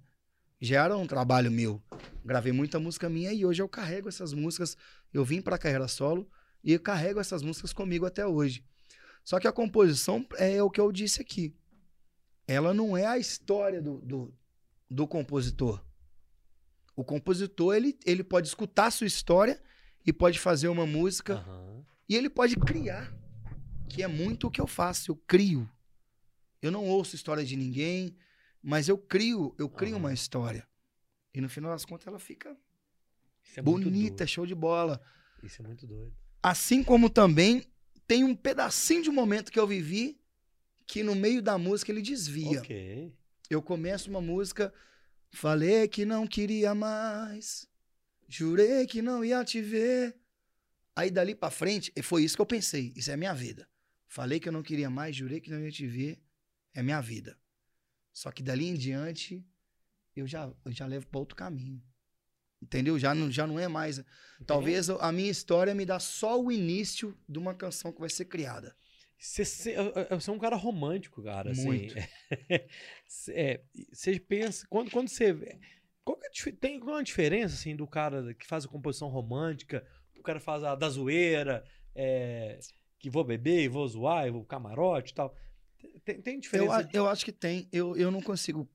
Já 0.60 0.84
era 0.84 0.98
um 0.98 1.08
trabalho 1.08 1.52
meu. 1.52 1.82
Gravei 2.24 2.52
muita 2.52 2.80
música 2.80 3.10
minha 3.10 3.32
e 3.32 3.46
hoje 3.46 3.62
eu 3.62 3.70
carrego 3.70 4.10
essas 4.10 4.34
músicas. 4.34 4.76
Eu 5.14 5.24
vim 5.24 5.42
pra 5.42 5.58
carreira 5.58 5.88
solo 5.88 6.30
e 6.64 6.74
eu 6.74 6.80
carrego 6.80 7.20
essas 7.20 7.44
músicas 7.44 7.72
comigo 7.72 8.06
até 8.06 8.26
hoje. 8.26 8.66
Só 9.24 9.40
que 9.40 9.48
a 9.48 9.52
composição 9.52 10.26
é 10.38 10.62
o 10.62 10.70
que 10.70 10.80
eu 10.80 10.92
disse 10.92 11.22
aqui. 11.22 11.56
Ela 12.48 12.74
não 12.74 12.96
é 12.96 13.06
a 13.06 13.18
história 13.18 13.82
do, 13.82 14.00
do, 14.02 14.34
do 14.90 15.08
compositor. 15.08 15.84
O 16.96 17.04
compositor, 17.04 17.76
ele, 17.76 17.98
ele 18.06 18.24
pode 18.24 18.48
escutar 18.48 18.88
a 18.88 18.92
sua 18.92 19.08
história 19.08 19.62
e 20.06 20.14
pode 20.14 20.40
fazer 20.40 20.68
uma 20.68 20.86
música 20.86 21.36
Aham. 21.36 21.84
e 22.08 22.16
ele 22.16 22.30
pode 22.30 22.56
criar, 22.56 23.14
que 23.90 24.04
é 24.04 24.08
muito 24.08 24.48
o 24.48 24.52
que 24.52 24.62
eu 24.62 24.68
faço. 24.68 25.12
Eu 25.12 25.16
crio. 25.28 25.70
Eu 26.62 26.72
não 26.72 26.86
ouço 26.86 27.16
história 27.16 27.44
de 27.44 27.56
ninguém, 27.56 28.16
mas 28.62 28.90
eu 28.90 28.98
crio, 28.98 29.54
eu 29.58 29.70
crio 29.70 29.98
uma 29.98 30.14
história. 30.14 30.68
E 31.34 31.42
no 31.42 31.50
final 31.50 31.72
das 31.72 31.86
contas 31.86 32.08
ela 32.08 32.20
fica 32.20 32.58
é 33.56 33.62
bonita, 33.62 34.26
show 34.26 34.46
de 34.46 34.56
bola. 34.56 35.02
Isso 35.44 35.62
é 35.62 35.66
muito 35.66 35.86
doido. 35.86 36.16
Assim 36.42 36.84
como 36.84 37.10
também 37.10 37.64
tem 38.08 38.24
um 38.24 38.36
pedacinho 38.36 39.04
de 39.04 39.12
momento 39.12 39.52
que 39.52 39.60
eu 39.60 39.68
vivi 39.68 40.20
que 40.88 41.04
no 41.04 41.16
meio 41.16 41.42
da 41.42 41.58
música 41.58 41.92
ele 41.92 42.02
desvia. 42.02 42.60
Ok. 42.60 43.14
Eu 43.50 43.62
começo 43.62 44.10
uma 44.10 44.22
música, 44.22 44.74
falei 45.32 45.88
que 45.88 46.06
não 46.06 46.26
queria 46.26 46.74
mais, 46.74 47.68
jurei 48.28 48.86
que 48.88 49.02
não 49.02 49.24
ia 49.24 49.44
te 49.44 49.62
ver. 49.62 50.16
Aí 50.96 51.12
dali 51.12 51.36
pra 51.36 51.52
frente, 51.52 51.92
e 51.96 52.02
foi 52.02 52.24
isso 52.24 52.36
que 52.36 52.42
eu 52.42 52.46
pensei, 52.46 52.94
isso 52.96 53.12
é 53.12 53.14
a 53.14 53.18
minha 53.18 53.34
vida. 53.34 53.68
Falei 54.16 54.40
que 54.40 54.48
eu 54.48 54.54
não 54.54 54.64
queria 54.64 54.90
mais, 54.90 55.14
jurei 55.14 55.42
que 55.42 55.52
não 55.52 55.60
ia 55.60 55.70
te 55.70 55.86
ver, 55.86 56.22
é 56.74 56.82
minha 56.82 57.02
vida. 57.02 57.38
Só 58.14 58.32
que 58.32 58.42
dali 58.42 58.66
em 58.66 58.74
diante, 58.74 59.46
eu 60.16 60.26
já, 60.26 60.50
eu 60.64 60.72
já 60.72 60.86
levo 60.86 61.06
pra 61.08 61.20
outro 61.20 61.36
caminho. 61.36 61.84
Entendeu? 62.62 62.98
Já 62.98 63.14
não, 63.14 63.30
já 63.30 63.46
não 63.46 63.60
é 63.60 63.68
mais. 63.68 64.02
Talvez 64.48 64.90
a 64.90 65.12
minha 65.12 65.30
história 65.30 65.76
me 65.76 65.86
dá 65.86 66.00
só 66.00 66.42
o 66.42 66.50
início 66.50 67.14
de 67.28 67.38
uma 67.38 67.54
canção 67.54 67.92
que 67.92 68.00
vai 68.00 68.10
ser 68.10 68.24
criada. 68.24 68.74
Você, 69.20 69.74
é 69.74 70.32
um 70.32 70.40
cara 70.40 70.56
romântico, 70.56 71.22
cara. 71.22 71.52
assim. 71.52 71.66
Muito. 71.66 71.96
Cê- 73.06 73.34
é, 73.34 73.64
você 73.92 74.18
pensa. 74.18 74.66
Quando, 74.70 74.92
quando 74.92 75.10
você. 75.10 75.60
Qual 76.06 76.18
é 76.24 76.52
tem 76.54 76.76
alguma 76.76 77.04
diferença, 77.04 77.54
assim, 77.56 77.76
do 77.76 77.86
cara 77.86 78.34
que 78.34 78.48
faz 78.48 78.64
a 78.64 78.70
composição 78.70 79.10
romântica, 79.10 79.86
o 80.18 80.24
cara 80.24 80.40
faz 80.40 80.64
a 80.64 80.74
da 80.74 80.88
zoeira, 80.88 81.66
é, 81.94 82.58
que 83.06 83.10
vou 83.12 83.24
beber, 83.24 83.62
e 83.64 83.68
vou 83.68 83.88
zoar, 83.88 84.26
e 84.28 84.32
vou 84.32 84.44
camarote 84.44 85.12
e 85.12 85.16
tal. 85.16 85.36
Tem, 86.04 86.20
tem 86.20 86.34
Eu, 86.36 86.40
diferença. 86.42 86.80
a- 86.80 86.90
eu 86.92 87.08
acho 87.08 87.24
que 87.24 87.32
tem. 87.32 87.70
Eu, 87.72 87.96
eu 87.96 88.10
não 88.10 88.20
consigo 88.20 88.68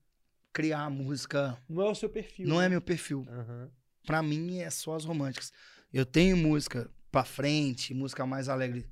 criar 0.52 0.89
música. 0.89 1.61
Não 1.69 1.82
é 1.82 1.90
o 1.90 1.94
seu 1.97 2.09
perfil. 2.09 2.47
Não 2.47 2.61
é 2.61 2.65
né? 2.66 2.69
meu 2.70 2.81
perfil. 2.81 3.27
Aham. 3.28 3.69
Pra 4.07 4.23
mim 4.23 4.59
é 4.61 4.70
só 4.70 4.94
as 4.94 5.05
românticas. 5.05 5.52
Eu 5.93 6.07
tenho 6.07 6.36
música 6.36 6.89
pra 7.11 7.24
frente, 7.24 7.93
música 7.93 8.24
mais 8.24 8.48
alegre, 8.48 8.89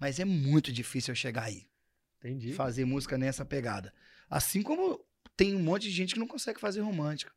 mas 0.00 0.18
é 0.18 0.24
muito 0.24 0.72
difícil 0.72 1.12
eu 1.12 1.16
chegar 1.16 1.44
aí, 1.44 1.68
Entendi. 2.18 2.54
fazer 2.54 2.86
música 2.86 3.18
nessa 3.18 3.44
pegada. 3.44 3.92
Assim 4.30 4.62
como 4.62 4.98
tem 5.36 5.54
um 5.54 5.62
monte 5.62 5.82
de 5.82 5.90
gente 5.90 6.14
que 6.14 6.20
não 6.20 6.26
consegue 6.26 6.58
fazer 6.58 6.80
romântica. 6.80 7.30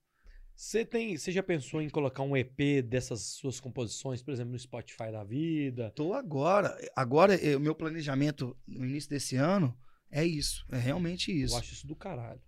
Você 0.61 0.85
tem, 0.85 1.17
você 1.17 1.31
já 1.31 1.41
pensou 1.41 1.81
em 1.81 1.89
colocar 1.89 2.21
um 2.21 2.37
EP 2.37 2.83
dessas 2.87 3.21
suas 3.21 3.59
composições, 3.59 4.21
por 4.21 4.31
exemplo, 4.31 4.51
no 4.51 4.59
Spotify 4.59 5.11
da 5.11 5.23
vida? 5.23 5.89
Tô 5.95 6.13
agora, 6.13 6.77
agora 6.95 7.33
eh, 7.33 7.57
o 7.57 7.59
meu 7.59 7.73
planejamento 7.73 8.55
no 8.67 8.85
início 8.85 9.09
desse 9.09 9.35
ano 9.35 9.75
é 10.11 10.23
isso, 10.23 10.63
é 10.71 10.77
realmente 10.77 11.31
isso. 11.31 11.55
Eu 11.55 11.57
acho 11.57 11.73
isso 11.73 11.87
do 11.87 11.95
caralho. 11.95 12.39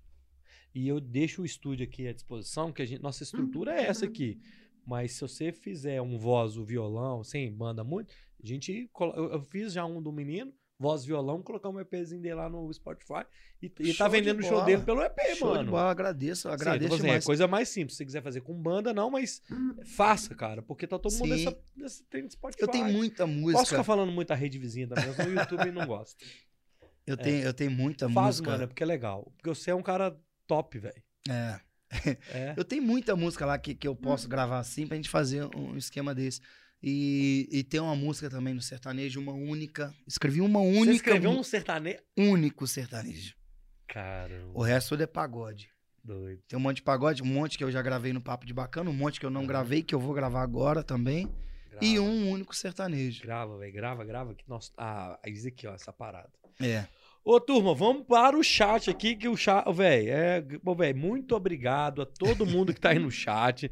E 0.76 0.88
eu 0.88 1.02
deixo 1.02 1.41
o 1.41 1.45
estúdio 1.45 1.88
aqui 1.88 2.07
à 2.07 2.14
disposição, 2.14 2.72
que 2.72 2.84
a 2.84 2.85
gente, 2.85 3.02
nossa 3.02 3.23
estrutura 3.23 3.73
é 3.73 3.88
essa 3.88 4.06
aqui. 4.06 4.40
Mas 4.85 5.14
se 5.14 5.22
você 5.22 5.52
fizer 5.52 5.99
um 5.99 6.15
voz, 6.15 6.56
o 6.56 6.64
violão, 6.64 7.23
sem 7.23 7.52
banda 7.52 7.84
muito, 7.84 8.14
a 8.44 8.45
gente. 8.45 8.91
Eu, 9.15 9.31
eu 9.31 9.41
fiz 9.41 9.73
já 9.73 9.88
um 9.88 9.99
do 9.99 10.11
menino, 10.11 10.53
voz, 10.80 11.06
violão, 11.06 11.41
colocar 11.41 11.70
um 11.70 11.80
EPzinho 11.80 12.22
dele 12.22 12.36
lá 12.36 12.50
no 12.50 12.72
Spotify 12.74 13.26
e, 13.62 13.72
e 13.80 13.94
tá 13.94 14.08
vendendo 14.08 14.40
o 14.40 14.41
show 14.41 14.52
bola. 14.54 14.66
dele 14.66 14.82
pelo 14.84 15.02
EP, 15.02 15.18
Show 15.38 15.50
mano. 15.50 15.64
de 15.64 15.70
bola, 15.70 15.91
agradeço, 15.91 16.50
Sim, 16.50 16.54
agradeço 16.54 16.95
tipo 16.95 17.08
assim, 17.08 17.16
é 17.16 17.22
coisa 17.22 17.48
mais 17.48 17.70
simples. 17.70 17.94
Se 17.94 17.98
você 17.98 18.06
quiser 18.06 18.22
fazer 18.22 18.41
com 18.41 18.54
banda, 18.54 18.94
não, 18.94 19.10
mas 19.10 19.41
faça, 19.95 20.36
cara. 20.36 20.62
Porque 20.62 20.86
tá 20.86 21.00
todo 21.00 21.14
mundo 21.14 21.24
Sim. 21.38 21.45
nessa, 21.45 21.58
nesse 21.76 22.04
trem 22.04 22.28
de 22.28 22.34
Spotify. 22.34 22.62
Eu 22.64 22.68
tenho 22.68 22.86
muita 22.90 23.26
Posso 23.26 23.40
música. 23.40 23.66
ficar 23.66 23.84
falando 23.84 24.12
muito 24.12 24.32
a 24.32 24.36
rede 24.36 24.58
vizinha 24.58 24.88
também, 24.88 25.06
mas 25.08 25.26
no 25.26 25.34
YouTube 25.34 25.72
não 25.72 25.86
gosto. 25.86 26.24
Eu 27.06 27.18
tenho, 27.18 27.44
eu 27.44 27.54
tenho 27.54 27.70
muita 27.70 28.10
Faz, 28.10 28.28
música. 28.38 28.52
mano, 28.52 28.64
é 28.64 28.68
porque 28.68 28.82
é 28.82 28.86
legal. 28.86 29.30
Porque 29.36 29.50
você 29.50 29.72
é 29.72 29.76
um 29.76 29.82
cara 29.84 30.18
top, 30.48 30.80
velho. 30.80 31.04
É. 31.30 31.60
É. 32.32 32.54
Eu 32.56 32.64
tenho 32.64 32.82
muita 32.82 33.14
música 33.14 33.45
lá 33.45 33.58
que, 33.58 33.76
que 33.76 33.86
eu 33.86 33.94
posso 33.94 34.28
gravar 34.30 34.60
assim 34.60 34.88
pra 34.88 34.95
gente 34.95 35.10
fazer 35.10 35.45
um 35.54 35.76
esquema 35.76 36.16
desse. 36.16 36.40
E, 36.84 37.47
e 37.51 37.64
tem 37.64 37.80
uma 37.80 37.95
música 37.95 38.30
também 38.30 38.53
no 38.53 38.61
sertanejo, 38.61 39.19
uma 39.22 39.31
única. 39.31 39.93
Escrevi 40.05 40.41
uma 40.41 40.60
Você 40.60 40.77
única. 40.77 40.91
escreveu 40.95 41.31
mu- 41.31 41.39
um 41.39 41.43
sertanejo? 41.43 41.99
único 42.18 42.68
sertanejo. 42.68 43.35
Caramba, 43.88 44.51
O 44.53 44.61
resto 44.61 44.89
tudo 44.89 45.03
é 45.03 45.07
pagode. 45.07 45.69
doido. 46.03 46.41
Tem 46.47 46.57
um 46.57 46.61
monte 46.61 46.77
de 46.77 46.81
pagode, 46.84 47.23
um 47.23 47.26
monte 47.26 47.57
que 47.57 47.64
eu 47.64 47.72
já 47.72 47.81
gravei 47.81 48.11
no 48.11 48.19
Papo 48.22 48.45
de 48.45 48.53
Bacana, 48.53 48.89
um 48.89 48.93
monte 48.93 49.19
que 49.19 49.26
eu 49.26 49.30
não 49.30 49.45
gravei, 49.45 49.81
que 49.81 49.95
eu 49.95 49.99
vou 49.99 50.14
gravar 50.14 50.41
agora 50.41 50.84
também. 50.84 51.27
Grava, 51.69 51.85
E 51.85 51.99
um 51.99 52.30
único 52.30 52.53
sertanejo. 52.55 53.22
Grava, 53.23 53.57
velho. 53.57 53.73
Grava, 53.73 54.03
grava. 54.03 54.35
Que 54.35 54.43
nós... 54.47 54.72
Ah, 54.77 55.18
isso 55.26 55.47
aqui, 55.47 55.65
ó, 55.65 55.73
essa 55.73 55.93
parada. 55.93 56.30
É. 56.61 56.85
Ô, 57.23 57.39
turma, 57.39 57.73
vamos 57.73 58.05
para 58.05 58.38
o 58.38 58.43
chat 58.43 58.89
aqui, 58.89 59.15
que 59.15 59.27
o 59.30 59.38
chat... 59.38 59.64
Velho, 59.73 60.10
é... 60.10 60.41
Velho, 60.41 60.97
muito 60.97 61.34
obrigado 61.35 62.01
a 62.01 62.05
todo 62.05 62.45
mundo 62.45 62.73
que 62.73 62.81
tá 62.81 62.89
aí 62.89 62.99
no 62.99 63.10
chat. 63.10 63.72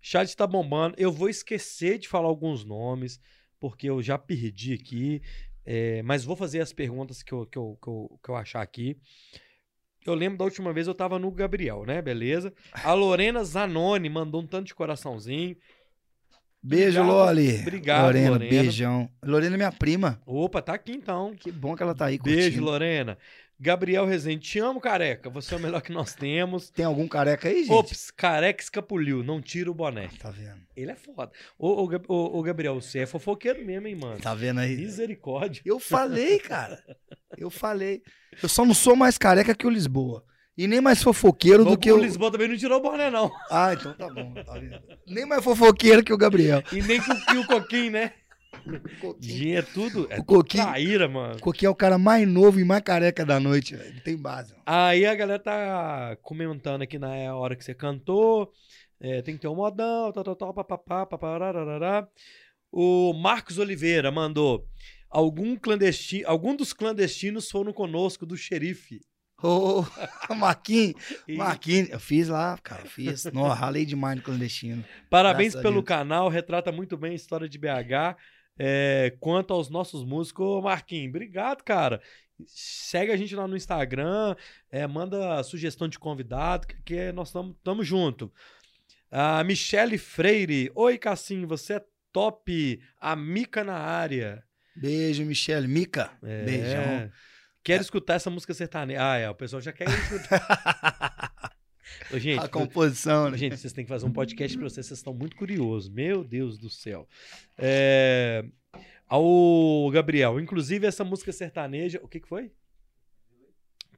Chat 0.00 0.36
tá 0.36 0.46
bombando. 0.46 0.94
Eu 0.98 1.12
vou 1.12 1.28
esquecer 1.28 1.98
de 1.98 2.08
falar 2.08 2.28
alguns 2.28 2.64
nomes, 2.64 3.20
porque 3.60 3.88
eu 3.88 4.02
já 4.02 4.18
perdi 4.18 4.74
aqui. 4.74 5.22
É, 5.64 6.02
mas 6.02 6.24
vou 6.24 6.34
fazer 6.34 6.60
as 6.60 6.72
perguntas 6.72 7.22
que 7.22 7.32
eu, 7.32 7.44
que, 7.44 7.58
eu, 7.58 7.78
que, 7.82 7.88
eu, 7.88 8.20
que 8.22 8.30
eu 8.30 8.36
achar 8.36 8.62
aqui. 8.62 8.96
Eu 10.06 10.14
lembro 10.14 10.38
da 10.38 10.44
última 10.44 10.72
vez 10.72 10.86
eu 10.86 10.94
tava 10.94 11.18
no 11.18 11.30
Gabriel, 11.30 11.84
né? 11.84 12.00
Beleza. 12.00 12.52
A 12.72 12.94
Lorena 12.94 13.44
Zanoni 13.44 14.08
mandou 14.08 14.40
um 14.40 14.46
tanto 14.46 14.66
de 14.66 14.74
coraçãozinho. 14.74 15.56
Beijo, 16.62 17.00
Obrigado. 17.00 17.06
Loli. 17.06 17.60
Obrigado, 17.60 18.04
Lorena, 18.04 18.30
Lorena. 18.30 18.50
beijão. 18.50 19.10
Lorena 19.22 19.54
é 19.54 19.58
minha 19.58 19.72
prima. 19.72 20.20
Opa, 20.26 20.60
tá 20.62 20.74
aqui 20.74 20.92
então. 20.92 21.34
Que 21.36 21.52
bom 21.52 21.76
que 21.76 21.82
ela 21.82 21.94
tá 21.94 22.06
aí 22.06 22.18
Beijo, 22.18 22.42
curtindo. 22.42 22.64
Lorena. 22.64 23.18
Gabriel 23.60 24.06
Rezende, 24.06 24.38
te 24.38 24.58
amo, 24.60 24.80
careca. 24.80 25.28
Você 25.30 25.52
é 25.52 25.56
o 25.56 25.60
melhor 25.60 25.82
que 25.82 25.90
nós 25.90 26.14
temos. 26.14 26.70
Tem 26.70 26.84
algum 26.84 27.08
careca 27.08 27.48
aí, 27.48 27.64
gente? 27.64 27.72
Ops, 27.72 28.10
careca 28.12 28.62
escapuliu, 28.62 29.24
não 29.24 29.42
tira 29.42 29.68
o 29.68 29.74
boné. 29.74 30.08
Tá 30.20 30.30
vendo? 30.30 30.60
Ele 30.76 30.92
é 30.92 30.94
foda. 30.94 31.32
Ô, 31.58 31.82
ô, 31.82 31.90
ô, 32.08 32.38
ô, 32.38 32.42
Gabriel, 32.42 32.80
você 32.80 33.00
é 33.00 33.06
fofoqueiro 33.06 33.64
mesmo, 33.66 33.88
hein, 33.88 33.96
mano? 33.96 34.20
Tá 34.20 34.32
vendo 34.32 34.60
aí? 34.60 34.76
Misericórdia. 34.76 35.60
Eu 35.64 35.80
falei, 35.80 36.38
cara. 36.38 36.80
Eu 37.36 37.50
falei. 37.50 38.00
Eu 38.40 38.48
só 38.48 38.64
não 38.64 38.74
sou 38.74 38.94
mais 38.94 39.18
careca 39.18 39.54
que 39.54 39.66
o 39.66 39.70
Lisboa. 39.70 40.24
E 40.56 40.66
nem 40.66 40.80
mais 40.80 41.02
fofoqueiro 41.02 41.64
do 41.64 41.76
que 41.76 41.90
o 41.90 41.96
o. 41.96 41.98
Lisboa 42.00 42.30
também 42.30 42.48
não 42.48 42.56
tirou 42.56 42.78
o 42.78 42.82
boné, 42.82 43.10
não. 43.10 43.30
Ah, 43.50 43.72
então 43.72 43.92
tá 43.92 44.08
bom. 44.08 44.34
Tá 44.34 44.54
vendo? 44.54 44.80
Nem 45.06 45.26
mais 45.26 45.42
fofoqueiro 45.42 46.02
que 46.04 46.12
o 46.12 46.18
Gabriel. 46.18 46.62
E 46.72 46.80
nem 46.82 47.00
com, 47.00 47.14
que 47.14 47.36
o 47.36 47.46
Coquinho, 47.46 47.92
né? 47.92 48.12
O 48.52 49.00
Coquinho, 49.00 49.36
Gente, 49.38 49.56
é 49.56 49.62
tudo. 49.62 50.06
É 50.10 50.18
o 50.18 50.24
Coquinho, 50.24 50.64
traíra, 50.64 51.08
mano. 51.08 51.36
o 51.36 51.40
Coquinho 51.40 51.68
é 51.68 51.70
o 51.70 51.74
cara 51.74 51.98
mais 51.98 52.26
novo 52.26 52.58
e 52.58 52.64
mais 52.64 52.82
careca 52.82 53.24
da 53.24 53.38
noite, 53.38 53.76
velho. 53.76 53.94
Não 53.94 54.00
tem 54.00 54.16
base. 54.16 54.52
não. 54.52 54.62
Aí 54.66 55.04
a 55.06 55.14
galera 55.14 55.38
tá 55.38 56.16
comentando 56.22 56.82
aqui 56.82 56.98
na 56.98 57.34
hora 57.34 57.54
que 57.56 57.64
você 57.64 57.74
cantou. 57.74 58.50
é, 59.00 59.22
tem 59.22 59.34
que 59.34 59.40
ter 59.42 59.48
um 59.48 59.54
modão, 59.54 60.10
tal, 60.12 60.24
tal, 60.24 60.36
tal, 60.36 60.54
papapá, 60.54 61.06
paparararará. 61.06 62.08
O 62.72 63.12
Marcos 63.14 63.58
Oliveira 63.58 64.10
mandou. 64.10 64.66
Algum 65.10 65.56
clandestino, 65.56 66.28
algum 66.28 66.54
dos 66.54 66.72
clandestinos 66.72 67.50
foram 67.50 67.72
conosco 67.72 68.26
do 68.26 68.36
xerife. 68.36 69.00
Ô, 69.42 69.84
Marquinhos, 70.34 70.94
E 71.28 71.36
Marquinhos, 71.36 71.88
eu 71.90 72.00
fiz 72.00 72.28
lá, 72.28 72.58
cara, 72.62 72.84
fiz. 72.86 73.24
Nossa, 73.26 73.54
ralei 73.54 73.86
demais 73.86 74.16
no 74.16 74.22
clandestino. 74.22 74.84
parabéns 75.08 75.52
graças 75.54 75.62
pelo 75.70 75.82
canal, 75.82 76.28
retrata 76.28 76.72
muito 76.72 76.96
bem 76.96 77.12
a 77.12 77.14
história 77.14 77.48
de 77.48 77.56
BH. 77.56 78.16
É, 78.58 79.14
quanto 79.20 79.52
aos 79.54 79.68
nossos 79.70 80.04
músicos, 80.04 80.62
Marquinhos, 80.62 81.08
obrigado, 81.10 81.62
cara. 81.62 82.00
Segue 82.46 83.12
a 83.12 83.16
gente 83.16 83.34
lá 83.34 83.46
no 83.48 83.56
Instagram, 83.56 84.36
é, 84.70 84.86
manda 84.86 85.42
sugestão 85.42 85.88
de 85.88 85.98
convidado, 85.98 86.66
que, 86.66 86.76
que 86.82 87.12
nós 87.12 87.28
estamos 87.28 87.86
junto. 87.86 88.32
A 89.10 89.42
Michele 89.44 89.96
Freire, 89.98 90.70
oi 90.74 90.98
Cassim, 90.98 91.46
você 91.46 91.74
é 91.74 91.84
top, 92.12 92.80
a 93.00 93.16
Mica 93.16 93.64
na 93.64 93.76
área. 93.76 94.42
Beijo, 94.76 95.24
Michele. 95.24 95.66
Mica, 95.66 96.10
É. 96.22 96.44
beijão. 96.44 97.10
Quero 97.64 97.82
escutar 97.82 98.14
essa 98.14 98.30
música 98.30 98.54
sertaneja. 98.54 99.00
Ah, 99.12 99.16
é, 99.18 99.28
o 99.28 99.34
pessoal 99.34 99.60
já 99.60 99.72
quer 99.72 99.88
escutar. 99.88 100.38
Ô, 102.12 102.18
gente, 102.18 102.44
a 102.44 102.48
composição, 102.48 103.30
né? 103.30 103.36
Gente, 103.36 103.56
vocês 103.56 103.72
têm 103.72 103.84
que 103.84 103.88
fazer 103.88 104.06
um 104.06 104.12
podcast 104.12 104.56
pra 104.56 104.68
vocês, 104.68 104.86
vocês 104.86 104.98
estão 104.98 105.14
muito 105.14 105.36
curiosos. 105.36 105.88
Meu 105.88 106.24
Deus 106.24 106.58
do 106.58 106.70
céu. 106.70 107.06
É... 107.56 108.44
Ao 109.06 109.90
Gabriel, 109.90 110.38
inclusive 110.38 110.86
essa 110.86 111.02
música 111.02 111.32
sertaneja. 111.32 111.98
O 112.02 112.08
que, 112.08 112.20
que 112.20 112.28
foi? 112.28 112.50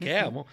Quer? 0.00 0.28
Uhum. 0.28 0.44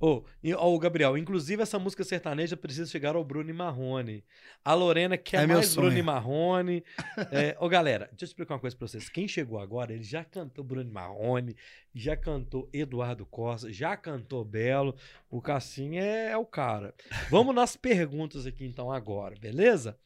Ô, 0.00 0.24
oh, 0.58 0.78
Gabriel, 0.78 1.16
inclusive 1.16 1.62
essa 1.62 1.78
música 1.78 2.02
sertaneja 2.02 2.56
precisa 2.56 2.90
chegar 2.90 3.14
ao 3.14 3.24
Bruno 3.24 3.54
Marrone. 3.54 4.24
A 4.64 4.74
Lorena 4.74 5.16
quer 5.16 5.44
é 5.44 5.46
mais 5.46 5.74
Bruno 5.76 6.02
Marrone. 6.02 6.82
é, 7.30 7.56
ô, 7.60 7.68
galera, 7.68 8.08
deixa 8.10 8.24
eu 8.24 8.26
explicar 8.26 8.54
uma 8.54 8.60
coisa 8.60 8.76
pra 8.76 8.88
vocês. 8.88 9.08
Quem 9.08 9.28
chegou 9.28 9.60
agora, 9.60 9.92
ele 9.92 10.02
já 10.02 10.24
cantou 10.24 10.64
Bruno 10.64 10.92
Marrone, 10.92 11.56
já 11.94 12.16
cantou 12.16 12.68
Eduardo 12.72 13.24
Costa, 13.24 13.72
já 13.72 13.96
cantou 13.96 14.44
Belo. 14.44 14.96
O 15.30 15.40
Cassim 15.40 15.98
é, 15.98 16.32
é 16.32 16.36
o 16.36 16.44
cara. 16.44 16.92
Vamos 17.30 17.54
nas 17.54 17.76
perguntas 17.76 18.44
aqui 18.44 18.66
então 18.66 18.90
agora, 18.90 19.36
beleza? 19.38 19.96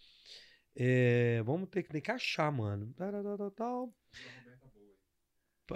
É, 0.77 1.43
vamos 1.43 1.69
ter, 1.71 1.83
ter 1.85 2.01
que 2.03 2.11
achar, 2.11 2.53
mano. 2.53 2.93
Tal, 2.97 3.37
tal, 3.37 3.51
tal. 3.51 3.95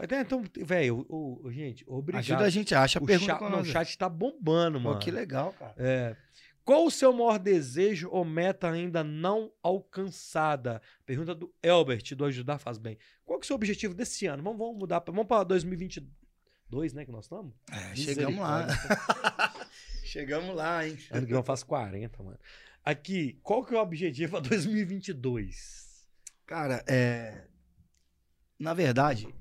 Então, 0.02 0.42
velho, 0.64 1.06
gente, 1.50 1.84
obrigado. 1.86 2.20
Ajuda 2.20 2.44
a 2.44 2.50
gente, 2.50 2.74
acha 2.74 2.98
a 2.98 3.02
o 3.02 3.06
pergunta. 3.06 3.38
Chat, 3.38 3.60
o 3.60 3.64
chat 3.64 3.98
tá 3.98 4.08
bombando, 4.08 4.80
mano. 4.80 4.96
Pô, 4.96 5.00
que 5.04 5.10
legal, 5.10 5.52
cara. 5.52 5.74
É. 5.76 6.16
Qual 6.64 6.86
o 6.86 6.90
seu 6.90 7.12
maior 7.12 7.38
desejo 7.38 8.08
ou 8.10 8.24
meta 8.24 8.70
ainda 8.70 9.04
não 9.04 9.52
alcançada? 9.62 10.80
Pergunta 11.04 11.34
do 11.34 11.52
Elbert, 11.62 12.14
do 12.16 12.24
Ajudar 12.24 12.58
Faz 12.58 12.78
Bem. 12.78 12.96
Qual 13.24 13.38
que 13.38 13.44
é 13.44 13.46
o 13.46 13.48
seu 13.48 13.56
objetivo 13.56 13.92
desse 13.92 14.26
ano? 14.26 14.42
Vamos, 14.42 14.58
vamos 14.58 14.78
mudar, 14.78 15.02
vamos 15.06 15.26
para 15.26 15.44
2022, 15.44 16.94
né, 16.94 17.04
que 17.04 17.12
nós 17.12 17.26
estamos? 17.26 17.52
É, 17.70 17.94
chegamos 17.94 18.40
lá. 18.40 18.66
chegamos 20.04 20.56
lá, 20.56 20.88
hein? 20.88 20.98
Ano 21.10 21.26
que 21.26 21.34
eu 21.34 21.42
faço 21.42 21.66
40, 21.66 22.22
mano. 22.22 22.38
Aqui, 22.82 23.38
qual 23.42 23.62
que 23.62 23.74
é 23.74 23.78
o 23.78 23.82
objetivo 23.82 24.32
para 24.32 24.48
2022? 24.48 26.08
Cara, 26.46 26.82
é... 26.86 27.44
Na 28.58 28.72
verdade, 28.72 29.34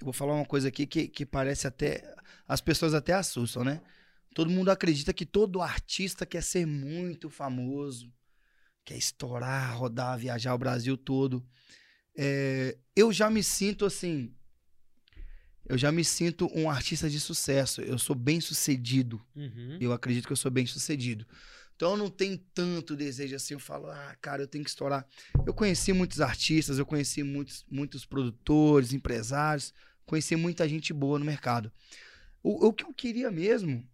eu 0.00 0.04
vou 0.04 0.12
falar 0.12 0.34
uma 0.34 0.44
coisa 0.44 0.68
aqui 0.68 0.86
que, 0.86 1.08
que 1.08 1.26
parece 1.26 1.66
até. 1.66 2.14
As 2.46 2.60
pessoas 2.60 2.94
até 2.94 3.12
assustam, 3.12 3.64
né? 3.64 3.80
Todo 4.34 4.50
mundo 4.50 4.70
acredita 4.70 5.12
que 5.12 5.26
todo 5.26 5.60
artista 5.60 6.24
quer 6.24 6.42
ser 6.42 6.66
muito 6.66 7.28
famoso, 7.28 8.12
quer 8.84 8.96
estourar, 8.96 9.76
rodar, 9.76 10.18
viajar 10.18 10.54
o 10.54 10.58
Brasil 10.58 10.96
todo. 10.96 11.44
É, 12.16 12.76
eu 12.94 13.12
já 13.12 13.28
me 13.28 13.42
sinto 13.42 13.84
assim. 13.84 14.32
Eu 15.66 15.76
já 15.76 15.92
me 15.92 16.04
sinto 16.04 16.50
um 16.54 16.70
artista 16.70 17.10
de 17.10 17.20
sucesso. 17.20 17.82
Eu 17.82 17.98
sou 17.98 18.16
bem 18.16 18.40
sucedido. 18.40 19.20
Uhum. 19.36 19.76
Eu 19.80 19.92
acredito 19.92 20.26
que 20.26 20.32
eu 20.32 20.36
sou 20.36 20.50
bem 20.50 20.64
sucedido. 20.64 21.26
Então 21.78 21.92
eu 21.92 21.96
não 21.96 22.10
tenho 22.10 22.36
tanto 22.52 22.96
desejo 22.96 23.36
assim. 23.36 23.54
Eu 23.54 23.60
falo, 23.60 23.86
ah, 23.86 24.16
cara, 24.20 24.42
eu 24.42 24.48
tenho 24.48 24.64
que 24.64 24.70
estourar. 24.70 25.06
Eu 25.46 25.54
conheci 25.54 25.92
muitos 25.92 26.20
artistas, 26.20 26.76
eu 26.76 26.84
conheci 26.84 27.22
muitos, 27.22 27.64
muitos 27.70 28.04
produtores, 28.04 28.92
empresários 28.92 29.72
conhecer 30.08 30.36
muita 30.36 30.68
gente 30.68 30.92
boa 30.92 31.18
no 31.18 31.24
mercado. 31.24 31.70
O, 32.42 32.68
o 32.68 32.72
que 32.72 32.84
eu 32.84 32.92
queria 32.94 33.30
mesmo 33.30 33.86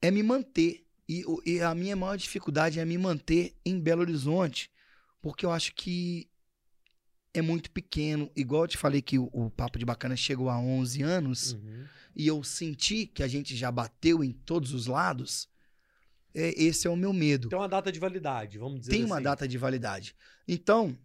é 0.00 0.10
me 0.10 0.22
manter. 0.22 0.84
E, 1.08 1.22
e, 1.44 1.60
a 1.60 1.74
minha 1.74 1.94
maior 1.94 2.16
dificuldade 2.16 2.80
é 2.80 2.84
me 2.84 2.96
manter 2.96 3.54
em 3.64 3.78
Belo 3.78 4.00
Horizonte, 4.00 4.70
porque 5.20 5.44
eu 5.44 5.50
acho 5.50 5.74
que 5.74 6.28
é 7.34 7.42
muito 7.42 7.70
pequeno. 7.70 8.30
Igual 8.34 8.62
eu 8.62 8.68
te 8.68 8.78
falei 8.78 9.02
que 9.02 9.18
o, 9.18 9.28
o 9.32 9.50
Papo 9.50 9.78
de 9.78 9.84
Bacana 9.84 10.16
chegou 10.16 10.48
há 10.48 10.58
11 10.58 11.02
anos, 11.02 11.52
uhum. 11.52 11.84
e 12.16 12.26
eu 12.26 12.42
senti 12.42 13.06
que 13.06 13.22
a 13.22 13.28
gente 13.28 13.54
já 13.54 13.70
bateu 13.70 14.24
em 14.24 14.32
todos 14.32 14.72
os 14.72 14.86
lados. 14.86 15.48
É, 16.34 16.62
esse 16.62 16.86
é 16.86 16.90
o 16.90 16.96
meu 16.96 17.12
medo. 17.12 17.48
Tem 17.48 17.58
uma 17.58 17.68
data 17.68 17.92
de 17.92 18.00
validade, 18.00 18.58
vamos 18.58 18.80
dizer 18.80 18.92
Tem 18.92 19.02
assim. 19.02 19.10
uma 19.10 19.20
data 19.20 19.46
de 19.46 19.58
validade. 19.58 20.14
Então, 20.48 20.96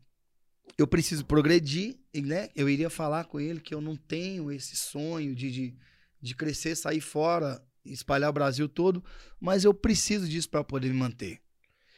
eu 0.78 0.88
preciso 0.88 1.26
progredir, 1.26 1.98
né? 2.14 2.50
Eu 2.56 2.70
iria 2.70 2.90
falar 2.90 3.26
com 3.26 3.40
ele 3.40 3.60
que 3.60 3.74
eu 3.74 3.82
não 3.82 3.96
tenho 3.96 4.52
esse 4.52 4.76
sonho 4.76 5.36
de, 5.36 5.52
de, 5.52 5.76
de 6.22 6.36
crescer, 6.36 6.76
sair 6.76 7.02
fora, 7.02 7.62
espalhar 7.86 8.30
o 8.30 8.34
Brasil 8.34 8.68
todo, 8.68 9.04
mas 9.40 9.64
eu 9.64 9.74
preciso 9.74 10.28
disso 10.28 10.50
para 10.50 10.64
poder 10.64 10.90
me 10.90 10.98
manter. 10.98 11.40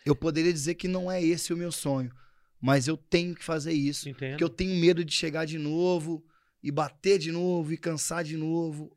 Eu 0.06 0.15
poderia 0.15 0.53
dizer 0.53 0.76
que 0.76 0.88
não 0.88 1.11
é 1.11 1.22
esse 1.23 1.53
o 1.53 1.57
meu 1.57 1.72
sonho, 1.72 2.11
mas 2.60 2.88
eu 2.88 2.97
tenho 2.97 3.35
que 3.35 3.43
fazer 3.43 3.73
isso, 3.73 4.10
Entendo. 4.10 4.31
porque 4.31 4.43
eu 4.43 4.49
tenho 4.49 4.80
medo 4.80 5.03
de 5.03 5.14
chegar 5.14 5.45
de 5.45 5.57
novo 5.57 6.26
e 6.64 6.72
bater 6.72 7.19
de 7.19 7.31
novo 7.31 7.73
e 7.73 7.77
cansar 7.77 8.23
de 8.23 8.35
novo. 8.38 8.95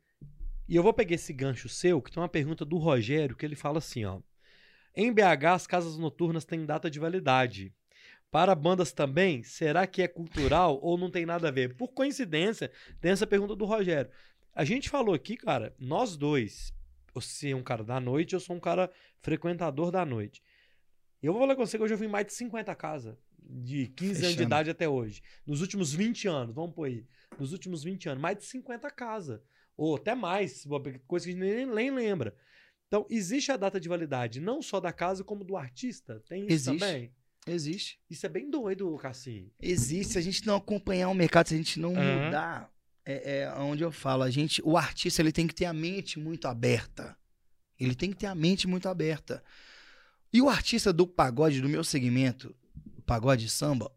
E 0.73 0.75
eu 0.75 0.81
vou 0.81 0.91
pegar 0.91 1.13
esse 1.13 1.31
gancho 1.31 1.69
seu, 1.69 2.01
que 2.01 2.11
tem 2.11 2.19
uma 2.19 2.27
pergunta 2.27 2.65
do 2.65 2.79
Rogério, 2.79 3.35
que 3.35 3.45
ele 3.45 3.55
fala 3.55 3.77
assim, 3.77 4.05
ó: 4.05 4.19
Em 4.95 5.13
BH 5.13 5.45
as 5.53 5.67
casas 5.67 5.99
noturnas 5.99 6.45
têm 6.45 6.65
data 6.65 6.89
de 6.89 6.97
validade. 6.97 7.71
Para 8.31 8.55
bandas 8.55 8.91
também, 8.91 9.43
será 9.43 9.85
que 9.85 10.01
é 10.01 10.07
cultural 10.07 10.79
ou 10.81 10.97
não 10.97 11.11
tem 11.11 11.27
nada 11.27 11.49
a 11.49 11.51
ver? 11.51 11.75
Por 11.75 11.89
coincidência, 11.89 12.71
tem 12.99 13.11
essa 13.11 13.27
pergunta 13.27 13.55
do 13.55 13.65
Rogério. 13.65 14.09
A 14.51 14.65
gente 14.65 14.89
falou 14.89 15.13
aqui, 15.13 15.37
cara, 15.37 15.75
nós 15.77 16.17
dois, 16.17 16.73
você 17.13 17.51
é 17.51 17.55
um 17.55 17.61
cara 17.61 17.83
da 17.83 17.99
noite, 17.99 18.33
eu 18.33 18.39
sou 18.39 18.55
um 18.55 18.59
cara 18.59 18.91
frequentador 19.21 19.91
da 19.91 20.03
noite. 20.03 20.41
Eu 21.21 21.33
vou 21.33 21.41
falar 21.43 21.55
com 21.55 21.63
você 21.63 21.77
que 21.77 21.83
hoje 21.83 21.93
eu 21.93 21.99
vim 21.99 22.07
mais 22.07 22.25
de 22.25 22.33
50 22.33 22.73
casas, 22.73 23.15
de 23.37 23.89
15 23.89 24.09
Fechando. 24.09 24.25
anos 24.25 24.37
de 24.37 24.43
idade 24.43 24.69
até 24.71 24.89
hoje. 24.89 25.21
Nos 25.45 25.61
últimos 25.61 25.93
20 25.93 26.27
anos, 26.27 26.55
vamos 26.55 26.73
por 26.73 26.87
aí. 26.87 27.05
Nos 27.37 27.53
últimos 27.53 27.83
20 27.83 28.09
anos, 28.09 28.21
mais 28.23 28.39
de 28.39 28.45
50 28.45 28.89
casas. 28.89 29.39
Ou 29.75 29.95
até 29.95 30.15
mais, 30.15 30.65
coisa 31.07 31.25
que 31.25 31.31
a 31.31 31.35
gente 31.35 31.39
nem, 31.39 31.65
nem 31.65 31.91
lembra. 31.91 32.35
Então, 32.87 33.07
existe 33.09 33.51
a 33.51 33.57
data 33.57 33.79
de 33.79 33.89
validade, 33.89 34.39
não 34.39 34.61
só 34.61 34.79
da 34.79 34.93
casa, 34.93 35.23
como 35.23 35.43
do 35.43 35.57
artista. 35.57 36.21
Tem 36.27 36.43
isso 36.43 36.69
existe. 36.69 36.79
também? 36.79 37.11
Existe. 37.47 37.99
Isso 38.09 38.25
é 38.25 38.29
bem 38.29 38.49
doido, 38.49 38.95
Cassim. 38.97 39.51
Existe. 39.59 40.13
Se 40.13 40.19
a 40.19 40.21
gente 40.21 40.45
não 40.45 40.55
acompanhar 40.55 41.09
o 41.09 41.13
mercado, 41.13 41.47
se 41.47 41.55
a 41.55 41.57
gente 41.57 41.79
não 41.79 41.93
uhum. 41.93 42.25
mudar, 42.25 42.71
é, 43.05 43.41
é 43.41 43.53
onde 43.55 43.83
eu 43.83 43.91
falo. 43.91 44.23
A 44.23 44.29
gente, 44.29 44.61
o 44.63 44.77
artista 44.77 45.21
ele 45.21 45.31
tem 45.31 45.47
que 45.47 45.55
ter 45.55 45.65
a 45.65 45.73
mente 45.73 46.19
muito 46.19 46.47
aberta. 46.47 47.17
Ele 47.79 47.95
tem 47.95 48.11
que 48.11 48.17
ter 48.17 48.27
a 48.27 48.35
mente 48.35 48.67
muito 48.67 48.87
aberta. 48.87 49.43
E 50.31 50.41
o 50.41 50.49
artista 50.49 50.93
do 50.93 51.05
pagode, 51.05 51.61
do 51.61 51.69
meu 51.69 51.83
segmento, 51.83 52.55
pagode 53.05 53.49
samba, 53.49 53.91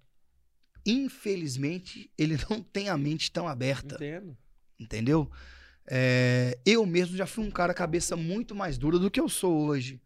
infelizmente, 0.85 2.11
ele 2.16 2.36
não 2.48 2.62
tem 2.62 2.89
a 2.89 2.97
mente 2.97 3.31
tão 3.31 3.47
aberta. 3.47 3.94
Entendo. 3.97 4.36
Entendeu? 4.78 5.31
É, 5.88 6.58
eu 6.66 6.84
mesmo 6.84 7.16
já 7.16 7.26
fui 7.26 7.44
um 7.44 7.50
cara 7.50 7.72
cabeça 7.72 8.16
muito 8.16 8.54
mais 8.54 8.76
dura 8.76 8.98
do 8.98 9.10
que 9.10 9.20
eu 9.20 9.28
sou 9.28 9.66
hoje. 9.66 10.00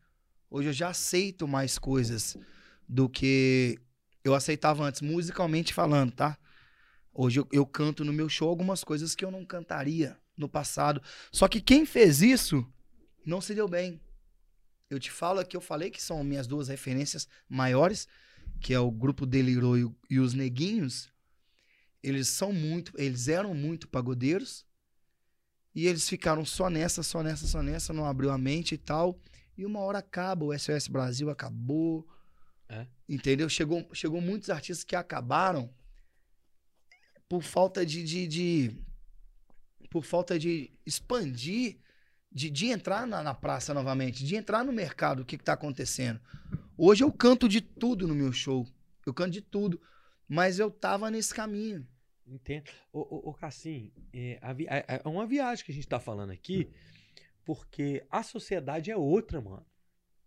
Hoje 0.51 0.69
eu 0.69 0.73
já 0.73 0.89
aceito 0.89 1.47
mais 1.48 1.78
coisas 1.78 2.36
do 2.89 3.09
que 3.09 3.78
eu 4.23 4.35
aceitava 4.35 4.85
antes, 4.85 5.01
musicalmente 5.01 5.73
falando, 5.73 6.12
tá? 6.12 6.36
Hoje 7.15 7.40
eu, 7.40 7.48
eu, 7.52 7.66
canto 7.66 8.05
no 8.05 8.12
meu 8.12 8.28
show 8.28 8.48
algumas 8.48 8.85
coisas 8.85 9.15
que 9.15 9.24
eu 9.24 9.31
não 9.31 9.44
cantaria 9.44 10.19
no 10.36 10.48
passado. 10.48 11.02
Só 11.32 11.48
que 11.48 11.61
quem 11.61 11.86
fez 11.86 12.20
isso 12.20 12.66
não 13.24 13.40
se 13.40 13.55
deu 13.55 13.69
bem. 13.69 14.01
Eu 14.89 14.98
te 14.98 15.11
falo 15.11 15.44
que 15.44 15.57
eu 15.57 15.61
falei 15.61 15.90
que 15.90 16.02
são 16.02 16.23
minhas 16.24 16.47
duas 16.47 16.69
referências 16.69 17.28
maiores, 17.48 18.09
que 18.61 18.74
é 18.74 18.81
o 18.81 18.90
grupo 18.90 19.24
Delirou 19.24 19.78
e, 19.78 19.89
e 20.11 20.19
os 20.19 20.35
Neguinhos. 20.35 21.09
Eles 22.02 22.28
são 22.28 22.52
muito, 22.52 22.93
eles 22.97 23.28
eram 23.28 23.55
muito 23.55 23.89
pagodeiros. 23.89 24.66
E 25.75 25.87
eles 25.87 26.09
ficaram 26.09 26.45
só 26.45 26.69
nessa, 26.69 27.03
só 27.03 27.23
nessa, 27.23 27.47
só 27.47 27.63
nessa, 27.63 27.93
não 27.93 28.05
abriu 28.05 28.31
a 28.31 28.39
mente 28.39 28.75
e 28.75 28.79
tal. 28.79 29.19
E 29.57 29.65
uma 29.65 29.81
hora 29.81 29.99
acaba, 29.99 30.45
o 30.45 30.59
SOS 30.59 30.89
Brasil 30.89 31.31
acabou, 31.31 32.07
é. 32.71 32.87
Entendeu? 33.09 33.49
Chegou, 33.49 33.89
chegou 33.93 34.21
muitos 34.21 34.49
artistas 34.49 34.85
que 34.85 34.95
acabaram 34.95 35.75
por 37.29 37.43
falta 37.43 37.85
de, 37.85 38.05
de, 38.05 38.29
de 38.29 38.85
por 39.91 40.05
falta 40.05 40.39
de 40.39 40.73
expandir, 40.87 41.79
de, 42.31 42.49
de 42.49 42.67
entrar 42.67 43.09
na, 43.09 43.25
na, 43.25 43.35
praça 43.35 43.75
novamente, 43.75 44.25
de 44.25 44.37
entrar 44.37 44.65
no 44.65 44.73
mercado, 44.73 45.23
o 45.23 45.25
que, 45.25 45.35
está 45.35 45.55
acontecendo. 45.55 46.21
Hoje 46.77 47.03
eu 47.03 47.13
canto 47.13 47.49
de 47.49 47.61
tudo 47.61 48.07
no 48.07 48.15
meu 48.15 48.33
show. 48.33 48.65
Eu 49.05 49.13
canto 49.13 49.33
de 49.33 49.41
tudo. 49.41 49.81
Mas 50.29 50.61
eu 50.61 50.71
tava 50.71 51.11
nesse 51.11 51.35
caminho. 51.35 51.85
Entendo. 52.31 52.70
Ô, 52.93 53.01
ô, 53.01 53.31
ô 53.31 53.35
Cassim, 53.35 53.93
é, 54.12 54.39
é, 54.69 55.01
é 55.05 55.09
uma 55.09 55.27
viagem 55.27 55.65
que 55.65 55.73
a 55.73 55.74
gente 55.74 55.89
tá 55.89 55.98
falando 55.98 56.31
aqui, 56.31 56.70
porque 57.44 58.05
a 58.09 58.23
sociedade 58.23 58.90
é 58.90 58.97
outra, 58.97 59.40
mano. 59.40 59.66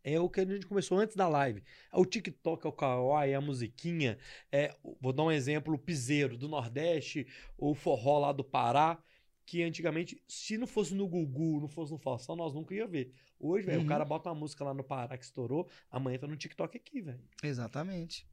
É 0.04 0.20
o 0.20 0.30
que 0.30 0.42
a 0.42 0.46
gente 0.46 0.68
começou 0.68 1.00
antes 1.00 1.16
da 1.16 1.30
live. 1.30 1.64
É 1.92 1.98
o 1.98 2.06
TikTok, 2.06 2.66
é 2.66 2.70
o 2.70 2.74
Kawaii, 2.74 3.32
é 3.32 3.36
a 3.36 3.42
musiquinha. 3.42 4.18
É, 4.52 4.76
vou 5.00 5.14
dar 5.14 5.24
um 5.24 5.32
exemplo: 5.32 5.74
o 5.74 5.78
piseiro 5.78 6.38
do 6.38 6.50
Nordeste, 6.50 7.26
ou 7.58 7.72
o 7.72 7.76
forró 7.76 8.20
lá 8.20 8.34
do 8.34 8.44
Pará. 8.44 9.02
Que 9.46 9.62
antigamente, 9.62 10.24
se 10.26 10.58
não 10.58 10.66
fosse 10.66 10.96
no 10.96 11.06
Gugu, 11.06 11.60
não 11.60 11.68
fosse 11.68 11.92
no 11.92 11.98
Faustão, 11.98 12.34
nós 12.34 12.54
nunca 12.54 12.74
ia 12.74 12.88
ver. 12.88 13.14
Hoje, 13.38 13.66
velho, 13.66 13.80
uhum. 13.80 13.86
o 13.86 13.90
cara 13.90 14.06
bota 14.06 14.30
uma 14.30 14.36
música 14.36 14.64
lá 14.64 14.74
no 14.74 14.86
Pará 14.86 15.18
que 15.18 15.26
estourou, 15.26 15.68
amanhã 15.92 16.18
tá 16.18 16.26
no 16.26 16.38
TikTok 16.38 16.78
aqui, 16.78 17.02
velho. 17.02 17.20
Exatamente. 17.44 18.26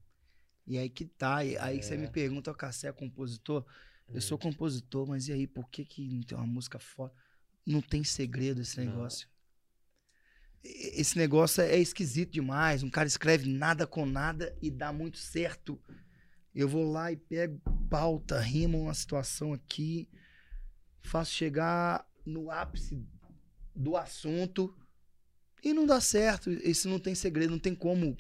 E 0.67 0.79
aí 0.79 0.89
que 0.89 1.05
tá. 1.05 1.37
Aí 1.37 1.55
é. 1.55 1.79
que 1.79 1.85
você 1.85 1.97
me 1.97 2.09
pergunta, 2.09 2.51
o 2.51 2.55
Cassé 2.55 2.89
é 2.89 2.93
compositor? 2.93 3.65
Eu 4.13 4.21
sou 4.21 4.39
é. 4.39 4.41
compositor, 4.41 5.07
mas 5.07 5.29
e 5.29 5.33
aí, 5.33 5.47
por 5.47 5.69
que 5.71 5.85
que 5.85 6.09
não 6.09 6.23
tem 6.23 6.37
uma 6.37 6.47
música 6.47 6.79
foda? 6.79 7.13
Não 7.65 7.81
tem 7.81 8.03
segredo 8.03 8.61
esse 8.61 8.79
Não. 8.81 8.87
negócio. 8.87 9.29
E- 10.65 11.01
Esse 11.01 11.17
negócio 11.17 11.63
é 11.63 11.79
esquisito 11.79 12.33
demais. 12.33 12.83
Um 12.83 12.91
cara 12.91 13.07
escreve 13.07 13.49
nada 13.49 13.87
com 13.87 14.05
nada 14.05 14.57
e 14.61 14.71
dá 14.71 14.93
muito 14.93 15.19
certo. 15.19 15.81
Eu 16.55 16.69
vou 16.69 16.91
lá 16.91 17.13
e 17.13 17.17
pego 17.17 17.61
pauta, 17.89 18.41
rimo 18.41 18.83
uma 18.83 18.95
situação 18.95 19.53
aqui, 19.53 20.09
faço 21.01 21.33
chegar 21.33 22.05
no 22.27 22.51
ápice 22.51 23.01
do 23.75 23.97
assunto 23.97 24.75
e 25.63 25.73
não 25.73 25.87
dá 25.87 26.01
certo. 26.01 26.51
Isso 26.51 26.89
não 26.89 26.99
tem 26.99 27.15
segredo, 27.15 27.51
não 27.51 27.59
tem 27.59 27.75
como. 27.75 28.17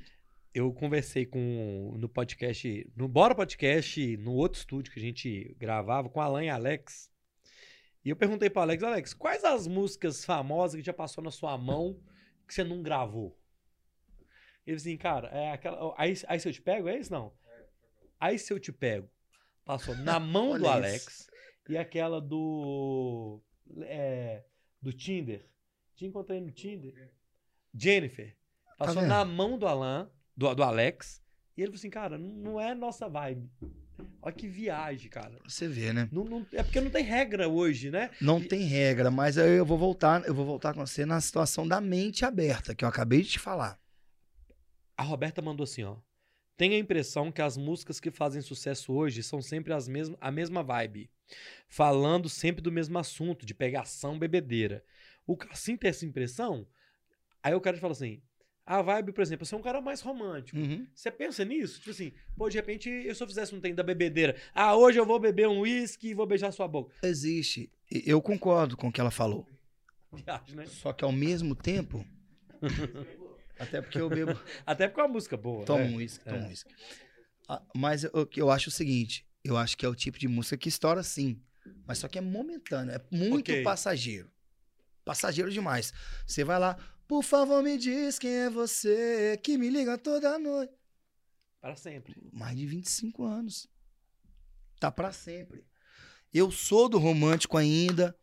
Eu 0.53 0.73
conversei 0.73 1.25
com 1.25 1.95
no 1.97 2.09
podcast, 2.09 2.91
no 2.97 3.07
Bora 3.07 3.37
Podcast, 3.37 4.17
no 4.17 4.33
outro 4.33 4.59
estúdio 4.59 4.93
que 4.93 4.99
a 4.99 5.03
gente 5.03 5.55
gravava 5.57 6.09
com 6.09 6.21
Alan 6.21 6.45
e 6.45 6.49
Alex. 6.49 7.09
E 8.05 8.11
eu 8.11 8.17
perguntei 8.17 8.51
para 8.51 8.63
Alex, 8.63 8.83
Alex, 8.83 9.15
quais 9.15 9.45
as 9.45 9.69
músicas 9.69 10.25
famosas 10.25 10.81
que 10.81 10.85
já 10.85 10.93
passou 10.93 11.23
na 11.23 11.31
sua 11.31 11.57
mão 11.57 12.01
que 12.49 12.53
você 12.53 12.65
não 12.65 12.83
gravou? 12.83 13.39
Ele 14.67 14.77
assim, 14.77 14.97
cara, 14.97 15.29
é 15.29 15.53
aquela. 15.53 15.95
Aí, 15.97 16.15
aí 16.27 16.41
se 16.41 16.49
eu 16.49 16.53
te 16.53 16.61
pego, 16.61 16.89
é 16.89 16.99
isso 16.99 17.13
não? 17.13 17.33
Aí 18.19 18.37
se 18.37 18.53
eu 18.53 18.59
te 18.59 18.73
pego, 18.73 19.09
passou 19.65 19.95
na 19.95 20.19
mão 20.21 20.59
do 20.59 20.67
Alex 20.67 21.31
e 21.69 21.79
aquela 21.79 22.21
do. 22.21 23.41
é, 23.83 24.43
do 24.83 24.93
Tinder. 24.93 25.49
Te 25.95 26.07
encontrei 26.07 26.41
no 26.41 26.51
Tinder. 26.51 27.13
Jennifer. 27.73 28.37
Passou 28.77 29.03
vendo? 29.03 29.11
na 29.11 29.25
mão 29.25 29.57
do 29.57 29.67
Alan, 29.67 30.11
do, 30.41 30.55
do 30.55 30.63
Alex. 30.63 31.21
E 31.55 31.61
ele 31.61 31.69
falou 31.69 31.79
assim, 31.79 31.91
cara, 31.91 32.17
não, 32.17 32.29
não 32.29 32.61
é 32.61 32.75
nossa 32.75 33.07
vibe. 33.09 33.51
Olha 34.23 34.35
que 34.35 34.49
viagem, 34.49 35.11
cara. 35.11 35.39
Você 35.47 35.69
vê, 35.69 35.93
né? 35.93 36.09
Não, 36.11 36.25
não- 36.25 36.47
é 36.55 36.63
porque 36.63 36.81
não 36.81 36.91
tem 36.91 37.05
regra 37.05 37.47
hoje, 37.47 37.91
né? 37.91 38.11
Não 38.21 38.41
tem 38.43 38.63
regra, 38.63 39.11
mas 39.11 39.37
aí 39.37 39.51
eu 39.59 39.67
vou 39.67 39.77
voltar, 39.77 40.25
eu 40.27 40.35
vou 40.35 40.47
voltar 40.47 40.73
com 40.73 40.85
você 40.85 41.05
na 41.05 41.21
situação 41.21 41.69
da 41.69 41.79
mente 41.81 42.25
aberta, 42.25 42.75
que 42.75 42.83
eu 42.85 42.89
acabei 42.89 43.21
de 43.21 43.29
te 43.33 43.39
falar. 43.39 43.79
A 44.97 45.03
Roberta 45.03 45.43
mandou 45.43 45.65
assim, 45.65 45.83
ó. 45.85 45.97
Tenho 46.57 46.75
a 46.75 46.79
impressão 46.79 47.31
que 47.31 47.41
as 47.43 47.57
músicas 47.59 48.01
que 48.01 48.11
fazem 48.11 48.41
sucesso 48.43 48.93
hoje 48.93 49.23
são 49.23 49.41
sempre 49.43 49.73
as 49.75 49.87
mesmas, 49.89 50.17
a 50.21 50.31
mesma 50.31 50.63
vibe. 50.63 51.11
Falando 51.69 52.29
sempre 52.29 52.63
do 52.63 52.73
mesmo 52.73 52.99
assunto, 52.99 53.45
de 53.47 53.55
pegação, 53.55 54.19
bebedeira. 54.19 54.83
O 55.27 55.37
Cassim 55.37 55.77
tem 55.77 55.91
essa 55.91 56.05
impressão? 56.07 56.67
Aí 57.43 57.55
o 57.55 57.61
cara 57.61 57.77
fala 57.79 57.93
assim, 57.93 58.21
a 58.79 58.83
vibe, 58.83 59.13
por 59.13 59.21
exemplo, 59.23 59.45
você 59.45 59.55
é 59.55 59.59
um 59.59 59.63
cara 59.63 59.81
mais 59.81 60.01
romântico. 60.01 60.57
Uhum. 60.59 60.87
Você 60.95 61.11
pensa 61.11 61.45
nisso? 61.45 61.79
Tipo 61.79 61.91
assim, 61.91 62.13
pô, 62.37 62.49
de 62.49 62.57
repente, 62.57 62.89
eu 62.89 63.15
se 63.15 63.23
eu 63.23 63.27
fizesse 63.27 63.55
um 63.55 63.61
tem 63.61 63.75
da 63.75 63.83
bebedeira. 63.83 64.37
Ah, 64.55 64.77
hoje 64.77 64.99
eu 64.99 65.05
vou 65.05 65.19
beber 65.19 65.49
um 65.49 65.61
uísque 65.61 66.09
e 66.11 66.15
vou 66.15 66.27
beijar 66.27 66.53
sua 66.53 66.69
boca. 66.69 66.95
Existe. 67.03 67.69
Eu 67.91 68.23
concordo 68.23 68.77
com 68.77 68.89
o 68.89 68.93
que 68.93 69.01
ela 69.01 69.11
falou. 69.11 69.47
Viagem, 70.13 70.55
né? 70.57 70.67
Só 70.67 70.93
que 70.93 71.05
ao 71.05 71.11
mesmo 71.13 71.55
tempo. 71.57 72.07
até 73.59 73.81
porque 73.83 74.01
eu 74.01 74.09
bebo. 74.09 74.39
Até 74.65 74.87
porque 74.89 75.01
é 75.01 75.05
uma 75.05 75.13
música 75.13 75.37
boa. 75.37 75.65
Toma 75.65 75.85
né? 75.85 75.91
um 75.91 75.97
uísque, 75.97 76.25
toma 76.25 76.37
É. 76.37 76.41
um 76.43 76.49
uísque. 76.49 76.75
Ah, 77.49 77.63
Mas 77.75 78.05
eu, 78.05 78.29
eu 78.37 78.51
acho 78.51 78.69
o 78.69 78.73
seguinte: 78.73 79.27
eu 79.45 79.57
acho 79.57 79.77
que 79.77 79.85
é 79.85 79.89
o 79.89 79.95
tipo 79.95 80.19
de 80.19 80.29
música 80.29 80.57
que 80.57 80.69
estoura 80.69 81.03
sim. 81.03 81.41
Mas 81.87 81.99
só 81.99 82.09
que 82.09 82.19
é 82.19 82.21
momentâneo, 82.21 82.95
é 82.95 83.01
muito 83.11 83.51
Ok. 83.51 83.63
passageiro. 83.63 84.31
Passageiro 85.05 85.51
demais. 85.51 85.93
Você 86.27 86.45
vai 86.45 86.59
lá, 86.59 86.77
por 87.11 87.25
favor, 87.25 87.61
me 87.61 87.77
diz 87.77 88.21
quem 88.21 88.31
é 88.31 88.49
você 88.49 89.37
que 89.43 89.59
me 89.59 89.69
liga 89.69 89.99
toda 89.99 90.39
noite. 90.39 90.73
Para 91.61 91.75
sempre. 91.75 92.15
mais 92.33 92.57
de 92.57 92.65
25 92.65 93.25
anos. 93.25 93.69
Tá 94.79 94.93
pra 94.93 95.11
sempre. 95.13 95.65
Eu 96.33 96.53
sou 96.53 96.89
do 96.89 96.99
romântico 96.99 97.57
ainda. 97.59 98.17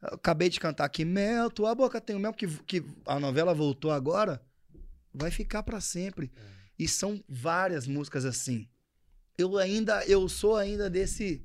Eu 0.00 0.14
acabei 0.14 0.48
de 0.48 0.58
cantar 0.58 0.86
aqui 0.86 1.04
Mel, 1.04 1.50
tua 1.50 1.74
boca 1.74 2.00
tem 2.00 2.16
o 2.16 2.18
mel 2.18 2.32
que, 2.32 2.48
que 2.64 2.82
a 3.04 3.20
novela 3.20 3.52
voltou 3.52 3.90
agora. 3.90 4.42
Vai 5.12 5.30
ficar 5.30 5.62
pra 5.62 5.78
sempre. 5.78 6.32
E 6.78 6.88
são 6.88 7.22
várias 7.28 7.86
músicas 7.86 8.24
assim. 8.24 8.66
Eu 9.36 9.58
ainda 9.58 10.02
eu 10.06 10.26
sou 10.26 10.56
ainda 10.56 10.88
desse 10.88 11.44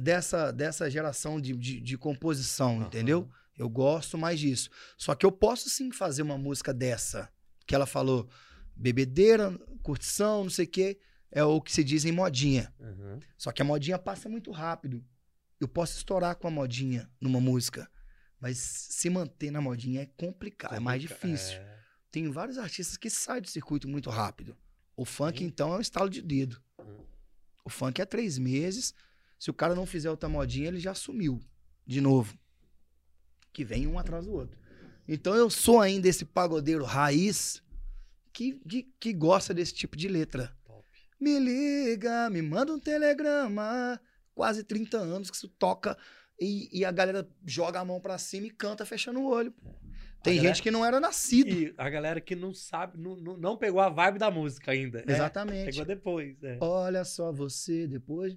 dessa 0.00 0.52
dessa 0.52 0.88
geração 0.88 1.40
de, 1.40 1.54
de, 1.54 1.80
de 1.80 1.98
composição, 1.98 2.76
Aham. 2.76 2.86
entendeu? 2.86 3.28
Eu 3.56 3.68
gosto 3.68 4.18
mais 4.18 4.38
disso. 4.38 4.68
Só 4.98 5.14
que 5.14 5.24
eu 5.24 5.32
posso 5.32 5.68
sim 5.70 5.90
fazer 5.90 6.22
uma 6.22 6.36
música 6.38 6.72
dessa 6.74 7.30
que 7.66 7.74
ela 7.74 7.86
falou 7.86 8.28
bebedeira, 8.74 9.50
curtição, 9.82 10.44
não 10.44 10.50
sei 10.50 10.66
o 10.66 10.68
quê, 10.68 10.98
é 11.30 11.42
o 11.42 11.60
que 11.60 11.72
se 11.72 11.82
diz 11.82 12.04
em 12.04 12.12
modinha. 12.12 12.72
Uhum. 12.78 13.18
Só 13.38 13.50
que 13.52 13.62
a 13.62 13.64
modinha 13.64 13.98
passa 13.98 14.28
muito 14.28 14.50
rápido. 14.50 15.04
Eu 15.58 15.66
posso 15.66 15.96
estourar 15.96 16.36
com 16.36 16.46
a 16.46 16.50
modinha 16.50 17.10
numa 17.20 17.40
música, 17.40 17.90
mas 18.38 18.58
se 18.58 19.08
manter 19.08 19.50
na 19.50 19.60
modinha 19.60 20.02
é 20.02 20.06
complicado, 20.06 20.74
é 20.74 20.80
mais 20.80 21.02
Complica- 21.02 21.26
difícil. 21.26 21.56
é. 21.58 21.76
Tem 22.10 22.30
vários 22.30 22.58
artistas 22.58 22.96
que 22.96 23.08
saem 23.10 23.42
do 23.42 23.48
circuito 23.48 23.88
muito 23.88 24.08
rápido. 24.10 24.56
O 24.96 25.04
funk, 25.04 25.42
então, 25.44 25.72
é 25.74 25.78
um 25.78 25.80
estalo 25.80 26.08
de 26.08 26.22
dedo. 26.22 26.62
Hum. 26.78 27.04
O 27.64 27.70
funk 27.70 28.00
é 28.00 28.04
três 28.06 28.38
meses. 28.38 28.94
Se 29.38 29.50
o 29.50 29.54
cara 29.54 29.74
não 29.74 29.84
fizer 29.84 30.10
outra 30.10 30.28
modinha, 30.28 30.68
ele 30.68 30.80
já 30.80 30.94
sumiu 30.94 31.40
de 31.86 32.00
novo. 32.00 32.38
Que 33.56 33.64
vem 33.64 33.86
um 33.86 33.98
atrás 33.98 34.26
do 34.26 34.34
outro. 34.34 34.58
Então 35.08 35.34
eu 35.34 35.48
sou 35.48 35.80
ainda 35.80 36.06
esse 36.06 36.26
pagodeiro 36.26 36.84
raiz 36.84 37.62
que, 38.30 38.52
que, 38.68 38.82
que 39.00 39.14
gosta 39.14 39.54
desse 39.54 39.72
tipo 39.72 39.96
de 39.96 40.08
letra. 40.08 40.54
Top. 40.62 40.84
Me 41.18 41.38
liga, 41.38 42.28
me 42.28 42.42
manda 42.42 42.70
um 42.70 42.78
telegrama. 42.78 43.98
Quase 44.34 44.62
30 44.62 44.98
anos 44.98 45.30
que 45.30 45.36
isso 45.38 45.48
toca 45.48 45.96
e, 46.38 46.68
e 46.80 46.84
a 46.84 46.92
galera 46.92 47.26
joga 47.46 47.80
a 47.80 47.84
mão 47.84 47.98
pra 47.98 48.18
cima 48.18 48.46
e 48.46 48.50
canta 48.50 48.84
fechando 48.84 49.20
o 49.20 49.26
olho. 49.26 49.54
Tem 50.22 50.34
galera- 50.36 50.54
gente 50.54 50.62
que 50.62 50.70
não 50.70 50.84
era 50.84 51.00
nascido. 51.00 51.48
E 51.48 51.74
a 51.78 51.88
galera 51.88 52.20
que 52.20 52.36
não 52.36 52.52
sabe, 52.52 52.98
não, 52.98 53.16
não, 53.16 53.36
não 53.38 53.56
pegou 53.56 53.80
a 53.80 53.88
vibe 53.88 54.18
da 54.18 54.30
música 54.30 54.72
ainda. 54.72 54.98
né? 55.06 55.14
Exatamente. 55.14 55.70
Pegou 55.70 55.86
depois. 55.86 56.42
é. 56.42 56.58
Olha 56.60 57.04
só 57.06 57.32
você 57.32 57.86
depois. 57.86 58.36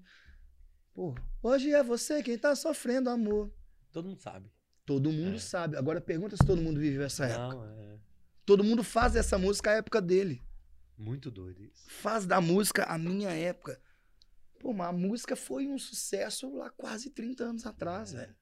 Pô, 0.93 1.13
hoje 1.43 1.73
é 1.73 1.83
você 1.83 2.23
quem 2.23 2.37
tá 2.37 2.55
sofrendo 2.55 3.09
amor. 3.09 3.51
Todo 3.91 4.07
mundo 4.07 4.21
sabe. 4.21 4.49
Todo 4.89 5.11
mundo 5.11 5.35
É. 5.35 5.39
sabe. 5.39 5.77
Agora 5.77 6.01
pergunta 6.01 6.35
se 6.35 6.43
todo 6.43 6.59
mundo 6.59 6.79
viveu 6.79 7.03
essa 7.03 7.25
época. 7.27 7.55
Não, 7.55 7.63
é 7.79 7.99
Todo 8.43 8.63
mundo 8.63 8.83
faz 8.83 9.15
essa 9.15 9.37
música 9.37 9.69
a 9.69 9.75
época 9.75 10.01
dele. 10.01 10.41
muito 10.97 11.29
doido 11.29 11.63
isso. 11.63 11.83
Faz 11.87 12.25
da 12.25 12.41
música 12.41 12.85
a 12.85 12.97
minha 12.97 13.29
época. 13.29 13.79
Pô, 14.59 14.73
mas 14.73 14.89
a 14.89 14.91
música 14.91 15.35
foi 15.35 15.67
um 15.67 15.77
sucesso 15.77 16.53
lá 16.57 16.71
quase 16.71 17.11
30 17.11 17.43
anos 17.43 17.67
atrás, 17.67 18.15
É. 18.15 18.17
velho. 18.21 18.35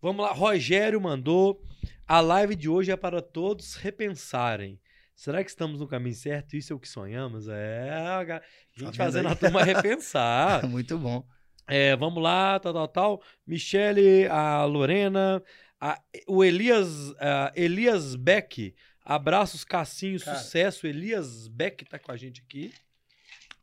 Vamos 0.00 0.24
lá, 0.24 0.32
Rogério 0.32 1.00
mandou. 1.00 1.60
A 2.06 2.20
live 2.20 2.54
de 2.54 2.68
hoje 2.68 2.92
é 2.92 2.96
para 2.96 3.20
todos 3.20 3.74
repensarem. 3.74 4.80
Será 5.16 5.42
que 5.42 5.50
estamos 5.50 5.80
no 5.80 5.88
caminho 5.88 6.14
certo? 6.14 6.54
Isso 6.56 6.72
é 6.72 6.76
o 6.76 6.78
que 6.78 6.88
sonhamos? 6.88 7.48
É, 7.48 7.90
a 7.90 8.22
ga- 8.22 8.42
gente 8.76 8.96
fazendo 8.96 9.26
aí? 9.26 9.32
a 9.32 9.36
turma 9.36 9.62
repensar. 9.64 10.64
Muito 10.68 10.96
bom. 10.96 11.26
É, 11.66 11.96
vamos 11.96 12.22
lá, 12.22 12.58
tal, 12.60 12.72
tal, 12.72 12.88
tal. 12.88 13.22
Michele, 13.46 14.26
a 14.28 14.64
Lorena, 14.64 15.42
a- 15.80 16.00
o 16.28 16.44
Elias, 16.44 17.12
a 17.18 17.52
Elias 17.56 18.14
Beck. 18.14 18.74
Abraços, 19.04 19.64
Cassinho, 19.64 20.20
Cara. 20.20 20.38
sucesso. 20.38 20.86
Elias 20.86 21.48
Beck 21.48 21.84
tá 21.84 21.98
com 21.98 22.12
a 22.12 22.16
gente 22.16 22.42
aqui. 22.46 22.72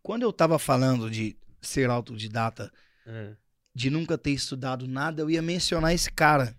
Quando 0.02 0.24
eu 0.24 0.34
tava 0.34 0.60
falando 0.60 1.10
de 1.10 1.36
ser 1.62 1.90
autodidata, 1.90 2.72
É, 3.06 3.36
de 3.76 3.90
nunca 3.90 4.18
ter 4.18 4.32
estudado 4.32 4.88
nada, 4.88 5.22
eu 5.22 5.30
ia 5.30 5.42
mencionar 5.42 5.94
esse 5.94 6.12
cara. 6.12 6.56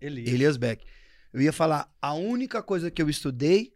Elias. 0.00 0.28
Elias 0.28 0.56
Beck. 0.56 0.84
Eu 1.32 1.40
ia 1.40 1.52
falar, 1.52 1.88
a 2.02 2.14
única 2.14 2.62
coisa 2.62 2.90
que 2.90 3.00
eu 3.00 3.08
estudei 3.08 3.72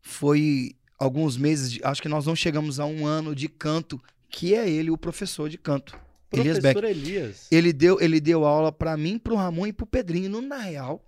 foi 0.00 0.76
alguns 0.98 1.36
meses, 1.36 1.72
de- 1.72 1.84
acho 1.84 2.00
que 2.00 2.08
nós 2.08 2.26
não 2.26 2.36
chegamos 2.36 2.78
a 2.80 2.86
um 2.86 3.06
ano 3.06 3.34
de 3.34 3.48
canto, 3.48 4.00
que 4.28 4.54
é 4.54 4.68
ele 4.68 4.90
o 4.90 4.96
professor 4.98 5.48
de 5.48 5.58
canto. 5.58 5.98
Elias 6.32 6.58
Beck. 6.58 6.78
Professor 6.78 6.84
Elias. 6.84 7.48
Ele 7.50 7.72
deu, 7.72 8.00
ele 8.00 8.20
deu 8.20 8.44
aula 8.44 8.72
pra 8.72 8.96
mim, 8.96 9.18
pro 9.18 9.36
Ramon 9.36 9.66
e 9.66 9.72
pro 9.72 9.86
Pedrinho. 9.86 10.28
No, 10.28 10.40
na 10.40 10.58
real, 10.58 11.04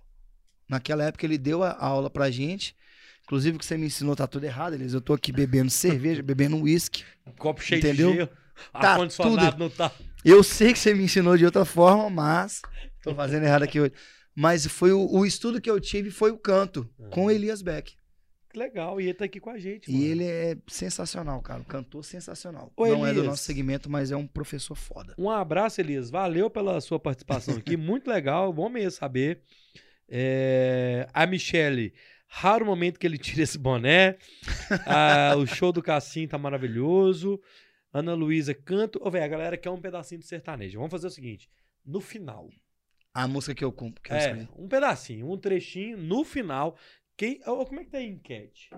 naquela 0.67 1.03
época 1.03 1.25
ele 1.25 1.37
deu 1.37 1.63
a, 1.63 1.71
a 1.71 1.85
aula 1.85 2.09
pra 2.09 2.29
gente. 2.31 2.75
Inclusive 3.23 3.57
o 3.57 3.59
que 3.59 3.65
você 3.65 3.77
me 3.77 3.85
ensinou 3.85 4.15
tá 4.15 4.25
tudo 4.25 4.45
errado, 4.45 4.73
Elias. 4.73 4.93
Eu 4.93 5.01
tô 5.01 5.13
aqui 5.13 5.31
bebendo 5.31 5.69
cerveja, 5.71 6.23
bebendo 6.23 6.57
uísque. 6.57 7.03
Copo 7.37 7.61
cheio 7.61 7.79
Entendeu? 7.79 8.11
de 8.11 8.15
gelo. 8.17 8.29
Tá 8.73 8.91
Ar-condicionado 8.91 9.57
não 9.57 9.69
tá. 9.69 9.91
Eu 10.23 10.43
sei 10.43 10.73
que 10.73 10.79
você 10.79 10.93
me 10.93 11.03
ensinou 11.03 11.37
de 11.37 11.45
outra 11.45 11.63
forma, 11.63 12.09
mas 12.09 12.61
tô 13.01 13.15
fazendo 13.15 13.45
errado 13.45 13.63
aqui 13.63 13.79
hoje. 13.79 13.93
Mas 14.35 14.65
foi 14.65 14.91
o, 14.91 15.05
o 15.09 15.25
estudo 15.25 15.61
que 15.61 15.69
eu 15.69 15.79
tive 15.79 16.11
foi 16.11 16.31
o 16.31 16.37
canto 16.37 16.89
com 17.09 17.25
o 17.25 17.31
Elias 17.31 17.61
Beck. 17.61 17.93
Que 18.51 18.57
legal. 18.57 18.99
E 18.99 19.03
ele 19.05 19.13
tá 19.13 19.25
aqui 19.25 19.39
com 19.39 19.49
a 19.51 19.59
gente. 19.59 19.89
E 19.89 19.93
mano. 19.93 20.05
ele 20.05 20.23
é 20.25 20.57
sensacional, 20.67 21.39
cara. 21.41 21.59
Um 21.61 21.63
cantor 21.63 22.03
sensacional. 22.03 22.71
Ô, 22.75 22.87
Não 22.87 23.05
é 23.05 23.09
do 23.13 23.19
Elias. 23.19 23.25
nosso 23.27 23.43
segmento, 23.43 23.89
mas 23.89 24.11
é 24.11 24.15
um 24.17 24.25
professor 24.25 24.73
foda. 24.75 25.13
Um 25.17 25.29
abraço, 25.29 25.79
Elias. 25.79 26.09
Valeu 26.09 26.49
pela 26.49 26.81
sua 26.81 26.99
participação 26.99 27.55
aqui. 27.57 27.77
Muito 27.77 28.09
legal. 28.09 28.51
Bom 28.51 28.67
mesmo 28.67 28.91
saber. 28.91 29.41
É, 30.07 31.07
A 31.13 31.25
Michele. 31.25 31.93
Raro 32.31 32.63
momento 32.65 32.99
que 32.99 33.07
ele 33.07 33.17
tira 33.17 33.41
esse 33.43 33.57
boné. 33.57 34.17
Ah, 34.85 35.33
o 35.35 35.45
show 35.47 35.71
do 35.71 35.81
Cassim 35.81 36.27
tá 36.27 36.37
maravilhoso. 36.37 37.39
Ana 37.91 38.13
Luísa, 38.13 38.53
canto. 38.53 38.99
Ô, 39.03 39.09
velho, 39.09 39.25
a 39.25 39.27
galera 39.27 39.57
quer 39.57 39.69
um 39.71 39.81
pedacinho 39.81 40.19
do 40.21 40.25
sertanejo. 40.25 40.77
Vamos 40.77 40.91
fazer 40.91 41.07
o 41.07 41.11
seguinte: 41.11 41.49
no 41.83 41.99
final, 41.99 42.49
A 43.11 43.27
música 43.27 43.55
que 43.55 43.63
eu, 43.63 43.71
com- 43.71 43.91
que 43.91 44.11
eu 44.11 44.15
É, 44.15 44.47
um 44.55 44.67
pedacinho, 44.67 45.31
um 45.31 45.37
trechinho, 45.37 45.97
no 45.97 46.23
final. 46.23 46.77
Quem, 47.19 47.41
Ô, 47.45 47.65
como 47.65 47.81
é 47.81 47.83
que 47.83 47.89
tá 47.89 47.97
a 47.97 48.01
enquete? 48.01 48.69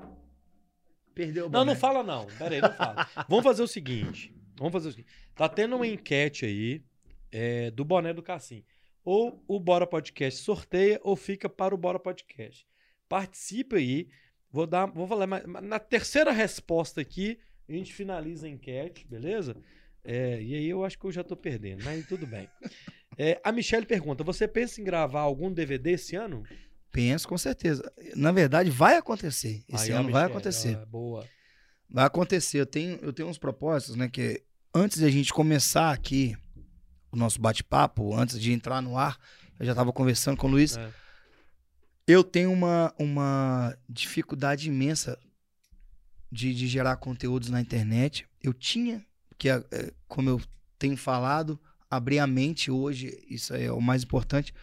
Perdeu 1.13 1.45
o 1.45 1.49
Não, 1.49 1.59
não 1.59 1.65
boné. 1.67 1.79
fala 1.79 2.01
não. 2.01 2.25
Pera 2.25 2.55
aí, 2.55 2.59
não 2.59 2.73
fala. 2.73 3.07
Vamos 3.29 3.43
fazer 3.43 3.61
o 3.61 3.67
seguinte. 3.67 4.33
Vamos 4.57 4.73
fazer 4.73 4.87
o 4.87 4.91
seguinte. 4.93 5.11
Tá 5.35 5.47
tendo 5.47 5.75
uma 5.75 5.85
enquete 5.85 6.43
aí 6.47 6.83
é, 7.31 7.69
do 7.69 7.85
boné 7.85 8.11
do 8.15 8.23
Cassim. 8.23 8.63
Ou 9.05 9.43
o 9.47 9.59
Bora 9.59 9.85
Podcast 9.85 10.41
sorteia 10.41 10.99
ou 11.03 11.15
fica 11.15 11.47
para 11.47 11.75
o 11.75 11.77
Bora 11.77 11.99
Podcast. 11.99 12.65
Participe 13.07 13.75
aí. 13.75 14.07
Vou 14.49 14.65
dar, 14.65 14.87
vou 14.87 15.05
falar, 15.07 15.27
na 15.27 15.77
terceira 15.77 16.31
resposta 16.31 16.99
aqui, 16.99 17.37
a 17.69 17.73
gente 17.73 17.93
finaliza 17.93 18.47
a 18.47 18.49
enquete, 18.49 19.07
beleza? 19.07 19.55
É, 20.03 20.41
e 20.41 20.55
aí 20.55 20.67
eu 20.67 20.83
acho 20.83 20.97
que 20.97 21.05
eu 21.05 21.11
já 21.11 21.23
tô 21.23 21.37
perdendo, 21.37 21.83
mas 21.83 22.07
tudo 22.07 22.25
bem. 22.25 22.49
É, 23.17 23.39
a 23.43 23.51
Michelle 23.51 23.85
pergunta: 23.85 24.23
você 24.23 24.47
pensa 24.47 24.79
em 24.79 24.85
gravar 24.85 25.19
algum 25.19 25.51
DVD 25.51 25.91
esse 25.91 26.15
ano? 26.15 26.43
Penso, 26.91 27.27
com 27.27 27.37
certeza. 27.37 27.91
Na 28.15 28.31
verdade, 28.31 28.69
vai 28.69 28.97
acontecer. 28.97 29.63
Esse 29.67 29.91
Aí, 29.91 29.97
ano 29.97 30.11
vai 30.11 30.25
acontecer. 30.25 30.75
boa. 30.87 31.25
Vai 31.89 32.05
acontecer. 32.05 32.59
Eu 32.59 32.65
tenho, 32.65 32.99
eu 33.01 33.13
tenho 33.13 33.29
uns 33.29 33.37
propósitos, 33.37 33.95
né? 33.95 34.09
Que 34.09 34.43
antes 34.73 34.99
de 34.99 35.05
a 35.05 35.09
gente 35.09 35.33
começar 35.33 35.91
aqui 35.91 36.35
o 37.11 37.15
nosso 37.15 37.39
bate-papo, 37.39 38.15
antes 38.15 38.39
de 38.39 38.51
entrar 38.51 38.81
no 38.81 38.97
ar, 38.97 39.17
eu 39.59 39.65
já 39.65 39.71
estava 39.71 39.91
conversando 39.93 40.37
com 40.37 40.47
o 40.47 40.51
Luiz. 40.51 40.77
É. 40.77 40.89
Eu 42.07 42.23
tenho 42.23 42.51
uma, 42.51 42.93
uma 42.97 43.77
dificuldade 43.87 44.67
imensa 44.67 45.17
de, 46.31 46.53
de 46.53 46.67
gerar 46.67 46.97
conteúdos 46.97 47.49
na 47.49 47.61
internet. 47.61 48.27
Eu 48.41 48.53
tinha, 48.53 49.05
que 49.37 49.49
é, 49.49 49.63
é, 49.71 49.93
como 50.07 50.29
eu 50.29 50.41
tenho 50.79 50.97
falado, 50.97 51.59
abrir 51.89 52.19
a 52.19 52.27
mente 52.27 52.71
hoje, 52.71 53.21
isso 53.29 53.53
é 53.53 53.71
o 53.71 53.81
mais 53.81 54.03
importante. 54.03 54.53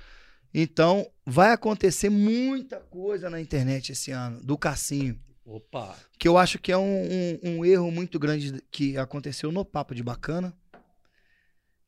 Então, 0.53 1.07
vai 1.27 1.53
acontecer 1.53 2.09
muita 2.09 2.79
coisa 2.81 3.29
na 3.29 3.41
internet 3.41 3.93
esse 3.93 4.11
ano, 4.11 4.41
do 4.43 4.57
Cassinho 4.57 5.21
Opa! 5.45 5.97
que 6.19 6.27
eu 6.27 6.39
acho 6.39 6.59
que 6.59 6.73
é 6.73 6.77
um, 6.79 6.83
um- 6.83 7.39
um 7.59 7.65
erro 7.65 7.91
muito 7.91 8.19
grande 8.19 8.63
que 8.71 8.97
aconteceu 8.97 9.53
no 9.53 9.65
Papo 9.65 9.95
de 9.95 10.03
Bacana, 10.03 10.57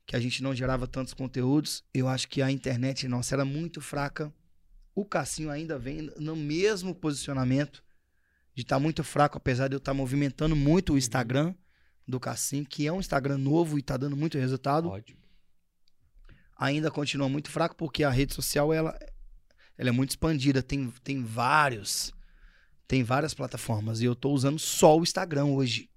que 0.07 0.15
a 0.17 0.21
gente 0.21 0.43
não 0.43 0.55
gerava 0.55 0.87
tantos 0.87 1.15
conteúdos. 1.15 1.85
Eu 1.95 2.09
acho 2.09 2.29
que 2.29 2.43
a 2.43 2.51
internet 2.51 3.07
nossa 3.09 3.35
era 3.35 3.45
muito 3.45 3.81
fraca. 3.81 4.33
O 4.95 5.05
Cassinho 5.05 5.51
ainda 5.51 5.79
vem 5.79 6.11
no 6.19 6.35
mesmo 6.37 6.95
posicionamento 6.95 7.83
de 8.55 8.63
estar 8.63 8.79
muito 8.81 9.05
fraco, 9.05 9.39
apesar 9.39 9.69
de 9.69 9.75
eu 9.75 9.79
estar 9.79 9.95
movimentando 9.95 10.57
muito 10.57 10.95
o 10.95 10.99
Instagram 10.99 11.55
do 12.07 12.19
Cassinho, 12.19 12.67
que 12.67 12.87
é 12.87 12.93
um 12.93 12.99
Instagram 12.99 13.39
novo 13.39 13.79
e 13.79 13.81
está 13.81 13.97
dando 13.97 14.17
muito 14.17 14.37
resultado 14.37 14.89
Ótimo. 14.89 15.20
Ainda 16.61 16.91
continua 16.91 17.29
muito 17.29 17.51
fraco 17.51 17.75
porque 17.75 18.05
a 18.05 18.11
rede 18.11 18.35
social 18.35 18.73
ela, 18.73 18.97
ela 19.79 19.89
é 19.89 19.93
muito 19.93 20.11
expandida, 20.11 20.63
tem, 20.63 20.93
tem 21.03 21.25
vários 21.25 22.13
tem 22.87 23.05
várias 23.05 23.33
plataformas 23.33 24.01
e 24.01 24.05
eu 24.05 24.17
tô 24.17 24.31
usando 24.31 24.59
só 24.59 24.99
o 24.99 25.03
Instagram 25.05 25.45
hoje. 25.47 25.89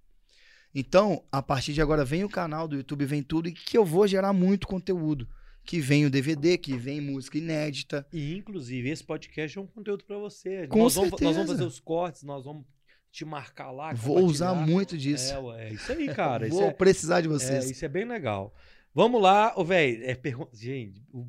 Então, 0.75 1.23
a 1.31 1.41
partir 1.41 1.73
de 1.73 1.81
agora 1.81 2.05
vem 2.05 2.23
o 2.23 2.29
canal 2.29 2.67
do 2.67 2.75
YouTube, 2.75 3.03
vem 3.05 3.23
tudo 3.23 3.49
e 3.49 3.51
que 3.51 3.75
eu 3.75 3.83
vou 3.83 4.07
gerar 4.07 4.31
muito 4.31 4.67
conteúdo, 4.67 5.27
que 5.65 5.79
vem 5.79 6.05
o 6.05 6.09
DVD, 6.09 6.55
que 6.55 6.77
vem 6.77 7.01
música 7.01 7.39
inédita. 7.39 8.05
E, 8.13 8.35
inclusive, 8.35 8.89
esse 8.89 9.03
podcast 9.03 9.57
é 9.57 9.61
um 9.61 9.65
conteúdo 9.65 10.03
pra 10.03 10.19
você. 10.19 10.67
Com 10.67 10.83
nós, 10.83 10.93
vamos, 10.93 11.11
nós 11.11 11.19
certeza. 11.19 11.39
vamos 11.39 11.51
fazer 11.51 11.63
os 11.63 11.79
cortes, 11.79 12.21
nós 12.21 12.45
vamos 12.45 12.63
te 13.11 13.25
marcar 13.25 13.71
lá. 13.71 13.91
Vou 13.93 14.23
usar 14.23 14.53
muito 14.53 14.95
disso. 14.95 15.33
É, 15.33 15.39
ué, 15.39 15.69
é 15.69 15.73
isso 15.73 15.91
aí, 15.91 16.13
cara. 16.13 16.47
Vou 16.49 16.63
é, 16.63 16.71
precisar 16.71 17.21
de 17.21 17.27
é, 17.27 17.29
vocês. 17.31 17.71
isso 17.71 17.85
é 17.85 17.87
bem 17.87 18.05
legal. 18.05 18.53
Vamos 18.93 19.21
lá, 19.21 19.53
ô, 19.55 19.63
velho. 19.63 20.03
É, 20.05 20.15
pergunta. 20.15 20.55
Gente, 20.55 21.01
o- 21.11 21.25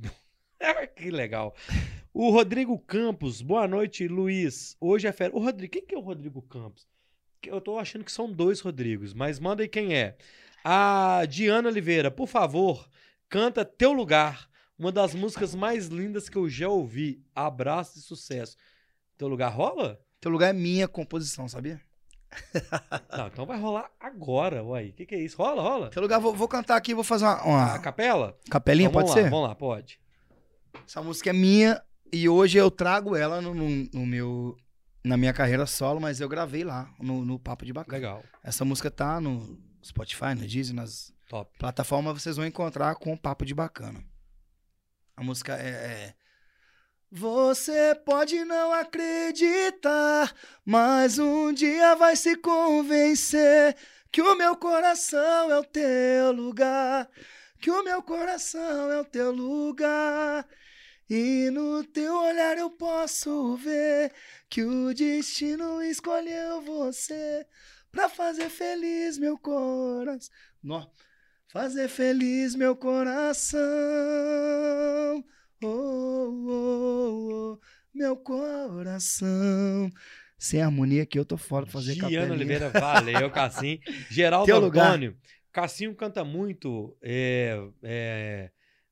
que 0.96 1.10
legal. 1.10 1.54
O 2.12 2.30
Rodrigo 2.30 2.78
Campos, 2.78 3.40
boa 3.42 3.66
noite, 3.66 4.06
Luiz. 4.06 4.76
Hoje 4.80 5.06
é 5.06 5.12
férias. 5.12 5.36
O 5.38 5.42
Rodrigo, 5.42 5.72
quem 5.72 5.84
que 5.84 5.94
é 5.94 5.98
o 5.98 6.02
Rodrigo 6.02 6.42
Campos? 6.42 6.86
Eu 7.42 7.60
tô 7.60 7.78
achando 7.78 8.04
que 8.04 8.12
são 8.12 8.30
dois 8.30 8.60
Rodrigos, 8.60 9.12
mas 9.12 9.38
manda 9.38 9.62
aí 9.62 9.68
quem 9.68 9.94
é. 9.94 10.16
A 10.62 11.24
Diana 11.28 11.68
Oliveira, 11.68 12.10
por 12.10 12.26
favor, 12.26 12.88
canta 13.28 13.64
Teu 13.64 13.92
Lugar, 13.92 14.48
uma 14.78 14.90
das 14.90 15.14
músicas 15.14 15.54
mais 15.54 15.88
lindas 15.88 16.28
que 16.28 16.36
eu 16.38 16.48
já 16.48 16.68
ouvi. 16.68 17.22
Abraço 17.34 17.98
e 17.98 18.02
sucesso. 18.02 18.56
Teu 19.18 19.28
Lugar 19.28 19.50
rola? 19.52 20.00
Teu 20.20 20.30
lugar 20.30 20.48
é 20.48 20.52
minha 20.54 20.88
composição, 20.88 21.46
sabia? 21.48 21.78
Não, 23.16 23.26
então 23.28 23.46
vai 23.46 23.58
rolar 23.58 23.90
agora, 24.00 24.62
uai. 24.62 24.88
O 24.88 24.92
que, 24.92 25.06
que 25.06 25.14
é 25.14 25.20
isso? 25.20 25.36
Rola, 25.36 25.62
rola? 25.62 25.90
Teu 25.90 26.02
lugar, 26.02 26.18
vou, 26.20 26.34
vou 26.34 26.48
cantar 26.48 26.76
aqui, 26.76 26.94
vou 26.94 27.04
fazer 27.04 27.24
uma, 27.24 27.36
A 27.38 27.44
uma 27.46 27.78
capela? 27.78 28.36
capelinha, 28.50 28.88
Então 28.88 29.00
pode 29.00 29.12
ser? 29.12 29.24
Lá, 29.24 29.30
vamos 29.30 29.48
lá, 29.48 29.54
pode. 29.54 30.00
Essa 30.86 31.02
música 31.02 31.30
é 31.30 31.32
minha 31.32 31.80
e 32.12 32.28
hoje 32.28 32.58
eu 32.58 32.70
trago 32.70 33.16
ela 33.16 33.40
no, 33.40 33.54
no- 33.54 33.88
no 33.92 34.06
meu 34.06 34.56
na 35.04 35.16
minha 35.18 35.32
carreira 35.34 35.66
solo, 35.66 36.00
mas 36.00 36.18
eu 36.20 36.28
gravei 36.28 36.64
lá 36.64 36.90
no, 36.98 37.24
no 37.24 37.38
Papo 37.38 37.64
de 37.66 37.72
Bacana. 37.72 37.96
Legal. 37.98 38.24
Essa 38.42 38.64
música 38.64 38.90
tá 38.90 39.20
no 39.20 39.58
Spotify, 39.84 40.34
no 40.34 40.46
Deezer, 40.46 40.74
nas 40.74 41.12
Top. 41.28 41.50
plataformas 41.58 42.22
vocês 42.22 42.36
vão 42.36 42.46
encontrar 42.46 42.94
com 42.94 43.12
o 43.12 43.18
Papo 43.18 43.44
de 43.44 43.54
Bacana. 43.54 44.02
A 45.16 45.22
música 45.22 45.54
é, 45.56 45.68
é 45.68 46.14
Você 47.16 47.94
pode 48.04 48.44
não 48.44 48.72
acreditar, 48.72 50.34
mas 50.64 51.16
um 51.16 51.52
dia 51.52 51.94
vai 51.94 52.16
se 52.16 52.34
convencer 52.34 53.76
que 54.10 54.20
o 54.20 54.34
meu 54.34 54.56
coração 54.56 55.48
é 55.48 55.56
o 55.56 55.62
teu 55.62 56.32
lugar, 56.32 57.08
que 57.60 57.70
o 57.70 57.84
meu 57.84 58.02
coração 58.02 58.90
é 58.90 59.00
o 59.00 59.04
teu 59.04 59.30
lugar. 59.30 60.44
E 61.08 61.50
no 61.52 61.84
teu 61.84 62.16
olhar 62.16 62.58
eu 62.58 62.68
posso 62.68 63.54
ver 63.58 64.12
que 64.50 64.64
o 64.64 64.92
destino 64.92 65.80
escolheu 65.84 66.62
você 66.62 67.46
pra 67.92 68.08
fazer 68.08 68.48
feliz 68.50 69.18
meu 69.18 69.38
coração. 69.38 70.34
Fazer 71.46 71.86
feliz 71.86 72.56
meu 72.56 72.74
coração. 72.74 73.62
Oh, 75.66 76.30
oh, 76.48 77.54
oh, 77.54 77.60
meu 77.94 78.16
coração. 78.16 79.90
Sem 80.38 80.60
harmonia 80.62 81.02
aqui 81.04 81.18
eu 81.18 81.24
tô 81.24 81.36
fora 81.36 81.64
pra 81.64 81.72
fazer 81.72 81.94
Giana 81.94 82.10
capelinha. 82.10 82.32
Oliveira, 82.32 82.68
valeu, 82.70 83.30
Cassim. 83.32 83.78
Geraldo 84.10 84.46
Teu 84.46 84.58
lugar. 84.60 84.88
Antônio. 84.90 85.16
Cassinho 85.52 85.94
canta 85.94 86.24
muito. 86.24 86.96
É, 87.00 87.58
é, 87.82 88.50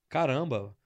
caramba. 0.08 0.76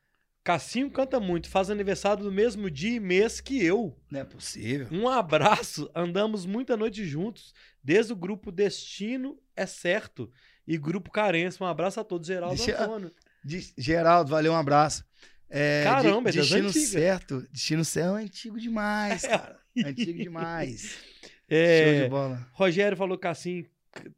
Cassinho 0.42 0.90
canta 0.90 1.20
muito. 1.20 1.48
Faz 1.50 1.70
aniversário 1.70 2.24
no 2.24 2.32
mesmo 2.32 2.70
dia 2.70 2.96
e 2.96 3.00
mês 3.00 3.40
que 3.40 3.62
eu. 3.64 3.96
Não 4.10 4.20
é 4.20 4.24
possível. 4.24 4.88
Um 4.90 5.08
abraço. 5.08 5.90
Andamos 5.94 6.46
muita 6.46 6.76
noite 6.76 7.04
juntos. 7.04 7.52
Desde 7.82 8.12
o 8.12 8.16
grupo 8.16 8.50
Destino 8.50 9.38
é 9.54 9.66
Certo 9.66 10.30
e 10.66 10.78
Grupo 10.78 11.10
Carência. 11.10 11.62
Um 11.64 11.68
abraço 11.68 12.00
a 12.00 12.04
todos. 12.04 12.26
Geraldo 12.26 12.56
Deixa- 12.56 12.82
Antônio. 12.84 13.12
De- 13.44 13.72
Geraldo, 13.76 14.30
valeu, 14.30 14.52
um 14.52 14.56
abraço. 14.56 15.04
É, 15.48 15.84
Caramba, 15.84 16.28
é 16.28 16.32
de, 16.32 16.38
Destino 16.40 16.72
certo. 16.72 17.40
Destino 17.52 17.84
certo 17.84 18.16
é 18.18 18.22
antigo 18.24 18.58
demais, 18.60 19.22
cara. 19.26 19.58
Antigo 19.84 20.18
demais. 20.18 20.82
Show 21.22 21.30
É, 21.48 22.02
de 22.04 22.08
bola. 22.10 22.48
Rogério 22.52 22.96
falou 22.96 23.16
que 23.16 23.26
assim 23.26 23.64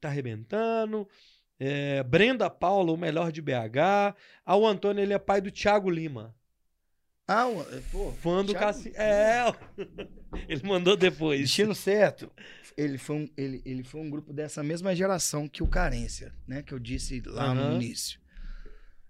tá 0.00 0.09
arrebentando. 0.09 1.06
É, 1.60 2.02
Brenda 2.05 2.48
Paula, 2.48 2.92
o 2.92 2.96
melhor 2.96 3.30
de 3.32 3.42
BH. 3.42 4.14
Ah, 4.46 4.56
o 4.56 4.66
Antônio, 4.66 5.02
ele 5.02 5.12
é 5.12 5.18
pai 5.18 5.40
do 5.40 5.50
Thiago 5.50 5.90
Lima. 5.90 6.34
Ah, 7.26 7.46
o- 7.46 7.64
pô, 7.92 8.10
Fã 8.12 8.42
do 8.44 8.55
Cassim. 8.55 8.90
É, 8.94 9.42
ele 10.48 10.62
mandou 10.66 10.96
depois. 10.96 11.40
Destino 11.40 11.74
certo. 11.74 12.30
Ele 12.76 12.96
foi, 12.96 13.16
um, 13.16 13.28
ele, 13.36 13.60
ele 13.66 13.82
foi 13.82 14.00
um 14.00 14.09
grupo 14.09 14.32
dessa 14.32 14.62
mesma 14.62 14.94
geração 14.94 15.48
que 15.48 15.62
o 15.62 15.66
Carência, 15.66 16.32
né? 16.46 16.62
Que 16.62 16.72
eu 16.72 16.78
disse 16.78 17.20
lá 17.26 17.52
no 17.52 17.60
Aham. 17.60 17.74
início. 17.74 18.18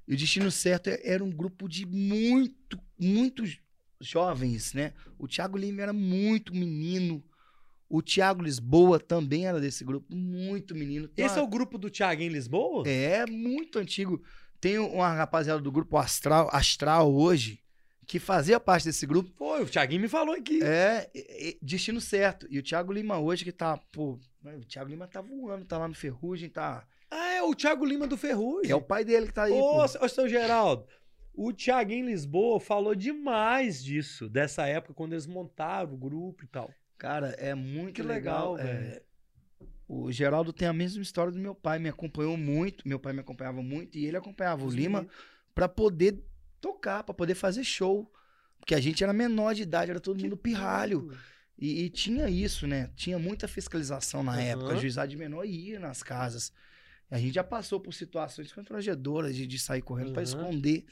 E 0.08 0.14
o 0.14 0.16
Destino 0.16 0.50
Certo 0.50 0.88
é- 0.88 1.00
era 1.04 1.22
um 1.22 1.30
grupo 1.30 1.68
de 1.68 1.84
muito, 1.84 2.80
muitos 2.98 3.60
jovens, 4.00 4.72
né? 4.72 4.94
O 5.18 5.28
Thiago 5.28 5.58
Lima 5.58 5.82
era 5.82 5.92
muito 5.92 6.54
menino. 6.54 7.22
O 7.90 8.00
Thiago 8.02 8.42
Lisboa 8.42 8.98
também 8.98 9.46
era 9.46 9.60
desse 9.60 9.84
grupo, 9.84 10.14
muito 10.14 10.74
menino. 10.74 11.08
Tem 11.08 11.24
Esse 11.26 11.38
é 11.38 11.42
o 11.42 11.46
grupo 11.46 11.76
do 11.76 11.90
Thiago 11.90 12.22
em 12.22 12.28
Lisboa? 12.28 12.88
É 12.88 13.26
muito 13.26 13.78
antigo. 13.78 14.22
Tem 14.60 14.78
uma 14.78 15.12
rapaziada 15.12 15.60
do 15.60 15.70
grupo 15.70 15.96
Astral, 15.96 16.48
Astral 16.52 17.14
hoje, 17.14 17.60
que 18.06 18.18
fazia 18.18 18.58
parte 18.58 18.84
desse 18.84 19.06
grupo. 19.06 19.30
Foi, 19.36 19.62
o 19.62 19.66
Thiaguinho 19.68 20.02
me 20.02 20.08
falou 20.08 20.34
aqui. 20.34 20.62
É, 20.62 21.10
é, 21.14 21.48
é, 21.50 21.56
destino 21.62 22.00
certo. 22.00 22.46
E 22.50 22.58
o 22.58 22.62
Thiago 22.62 22.92
Lima 22.92 23.18
hoje 23.18 23.44
que 23.44 23.52
tá, 23.52 23.76
pô, 23.92 24.18
o 24.42 24.64
Thiago 24.66 24.90
Lima 24.90 25.06
tá 25.06 25.20
voando, 25.20 25.64
tá 25.64 25.76
lá 25.78 25.86
no 25.86 25.94
Ferrugem, 25.94 26.48
tá. 26.48 26.86
Ah, 27.10 27.34
é 27.34 27.42
o 27.42 27.54
Thiago 27.54 27.84
Lima 27.84 28.06
do 28.06 28.16
Ferrugem. 28.16 28.70
É 28.70 28.74
o 28.74 28.82
pai 28.82 29.04
dele 29.04 29.26
que 29.26 29.32
tá 29.34 29.44
aí. 29.44 29.52
Ô, 29.52 29.82
ô, 29.82 30.08
seu 30.08 30.28
Geraldo, 30.28 30.86
o 31.34 31.52
Thiago 31.52 31.92
em 31.92 32.04
Lisboa 32.04 32.60
falou 32.60 32.94
demais 32.94 33.82
disso, 33.82 34.28
dessa 34.28 34.66
época, 34.66 34.94
quando 34.94 35.12
eles 35.14 35.26
montaram 35.26 35.94
o 35.94 35.96
grupo 35.96 36.44
e 36.44 36.48
tal. 36.48 36.72
Cara, 36.98 37.28
é 37.38 37.54
muito 37.54 37.94
Que 37.94 38.02
legal. 38.02 38.54
legal, 38.54 38.58
é. 38.68 38.74
velho. 38.80 39.02
O 39.86 40.12
Geraldo 40.12 40.52
tem 40.52 40.68
a 40.68 40.72
mesma 40.72 41.00
história 41.02 41.32
do 41.32 41.38
meu 41.38 41.54
pai, 41.54 41.78
me 41.78 41.88
acompanhou 41.88 42.36
muito, 42.36 42.86
meu 42.86 42.98
pai 42.98 43.14
me 43.14 43.20
acompanhava 43.20 43.62
muito 43.62 43.96
e 43.96 44.04
ele 44.04 44.18
acompanhava 44.18 44.62
o 44.64 44.68
Lima 44.70 45.06
pra 45.54 45.66
poder 45.66 46.22
tocar, 46.60 47.02
pra 47.04 47.14
poder 47.14 47.34
fazer 47.34 47.64
show. 47.64 48.12
Porque 48.60 48.74
a 48.74 48.80
gente 48.80 49.02
era 49.02 49.14
menor 49.14 49.54
de 49.54 49.62
idade, 49.62 49.90
era 49.90 50.00
todo 50.00 50.18
Que 50.18 50.24
mundo 50.24 50.36
pirralho. 50.36 51.10
E, 51.56 51.84
e 51.84 51.88
tinha 51.90 52.28
isso, 52.28 52.66
né? 52.66 52.90
Tinha 52.96 53.18
muita 53.18 53.48
fiscalização 53.48 54.22
na 54.22 54.32
Aham. 54.32 54.42
época. 54.42 54.74
O 54.74 54.76
juizado 54.76 55.08
de 55.08 55.16
menor 55.16 55.44
ia 55.46 55.80
nas 55.80 56.02
casas. 56.02 56.52
A 57.10 57.18
gente 57.18 57.34
já 57.34 57.44
passou 57.44 57.80
por 57.80 57.92
situações 57.94 58.52
constrangedoras 58.52 59.34
de, 59.34 59.46
de 59.46 59.58
sair 59.58 59.80
correndo 59.82 60.12
pra 60.12 60.22
Aham. 60.22 60.28
esconder 60.28 60.84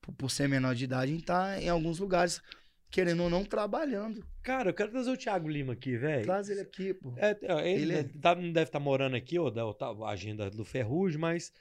por, 0.00 0.12
por 0.14 0.30
ser 0.30 0.48
menor 0.48 0.74
de 0.74 0.84
idade 0.84 1.12
e 1.12 1.16
estar 1.18 1.60
em 1.60 1.68
alguns 1.68 1.98
lugares, 1.98 2.40
querendo 2.90 3.24
ou 3.24 3.30
não, 3.30 3.44
trabalhando. 3.44 4.24
Cara, 4.42 4.70
eu 4.70 4.74
quero 4.74 4.90
trazer 4.92 5.10
o 5.10 5.16
Thiago 5.16 5.48
Lima 5.48 5.72
aqui, 5.72 5.96
velho. 5.96 6.24
Traz 6.24 6.48
ele 6.48 6.60
aqui, 6.60 6.94
pô. 6.94 7.12
É, 7.16 7.36
é, 7.42 7.70
ele 7.72 7.82
Ele 7.82 7.94
é- 7.94 8.04
tá- 8.20 8.34
não 8.34 8.52
deve 8.52 8.68
estar 8.68 8.80
morando 8.80 9.16
aqui, 9.16 9.38
ou 9.38 9.50
da 9.50 9.72
tá- 9.74 9.90
a 10.04 10.10
agenda 10.10 10.48
do 10.50 10.64
Ferrugem, 10.64 11.18
mas 11.18 11.52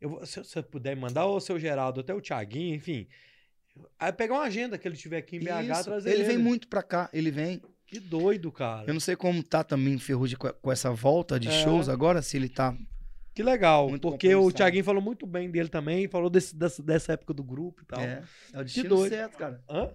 eu, 0.00 0.24
se 0.26 0.38
você 0.42 0.62
puder 0.62 0.96
mandar, 0.96 1.26
ou 1.26 1.36
o 1.36 1.40
seu 1.40 1.58
Geraldo, 1.60 2.00
até 2.00 2.12
o 2.14 2.20
Thiaguinho, 2.20 2.74
enfim. 2.74 3.06
Aí 3.98 4.12
pegar 4.12 4.34
uma 4.34 4.44
agenda 4.44 4.78
que 4.78 4.86
ele 4.88 4.96
tiver 4.96 5.18
aqui 5.18 5.36
em 5.36 5.40
BH, 5.40 5.72
Isso. 5.72 5.84
trazer 5.84 6.10
ele 6.10 6.20
ele. 6.22 6.28
vem 6.28 6.38
muito 6.38 6.66
pra 6.68 6.82
cá, 6.82 7.10
ele 7.12 7.30
vem. 7.30 7.60
Que 7.86 8.00
doido, 8.00 8.50
cara. 8.50 8.88
Eu 8.88 8.94
não 8.94 9.00
sei 9.00 9.14
como 9.16 9.42
tá 9.42 9.62
também 9.62 9.94
o 9.96 10.00
Ferrugem 10.00 10.36
com, 10.38 10.48
com 10.48 10.72
essa 10.72 10.90
volta 10.90 11.38
de 11.38 11.48
É. 11.48 11.62
shows 11.62 11.88
agora, 11.88 12.22
se 12.22 12.36
ele 12.36 12.48
tá. 12.48 12.74
Que 13.34 13.42
legal, 13.42 13.88
Muito 13.88 14.08
porque 14.08 14.32
o. 14.34 14.52
Thiaguinho 14.52 14.84
falou 14.84 15.02
muito 15.02 15.26
bem 15.26 15.50
dele 15.50 15.68
também, 15.68 16.06
falou 16.06 16.30
desse, 16.30 16.54
dessa, 16.54 16.82
dessa 16.82 17.12
época 17.14 17.34
do 17.34 17.42
grupo 17.42 17.82
e 17.82 17.84
tal. 17.86 18.00
É, 18.00 18.22
é 18.52 18.60
o 18.60 18.64
destino 18.64 18.88
doido. 18.90 19.10
certo, 19.12 19.36
cara. 19.36 19.62
Hã? 19.68 19.92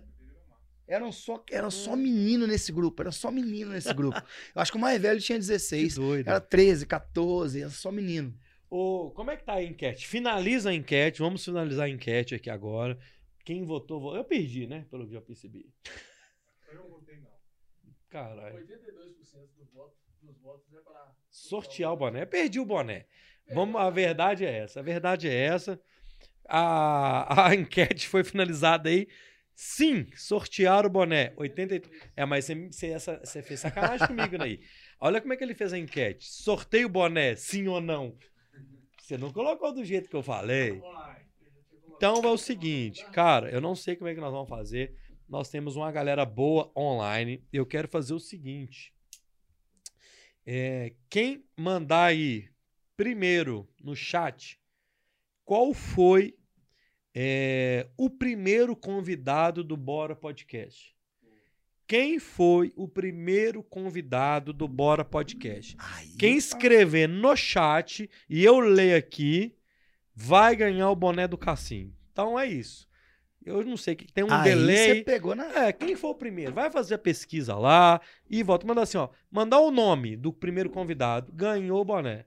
Eram 0.88 1.12
só, 1.12 1.44
era 1.52 1.70
só 1.70 1.96
menino 1.96 2.48
nesse 2.48 2.72
grupo, 2.72 3.02
era 3.02 3.12
só 3.12 3.30
menino 3.32 3.72
nesse 3.72 3.94
grupo. 3.94 4.18
Eu 4.56 4.62
acho 4.62 4.72
que 4.72 4.78
o 4.78 4.82
mais 4.82 5.00
velho 5.02 5.22
tinha 5.22 5.38
Que 5.38 5.46
16, 5.46 5.96
doido. 5.96 6.28
era 6.28 6.42
13, 6.42 6.86
14, 6.86 7.62
era 7.62 7.70
só 7.70 7.92
menino. 7.92 8.36
Ô, 8.70 9.12
como 9.16 9.30
é 9.32 9.38
que 9.38 9.44
tá 9.44 9.54
a 9.54 9.64
enquete? 9.64 10.08
Finaliza 10.08 10.72
a 10.72 10.74
enquete, 10.74 11.20
vamos 11.20 11.46
finalizar 11.46 11.86
a 11.86 11.90
enquete 11.90 12.36
aqui 12.36 12.50
agora. 12.50 12.98
Quem 13.46 13.64
votou, 13.64 14.00
vo- 14.02 14.16
eu 14.16 14.24
perdi, 14.24 14.68
né? 14.68 14.86
Pelo 14.92 15.08
que 15.08 15.14
eu 15.16 15.22
percebi. 15.22 15.72
Eu 16.72 16.76
não 16.76 16.90
votei, 16.90 17.18
não. 17.20 17.30
Caralho. 18.10 18.56
82% 18.58 19.48
do 19.58 19.66
voto, 19.74 19.96
dos 20.22 20.38
votos 20.40 20.74
é 20.74 20.82
para. 20.82 21.14
Sortear 21.30 21.94
o 21.94 21.98
boné. 21.98 22.26
Perdi 22.26 22.60
o 22.60 22.66
boné. 22.66 23.06
Vamos, 23.54 23.80
a 23.82 23.90
verdade 23.90 24.46
é 24.46 24.60
essa. 24.60 24.80
A 24.80 24.84
verdade 24.84 25.28
é 25.28 25.34
essa. 25.34 25.80
A, 26.48 27.48
a 27.48 27.54
enquete 27.56 28.08
foi 28.08 28.24
finalizada 28.24 28.90
aí. 28.90 29.08
Sim, 29.56 30.08
sortear 30.16 30.86
o 30.86 30.90
boné. 30.90 31.34
83. 31.36 31.94
É, 32.16 32.26
mas 32.26 32.46
você, 32.46 32.70
você, 32.72 33.18
você 33.18 33.42
fez 33.44 33.60
sacanagem 33.60 34.08
comigo 34.08 34.42
aí. 34.42 34.62
Olha 35.02 35.20
como 35.20 35.34
é 35.34 35.38
que 35.38 35.44
ele 35.44 35.54
fez 35.54 35.74
a 35.74 35.78
enquete. 35.78 36.26
Sorteio 36.32 36.88
o 36.88 36.90
boné, 36.90 37.36
sim 37.36 37.68
ou 37.68 37.82
não? 37.82 38.16
Você 38.98 39.18
não 39.18 39.34
colocou 39.34 39.74
do 39.74 39.84
jeito 39.84 40.10
que 40.10 40.16
eu 40.16 40.24
falei. 40.24 40.82
Então 41.98 42.22
é 42.24 42.28
o 42.28 42.38
seguinte, 42.38 43.04
cara, 43.12 43.50
eu 43.50 43.60
não 43.60 43.76
sei 43.76 43.96
como 43.96 44.08
é 44.08 44.14
que 44.14 44.22
nós 44.22 44.32
vamos 44.32 44.48
fazer. 44.48 44.96
Nós 45.28 45.50
temos 45.50 45.76
uma 45.76 45.92
galera 45.92 46.26
boa 46.26 46.72
online. 46.78 47.44
Eu 47.52 47.66
quero 47.66 47.88
fazer 47.88 48.14
o 48.14 48.20
seguinte. 48.20 48.94
É, 50.46 50.94
quem 51.10 51.44
mandar 51.58 52.06
aí 52.06 52.50
primeiro 53.00 53.66
no 53.82 53.96
chat 53.96 54.60
qual 55.46 55.74
foi 55.74 56.36
é, 57.16 57.88
o 57.96 58.10
primeiro 58.10 58.76
convidado 58.76 59.64
do 59.64 59.78
Bora 59.78 60.14
Podcast? 60.18 60.94
Quem 61.88 62.20
foi 62.20 62.74
o 62.76 62.90
primeiro 62.90 63.64
convidado 63.64 64.52
do 64.52 64.68
Bora 64.68 65.06
Podcast? 65.06 65.78
Aí, 65.80 66.10
Quem 66.20 66.36
escrever 66.36 67.08
no 67.08 67.34
chat 67.38 68.10
e 68.30 68.44
eu 68.44 68.60
ler 68.60 68.96
aqui 68.96 69.56
vai 70.14 70.54
ganhar 70.54 70.92
o 70.92 70.96
boné 70.96 71.26
do 71.26 71.38
Cassim. 71.38 71.94
Então 72.12 72.38
é 72.38 72.48
isso. 72.48 72.86
Eu 73.46 73.64
não 73.64 73.78
sei 73.78 73.96
que 73.96 74.12
tem 74.12 74.26
um 74.26 74.34
aí 74.34 74.44
delay. 74.44 74.96
você 74.96 75.04
pegou 75.06 75.34
na. 75.36 75.46
É, 75.68 75.72
quem 75.72 75.96
for 75.96 76.10
o 76.10 76.16
primeiro, 76.16 76.54
vai 76.54 76.70
fazer 76.70 76.96
a 76.96 77.00
pesquisa 77.00 77.56
lá 77.56 78.02
e 78.30 78.44
volta. 78.44 78.68
Manda 78.68 78.82
assim, 78.82 78.98
ó. 78.98 79.08
Mandar 79.32 79.62
o 79.62 79.72
nome 79.72 80.18
do 80.18 80.34
primeiro 80.34 80.70
convidado, 80.70 81.32
ganhou 81.32 81.80
o 81.80 81.86
boné. 81.86 82.26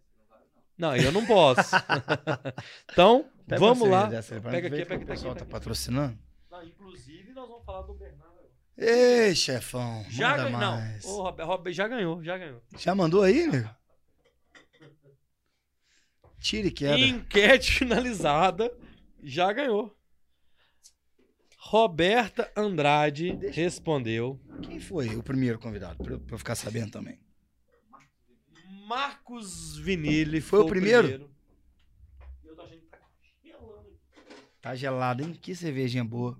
Não, 0.82 0.96
eu 0.96 1.12
não 1.12 1.24
posso. 1.24 1.76
então, 2.90 3.30
Pega 3.46 3.60
vamos 3.60 3.88
lá. 3.88 4.08
pra 4.08 4.22
Pega 4.50 4.66
aqui, 4.66 4.84
pega 4.84 5.04
o 5.04 5.06
pessoal 5.06 5.30
aqui, 5.30 5.38
tá 5.38 5.44
aqui. 5.44 5.52
patrocinando. 5.52 6.18
Não, 6.50 6.62
inclusive, 6.64 7.32
nós 7.32 7.48
vamos 7.48 7.64
falar 7.64 7.82
do 7.82 7.94
Bernardo. 7.94 8.32
agora. 8.32 8.50
Ei, 8.76 9.32
chefão, 9.36 10.04
Já 10.10 10.30
manda 10.30 10.42
ganhou. 10.44 10.58
mais. 10.60 11.04
Não, 11.04 11.12
o 11.12 11.22
Rob- 11.22 11.42
Rob- 11.42 11.72
já 11.72 11.86
ganhou, 11.86 12.24
já 12.24 12.36
ganhou. 12.36 12.60
Já 12.76 12.94
mandou 12.96 13.22
aí, 13.22 13.46
nego? 13.46 13.70
Tira 16.40 16.66
e 16.66 16.70
queda. 16.72 16.98
Enquete 16.98 17.72
finalizada, 17.78 18.68
já 19.22 19.52
ganhou. 19.52 19.96
Roberta 21.58 22.50
Andrade 22.56 23.36
Deixa- 23.36 23.60
respondeu. 23.60 24.40
Quem 24.62 24.80
foi 24.80 25.14
o 25.14 25.22
primeiro 25.22 25.60
convidado? 25.60 26.02
Pra 26.02 26.14
eu, 26.14 26.20
pra 26.20 26.34
eu 26.34 26.38
ficar 26.38 26.56
sabendo 26.56 26.90
também. 26.90 27.20
Marcos 28.96 29.78
Vinili 29.78 30.38
Foi 30.42 30.58
foi, 30.58 30.66
o 30.66 30.68
primeiro? 30.68 31.30
Eu 32.44 32.54
tô 32.54 32.60
achando 32.60 32.78
que 32.80 32.86
tá 32.90 32.98
gelando. 33.42 33.98
Tá 34.60 34.74
gelado, 34.74 35.22
hein? 35.22 35.32
Que 35.32 35.54
cervejinha 35.54 36.04
boa. 36.04 36.38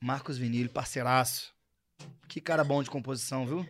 Marcos 0.00 0.38
Vinili, 0.38 0.68
parceiraço. 0.68 1.52
Que 2.28 2.40
cara 2.40 2.62
bom 2.62 2.80
de 2.84 2.88
composição, 2.88 3.44
viu? 3.44 3.66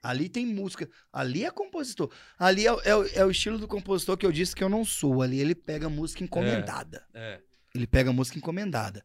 Ali 0.00 0.28
tem 0.28 0.46
música. 0.46 0.88
Ali 1.12 1.44
é 1.44 1.50
compositor. 1.50 2.12
Ali 2.38 2.66
é, 2.68 2.72
o- 2.72 2.80
é 2.80 2.90
é 3.16 3.24
o 3.24 3.30
estilo 3.30 3.58
do 3.58 3.66
compositor 3.66 4.16
que 4.16 4.24
eu 4.24 4.30
disse 4.30 4.54
que 4.54 4.62
eu 4.62 4.68
não 4.68 4.84
sou. 4.84 5.20
Ali 5.20 5.40
ele 5.40 5.54
pega 5.54 5.88
música 5.88 6.22
encomendada. 6.22 7.04
É. 7.12 7.40
Ele 7.74 7.88
pega 7.88 8.12
música 8.12 8.38
encomendada. 8.38 9.04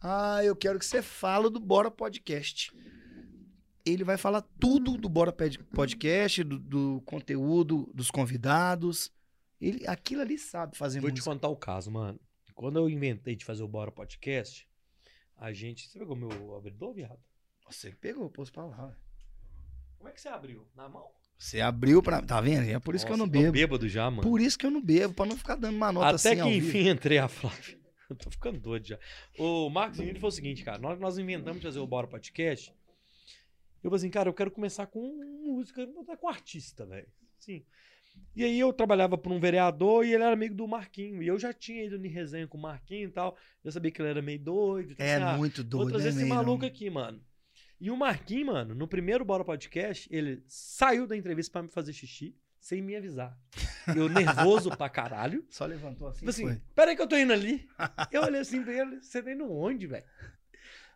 Ah, 0.00 0.40
eu 0.44 0.56
quero 0.56 0.76
que 0.80 0.84
você 0.86 1.02
fale 1.02 1.48
do 1.50 1.60
Bora 1.60 1.88
Podcast. 1.90 2.72
Ele 3.88 4.04
vai 4.04 4.16
falar 4.16 4.42
tudo 4.60 4.96
do 4.96 5.08
Bora 5.08 5.32
Pod- 5.32 5.58
Podcast, 5.74 6.42
do, 6.44 6.58
do 6.58 7.02
conteúdo, 7.06 7.90
dos 7.94 8.10
convidados. 8.10 9.10
Ele, 9.60 9.86
aquilo 9.86 10.20
ali 10.22 10.38
sabe 10.38 10.76
fazer 10.76 11.00
Vou 11.00 11.10
te 11.10 11.14
música. 11.14 11.30
contar 11.30 11.48
o 11.48 11.56
caso, 11.56 11.90
mano. 11.90 12.18
Quando 12.54 12.78
eu 12.78 12.88
inventei 12.88 13.34
de 13.36 13.44
fazer 13.44 13.62
o 13.62 13.68
Bora 13.68 13.90
Podcast, 13.90 14.68
a 15.36 15.52
gente. 15.52 15.88
Você 15.88 15.98
pegou 15.98 16.16
meu 16.16 16.56
abridor, 16.56 16.92
viado? 16.94 17.18
Você 17.70 17.90
que 17.90 17.96
pegou, 17.96 18.28
pôs 18.30 18.50
pra 18.50 18.64
lá. 18.64 18.96
Como 19.98 20.08
é 20.08 20.12
que 20.12 20.20
você 20.20 20.28
abriu? 20.28 20.66
Na 20.74 20.88
mão? 20.88 21.08
Você 21.36 21.60
abriu 21.60 22.02
pra. 22.02 22.20
Tá 22.22 22.40
vendo? 22.40 22.68
É 22.68 22.78
por 22.80 22.94
isso 22.94 23.06
que 23.06 23.12
eu 23.12 23.16
não 23.16 23.26
Nossa, 23.26 23.36
tô 23.38 23.42
bebo. 23.42 23.52
bêbado 23.52 23.88
já, 23.88 24.10
mano. 24.10 24.22
Por 24.22 24.40
isso 24.40 24.58
que 24.58 24.66
eu 24.66 24.70
não 24.70 24.82
bebo, 24.82 25.14
pra 25.14 25.26
não 25.26 25.36
ficar 25.36 25.54
dando 25.56 25.76
uma 25.76 25.92
nota 25.92 26.06
Até 26.08 26.14
assim 26.14 26.34
que 26.34 26.40
ao 26.40 26.48
vivo. 26.48 26.68
enfim 26.68 26.88
entrei 26.88 27.18
a 27.18 27.28
Flávia. 27.28 27.78
Eu 28.10 28.16
tô 28.16 28.30
ficando 28.30 28.58
doido 28.58 28.86
já. 28.88 28.98
O 29.38 29.68
Marcos 29.68 29.98
Vinicius 29.98 30.20
foi 30.22 30.28
o 30.28 30.32
seguinte, 30.32 30.64
cara. 30.64 30.78
Nós, 30.78 30.98
nós 30.98 31.18
inventamos 31.18 31.60
de 31.60 31.66
fazer 31.66 31.78
o 31.78 31.86
Bora 31.86 32.06
Podcast. 32.06 32.72
Eu 33.82 33.90
falei 33.90 33.96
assim, 33.96 34.10
cara, 34.10 34.28
eu 34.28 34.34
quero 34.34 34.50
começar 34.50 34.86
com 34.86 35.00
música, 35.44 35.86
com 36.18 36.28
artista, 36.28 36.84
velho. 36.86 37.06
Sim. 37.38 37.64
E 38.34 38.44
aí 38.44 38.58
eu 38.58 38.72
trabalhava 38.72 39.16
por 39.16 39.32
um 39.32 39.38
vereador 39.40 40.04
e 40.04 40.12
ele 40.12 40.22
era 40.22 40.32
amigo 40.32 40.54
do 40.54 40.66
Marquinho. 40.66 41.22
E 41.22 41.28
eu 41.28 41.38
já 41.38 41.52
tinha 41.52 41.84
ido 41.84 41.96
em 42.04 42.08
resenha 42.08 42.46
com 42.46 42.58
o 42.58 42.60
Marquinho 42.60 43.08
e 43.08 43.12
tal. 43.12 43.36
Eu 43.64 43.70
sabia 43.72 43.90
que 43.90 44.00
ele 44.02 44.08
era 44.10 44.22
meio 44.22 44.38
doido. 44.40 44.92
Então, 44.92 45.06
É 45.06 45.14
assim, 45.14 45.24
ah, 45.24 45.36
muito 45.36 45.62
Vou 45.62 45.70
doido, 45.70 45.90
trazer 45.90 46.12
né, 46.12 46.20
esse 46.20 46.28
maluco 46.28 46.62
não? 46.62 46.68
aqui, 46.68 46.90
mano. 46.90 47.22
E 47.80 47.90
o 47.90 47.96
Marquinhos, 47.96 48.46
mano, 48.46 48.74
no 48.74 48.88
primeiro 48.88 49.24
Bora 49.24 49.44
Podcast, 49.44 50.08
ele 50.12 50.42
saiu 50.48 51.06
da 51.06 51.16
entrevista 51.16 51.52
pra 51.52 51.62
me 51.62 51.68
fazer 51.68 51.92
xixi 51.92 52.36
sem 52.60 52.82
me 52.82 52.96
avisar. 52.96 53.38
Eu 53.96 54.08
nervoso 54.08 54.70
pra 54.76 54.88
caralho. 54.88 55.44
Só 55.48 55.64
levantou 55.64 56.08
assim, 56.08 56.18
Tipo 56.26 56.30
assim, 56.30 56.60
peraí 56.74 56.96
que 56.96 57.02
eu 57.02 57.06
tô 57.06 57.16
indo 57.16 57.32
ali. 57.32 57.66
Eu 58.10 58.22
olhei 58.22 58.40
assim 58.40 58.62
pra 58.62 58.72
ele, 58.72 59.00
você 59.00 59.22
tá 59.22 59.32
indo 59.32 59.50
onde, 59.50 59.86
velho? 59.86 60.04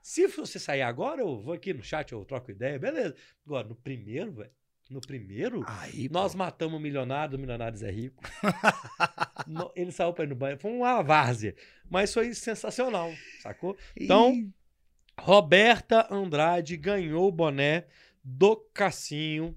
Se 0.03 0.27
você 0.27 0.59
sair 0.59 0.83
agora, 0.83 1.21
eu 1.23 1.41
vou 1.41 1.55
aqui 1.55 1.73
no 1.73 1.83
chat, 1.83 2.11
eu 2.13 2.25
troco 2.25 2.51
ideia, 2.51 2.79
beleza. 2.79 3.15
Agora, 3.47 3.69
no 3.69 3.75
primeiro, 3.77 4.33
velho, 4.33 4.51
no 4.91 5.01
primeiro, 5.01 5.63
Aí, 5.67 6.09
nós 6.11 6.33
pô. 6.33 6.39
matamos 6.39 6.77
o 6.79 6.83
milionário, 6.83 7.37
o 7.37 7.41
milionário 7.41 7.83
é 7.87 7.91
rico. 7.91 8.23
No- 9.47 9.73
ele 9.75 9.91
saiu 9.91 10.13
pra 10.13 10.25
ir 10.25 10.29
no 10.29 10.35
banho, 10.37 10.59
foi 10.59 10.71
uma 10.71 11.03
várzea. 11.03 11.55
Mas 11.91 12.13
foi 12.15 12.33
sensacional, 12.35 13.13
sacou? 13.41 13.77
Então, 13.97 14.33
Ih, 14.33 14.51
Roberta 15.19 16.07
Andrade 16.13 16.77
ganhou 16.77 17.29
o 17.29 17.33
boné 17.33 17.87
do 18.23 18.57
Cassinho. 18.73 19.57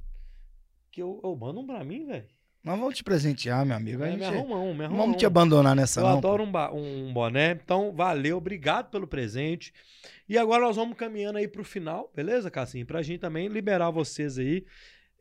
Que 0.91 1.01
eu, 1.01 1.19
eu 1.23 1.35
mando 1.35 1.59
um 1.61 1.67
pra 1.67 1.83
mim, 1.83 2.05
velho. 2.05 2.27
Nós 2.65 2.79
vamos 2.79 2.95
te 2.97 3.03
presentear, 3.03 3.63
meu 3.65 3.75
amigo. 3.77 4.03
A 4.03 4.07
É, 4.07 4.11
gente... 4.11 4.19
Me 4.21 4.25
arruma 4.25 4.55
um, 4.59 4.71
me 4.73 4.79
Não 4.79 4.85
arruma 4.85 5.01
vamos 5.01 5.15
um. 5.15 5.17
te 5.19 5.25
abandonar 5.25 5.75
nessa, 5.75 5.99
Eu 6.01 6.05
não. 6.07 6.17
adoro 6.17 6.43
um, 6.43 7.07
um 7.09 7.13
boné. 7.13 7.51
Então, 7.63 7.93
valeu, 7.93 8.37
obrigado 8.37 8.89
pelo 8.89 9.05
presente. 9.07 9.71
E 10.27 10.37
agora 10.37 10.65
nós 10.65 10.75
vamos 10.75 10.97
caminhando 10.97 11.37
aí 11.37 11.47
pro 11.47 11.63
final, 11.63 12.11
beleza, 12.15 12.49
Cassinho? 12.49 12.85
Pra 12.85 13.03
gente 13.03 13.19
também 13.19 13.47
liberar 13.47 13.91
vocês 13.91 14.39
aí. 14.39 14.65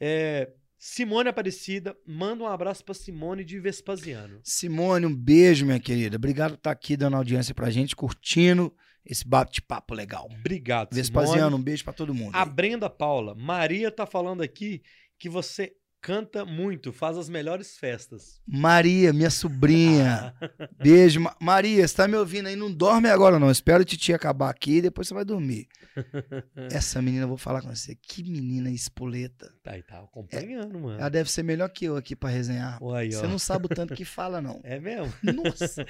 É, 0.00 0.50
Simone 0.78 1.28
Aparecida, 1.28 1.94
manda 2.06 2.42
um 2.44 2.46
abraço 2.46 2.82
pra 2.84 2.94
Simone 2.94 3.44
de 3.44 3.60
Vespasiano. 3.60 4.40
Simone, 4.42 5.04
um 5.06 5.14
beijo, 5.14 5.66
minha 5.66 5.78
querida. 5.78 6.16
Obrigado 6.16 6.52
por 6.52 6.56
estar 6.58 6.70
aqui 6.70 6.96
dando 6.96 7.16
audiência 7.16 7.54
pra 7.54 7.68
gente, 7.70 7.94
curtindo 7.94 8.74
esse 9.04 9.26
bate-papo 9.28 9.92
legal. 9.94 10.28
Obrigado, 10.40 10.94
Vespasiano, 10.94 11.40
Simone. 11.48 11.54
um 11.56 11.62
beijo 11.62 11.84
pra 11.84 11.92
todo 11.92 12.14
mundo. 12.14 12.34
A 12.34 12.42
aí. 12.42 12.48
Brenda 12.48 12.88
Paula, 12.88 13.34
Maria 13.34 13.90
tá 13.90 14.06
falando 14.06 14.42
aqui 14.42 14.82
que 15.18 15.28
você 15.28 15.74
canta 16.04 16.44
muito, 16.44 16.92
faz 16.92 17.16
as 17.16 17.30
melhores 17.30 17.78
festas. 17.78 18.38
Maria, 18.46 19.10
minha 19.10 19.30
sobrinha. 19.30 20.34
Beijo. 20.78 21.18
Ma- 21.18 21.34
Maria, 21.40 21.88
você 21.88 21.96
tá 21.96 22.06
me 22.06 22.14
ouvindo 22.14 22.46
aí? 22.46 22.54
Não 22.54 22.70
dorme 22.70 23.08
agora, 23.08 23.38
não. 23.38 23.50
Espero 23.50 23.80
o 23.80 23.84
titi 23.86 24.12
acabar 24.12 24.50
aqui 24.50 24.76
e 24.76 24.82
depois 24.82 25.08
você 25.08 25.14
vai 25.14 25.24
dormir. 25.24 25.66
Essa 26.70 27.00
menina, 27.00 27.24
eu 27.24 27.28
vou 27.28 27.38
falar 27.38 27.62
com 27.62 27.74
você. 27.74 27.94
Que 27.94 28.22
menina 28.22 28.70
espoleta. 28.70 29.50
Tá, 29.62 29.72
aí 29.72 29.82
tá 29.82 29.98
acompanhando, 30.00 30.78
mano. 30.78 31.00
Ela 31.00 31.08
deve 31.08 31.30
ser 31.30 31.42
melhor 31.42 31.70
que 31.70 31.86
eu 31.86 31.96
aqui 31.96 32.14
pra 32.14 32.28
resenhar. 32.28 32.78
Aí, 32.94 33.10
Você 33.10 33.26
não 33.26 33.38
sabe 33.38 33.64
o 33.64 33.68
tanto 33.70 33.94
que 33.94 34.04
fala, 34.04 34.42
não. 34.42 34.60
É 34.62 34.78
mesmo? 34.78 35.10
Nossa. 35.22 35.86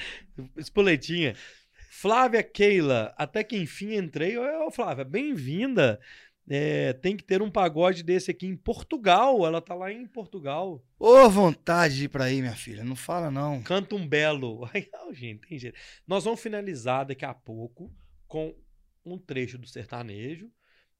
Espoletinha. 0.56 1.34
Flávia 1.90 2.42
Keila, 2.42 3.12
até 3.18 3.42
que 3.42 3.56
enfim 3.56 3.94
entrei. 3.96 4.36
Ô, 4.38 4.70
Flávia, 4.70 5.04
bem-vinda. 5.04 5.98
É, 6.48 6.92
tem 6.92 7.16
que 7.16 7.24
ter 7.24 7.40
um 7.40 7.50
pagode 7.50 8.02
desse 8.02 8.30
aqui 8.30 8.46
em 8.46 8.56
Portugal. 8.56 9.46
Ela 9.46 9.60
tá 9.60 9.74
lá 9.74 9.90
em 9.92 10.06
Portugal. 10.06 10.84
Ô, 10.98 11.28
vontade 11.28 11.96
de 11.96 12.04
ir 12.04 12.08
pra 12.08 12.24
aí, 12.24 12.40
minha 12.40 12.54
filha. 12.54 12.84
Não 12.84 12.96
fala, 12.96 13.30
não. 13.30 13.62
Canta 13.62 13.94
um 13.94 14.06
belo. 14.06 14.68
Ai, 14.74 14.86
não, 14.92 15.12
gente, 15.12 15.48
tem 15.48 15.58
jeito. 15.58 15.78
Nós 16.06 16.24
vamos 16.24 16.40
finalizar 16.40 17.06
daqui 17.06 17.24
a 17.24 17.32
pouco 17.32 17.90
com 18.26 18.54
um 19.04 19.18
trecho 19.18 19.58
do 19.58 19.66
sertanejo 19.66 20.50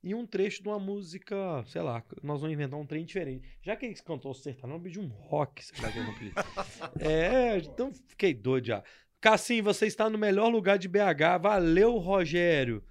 e 0.02 0.14
um 0.14 0.26
trecho 0.26 0.62
de 0.62 0.68
uma 0.68 0.78
música, 0.78 1.64
sei 1.66 1.80
lá, 1.80 2.04
nós 2.22 2.40
vamos 2.40 2.52
inventar 2.54 2.78
um 2.78 2.84
trem 2.84 3.06
diferente. 3.06 3.48
Já 3.62 3.74
que 3.74 3.86
eles 3.86 4.02
cantou 4.02 4.32
o 4.32 4.34
sertanejo, 4.34 4.78
vamos 4.78 4.82
pedir 4.82 5.00
um 5.00 5.08
rock, 5.08 5.64
sei 5.64 5.82
lá 5.82 5.90
que 5.90 5.98
eu. 5.98 7.08
É, 7.08 7.56
então 7.58 7.92
fiquei 8.08 8.34
doido 8.34 8.66
já. 8.66 8.82
Cassim, 9.20 9.62
você 9.62 9.86
está 9.86 10.10
no 10.10 10.18
melhor 10.18 10.48
lugar 10.48 10.78
de 10.78 10.86
BH. 10.86 11.40
Valeu, 11.40 11.96
Rogério. 11.96 12.84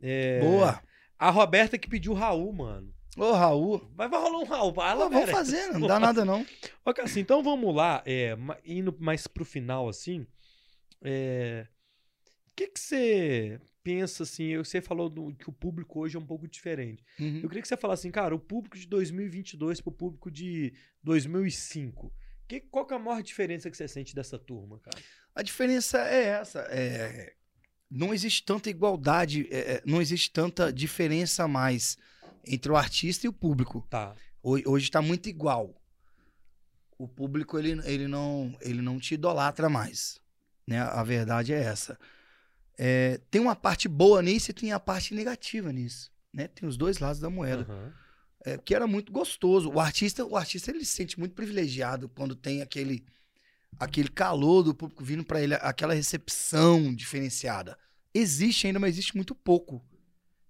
É, 0.00 0.38
Boa. 0.38 0.80
A 1.20 1.30
Roberta 1.30 1.76
que 1.78 1.88
pediu 1.88 2.12
o 2.12 2.14
Raul, 2.14 2.52
mano. 2.52 2.94
Ô, 3.16 3.32
Raul. 3.32 3.90
Vai, 3.94 4.08
vai 4.08 4.20
rolar 4.20 4.38
um 4.38 4.44
Raul. 4.44 4.72
Ela 4.76 4.90
Ela 4.92 5.08
vamos 5.10 5.30
fazer, 5.30 5.66
não 5.72 5.80
dá 5.86 6.00
nada, 6.00 6.24
não. 6.24 6.46
Ok, 6.84 7.04
assim, 7.04 7.20
então 7.20 7.42
vamos 7.42 7.74
lá, 7.74 8.02
é, 8.06 8.36
indo 8.64 8.96
mais 8.98 9.26
pro 9.26 9.44
final, 9.44 9.88
assim, 9.88 10.26
é, 11.02 11.66
o 12.50 12.54
que 12.56 12.68
que 12.68 12.80
você 12.80 13.60
pensa, 13.82 14.22
assim, 14.22 14.44
eu- 14.44 14.64
você 14.64 14.80
falou 14.80 15.08
do- 15.10 15.34
que 15.34 15.48
o 15.48 15.52
público 15.52 16.00
hoje 16.00 16.16
é 16.16 16.18
um 16.18 16.26
pouco 16.26 16.46
diferente. 16.48 17.02
Uhum. 17.18 17.40
Eu 17.42 17.48
queria 17.48 17.62
que 17.62 17.68
você 17.68 17.76
falasse 17.76 18.02
assim, 18.02 18.10
cara, 18.10 18.34
o 18.34 18.38
público 18.40 18.78
de 18.78 18.86
2022 18.86 19.80
pro 19.80 19.92
público 19.92 20.30
de 20.30 20.72
2005, 21.02 22.12
que, 22.48 22.60
qual 22.60 22.86
que 22.86 22.94
é 22.94 22.96
a 22.96 23.00
maior 23.00 23.22
diferença 23.22 23.70
que 23.70 23.76
você 23.76 23.86
sente 23.88 24.14
dessa 24.14 24.38
turma, 24.38 24.78
cara? 24.80 24.98
A 25.34 25.42
diferença 25.42 25.98
é 26.08 26.24
essa. 26.24 26.60
é, 26.70 27.34
não 27.90 28.14
existe 28.14 28.42
tanta 28.44 28.70
igualdade, 28.70 29.48
é, 29.50 29.58
é, 29.58 29.82
não 29.84 30.00
existe 30.00 30.30
tanta 30.30 30.72
diferença 30.72 31.48
mais 31.48 31.98
entre 32.46 32.70
o 32.70 32.76
artista 32.76 33.26
e 33.26 33.28
o 33.28 33.32
público. 33.32 33.84
Tá, 33.90 34.14
Hoje, 34.42 34.84
está 34.84 35.02
muito 35.02 35.28
igual. 35.28 35.74
O 36.96 37.08
público 37.08 37.58
ele, 37.58 37.80
ele, 37.84 38.06
não, 38.06 38.56
ele 38.60 38.80
não 38.80 38.98
te 38.98 39.14
idolatra 39.14 39.68
mais. 39.68 40.20
Né? 40.66 40.80
A 40.80 41.02
verdade 41.02 41.52
é 41.52 41.60
essa. 41.60 41.98
É, 42.78 43.20
tem 43.30 43.40
uma 43.40 43.56
parte 43.56 43.88
boa 43.88 44.22
nisso 44.22 44.50
e 44.50 44.54
tem 44.54 44.72
a 44.72 44.80
parte 44.80 45.14
negativa 45.14 45.72
nisso. 45.72 46.10
Né? 46.32 46.48
Tem 46.48 46.68
os 46.68 46.76
dois 46.76 46.98
lados 46.98 47.20
da 47.20 47.28
moeda. 47.28 47.66
aham, 47.68 47.92
É, 48.42 48.56
que 48.56 48.74
era 48.74 48.86
muito 48.86 49.12
gostoso. 49.12 49.70
O 49.70 49.78
artista, 49.78 50.24
o 50.24 50.36
artista 50.36 50.70
ele 50.70 50.84
se 50.84 50.92
sente 50.92 51.18
muito 51.18 51.34
privilegiado 51.34 52.08
quando 52.08 52.34
tem 52.34 52.62
aquele 52.62 53.04
aquele 53.78 54.08
calor 54.08 54.62
do 54.62 54.74
público 54.74 55.04
vindo 55.04 55.24
para 55.24 55.40
ele, 55.40 55.54
aquela 55.54 55.94
recepção 55.94 56.94
diferenciada. 56.94 57.78
Existe 58.12 58.66
ainda, 58.66 58.78
mas 58.78 58.94
existe 58.94 59.14
muito 59.16 59.34
pouco. 59.34 59.84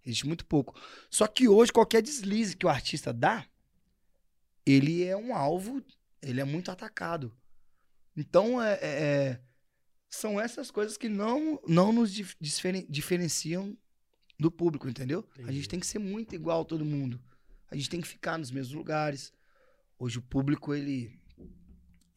Existe 0.05 0.27
muito 0.27 0.45
pouco. 0.47 0.75
Só 1.11 1.27
que 1.27 1.49
hoje 1.49 1.73
qualquer 1.73 2.03
deslize 2.03 2.57
que 2.57 2.67
o 2.67 2.69
artista 2.71 3.13
dá, 3.13 3.47
ele 4.65 5.05
é 5.05 5.17
um 5.17 5.35
alvo, 5.35 5.83
ele 6.23 6.41
é 6.41 6.45
muito 6.45 6.71
atacado. 6.71 7.35
Então 8.17 8.61
é, 8.63 8.73
é- 8.75 8.79
é- 8.83 9.41
são 10.09 10.41
essas 10.41 10.71
coisas 10.71 10.97
que 10.97 11.09
não 11.09 11.61
não 11.69 11.93
nos 11.93 12.13
dif- 12.13 12.37
diferen- 12.41 12.87
diferenciam 12.89 13.77
do 14.39 14.51
público, 14.51 14.89
entendeu? 14.89 15.29
A 15.37 15.41
Entendi. 15.43 15.57
gente 15.57 15.69
tem 15.69 15.79
que 15.81 15.87
ser 15.87 15.99
muito 15.99 16.35
igual 16.35 16.63
a 16.63 16.65
todo 16.65 16.85
mundo. 16.85 17.21
A 17.71 17.77
gente 17.77 17.89
tem 17.91 18.01
que 18.01 18.09
ficar 18.09 18.39
nos 18.39 18.51
mesmos 18.51 18.75
lugares. 18.75 19.33
Hoje 19.99 20.19
o 20.19 20.23
público 20.23 20.75
ele 20.75 21.20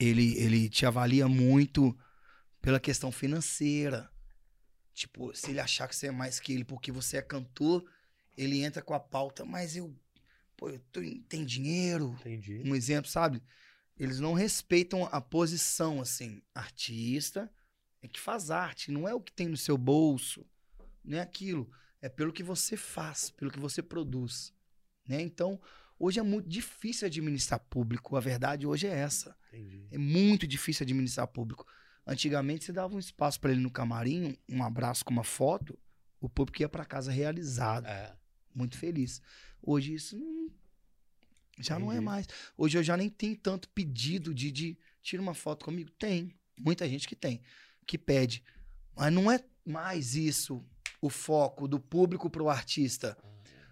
ele 0.04 0.38
ele 0.38 0.70
te 0.70 0.86
avalia 0.86 1.28
muito 1.28 1.98
pela 2.62 2.80
questão 2.80 3.12
financeira. 3.12 4.10
Tipo, 4.94 5.36
se 5.36 5.52
ele 5.52 5.60
achar 5.60 5.88
que 5.88 5.96
você 5.96 6.08
é 6.08 6.12
mais 6.12 6.40
que 6.40 6.54
ele 6.54 6.64
porque 6.64 6.92
você 6.92 7.18
é 7.18 7.22
cantor, 7.22 7.84
ele 8.38 8.64
entra 8.64 8.82
com 8.82 8.94
a 8.94 9.00
pauta, 9.00 9.44
mas 9.44 9.76
eu 9.76 9.94
pô, 10.56 10.70
eu 10.70 10.80
tô, 10.92 11.02
tem 11.28 11.44
dinheiro, 11.46 12.16
entendi. 12.20 12.62
um 12.66 12.76
exemplo, 12.76 13.10
sabe? 13.10 13.42
Eles 13.98 14.20
não 14.20 14.34
respeitam 14.34 15.08
a 15.12 15.22
posição, 15.22 16.02
assim. 16.02 16.42
Artista 16.54 17.52
é 18.02 18.08
que 18.08 18.20
faz 18.20 18.52
arte, 18.52 18.92
não 18.92 19.08
é 19.08 19.14
o 19.14 19.22
que 19.22 19.32
tem 19.32 19.48
no 19.48 19.58
seu 19.58 19.78
bolso, 19.78 20.46
não 21.04 21.18
é 21.18 21.22
aquilo. 21.22 21.70
É 22.02 22.10
pelo 22.10 22.34
que 22.34 22.44
você 22.44 22.76
faz, 22.76 23.30
pelo 23.30 23.52
que 23.52 23.60
você 23.60 23.82
produz. 23.82 24.54
Né? 25.08 25.22
Então, 25.22 25.60
hoje 25.98 26.20
é 26.20 26.24
muito 26.24 26.50
difícil 26.50 27.06
administrar 27.06 27.60
público. 27.60 28.16
A 28.18 28.20
verdade 28.20 28.68
hoje 28.68 28.88
é 28.88 28.94
essa. 28.94 29.36
Entendi. 29.54 29.88
É 29.92 29.98
muito 29.98 30.48
difícil 30.48 30.84
administrar 30.84 31.28
público. 31.28 31.66
Antigamente, 32.06 32.66
você 32.66 32.74
dava 32.74 32.96
um 32.96 33.00
espaço 33.00 33.40
para 33.40 33.52
ele 33.52 33.62
no 33.62 33.72
camarim, 33.72 34.36
um 34.50 34.64
abraço 34.64 35.06
com 35.06 35.12
uma 35.12 35.24
foto, 35.24 35.78
o 36.20 36.28
público 36.28 36.62
ia 36.62 36.70
para 36.70 36.84
casa 36.86 37.12
realizado 37.12 37.86
É, 37.86 38.14
muito 38.54 38.78
feliz. 38.78 39.22
Hoje 39.62 39.94
isso 39.94 40.18
não- 40.18 40.50
já 41.60 41.78
não 41.80 41.92
é 41.92 41.96
Entendi. 41.96 42.06
mais. 42.06 42.28
Hoje 42.58 42.78
eu 42.78 42.84
já 42.84 42.98
nem 42.98 43.10
tenho 43.10 43.38
tanto 43.38 43.70
pedido 43.70 44.34
de, 44.34 44.52
de 44.52 44.78
tira 45.02 45.22
uma 45.22 45.34
foto 45.34 45.64
comigo. 45.66 45.92
Tem. 45.92 46.34
Muita 46.60 46.88
gente 46.90 47.08
que 47.08 47.16
tem, 47.16 47.42
que 47.86 47.98
pede. 47.98 48.44
Mas 48.96 49.12
não 49.14 49.32
é 49.32 49.40
mais 49.66 50.16
isso 50.16 50.64
o 51.02 51.10
foco 51.10 51.68
do 51.68 51.80
público 51.80 52.30
pro 52.30 52.50
artista. 52.50 53.18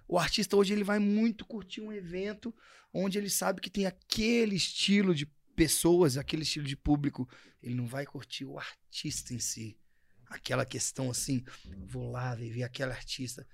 O 0.07 0.17
artista 0.17 0.55
hoje 0.57 0.73
ele 0.73 0.83
vai 0.83 0.99
muito 0.99 1.45
curtir 1.45 1.79
um 1.81 1.91
evento 1.91 2.53
onde 2.93 3.17
ele 3.17 3.29
sabe 3.29 3.61
que 3.61 3.69
tem 3.69 3.85
aquele 3.85 4.55
estilo 4.55 5.13
de 5.15 5.25
pessoas, 5.61 6.17
aquele 6.17 6.41
estilo 6.41 6.65
de 6.65 6.75
público. 6.75 7.29
Ele 7.61 7.75
não 7.75 7.85
vai 7.85 8.03
curtir 8.03 8.45
o 8.45 8.57
artista 8.57 9.31
em 9.31 9.39
si. 9.39 9.77
Aquela 10.27 10.65
questão 10.65 11.11
assim, 11.11 11.43
vou 11.85 12.09
lá 12.09 12.33
ver, 12.33 12.63
aquele 12.63 12.91
artista. 12.91 13.45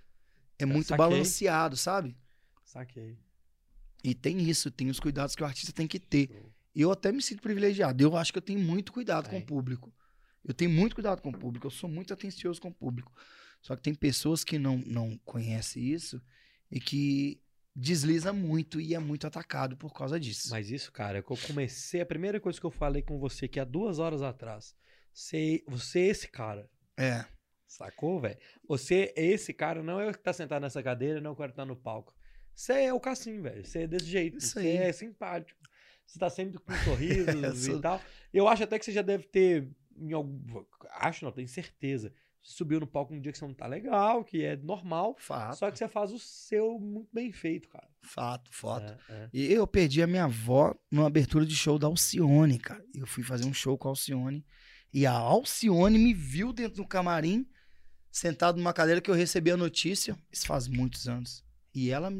É 0.58 0.66
muito 0.66 0.88
saquei. 0.88 1.06
balanceado, 1.06 1.76
sabe? 1.76 2.16
saquei. 2.64 3.18
E 4.04 4.16
tem 4.16 4.40
isso, 4.42 4.72
tem 4.72 4.90
os 4.90 5.02
cuidados 5.02 5.36
que 5.36 5.44
o 5.44 5.46
artista 5.46 5.74
tem 5.74 5.86
que 5.86 6.00
ter. 6.00 6.30
Eu 6.74 6.92
até 6.92 7.12
me 7.12 7.22
sinto 7.22 7.42
privilegiado. 7.42 8.02
Eu 8.02 8.16
acho 8.16 8.32
que 8.32 8.38
eu 8.38 8.42
tenho 8.42 8.60
muito 8.60 8.94
cuidado 8.94 9.26
com 9.26 9.32
Tem. 9.32 9.42
o 9.42 9.46
público. 9.46 9.94
Eu 10.46 10.54
tenho 10.54 10.72
muito 10.72 10.96
cuidado 10.96 11.22
com 11.22 11.30
o 11.30 11.38
público. 11.38 11.68
Eu 11.68 11.72
sou 11.72 11.90
muito 11.90 12.14
atencioso 12.14 12.62
com 12.62 12.70
o 12.70 12.74
público. 12.74 13.12
Só 13.62 13.76
que 13.76 13.82
tem 13.82 13.94
pessoas 13.94 14.44
que 14.46 14.58
não, 14.58 14.78
não 14.86 15.18
conhecem 15.26 15.84
isso 15.84 16.22
e 16.72 16.80
que 16.80 17.42
desliza 17.80 18.34
muito 18.34 18.82
e 18.82 18.96
é 18.96 19.00
muito 19.00 19.28
atacado 19.28 19.78
por 19.78 19.94
causa 19.94 20.20
disso. 20.20 20.50
Mas 20.50 20.72
isso, 20.72 20.92
cara, 20.92 21.20
é 21.20 21.22
que 21.22 21.32
eu 21.32 21.38
comecei. 21.38 22.02
A 22.02 22.06
primeira 22.06 22.40
coisa 22.40 22.60
que 22.60 22.66
eu 22.66 22.72
falei 22.72 23.04
com 23.04 23.20
você 23.20 23.48
que 23.48 23.60
há 23.60 23.64
duas 23.64 24.00
horas 24.00 24.24
atrás. 24.24 24.76
Você, 25.14 25.64
você 25.68 26.00
é 26.00 26.08
esse 26.08 26.28
cara. 26.28 26.68
É. 26.98 27.24
Sacou, 27.68 28.20
velho? 28.20 28.38
Você 28.68 29.14
é 29.16 29.26
esse 29.26 29.54
cara, 29.54 29.84
não 29.84 30.02
é 30.02 30.10
o 30.10 30.12
que 30.12 30.20
tá 30.20 30.34
sentado 30.34 30.64
nessa 30.64 30.82
cadeira, 30.82 31.22
não 31.22 31.32
é 31.32 31.34
o 31.34 31.36
que 31.36 31.54
tá 31.54 31.66
no 31.66 31.76
palco. 31.76 32.16
Você 32.56 32.74
é 32.74 32.94
o 32.94 33.00
Cassim, 33.00 33.40
velho. 33.42 33.64
Você 33.64 33.84
é 33.84 33.88
desse 33.88 34.06
jeito. 34.08 34.40
Isso 34.40 34.54
Você 34.54 34.60
aí. 34.60 34.78
é 34.78 34.92
simpático. 34.92 35.60
Você 36.04 36.18
tá 36.18 36.30
sempre 36.32 36.58
com 36.58 36.74
sorrisos 36.84 37.68
e 37.68 37.80
tal. 37.80 38.02
Eu 38.34 38.48
acho 38.48 38.64
até 38.64 38.80
que 38.80 38.86
você 38.86 38.92
já 38.92 39.04
deve 39.04 39.26
ter. 39.26 39.70
Em 39.96 40.14
algum... 40.14 40.66
Acho, 40.94 41.26
não, 41.26 41.32
tenho 41.32 41.48
certeza. 41.48 42.12
Você 42.44 42.54
subiu 42.56 42.80
no 42.80 42.88
palco 42.88 43.14
um 43.14 43.20
dia 43.20 43.32
que 43.32 43.38
você 43.38 43.46
não 43.46 43.54
tá 43.54 43.68
legal, 43.68 44.24
que 44.24 44.44
é 44.44 44.56
normal. 44.56 45.16
Fato. 45.20 45.58
Só 45.58 45.70
que 45.70 45.78
você 45.78 45.88
faz 45.88 46.12
o 46.12 46.20
seu 46.20 46.80
muito 46.80 47.10
bem 47.14 47.32
feito, 47.32 47.68
cara. 47.68 47.88
Fato, 48.02 48.50
foto. 48.54 48.98
É, 49.10 49.14
é. 49.14 49.30
E 49.34 49.52
eu 49.52 49.68
perdi 49.68 50.02
a 50.02 50.08
minha 50.08 50.26
avó 50.26 50.74
numa 50.90 51.08
abertura 51.08 51.46
de 51.46 51.56
show 51.56 51.78
da 51.78 51.88
Alcione, 51.88 52.58
cara. 52.58 52.84
Eu 52.96 53.06
fui 53.06 53.24
fazer 53.24 53.46
um 53.46 53.54
show 53.54 53.78
com 53.78 53.90
a 53.90 53.92
Alcione. 53.92 54.46
E 54.94 55.06
a 55.06 55.12
Alcione 55.12 55.98
me 56.00 56.14
viu 56.14 56.54
dentro 56.54 56.78
do 56.78 56.88
camarim, 56.88 57.46
sentado 58.12 58.58
numa 58.58 58.74
cadeira 58.74 59.02
que 59.02 59.12
eu 59.12 59.16
recebi 59.16 59.52
a 59.52 59.58
notícia. 59.58 60.18
Isso 60.32 60.48
faz 60.48 60.68
muitos 60.68 61.08
anos. 61.08 61.44
E 61.74 61.90
ela, 61.90 62.12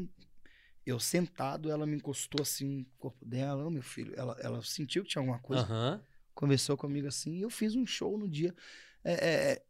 eu 0.84 1.00
sentado, 1.00 1.70
ela 1.70 1.86
me 1.86 1.96
encostou 1.96 2.42
assim 2.42 2.78
no 2.80 2.86
corpo 2.98 3.24
dela. 3.24 3.64
Ô, 3.64 3.70
meu 3.70 3.82
filho, 3.82 4.12
ela, 4.16 4.36
ela 4.40 4.62
sentiu 4.62 5.02
que 5.02 5.08
tinha 5.08 5.22
alguma 5.22 5.38
coisa. 5.38 5.62
Aham. 5.62 6.02
Conversou 6.34 6.76
comigo 6.76 7.08
assim. 7.08 7.38
E 7.38 7.40
eu 7.40 7.50
fiz 7.50 7.74
um 7.74 7.86
show 7.86 8.16
no 8.16 8.28
dia. 8.28 8.54
É, 9.02 9.12
é, 9.12 9.52
é, 9.52 9.62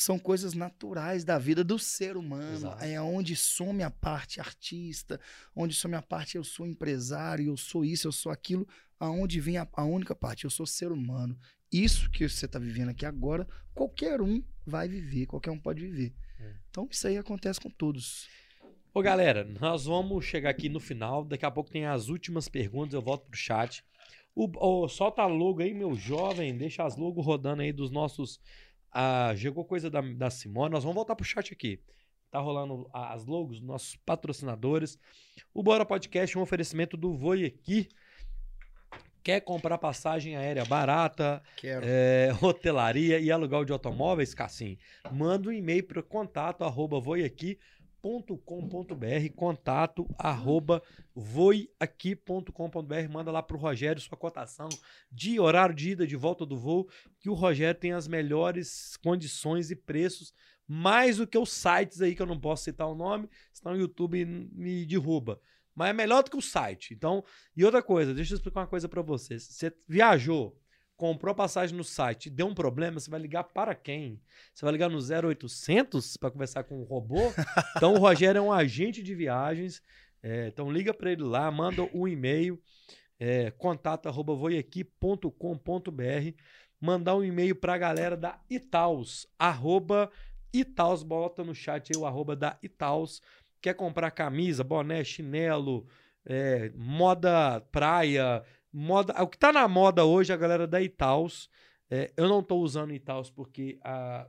são 0.00 0.18
coisas 0.18 0.54
naturais 0.54 1.24
da 1.24 1.38
vida 1.38 1.62
do 1.62 1.78
ser 1.78 2.16
humano. 2.16 2.56
Exato. 2.56 2.84
É 2.84 3.00
onde 3.00 3.34
some 3.36 3.82
a 3.82 3.90
parte 3.90 4.40
artista, 4.40 5.20
onde 5.54 5.74
some 5.74 5.94
a 5.94 6.02
parte 6.02 6.36
eu 6.36 6.44
sou 6.44 6.66
empresário, 6.66 7.46
eu 7.46 7.56
sou 7.56 7.84
isso, 7.84 8.06
eu 8.06 8.12
sou 8.12 8.32
aquilo, 8.32 8.66
aonde 8.98 9.40
vem 9.40 9.58
a, 9.58 9.68
a 9.72 9.84
única 9.84 10.14
parte, 10.14 10.44
eu 10.44 10.50
sou 10.50 10.66
ser 10.66 10.92
humano. 10.92 11.38
Isso 11.72 12.10
que 12.10 12.28
você 12.28 12.46
está 12.46 12.58
vivendo 12.58 12.88
aqui 12.90 13.04
agora, 13.04 13.46
qualquer 13.74 14.20
um 14.20 14.42
vai 14.66 14.88
viver, 14.88 15.26
qualquer 15.26 15.50
um 15.50 15.58
pode 15.58 15.82
viver. 15.82 16.14
É. 16.40 16.54
Então 16.70 16.88
isso 16.90 17.06
aí 17.06 17.18
acontece 17.18 17.60
com 17.60 17.70
todos. 17.70 18.28
Ô, 18.94 19.02
galera, 19.02 19.44
nós 19.60 19.84
vamos 19.84 20.24
chegar 20.24 20.50
aqui 20.50 20.68
no 20.68 20.80
final. 20.80 21.24
Daqui 21.24 21.44
a 21.44 21.50
pouco 21.50 21.70
tem 21.70 21.84
as 21.84 22.08
últimas 22.08 22.48
perguntas. 22.48 22.94
Eu 22.94 23.02
volto 23.02 23.28
pro 23.28 23.38
chat. 23.38 23.84
O, 24.34 24.48
o, 24.56 24.88
solta 24.88 25.22
a 25.22 25.26
logo 25.26 25.62
aí, 25.62 25.74
meu 25.74 25.94
jovem. 25.94 26.56
Deixa 26.56 26.84
as 26.84 26.96
logos 26.96 27.24
rodando 27.24 27.62
aí 27.62 27.72
dos 27.72 27.90
nossos. 27.90 28.40
Ah, 28.92 29.34
chegou 29.36 29.64
coisa 29.64 29.90
da, 29.90 30.00
da 30.00 30.30
Simone. 30.30 30.72
Nós 30.72 30.84
vamos 30.84 30.96
voltar 30.96 31.14
pro 31.16 31.24
chat 31.24 31.52
aqui. 31.52 31.80
Tá 32.30 32.38
rolando 32.40 32.88
as 32.92 33.24
logos 33.24 33.60
nossos 33.60 33.96
patrocinadores. 33.96 34.98
O 35.54 35.62
Bora 35.62 35.84
Podcast 35.84 36.36
é 36.36 36.38
um 36.38 36.42
oferecimento 36.42 36.96
do 36.96 37.16
Voiqui. 37.16 37.88
Quer 39.22 39.40
comprar 39.40 39.76
passagem 39.78 40.36
aérea 40.36 40.64
barata, 40.64 41.42
é, 41.62 42.30
hotelaria 42.40 43.18
e 43.18 43.30
aluguel 43.30 43.64
de 43.64 43.72
automóveis, 43.72 44.34
Cassim? 44.34 44.78
Manda 45.12 45.48
um 45.48 45.52
e-mail 45.52 45.84
para 45.84 46.02
contato 46.02 46.64
arroba 46.64 47.00
voiaqui.com.br 48.08 49.34
contato 49.36 50.08
arroba 50.18 50.82
voiaqui.com.br 51.14 52.52
manda 53.10 53.30
lá 53.30 53.42
pro 53.42 53.58
Rogério 53.58 54.00
sua 54.00 54.16
cotação 54.16 54.70
de 55.12 55.38
horário 55.38 55.74
de 55.74 55.90
ida 55.90 56.06
de 56.06 56.16
volta 56.16 56.46
do 56.46 56.56
voo 56.56 56.88
que 57.20 57.28
o 57.28 57.34
Rogério 57.34 57.78
tem 57.78 57.92
as 57.92 58.08
melhores 58.08 58.96
condições 58.96 59.70
e 59.70 59.76
preços 59.76 60.32
mais 60.66 61.18
do 61.18 61.26
que 61.26 61.36
os 61.36 61.52
sites 61.52 62.00
aí 62.00 62.14
que 62.14 62.22
eu 62.22 62.26
não 62.26 62.40
posso 62.40 62.64
citar 62.64 62.88
o 62.88 62.94
nome 62.94 63.28
senão 63.52 63.74
o 63.74 63.78
YouTube 63.78 64.24
me 64.24 64.86
derruba. 64.86 65.38
Mas 65.74 65.90
é 65.90 65.92
melhor 65.92 66.24
do 66.24 66.30
que 66.30 66.36
o 66.36 66.42
site. 66.42 66.94
Então 66.94 67.22
e 67.54 67.64
outra 67.64 67.82
coisa 67.82 68.14
deixa 68.14 68.32
eu 68.32 68.36
explicar 68.36 68.60
uma 68.60 68.66
coisa 68.66 68.88
para 68.88 69.02
vocês 69.02 69.42
você 69.44 69.70
viajou 69.86 70.58
comprou 70.98 71.30
a 71.30 71.34
passagem 71.34 71.74
no 71.76 71.84
site, 71.84 72.28
deu 72.28 72.48
um 72.48 72.54
problema, 72.54 72.98
você 72.98 73.08
vai 73.08 73.20
ligar 73.20 73.44
para 73.44 73.72
quem? 73.72 74.20
Você 74.52 74.64
vai 74.64 74.72
ligar 74.72 74.90
no 74.90 74.98
0800 74.98 76.16
para 76.16 76.32
conversar 76.32 76.64
com 76.64 76.82
o 76.82 76.84
robô? 76.84 77.16
Então 77.76 77.94
o 77.94 77.98
Rogério 77.98 78.40
é 78.40 78.42
um 78.42 78.52
agente 78.52 79.00
de 79.00 79.14
viagens. 79.14 79.80
É, 80.20 80.48
então 80.48 80.72
liga 80.72 80.92
para 80.92 81.12
ele 81.12 81.22
lá, 81.22 81.48
manda 81.52 81.88
um 81.94 82.08
e-mail, 82.08 82.60
é, 83.20 83.52
contato@voiaqui.com.br, 83.52 86.32
mandar 86.80 87.14
um 87.14 87.22
e-mail 87.22 87.54
para 87.54 87.74
a 87.74 87.78
galera 87.78 88.16
da 88.16 88.40
Itaus, 88.50 89.28
arroba 89.38 90.10
Itaus, 90.52 91.04
bota 91.04 91.44
no 91.44 91.54
chat 91.54 91.92
aí 91.94 92.00
o 92.00 92.06
arroba 92.06 92.34
da 92.34 92.58
Itaus. 92.60 93.22
Quer 93.60 93.74
comprar 93.74 94.10
camisa, 94.10 94.64
boné, 94.64 95.04
chinelo, 95.04 95.86
é, 96.26 96.72
moda 96.74 97.60
praia, 97.70 98.42
moda. 98.72 99.14
O 99.22 99.26
que 99.26 99.38
tá 99.38 99.52
na 99.52 99.66
moda 99.66 100.04
hoje, 100.04 100.32
a 100.32 100.36
galera 100.36 100.66
da 100.66 100.80
Itaus. 100.80 101.48
É, 101.90 102.12
eu 102.16 102.28
não 102.28 102.42
tô 102.42 102.56
usando 102.58 102.92
Itaus 102.92 103.30
porque 103.30 103.78
a, 103.82 104.28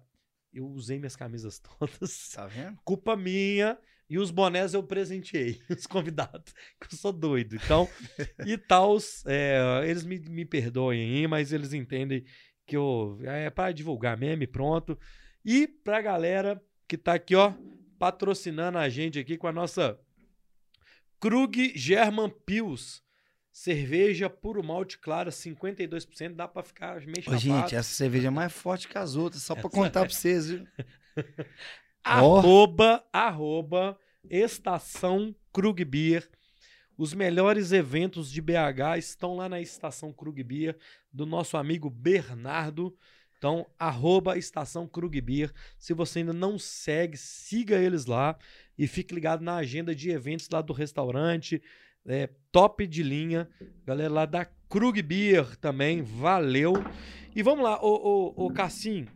eu 0.54 0.66
usei 0.68 0.98
minhas 0.98 1.16
camisas 1.16 1.60
todas. 1.80 2.30
Tá 2.30 2.48
vendo? 2.48 2.78
Culpa 2.84 3.16
minha. 3.16 3.78
E 4.10 4.18
os 4.18 4.32
bonés 4.32 4.74
eu 4.74 4.82
presenteei, 4.82 5.62
os 5.70 5.86
convidados, 5.86 6.52
que 6.82 6.92
eu 6.92 6.98
sou 6.98 7.14
doido. 7.14 7.56
Então, 7.56 7.88
Itaus, 8.44 9.24
é, 9.28 9.84
eles 9.86 10.04
me, 10.04 10.18
me 10.18 10.46
perdoem 10.46 11.00
aí, 11.00 11.28
mas 11.28 11.54
eles 11.54 11.74
entendem 11.74 12.26
que 12.66 12.76
eu, 12.76 13.20
é 13.24 13.52
para 13.52 13.72
divulgar 13.72 14.18
meme, 14.18 14.48
pronto. 14.48 14.98
E 15.46 15.68
pra 15.68 16.02
galera 16.02 16.60
que 16.88 16.98
tá 16.98 17.14
aqui, 17.14 17.36
ó, 17.36 17.54
patrocinando 18.00 18.80
a 18.80 18.90
gente 18.90 19.20
aqui 19.20 19.38
com 19.38 19.46
a 19.46 19.52
nossa 19.52 20.00
Krug 21.20 21.78
German 21.78 22.32
Pils. 22.46 23.04
Cerveja 23.62 24.30
puro 24.30 24.64
malte 24.64 24.98
clara, 24.98 25.32
52%, 25.32 26.34
dá 26.34 26.48
pra 26.48 26.64
ficar 26.64 27.02
meio 27.02 27.20
Ô, 27.20 27.22
chapado. 27.24 27.40
gente, 27.42 27.76
essa 27.76 27.90
cerveja 27.94 28.28
é 28.28 28.32
mais 28.32 28.54
forte 28.54 28.88
que 28.88 28.98
as 28.98 29.18
outras, 29.18 29.44
só 29.44 29.54
pra 29.54 29.68
Essa- 29.68 29.70
contar 29.70 30.06
pra 30.06 30.10
vocês, 30.16 30.50
viu? 30.50 30.66
Arroba, 32.02 33.04
arroba, 33.12 34.00
Estação 34.30 35.36
Krug 35.52 35.84
Beer. 35.84 36.30
Os 36.98 37.14
melhores 37.14 37.74
eventos 37.74 38.32
de 38.32 38.42
BH 38.42 38.98
estão 38.98 39.36
lá 39.36 39.50
na 39.50 39.60
Estação 39.60 40.14
Krug 40.14 40.42
Beer, 40.42 40.78
do 41.12 41.26
nosso 41.26 41.58
amigo 41.58 41.90
Bernardo. 41.90 42.96
Então, 43.38 43.66
arroba 43.78 44.38
Estação 44.38 44.88
Krug 44.88 45.20
Beer. 45.20 45.52
Se 45.78 45.94
você 45.94 46.20
ainda 46.20 46.32
não 46.34 46.58
segue, 46.58 47.18
siga 47.18 47.78
eles 47.78 48.06
lá 48.06 48.38
e 48.78 48.88
fique 48.88 49.14
ligado 49.14 49.42
na 49.44 49.58
agenda 49.58 49.94
de 49.94 50.10
eventos 50.12 50.48
lá 50.50 50.62
do 50.62 50.72
restaurante. 50.72 51.62
É, 52.06 52.28
top 52.52 52.86
de 52.88 53.04
linha. 53.04 53.50
Galera 53.86 54.12
lá 54.14 54.26
da 54.26 54.46
Krug 54.46 55.02
Beer 55.02 55.56
também, 55.58 56.02
valeu. 56.02 56.74
E 57.36 57.44
vamos 57.44 57.64
lá, 57.64 57.80
ô, 57.84 58.34
ô, 58.36 58.46
ô 58.46 58.54
Cassim, 58.54 59.08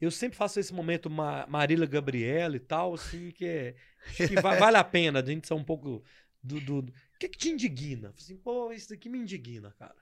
eu 0.00 0.10
sempre 0.10 0.36
faço 0.36 0.58
esse 0.60 0.72
momento 0.72 1.08
Ma 1.10 1.46
Marília 1.48 1.86
Gabriela 1.86 2.56
e 2.56 2.60
tal, 2.60 2.94
assim, 2.94 3.30
que 3.30 3.44
é. 3.44 3.74
Que 4.16 4.34
va- 4.40 4.56
vale 4.56 4.76
a 4.76 4.84
pena 4.84 5.20
a 5.20 5.24
gente 5.24 5.46
ser 5.46 5.54
um 5.54 5.64
pouco 5.64 6.02
do- 6.42 6.78
O 6.78 7.18
que, 7.18 7.28
que 7.28 7.38
te 7.38 7.48
indigna? 7.50 8.12
Assim, 8.16 8.36
pô, 8.36 8.72
isso 8.72 8.88
daqui 8.90 9.08
me 9.08 9.18
indigna, 9.18 9.72
cara. 9.78 9.96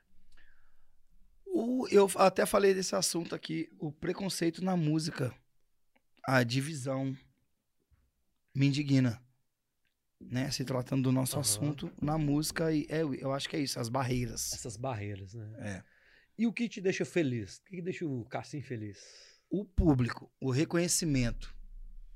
O- 1.46 1.88
eu 1.90 2.10
até 2.16 2.44
falei 2.44 2.74
desse 2.74 2.94
assunto 2.94 3.34
aqui, 3.34 3.68
o 3.78 3.90
preconceito 3.90 4.62
na 4.62 4.76
música, 4.76 5.34
a 6.24 6.42
divisão 6.42 7.16
me 8.54 8.66
indigna. 8.66 9.22
Né? 10.20 10.50
Se 10.50 10.64
tratando 10.64 11.04
do 11.04 11.12
nosso 11.12 11.34
Aham. 11.34 11.40
assunto 11.40 11.92
na 12.00 12.16
música, 12.16 12.72
e 12.72 12.86
é, 12.88 13.02
eu 13.02 13.32
acho 13.32 13.48
que 13.48 13.56
é 13.56 13.60
isso, 13.60 13.78
as 13.78 13.88
barreiras. 13.88 14.52
Essas 14.52 14.76
barreiras, 14.76 15.34
né? 15.34 15.52
É. 15.58 15.82
E 16.38 16.46
o 16.46 16.52
que 16.52 16.68
te 16.68 16.80
deixa 16.80 17.04
feliz? 17.04 17.58
O 17.58 17.64
que, 17.64 17.76
que 17.76 17.82
deixa 17.82 18.06
o 18.06 18.24
Cassim 18.24 18.60
feliz? 18.60 18.98
O 19.50 19.64
público, 19.64 20.30
o 20.40 20.50
reconhecimento. 20.50 21.54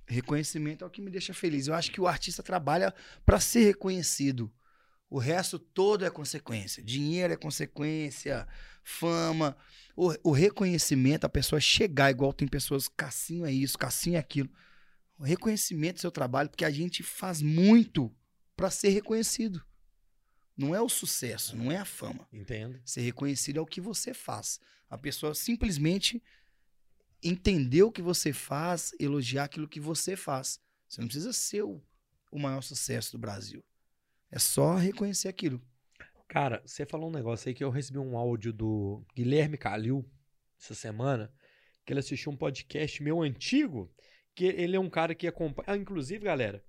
Reconhecimento 0.06 0.84
é 0.84 0.86
o 0.86 0.90
que 0.90 1.00
me 1.00 1.10
deixa 1.10 1.32
feliz. 1.32 1.68
Eu 1.68 1.74
acho 1.74 1.90
que 1.92 2.00
o 2.00 2.06
artista 2.06 2.42
trabalha 2.42 2.92
para 3.24 3.38
ser 3.38 3.64
reconhecido. 3.64 4.52
O 5.08 5.18
resto 5.18 5.58
todo 5.58 6.04
é 6.04 6.10
consequência. 6.10 6.82
Dinheiro 6.82 7.32
é 7.32 7.36
consequência, 7.36 8.46
fama. 8.82 9.56
O, 9.96 10.12
o 10.30 10.32
reconhecimento, 10.32 11.24
a 11.24 11.28
pessoa 11.28 11.60
chegar, 11.60 12.10
igual 12.10 12.32
tem 12.32 12.46
pessoas, 12.46 12.88
Cassinho 12.88 13.46
é 13.46 13.52
isso, 13.52 13.78
Cassinho 13.78 14.16
é 14.16 14.18
aquilo. 14.18 14.50
O 15.20 15.22
reconhecimento 15.22 15.96
do 15.96 16.00
seu 16.00 16.10
trabalho, 16.10 16.48
porque 16.48 16.64
a 16.64 16.70
gente 16.70 17.02
faz 17.02 17.42
muito 17.42 18.10
para 18.56 18.70
ser 18.70 18.88
reconhecido. 18.88 19.62
Não 20.56 20.74
é 20.74 20.80
o 20.80 20.88
sucesso, 20.88 21.54
não 21.54 21.70
é 21.70 21.76
a 21.76 21.84
fama. 21.84 22.26
Entendo. 22.32 22.80
Ser 22.86 23.02
reconhecido 23.02 23.58
é 23.58 23.60
o 23.60 23.66
que 23.66 23.82
você 23.82 24.14
faz. 24.14 24.58
A 24.88 24.96
pessoa 24.96 25.34
simplesmente 25.34 26.22
entender 27.22 27.82
o 27.82 27.92
que 27.92 28.00
você 28.00 28.32
faz, 28.32 28.94
elogiar 28.98 29.44
aquilo 29.44 29.68
que 29.68 29.78
você 29.78 30.16
faz. 30.16 30.58
Você 30.88 31.02
não 31.02 31.08
precisa 31.08 31.34
ser 31.34 31.64
o, 31.64 31.82
o 32.32 32.38
maior 32.38 32.62
sucesso 32.62 33.12
do 33.12 33.18
Brasil. 33.18 33.62
É 34.30 34.38
só 34.38 34.74
reconhecer 34.74 35.28
aquilo. 35.28 35.60
Cara, 36.28 36.62
você 36.64 36.86
falou 36.86 37.10
um 37.10 37.12
negócio 37.12 37.46
aí 37.46 37.54
que 37.54 37.62
eu 37.62 37.68
recebi 37.68 37.98
um 37.98 38.16
áudio 38.16 38.54
do 38.54 39.04
Guilherme 39.14 39.58
Calil 39.58 40.02
essa 40.58 40.74
semana, 40.74 41.30
que 41.84 41.92
ele 41.92 42.00
assistiu 42.00 42.32
um 42.32 42.36
podcast 42.36 43.02
meu 43.02 43.20
antigo, 43.20 43.94
que 44.40 44.46
ele 44.46 44.74
é 44.74 44.80
um 44.80 44.88
cara 44.88 45.14
que 45.14 45.26
acompanha. 45.26 45.66
Ah, 45.68 45.76
inclusive, 45.76 46.24
galera, 46.24 46.64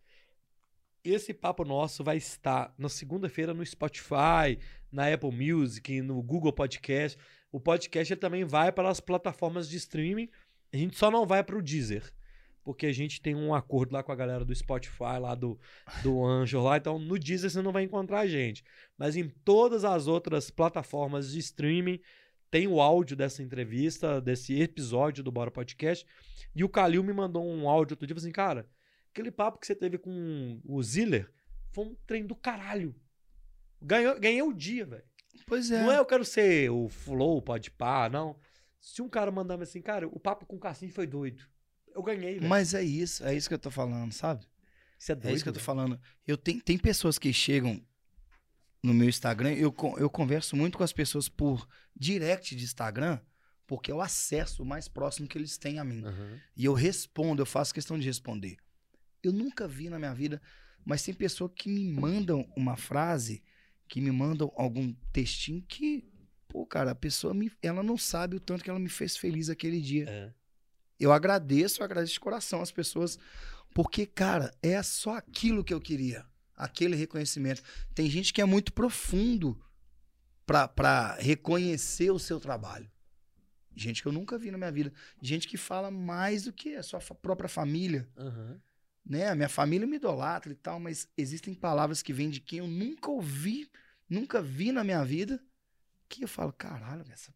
esse 1.06 1.34
papo 1.34 1.64
nosso 1.64 2.04
vai 2.04 2.18
estar 2.18 2.76
na 2.78 2.90
segunda-feira 2.90 3.54
no 3.54 3.66
Spotify, 3.66 4.60
na 4.92 5.08
Apple 5.08 5.32
Music, 5.32 6.02
no 6.02 6.22
Google 6.22 6.52
Podcast. 6.52 7.18
O 7.50 7.62
podcast 7.62 8.12
ele 8.12 8.20
também 8.20 8.44
vai 8.44 8.74
para 8.74 8.90
as 8.90 9.00
plataformas 9.00 9.70
de 9.70 9.78
streaming. 9.78 10.28
A 10.74 10.76
gente 10.76 10.98
só 10.98 11.10
não 11.10 11.26
vai 11.26 11.46
para 11.46 11.58
o 11.58 11.62
Deezer. 11.62 12.14
Porque 12.62 12.86
a 12.88 12.94
gente 12.94 13.22
tem 13.22 13.36
um 13.36 13.56
acordo 13.56 13.94
lá 13.94 14.04
com 14.04 14.12
a 14.12 14.16
galera 14.18 14.44
do 14.44 14.54
Spotify, 14.54 15.18
lá 15.22 15.34
do, 15.34 15.58
do 16.04 16.22
Anjo 16.28 16.62
lá. 16.62 16.76
Então, 16.76 17.00
no 17.00 17.18
Deezer 17.18 17.50
você 17.50 17.62
não 17.62 17.72
vai 17.72 17.84
encontrar 17.84 18.20
a 18.20 18.28
gente. 18.28 18.66
Mas 18.98 19.16
em 19.16 19.30
todas 19.30 19.86
as 19.86 20.08
outras 20.08 20.52
plataformas 20.52 21.32
de 21.32 21.40
streaming 21.40 22.02
tem 22.52 22.68
o 22.68 22.82
áudio 22.82 23.16
dessa 23.16 23.42
entrevista, 23.42 24.20
desse 24.20 24.62
episódio 24.62 25.24
do 25.24 25.32
Bora 25.32 25.50
Podcast. 25.50 26.06
E 26.54 26.66
o 26.66 26.70
Calil 26.70 27.02
me 27.02 27.14
mandou 27.14 27.48
um 27.48 27.68
áudio 27.68 27.94
outro 27.94 28.06
dia, 28.06 28.16
assim, 28.16 28.32
cara, 28.32 28.70
aquele 29.10 29.32
papo 29.32 29.58
que 29.58 29.66
você 29.66 29.74
teve 29.74 29.98
com 29.98 30.60
o 30.66 30.84
Ziller 30.84 31.32
foi 31.72 31.86
um 31.86 31.96
trem 32.06 32.28
do 32.28 32.36
caralho. 32.36 32.94
Ganhou, 33.82 34.20
ganhei 34.20 34.42
o 34.42 34.54
dia, 34.54 34.86
velho. 34.86 35.04
Pois 35.48 35.72
é. 35.72 35.82
Não 35.82 35.92
é 35.92 35.98
eu 35.98 36.06
quero 36.06 36.26
ser 36.26 36.70
o 36.70 36.90
flow, 36.90 37.42
pode 37.42 37.72
pá, 37.72 38.10
não. 38.10 38.36
Se 38.82 39.02
um 39.02 39.08
cara 39.08 39.32
mandar 39.32 39.56
me 39.56 39.64
assim, 39.64 39.82
cara, 39.82 40.06
o 40.08 40.20
papo 40.20 40.46
com 40.46 40.58
o 40.58 40.60
Cassim 40.60 40.90
foi 40.90 41.08
doido. 41.08 41.46
Eu 41.96 42.04
ganhei, 42.04 42.36
velho. 42.36 42.50
Mas 42.50 42.74
é 42.74 42.84
isso, 42.84 43.24
é 43.26 43.34
isso 43.34 43.48
que 43.48 43.56
eu 43.56 43.60
tô 43.60 43.72
falando, 43.72 44.12
sabe? 44.12 44.46
Isso 45.00 45.12
é 45.14 45.16
doido. 45.16 45.30
É 45.30 45.34
isso 45.36 45.44
que 45.44 45.50
eu 45.50 45.54
tô 45.54 45.60
falando. 45.62 45.98
Eu 46.28 46.36
tenho, 46.36 46.62
tem 46.62 46.78
pessoas 46.78 47.18
que 47.18 47.32
chegam 47.32 47.82
no 48.84 48.94
meu 48.94 49.08
Instagram, 49.08 49.54
eu, 49.54 49.74
eu 49.98 50.10
converso 50.10 50.56
muito 50.56 50.78
com 50.78 50.84
as 50.84 50.94
pessoas 50.94 51.30
por 51.30 51.68
direct 51.96 52.56
de 52.56 52.64
Instagram, 52.64 53.20
porque 53.68 53.92
é 53.92 53.96
o 53.96 54.02
acesso 54.02 54.66
mais 54.66 54.88
próximo 54.88 55.28
que 55.28 55.38
eles 55.38 55.58
têm 55.58 55.80
a 55.80 55.84
mim. 55.84 56.04
Aham. 56.04 56.40
E 56.58 56.66
eu 56.66 56.74
respondo, 56.74 57.42
eu 57.42 57.46
faço 57.46 57.74
questão 57.74 57.98
de 57.98 58.06
responder. 58.06 58.58
Eu 59.24 59.32
nunca 59.32 59.68
vi 59.68 59.88
na 59.88 60.00
minha 60.00 60.14
vida, 60.14 60.42
mas 60.84 61.04
tem 61.04 61.14
pessoas 61.14 61.52
que 61.56 61.70
me 61.70 61.92
mandam 61.92 62.52
uma 62.58 62.76
frase, 62.76 63.44
que 63.88 64.02
me 64.02 64.12
mandam 64.12 64.52
algum 64.56 64.94
textinho 65.14 65.64
que, 65.68 66.10
pô, 66.48 66.66
cara, 66.66 66.92
a 66.92 66.96
pessoa 66.96 67.34
me, 67.34 67.52
ela 67.62 67.84
não 67.84 67.98
sabe 67.98 68.36
o 68.36 68.40
tanto 68.40 68.64
que 68.64 68.70
ela 68.70 68.80
me 68.80 68.90
fez 68.90 69.16
feliz 69.16 69.50
aquele 69.50 69.80
dia. 69.80 70.06
É. 70.10 70.34
Eu 71.00 71.12
agradeço, 71.12 71.82
eu 71.82 71.86
agradeço 71.86 72.14
de 72.14 72.20
coração 72.20 72.62
as 72.62 72.72
pessoas, 72.72 73.18
Porque, 73.74 74.06
cara, 74.06 74.54
é 74.62 74.82
só 74.84 75.16
aquilo 75.16 75.64
que 75.64 75.74
eu 75.74 75.80
queria. 75.80 76.26
Aquele 76.62 76.96
reconhecimento. 76.96 77.64
Tem 77.94 78.10
gente 78.10 78.32
que 78.32 78.42
é 78.42 78.46
muito 78.46 78.72
profundo 78.72 79.60
pra, 80.46 80.68
pra 80.68 81.16
reconhecer 81.16 82.12
o 82.12 82.20
seu 82.20 82.40
trabalho. 82.40 82.90
Gente 83.76 84.02
que 84.02 84.08
eu 84.08 84.12
nunca 84.12 84.38
vi 84.38 84.52
na 84.52 84.58
minha 84.58 84.72
vida. 84.72 84.94
Gente 85.22 85.48
que 85.48 85.58
fala 85.58 85.90
mais 85.90 86.44
do 86.44 86.54
que 86.54 86.76
a 86.76 86.84
sua 86.84 87.00
própria 87.00 87.50
família. 87.50 88.08
Aham. 88.18 88.62
Né? 89.04 89.30
A 89.30 89.36
minha 89.36 89.50
família 89.50 89.88
me 89.88 89.96
idolatra 89.96 90.52
e 90.52 90.56
tal, 90.56 90.80
mas 90.80 91.08
existem 91.18 91.54
palavras 91.56 92.04
que 92.04 92.14
vêm 92.14 92.30
de 92.30 92.40
quem 92.40 92.60
eu 92.60 92.68
nunca 92.68 93.10
ouvi, 93.10 93.68
nunca 94.08 94.42
vi 94.42 94.72
na 94.72 94.84
minha 94.84 95.04
vida, 95.04 95.44
que 96.08 96.24
eu 96.24 96.28
falo, 96.28 96.54
caralho, 96.54 97.04
essa... 97.12 97.34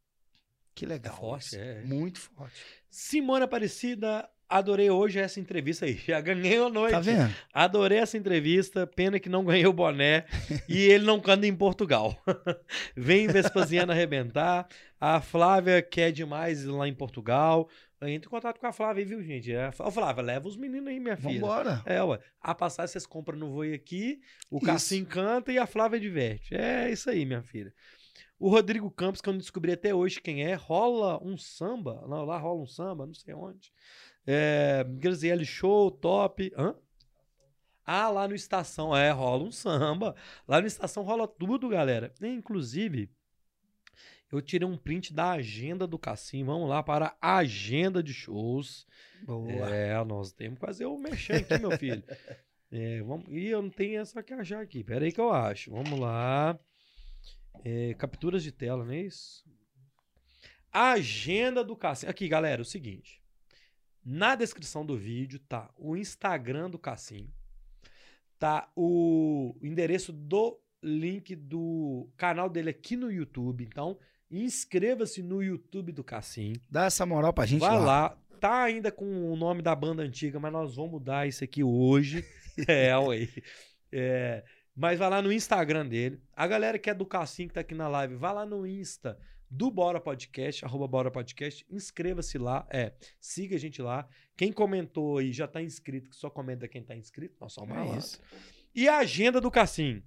que 0.76 0.86
legal. 0.86 1.18
forte, 1.18 1.48
isso. 1.48 1.58
é. 1.58 1.84
Muito 1.84 2.20
forte. 2.20 2.62
Simone 2.90 3.46
Aparecida, 3.46 4.30
adorei 4.50 4.90
hoje 4.90 5.20
essa 5.20 5.40
entrevista 5.40 5.86
aí. 5.86 5.96
Já 6.06 6.20
ganhei 6.22 6.58
a 6.58 6.70
noite. 6.70 6.92
Tá 6.92 7.00
vendo? 7.00 7.34
Adorei 7.54 8.00
essa 8.00 8.18
entrevista. 8.18 8.88
Pena 8.88 9.20
que 9.20 9.30
não 9.30 9.44
ganhei 9.44 9.66
o 9.66 9.74
boné 9.74 10.26
e 10.70 10.78
ele 10.78 11.06
não 11.06 11.20
canta 11.20 11.48
em 11.48 11.56
Portugal. 11.56 12.18
Vem 12.96 13.28
Vespasiano 13.28 13.92
arrebentar. 13.92 14.68
A 15.00 15.22
Flávia 15.22 15.82
quer 15.82 16.12
demais 16.12 16.64
ir 16.64 16.68
lá 16.68 16.88
em 16.88 16.94
Portugal. 16.94 17.70
Entre 18.02 18.28
em 18.28 18.30
contato 18.30 18.60
com 18.60 18.68
a 18.68 18.74
Flávia, 18.74 19.02
aí, 19.02 19.06
viu, 19.06 19.24
gente? 19.24 19.52
É, 19.52 19.70
Ô, 19.80 19.90
Flávia, 19.90 20.22
leva 20.22 20.48
os 20.48 20.56
meninos 20.56 20.88
aí, 20.88 21.00
minha 21.00 21.18
filha. 21.18 21.40
Vambora. 21.40 21.82
É, 21.86 22.04
ué. 22.04 22.20
A 22.40 22.54
passagem 22.54 22.92
vocês 22.92 23.06
compram 23.06 23.38
no 23.38 23.52
Voi 23.52 23.74
aqui, 23.74 24.22
o. 24.50 24.60
Cassim 24.60 25.04
canta 25.04 25.52
e 25.52 25.58
a 25.58 25.66
Flávia 25.66 26.00
diverte. 26.00 26.54
É 26.54 26.92
isso 26.92 27.10
aí, 27.10 27.26
minha 27.26 27.42
filha. 27.42 27.74
O 28.38 28.50
Rodrigo 28.50 28.92
Campos, 28.92 29.22
que 29.22 29.30
eu 29.30 29.34
não 29.34 29.40
descobri 29.40 29.72
até 29.72 29.96
hoje 29.96 30.22
quem 30.22 30.44
é, 30.44 30.54
rola 30.56 31.24
um 31.24 31.38
samba. 31.38 32.04
Não, 32.08 32.26
lá 32.26 32.38
rola 32.38 32.62
um 32.62 32.68
samba, 32.68 33.06
não 33.06 33.14
sei 33.14 33.34
onde. 33.34 33.72
É, 34.26 34.86
Graziele 34.88 35.46
Show, 35.46 35.92
top. 35.92 36.52
Hã? 36.58 36.76
Ah, 37.86 38.10
lá 38.10 38.28
no 38.28 38.34
Estação, 38.34 38.96
é, 38.96 39.12
rola 39.12 39.44
um 39.44 39.52
samba. 39.52 40.16
Lá 40.48 40.60
no 40.60 40.68
Estação 40.68 41.04
rola 41.04 41.28
tudo, 41.28 41.70
galera. 41.70 42.12
Inclusive, 42.20 43.12
eu 44.32 44.42
tirei 44.42 44.68
um 44.68 44.78
print 44.78 45.14
da 45.14 45.32
agenda 45.32 45.86
do 45.86 46.00
Cassim. 46.00 46.44
Vamos 46.44 46.68
lá 46.68 46.82
para 46.82 47.16
a 47.22 47.38
agenda 47.38 48.02
de 48.02 48.14
shows. 48.14 48.88
Boa. 49.24 49.70
É, 49.70 50.04
nós 50.04 50.32
temos 50.32 50.60
que 50.60 50.66
fazer 50.66 50.86
o 50.86 50.98
mexer 50.98 51.36
aqui, 51.36 51.58
meu 51.58 51.78
filho. 51.78 52.04
É, 52.72 53.02
vamos... 53.04 53.28
E 53.30 53.46
eu 53.46 53.62
não 53.62 53.70
tenho 53.70 54.02
essa 54.02 54.22
que 54.22 54.34
achar 54.34 54.60
aqui. 54.60 54.84
Pera 54.84 55.06
aí 55.06 55.12
que 55.12 55.22
eu 55.22 55.32
acho. 55.32 55.72
Vamos 55.72 55.98
lá. 55.98 56.60
É, 57.64 57.94
capturas 57.94 58.44
de 58.44 58.52
tela, 58.52 58.84
não 58.84 58.92
é 58.92 59.02
isso? 59.02 59.46
Agenda 60.74 61.64
do 61.64 61.74
Cassim. 61.74 62.08
Aqui, 62.08 62.28
galera, 62.28 62.62
o 62.62 62.66
seguinte. 62.66 63.24
Na 64.06 64.36
descrição 64.36 64.86
do 64.86 64.96
vídeo 64.96 65.40
tá 65.40 65.68
o 65.76 65.98
Instagram 65.98 66.70
do 66.70 66.78
Cassim. 66.78 67.28
Tá 68.38 68.70
o 68.76 69.56
endereço 69.64 70.14
do 70.14 70.60
link 70.84 71.36
do 71.36 72.08
canal 72.16 72.48
dele 72.48 72.70
aqui 72.70 72.96
no 72.96 73.12
YouTube. 73.12 73.64
Então, 73.64 73.98
inscreva-se 74.30 75.24
no 75.24 75.42
YouTube 75.42 75.92
do 75.92 76.04
Cassim. 76.04 76.54
Dá 76.70 76.86
essa 76.86 77.04
moral 77.04 77.34
pra 77.34 77.48
gente 77.48 77.62
Vai 77.62 77.80
lá. 77.80 77.84
lá. 77.84 78.18
Tá 78.40 78.62
ainda 78.62 78.92
com 78.92 79.34
o 79.34 79.36
nome 79.36 79.64
da 79.64 79.74
banda 79.74 80.04
antiga, 80.04 80.40
mas 80.40 80.54
nós 80.54 80.76
vamos 80.76 80.92
mudar 80.92 81.28
isso 81.28 81.44
aqui 81.44 81.64
hoje. 81.64 82.24
é, 82.68 82.96
ué. 82.96 83.28
É, 83.92 84.44
mas 84.76 85.00
vai 85.00 85.10
lá 85.10 85.20
no 85.20 85.34
Instagram 85.34 85.88
dele. 85.88 86.22
A 86.36 86.46
galera 86.46 86.78
que 86.78 86.92
é 86.92 86.94
do 86.94 87.08
Cassim, 87.08 87.48
que 87.48 87.56
tá 87.56 87.62
aqui 87.62 87.74
na 87.74 87.88
live, 87.88 88.14
vai 88.16 88.36
lá 88.36 88.46
no 88.46 88.68
Insta 88.68 89.18
do 89.50 89.70
Bora 89.72 90.00
Podcast, 90.00 90.66
arroba 90.66 90.88
Bora 90.88 91.12
Podcast. 91.12 91.66
Inscreva-se 91.70 92.38
lá. 92.38 92.68
É, 92.72 92.94
siga 93.20 93.56
a 93.56 93.60
gente 93.60 93.82
lá. 93.82 94.08
Quem 94.36 94.52
comentou 94.52 95.18
aí 95.18 95.32
já 95.32 95.48
tá 95.48 95.62
inscrito, 95.62 96.10
que 96.10 96.16
só 96.16 96.30
comenta 96.30 96.68
quem 96.68 96.84
tá 96.84 96.96
inscrito. 96.96 97.36
Nós 97.40 97.54
somos 97.54 97.76
É 97.78 97.98
isso. 97.98 98.22
E 98.74 98.88
a 98.88 98.98
agenda 98.98 99.40
do 99.40 99.50
Cassim. 99.50 100.04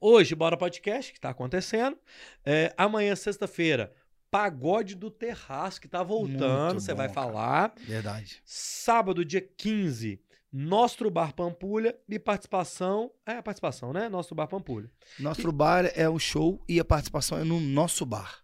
Hoje, 0.00 0.34
Bora 0.34 0.56
Podcast, 0.56 1.12
que 1.12 1.20
tá 1.20 1.30
acontecendo. 1.30 1.96
É, 2.44 2.74
amanhã, 2.76 3.16
sexta-feira, 3.16 3.94
Pagode 4.30 4.94
do 4.96 5.10
Terraço, 5.10 5.80
que 5.80 5.88
tá 5.88 6.02
voltando, 6.02 6.72
Muito 6.72 6.80
você 6.82 6.92
vai 6.92 7.08
cara. 7.08 7.14
falar. 7.14 7.74
Verdade. 7.78 8.42
Sábado, 8.44 9.24
dia 9.24 9.40
15, 9.40 10.20
Nostro 10.56 11.10
Bar 11.10 11.34
Pampulha 11.34 11.98
e 12.08 12.16
participação. 12.16 13.10
É 13.26 13.32
a 13.32 13.42
participação, 13.42 13.92
né? 13.92 14.08
Nostro 14.08 14.36
Bar 14.36 14.46
Pampulha. 14.46 14.88
Nosso 15.18 15.50
bar 15.50 15.90
é 15.96 16.08
um 16.08 16.16
show 16.18 16.62
e 16.68 16.78
a 16.78 16.84
participação 16.84 17.38
é 17.38 17.42
no 17.42 17.58
nosso 17.58 18.06
bar. 18.06 18.38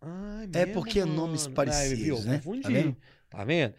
Ai, 0.00 0.44
É 0.54 0.66
mesmo, 0.66 0.74
porque 0.74 1.00
é 1.00 1.04
nomes 1.04 1.42
mano. 1.44 1.54
parecidos, 1.56 2.26
Ai, 2.28 2.38
viu? 2.38 2.52
né? 2.54 2.60
Tá 2.62 2.68
vendo? 2.68 2.96
Tá 3.28 3.44
vendo? 3.44 3.74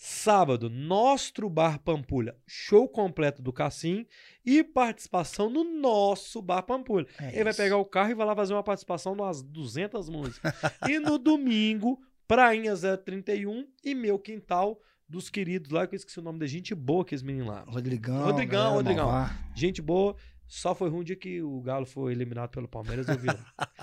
Sábado, 0.00 0.68
Nostro 0.70 1.48
Bar 1.50 1.80
Pampulha, 1.80 2.36
show 2.46 2.86
completo 2.88 3.42
do 3.42 3.52
Cassim 3.52 4.06
e 4.44 4.62
participação 4.62 5.50
no 5.50 5.64
nosso 5.64 6.40
Bar 6.42 6.62
Pampulha. 6.62 7.06
É 7.18 7.34
Ele 7.34 7.44
vai 7.44 7.50
isso. 7.52 7.62
pegar 7.62 7.78
o 7.78 7.84
carro 7.84 8.10
e 8.10 8.14
vai 8.14 8.26
lá 8.26 8.36
fazer 8.36 8.52
uma 8.52 8.62
participação 8.62 9.14
umas 9.14 9.42
200 9.42 10.08
músicas. 10.08 10.52
e 10.88 10.98
no 11.00 11.18
domingo, 11.18 12.00
Prainha 12.28 12.74
031 12.76 13.66
e 13.82 13.94
Meu 13.94 14.18
Quintal 14.18 14.78
dos 15.08 15.30
queridos 15.30 15.70
lá, 15.70 15.86
que 15.86 15.94
eu 15.94 15.96
esqueci 15.96 16.18
o 16.18 16.22
nome 16.22 16.38
da 16.38 16.46
gente 16.46 16.74
boa 16.74 17.04
que 17.04 17.14
esse 17.14 17.24
menino 17.24 17.46
lá. 17.46 17.64
Rodrigão. 17.66 18.24
Rodrigão, 18.24 18.74
Rodrigão. 18.74 19.10
Malvá. 19.10 19.34
Gente 19.54 19.80
boa, 19.80 20.14
só 20.46 20.74
foi 20.74 20.90
ruim 20.90 21.04
dia 21.04 21.16
que 21.16 21.42
o 21.42 21.60
Galo 21.62 21.86
foi 21.86 22.12
eliminado 22.12 22.50
pelo 22.50 22.68
Palmeiras, 22.68 23.08
eu 23.08 23.16
vi 23.18 23.28
lá. 23.28 23.38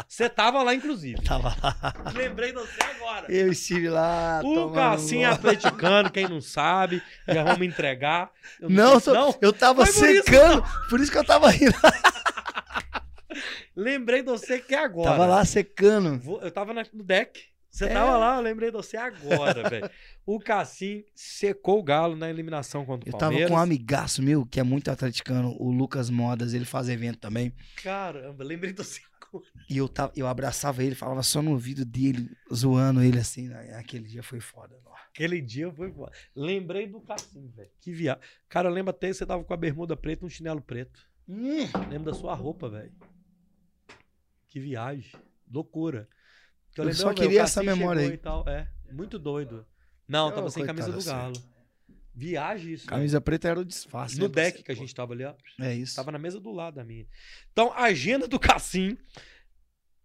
Você 0.08 0.30
tava 0.30 0.62
lá, 0.62 0.74
inclusive. 0.74 1.22
Tava 1.24 1.50
lá. 1.62 2.12
Lembrei 2.14 2.52
de 2.52 2.60
você 2.60 2.84
agora. 2.84 3.32
Eu 3.32 3.52
estive 3.52 3.90
lá. 3.90 4.42
O 4.44 4.72
um- 4.72 5.26
atleticano, 5.26 6.12
quem 6.12 6.28
não 6.28 6.42
sabe, 6.42 7.02
já 7.28 7.44
vamos 7.44 7.66
entregar. 7.68 8.32
Eu 8.60 8.70
Não, 8.70 9.00
sei- 9.00 9.14
tô- 9.14 9.38
eu 9.42 9.54
tava 9.54 9.86
Foi 9.86 9.94
por 9.96 10.10
isso, 10.16 10.24
secando. 10.26 10.64
Por 10.90 11.00
isso 11.00 11.12
que 11.12 11.18
eu 11.18 11.26
tava 11.26 11.50
rindo. 11.50 11.74
lembrei 13.76 14.22
de 14.22 14.30
você 14.30 14.60
que 14.60 14.74
é 14.74 14.80
agora. 14.84 15.12
Tava 15.12 15.26
lá 15.26 15.46
secando. 15.46 16.22
Eu 16.42 16.52
tava 16.52 16.74
no 16.74 17.04
deck. 17.04 17.40
Você 17.76 17.86
É. 17.86 17.90
tava 17.94 18.18
lá, 18.18 18.38
eu 18.38 18.42
lembrei 18.42 18.72
de 18.72 18.78
você 18.78 18.96
agora, 18.96 19.68
velho. 19.70 19.90
O 20.26 20.40
Cassim 20.40 21.04
secou 21.14 21.80
o 21.80 21.84
Galo 21.84 22.16
na 22.16 22.30
eliminação 22.30 22.86
contra 22.86 23.06
o 23.06 23.10
Eu 23.10 23.12
tava 23.12 23.24
Palmeiras. 23.32 23.50
com 23.50 23.58
um 23.58 23.60
amigaço 23.60 24.24
meu, 24.24 24.46
que 24.46 24.62
é 24.62 24.64
muito 24.64 24.90
atleticano, 24.90 25.54
o 25.60 25.70
Lucas 25.72 26.10
Modas, 26.10 26.54
ele 26.54 26.64
faz 26.64 26.88
evento 26.88 27.18
também. 27.20 27.52
Caramba, 27.84 28.46
lembrei 28.46 28.72
de 28.72 28.82
você 28.82 29.02
agora. 29.22 29.46
E 29.70 29.78
eu, 29.78 29.90
tava, 29.90 30.14
eu 30.16 30.26
abraçava 30.26 30.82
ele, 30.86 30.96
falava 30.96 31.22
só 31.22 31.42
no 31.42 31.52
ouvido 31.52 31.84
dele, 31.84 32.32
zoando 32.54 33.02
ele 33.04 33.20
assim. 33.20 33.50
né? 33.50 33.76
Aquele 33.78 34.08
dia 34.08 34.24
foi 34.24 34.40
foda. 34.40 34.74
ó. 34.86 34.94
Aquele 35.10 35.42
dia 35.42 35.70
foi 35.70 35.92
foda. 35.92 36.14
Lembrei 36.34 36.88
do 36.88 37.02
Cassim, 37.02 37.52
velho. 37.54 37.70
Que 37.82 37.92
viagem. 37.92 38.22
Cara, 38.48 38.70
lembra 38.70 38.92
até 38.92 39.08
que 39.10 39.16
você 39.16 39.26
tava 39.26 39.44
com 39.44 39.54
a 39.54 39.58
bermuda 39.58 39.98
preta 39.98 40.24
e 40.24 40.28
um 40.28 40.30
chinelo 40.30 40.62
preto. 40.62 41.06
Hum, 41.28 41.66
Lembro 41.90 42.10
da 42.10 42.14
sua 42.14 42.34
roupa, 42.36 42.70
velho. 42.70 42.94
Que 44.48 44.62
viagem. 44.62 45.12
Loucura. 45.52 46.08
Que 46.76 46.82
Eu 46.82 46.86
lembro, 46.86 47.00
só 47.00 47.14
queria 47.14 47.42
essa 47.42 47.64
memória 47.64 48.02
aí. 48.02 48.20
É, 48.48 48.68
muito 48.92 49.18
doido. 49.18 49.66
Não, 50.06 50.28
Ô, 50.28 50.32
tava 50.32 50.50
sem 50.52 50.66
camisa 50.66 50.92
do 50.92 50.98
coitada 50.98 51.32
Galo. 51.32 51.56
Viagem 52.14 52.74
isso. 52.74 52.86
camisa 52.86 53.20
preta 53.20 53.48
era 53.48 53.60
o 53.60 53.66
disfarce. 53.66 54.20
No 54.20 54.28
né, 54.28 54.34
deck 54.34 54.62
que 54.62 54.72
a 54.72 54.76
gente 54.76 54.94
tava 54.94 55.14
ali, 55.14 55.24
ó. 55.24 55.34
É 55.60 55.74
isso. 55.74 55.96
Tava 55.96 56.12
na 56.12 56.20
mesa 56.20 56.40
do 56.40 56.52
lado 56.52 56.76
da 56.76 56.84
minha. 56.84 57.08
Então, 57.52 57.74
agenda 57.74 58.28
do 58.28 58.38
Cassim. 58.38 58.98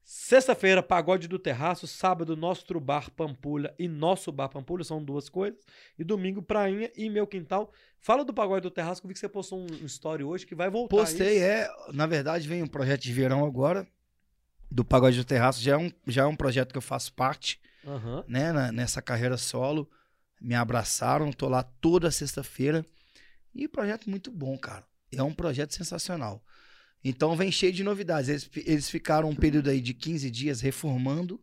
Sexta-feira, 0.04 0.82
pagode 0.82 1.28
do 1.28 1.38
terraço. 1.38 1.86
Sábado, 1.88 2.36
nosso 2.36 2.64
bar 2.80 3.10
Pampulha 3.10 3.74
e 3.78 3.88
nosso 3.88 4.30
bar 4.30 4.48
Pampulha. 4.48 4.84
São 4.84 5.02
duas 5.02 5.28
coisas. 5.28 5.60
E 5.98 6.04
domingo, 6.04 6.40
prainha 6.40 6.90
e 6.96 7.10
meu 7.10 7.26
quintal. 7.26 7.72
Fala 8.00 8.24
do 8.24 8.32
pagode 8.32 8.62
do 8.62 8.70
terraço, 8.70 9.00
que 9.00 9.06
eu 9.06 9.08
vi 9.08 9.14
que 9.14 9.20
você 9.20 9.28
postou 9.28 9.60
um, 9.60 9.66
um 9.82 9.86
story 9.86 10.24
hoje 10.24 10.46
que 10.46 10.54
vai 10.54 10.70
voltar. 10.70 10.96
Postei, 10.96 11.36
isso. 11.36 11.44
é. 11.44 11.68
Na 11.92 12.06
verdade, 12.06 12.48
vem 12.48 12.62
um 12.62 12.66
projeto 12.66 13.02
de 13.02 13.12
verão 13.12 13.44
agora, 13.44 13.86
do 14.70 14.84
Pagode 14.84 15.16
do 15.16 15.24
Terraço. 15.24 15.60
Já 15.60 15.72
é 15.72 15.76
um, 15.76 15.90
já 16.06 16.22
é 16.22 16.26
um 16.26 16.36
projeto 16.36 16.72
que 16.72 16.78
eu 16.78 16.82
faço 16.82 17.12
parte, 17.12 17.60
Aham. 17.86 18.24
né? 18.28 18.52
na- 18.52 18.72
nessa 18.72 19.02
carreira 19.02 19.36
solo. 19.36 19.90
Me 20.40 20.54
abraçaram, 20.54 21.32
tô 21.32 21.48
lá 21.48 21.62
toda 21.62 22.10
sexta-feira. 22.10 22.84
E 23.54 23.66
projeto 23.68 24.08
muito 24.08 24.30
bom, 24.30 24.56
cara. 24.56 24.84
É 25.12 25.22
um 25.22 25.34
projeto 25.34 25.74
sensacional. 25.74 26.42
Então 27.04 27.34
vem 27.36 27.50
cheio 27.50 27.72
de 27.72 27.82
novidades. 27.82 28.28
Eles, 28.28 28.50
eles 28.66 28.88
ficaram 28.90 29.28
um 29.28 29.34
período 29.34 29.68
aí 29.70 29.80
de 29.80 29.92
15 29.92 30.30
dias 30.30 30.60
reformando 30.60 31.42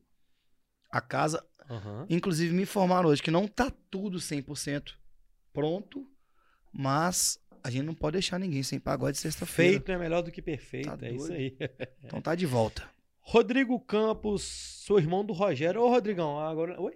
a 0.90 1.02
casa. 1.02 1.46
Aham. 1.70 2.06
Inclusive 2.10 2.54
me 2.54 2.64
informaram 2.64 3.10
hoje 3.10 3.22
que 3.22 3.30
não 3.32 3.48
tá 3.48 3.70
tudo 3.92 4.20
100% 4.20 4.94
pronto, 5.52 6.08
mas 6.72 7.40
a 7.64 7.70
gente 7.70 7.84
não 7.86 7.94
pode 7.94 8.14
deixar 8.14 8.40
ninguém 8.40 8.64
sem 8.64 8.80
pagode 8.80 9.18
sexta-feira. 9.18 9.74
Feito 9.74 9.92
é 9.92 9.98
melhor 9.98 10.22
do 10.22 10.32
que 10.32 10.42
perfeito. 10.42 10.96
Tá 10.96 11.06
é 11.06 11.12
isso 11.12 11.28
doido. 11.28 11.34
aí. 11.34 11.58
Então 12.04 12.22
tá 12.22 12.34
de 12.36 12.46
volta. 12.46 12.88
Rodrigo 13.30 13.78
Campos, 13.82 14.42
sou 14.86 14.98
irmão 14.98 15.26
do 15.26 15.34
Rogério. 15.34 15.82
Ô, 15.82 15.90
Rodrigão, 15.90 16.40
agora. 16.40 16.80
Oi? 16.82 16.94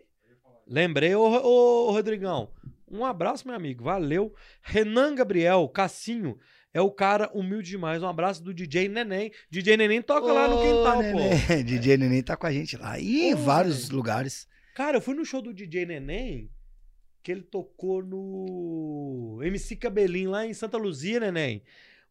Lembrei, 0.65 1.13
ô, 1.13 1.23
ô, 1.23 1.91
Rodrigão. 1.91 2.49
Um 2.89 3.03
abraço, 3.03 3.45
meu 3.45 3.53
amigo. 3.53 3.83
Valeu. 3.83 4.33
Renan 4.61 5.13
Gabriel, 5.13 5.67
Cassinho. 5.67 6.37
É 6.73 6.79
o 6.79 6.89
cara 6.89 7.29
humilde 7.33 7.71
demais. 7.71 8.01
Um 8.01 8.07
abraço 8.07 8.41
do 8.41 8.53
DJ 8.53 8.87
Neném. 8.87 9.29
DJ 9.49 9.75
Neném 9.75 10.01
toca 10.01 10.31
lá 10.31 10.47
no 10.47 10.55
Ô, 10.55 10.61
quintal, 10.61 11.01
Neném. 11.01 11.31
pô. 11.47 11.63
DJ 11.65 11.97
Neném 11.97 12.23
tá 12.23 12.37
com 12.37 12.47
a 12.47 12.51
gente 12.53 12.77
lá. 12.77 12.97
E 12.97 13.23
em 13.31 13.33
Ô, 13.33 13.37
vários 13.37 13.83
velho. 13.87 13.97
lugares. 13.97 14.47
Cara, 14.73 14.97
eu 14.97 15.01
fui 15.01 15.13
no 15.13 15.25
show 15.25 15.41
do 15.41 15.53
DJ 15.53 15.85
Neném. 15.85 16.49
que 17.21 17.29
ele 17.29 17.41
tocou 17.43 18.01
no 18.01 19.41
MC 19.43 19.75
Cabelinho 19.75 20.31
lá 20.31 20.45
em 20.45 20.53
Santa 20.53 20.77
Luzia, 20.77 21.19
neném. 21.19 21.61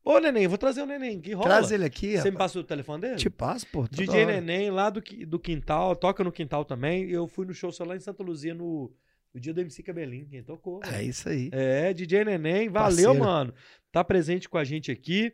Ô, 0.05 0.19
neném, 0.19 0.49
vou 0.49 0.57
trazer 0.57 0.83
o 0.83 0.87
neném, 0.87 1.21
que 1.21 1.33
rola. 1.33 1.49
Traz 1.49 1.71
ele 1.71 1.85
aqui, 1.85 2.17
Você 2.17 2.31
me 2.31 2.37
passa 2.37 2.59
o 2.59 2.65
telefone 2.65 3.03
dele? 3.03 3.17
Te 3.17 3.29
passo, 3.29 3.67
pô. 3.67 3.83
toda 3.83 3.97
DJ 3.97 4.25
hora. 4.25 4.41
Neném, 4.41 4.71
lá 4.71 4.89
do, 4.89 5.03
do 5.27 5.39
Quintal, 5.39 5.95
toca 5.95 6.25
no 6.25 6.33
Quintal 6.33 6.65
também. 6.65 7.11
Eu 7.11 7.27
fui 7.27 7.45
no 7.45 7.53
show 7.53 7.71
só 7.71 7.85
lá 7.85 7.95
em 7.95 8.01
Santa 8.01 8.23
Luzia 8.23 8.55
no, 8.55 8.91
no 9.35 9.41
dia 9.41 9.53
do 9.53 9.61
MC 9.61 9.83
Cabelinho, 9.83 10.27
quem 10.27 10.43
tocou. 10.43 10.81
É 10.85 10.91
velho. 10.91 11.11
isso 11.11 11.29
aí. 11.29 11.51
É, 11.53 11.93
DJ 11.93 12.25
Neném, 12.25 12.69
valeu, 12.69 12.97
Parceiro. 12.97 13.15
mano. 13.15 13.55
Tá 13.93 14.03
presente 14.03 14.49
com 14.49 14.57
a 14.57 14.65
gente 14.65 14.91
aqui. 14.91 15.33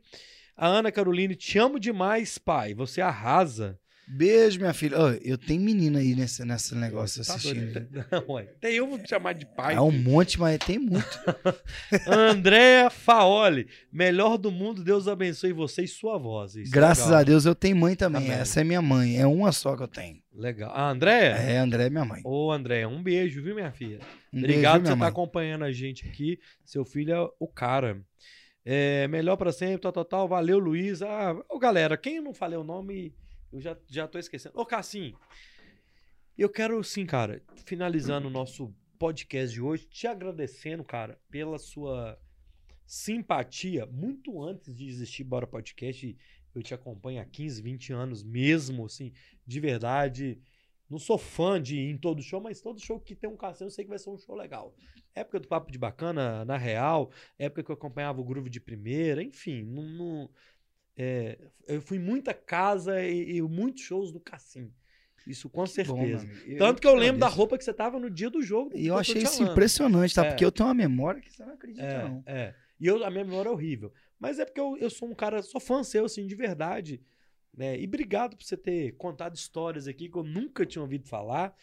A 0.56 0.66
Ana 0.66 0.90
Caroline, 0.90 1.36
te 1.36 1.58
amo 1.58 1.78
demais, 1.78 2.38
pai. 2.38 2.74
Você 2.74 3.00
arrasa. 3.00 3.78
Beijo, 4.08 4.60
minha 4.60 4.72
filha. 4.72 5.00
Ô, 5.00 5.08
eu 5.22 5.36
tenho 5.36 5.60
menina 5.60 5.98
aí 5.98 6.14
nesse, 6.14 6.44
nesse 6.44 6.74
negócio 6.76 7.24
Tá 7.24 7.34
assistindo. 7.34 7.88
Não, 8.12 8.34
ué. 8.34 8.44
Tem 8.60 8.74
eu 8.74 8.86
vou 8.86 8.98
te 8.98 9.08
chamar 9.08 9.32
de 9.32 9.44
pai. 9.44 9.74
É 9.74 9.80
um 9.80 9.90
monte, 9.90 10.38
mas 10.38 10.58
tem 10.58 10.78
muito. 10.78 11.18
Andréa 12.06 12.88
Faoli, 12.88 13.66
melhor 13.92 14.38
do 14.38 14.50
mundo, 14.52 14.84
Deus 14.84 15.08
abençoe 15.08 15.52
você 15.52 15.82
e 15.82 15.88
sua 15.88 16.18
voz. 16.18 16.54
Isso 16.54 16.70
é 16.70 16.72
Graças 16.72 17.06
legal. 17.06 17.20
a 17.20 17.24
Deus 17.24 17.44
eu 17.46 17.54
tenho 17.54 17.76
mãe 17.76 17.96
também. 17.96 18.26
Amém. 18.26 18.38
Essa 18.38 18.60
é 18.60 18.64
minha 18.64 18.80
mãe. 18.80 19.18
É 19.18 19.26
uma 19.26 19.50
só 19.50 19.76
que 19.76 19.82
eu 19.82 19.88
tenho. 19.88 20.22
Legal. 20.32 20.70
A 20.72 20.90
Andréa? 20.90 21.34
É, 21.36 21.58
André 21.58 21.86
é 21.86 21.90
minha 21.90 22.04
mãe. 22.04 22.20
Ô, 22.24 22.52
Andréa, 22.52 22.88
um 22.88 23.02
beijo, 23.02 23.42
viu, 23.42 23.54
minha 23.54 23.72
filha? 23.72 24.00
Um 24.32 24.38
Obrigado 24.38 24.74
por 24.74 24.80
você 24.80 24.82
minha 24.82 24.94
estar 24.94 25.06
acompanhando 25.08 25.64
a 25.64 25.72
gente 25.72 26.06
aqui. 26.06 26.38
Seu 26.64 26.84
filho 26.84 27.12
é 27.12 27.28
o 27.40 27.48
cara. 27.48 28.00
É, 28.64 29.08
melhor 29.08 29.36
pra 29.36 29.50
sempre, 29.50 29.80
tal, 29.80 29.92
tal, 29.92 30.04
tal. 30.04 30.28
Valeu, 30.28 30.58
Luiz. 30.58 31.02
Ah, 31.02 31.34
ô, 31.48 31.58
galera, 31.58 31.96
quem 31.96 32.20
não 32.20 32.34
falei 32.34 32.58
o 32.58 32.64
nome, 32.64 33.14
eu 33.52 33.60
já, 33.60 33.76
já 33.88 34.06
tô 34.08 34.18
esquecendo. 34.18 34.58
Ô, 34.58 34.64
Cassim, 34.66 35.14
eu 36.36 36.48
quero, 36.48 36.82
sim, 36.84 37.06
cara, 37.06 37.42
finalizando 37.64 38.28
o 38.28 38.30
nosso 38.30 38.74
podcast 38.98 39.52
de 39.54 39.60
hoje, 39.60 39.86
te 39.86 40.06
agradecendo, 40.06 40.84
cara, 40.84 41.18
pela 41.30 41.58
sua 41.58 42.18
simpatia. 42.86 43.86
Muito 43.86 44.42
antes 44.42 44.74
de 44.76 44.86
existir 44.86 45.24
Bora 45.24 45.46
Podcast, 45.46 46.16
eu 46.54 46.62
te 46.62 46.72
acompanho 46.74 47.20
há 47.20 47.24
15, 47.24 47.60
20 47.62 47.92
anos 47.92 48.22
mesmo, 48.22 48.86
assim, 48.86 49.12
de 49.46 49.60
verdade. 49.60 50.40
Não 50.88 50.98
sou 50.98 51.18
fã 51.18 51.60
de 51.60 51.76
ir 51.76 51.90
em 51.90 51.98
todo 51.98 52.22
show, 52.22 52.40
mas 52.40 52.60
todo 52.60 52.80
show 52.80 53.00
que 53.00 53.14
tem 53.16 53.28
um 53.28 53.36
Cassiano 53.36 53.68
eu 53.68 53.74
sei 53.74 53.84
que 53.84 53.88
vai 53.90 53.98
ser 53.98 54.08
um 54.10 54.18
show 54.18 54.36
legal. 54.36 54.74
Época 55.14 55.40
do 55.40 55.48
Papo 55.48 55.72
de 55.72 55.78
Bacana, 55.78 56.44
na 56.44 56.56
real, 56.56 57.10
época 57.38 57.64
que 57.64 57.70
eu 57.70 57.74
acompanhava 57.74 58.20
o 58.20 58.24
Groove 58.24 58.48
de 58.48 58.60
primeira, 58.60 59.22
enfim, 59.22 59.64
não, 59.64 59.82
não- 59.82 60.30
é, 60.96 61.38
eu 61.66 61.80
fui 61.80 61.98
em 61.98 62.00
muita 62.00 62.32
casa 62.32 63.02
e, 63.02 63.36
e 63.36 63.42
muitos 63.42 63.82
shows 63.82 64.10
do 64.10 64.20
Cassim. 64.20 64.72
Isso 65.26 65.50
com 65.50 65.62
Bom, 65.62 65.66
certeza. 65.66 66.22
amigo. 66.24 66.56
Tanto 66.56 66.80
que 66.80 66.86
eu 66.86 66.94
lembro 66.94 67.18
da 67.18 67.26
roupa 67.26 67.58
que 67.58 67.64
você 67.64 67.74
tava 67.74 67.98
no 67.98 68.08
dia 68.08 68.30
do 68.30 68.40
jogo. 68.42 68.70
E 68.74 68.82
que 68.82 68.86
eu 68.86 68.94
tô 68.94 69.00
achei 69.00 69.22
isso 69.22 69.42
impressionante, 69.42 70.14
tá? 70.14 70.24
É. 70.24 70.28
Porque 70.28 70.44
eu 70.44 70.52
tenho 70.52 70.68
uma 70.68 70.74
memória 70.74 71.20
que 71.20 71.32
você 71.32 71.44
não 71.44 71.54
acredita, 71.54 71.84
É, 71.84 72.08
não. 72.08 72.22
é. 72.24 72.54
E 72.78 72.86
eu, 72.86 73.04
a 73.04 73.10
minha 73.10 73.24
memória 73.24 73.48
é 73.48 73.52
horrível. 73.52 73.92
Mas 74.20 74.38
é 74.38 74.44
porque 74.44 74.60
eu, 74.60 74.76
eu 74.78 74.88
sou 74.88 75.08
um 75.10 75.14
cara, 75.14 75.42
sou 75.42 75.60
fã 75.60 75.82
seu, 75.82 76.04
assim, 76.04 76.26
de 76.26 76.34
verdade. 76.36 77.02
Né? 77.52 77.78
E 77.80 77.84
obrigado 77.86 78.36
por 78.36 78.44
você 78.44 78.56
ter 78.56 78.92
contado 78.92 79.34
histórias 79.34 79.88
aqui 79.88 80.08
que 80.08 80.16
eu 80.16 80.22
nunca 80.22 80.64
tinha 80.64 80.82
ouvido 80.82 81.08
falar. 81.08 81.56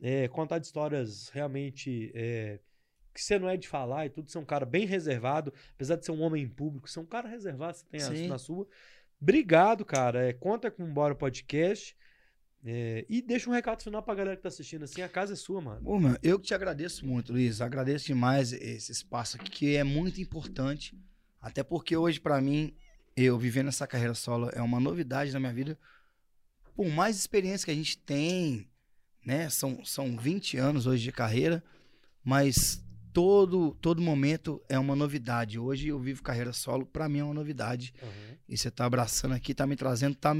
É, 0.00 0.28
contado 0.28 0.62
histórias 0.62 1.28
realmente 1.30 2.12
é, 2.14 2.60
que 3.18 3.24
você 3.24 3.38
não 3.38 3.48
é 3.48 3.56
de 3.56 3.66
falar 3.66 4.06
e 4.06 4.10
tudo. 4.10 4.30
Você 4.30 4.38
é 4.38 4.40
um 4.40 4.44
cara 4.44 4.64
bem 4.64 4.86
reservado. 4.86 5.52
Apesar 5.74 5.96
de 5.96 6.04
ser 6.04 6.12
um 6.12 6.22
homem 6.22 6.48
público, 6.48 6.88
você 6.88 6.98
é 6.98 7.02
um 7.02 7.06
cara 7.06 7.28
reservado, 7.28 7.76
você 7.76 7.84
tem 7.90 8.00
a, 8.00 8.04
Sim. 8.04 8.28
na 8.28 8.38
sua. 8.38 8.66
Obrigado, 9.20 9.84
cara. 9.84 10.28
É, 10.28 10.32
conta 10.32 10.70
com 10.70 10.84
o 10.84 10.92
Bora 10.92 11.14
Podcast. 11.14 11.96
É, 12.64 13.04
e 13.08 13.20
deixa 13.20 13.50
um 13.50 13.52
recado 13.52 13.82
final 13.82 14.02
pra 14.02 14.14
galera 14.14 14.36
que 14.36 14.42
tá 14.42 14.48
assistindo 14.48 14.84
assim. 14.84 15.02
A 15.02 15.08
casa 15.08 15.32
é 15.32 15.36
sua, 15.36 15.60
mano. 15.60 15.82
Pô, 15.82 15.98
meu, 15.98 16.16
eu 16.22 16.38
que 16.38 16.46
te 16.46 16.54
agradeço 16.54 17.04
muito, 17.04 17.32
Luiz. 17.32 17.60
Agradeço 17.60 18.06
demais 18.06 18.52
esse 18.52 18.92
espaço 18.92 19.36
aqui, 19.36 19.50
que 19.50 19.76
é 19.76 19.82
muito 19.82 20.20
importante. 20.20 20.96
Até 21.40 21.64
porque 21.64 21.96
hoje, 21.96 22.20
pra 22.20 22.40
mim, 22.40 22.74
eu 23.16 23.36
vivendo 23.36 23.68
essa 23.68 23.86
carreira 23.86 24.14
solo 24.14 24.48
é 24.52 24.62
uma 24.62 24.78
novidade 24.78 25.32
na 25.32 25.40
minha 25.40 25.52
vida. 25.52 25.78
Por 26.74 26.88
mais 26.88 27.16
experiência 27.16 27.64
que 27.64 27.72
a 27.72 27.74
gente 27.74 27.98
tem, 27.98 28.68
né? 29.26 29.50
São, 29.50 29.84
são 29.84 30.16
20 30.16 30.56
anos 30.56 30.86
hoje 30.86 31.02
de 31.02 31.12
carreira, 31.12 31.64
mas 32.22 32.84
todo, 33.18 33.76
todo 33.80 34.00
momento 34.00 34.62
é 34.68 34.78
uma 34.78 34.94
novidade. 34.94 35.58
Hoje 35.58 35.88
eu 35.88 35.98
vivo 35.98 36.22
carreira 36.22 36.52
solo, 36.52 36.86
pra 36.86 37.08
mim 37.08 37.18
é 37.18 37.24
uma 37.24 37.34
novidade. 37.34 37.92
E 38.48 38.56
você 38.56 38.70
tá 38.70 38.84
abraçando 38.84 39.34
aqui, 39.34 39.52
tá 39.52 39.66
me 39.66 39.74
trazendo, 39.74 40.14
tá 40.14 40.32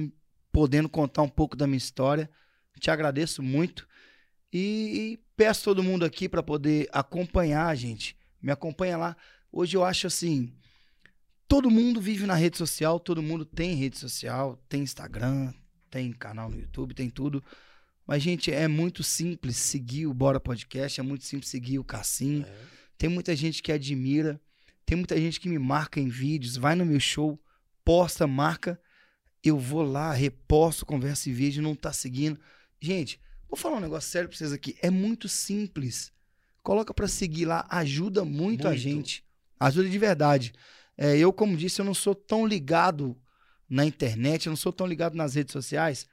podendo 0.53 0.89
contar 0.89 1.23
um 1.23 1.29
pouco 1.29 1.57
da 1.57 1.67
minha 1.67 1.77
história. 1.77 2.31
Te 2.79 2.89
agradeço 2.89 3.43
muito. 3.43 3.85
E, 4.53 4.61
e 4.61 5.21
peço 5.37 5.65
todo 5.65 5.83
mundo 5.83 6.05
aqui 6.05 6.29
para 6.29 6.41
poder 6.41 6.89
acompanhar 6.93 7.67
a 7.67 7.75
gente. 7.75 8.17
Me 8.41 8.53
acompanha 8.53 8.97
lá. 8.97 9.17
Hoje 9.51 9.77
eu 9.77 9.83
acho 9.83 10.07
assim, 10.07 10.55
todo 11.49 11.69
mundo 11.73 12.01
vive 12.01 12.27
na 12.27 12.37
rede 12.37 12.59
social, 12.59 13.01
todo 13.01 13.21
mundo 13.21 13.45
tem 13.45 13.75
rede 13.75 13.99
social, 13.99 14.57
tem 14.69 14.83
Instagram, 14.83 15.53
tem 15.91 16.13
canal 16.13 16.49
no 16.49 16.61
YouTube, 16.61 16.95
tem 16.95 17.11
tudo. 17.11 17.43
Mas, 18.09 18.23
gente, 18.23 18.51
é 18.51 18.67
muito 18.67 19.03
simples 19.03 19.59
seguir 19.59 20.07
o 20.07 20.15
Bora 20.15 20.41
Podcast, 20.41 20.99
é 20.99 21.03
muito 21.03 21.27
simples 21.27 21.51
seguir 21.51 21.79
o 21.79 21.85
Cassim. 21.85 22.43
É. 22.49 22.57
Tem 22.97 23.11
muita 23.11 23.37
gente 23.37 23.63
que 23.63 23.71
admira, 23.71 24.41
tem 24.87 24.97
muita 24.97 25.15
gente 25.21 25.39
que 25.39 25.47
me 25.47 25.59
marca 25.59 26.01
em 26.01 26.09
vídeos, 26.09 26.57
vai 26.57 26.75
no 26.75 26.87
meu 26.87 26.99
show, 26.99 27.39
posta, 27.85 28.27
marca, 28.27 28.81
eu 29.45 29.59
vou 29.59 29.83
lá, 29.83 30.11
reposto, 30.11 30.87
conversa 30.87 31.29
e 31.29 31.35
vídeo, 31.35 31.63
não 31.63 31.75
tá 31.75 31.93
seguindo. 31.93 32.41
Gente, 32.81 33.21
vou 33.47 33.59
falar 33.59 33.77
um 33.77 33.81
negócio 33.81 34.11
sério 34.11 34.27
pra 34.27 34.39
vocês 34.39 34.55
aqui, 34.55 34.75
é 34.81 34.89
muito 34.89 35.29
simples. 35.29 36.11
Coloca 36.63 36.95
pra 36.95 37.09
seguir 37.09 37.45
lá, 37.45 37.67
ajuda 37.69 38.25
muito, 38.25 38.67
a 38.67 38.71
Muito. 38.71 38.81
gente. 38.81 39.23
Ajuda 39.61 39.87
de 39.87 39.99
verdade. 39.99 40.55
É, 40.97 41.19
eu, 41.19 41.31
como 41.31 41.55
disse, 41.59 41.83
eu 41.83 41.85
não 41.85 41.95
sou 41.95 42.15
tão 42.15 42.47
ligado 42.47 43.15
na 43.69 43.85
internet, 43.85 44.47
eu 44.47 44.51
não 44.51 44.57
sou 44.57 44.73
tão 44.73 44.87
ligado 44.87 45.15
nas 45.15 45.35
redes 45.35 45.53
sociais, 45.53 46.09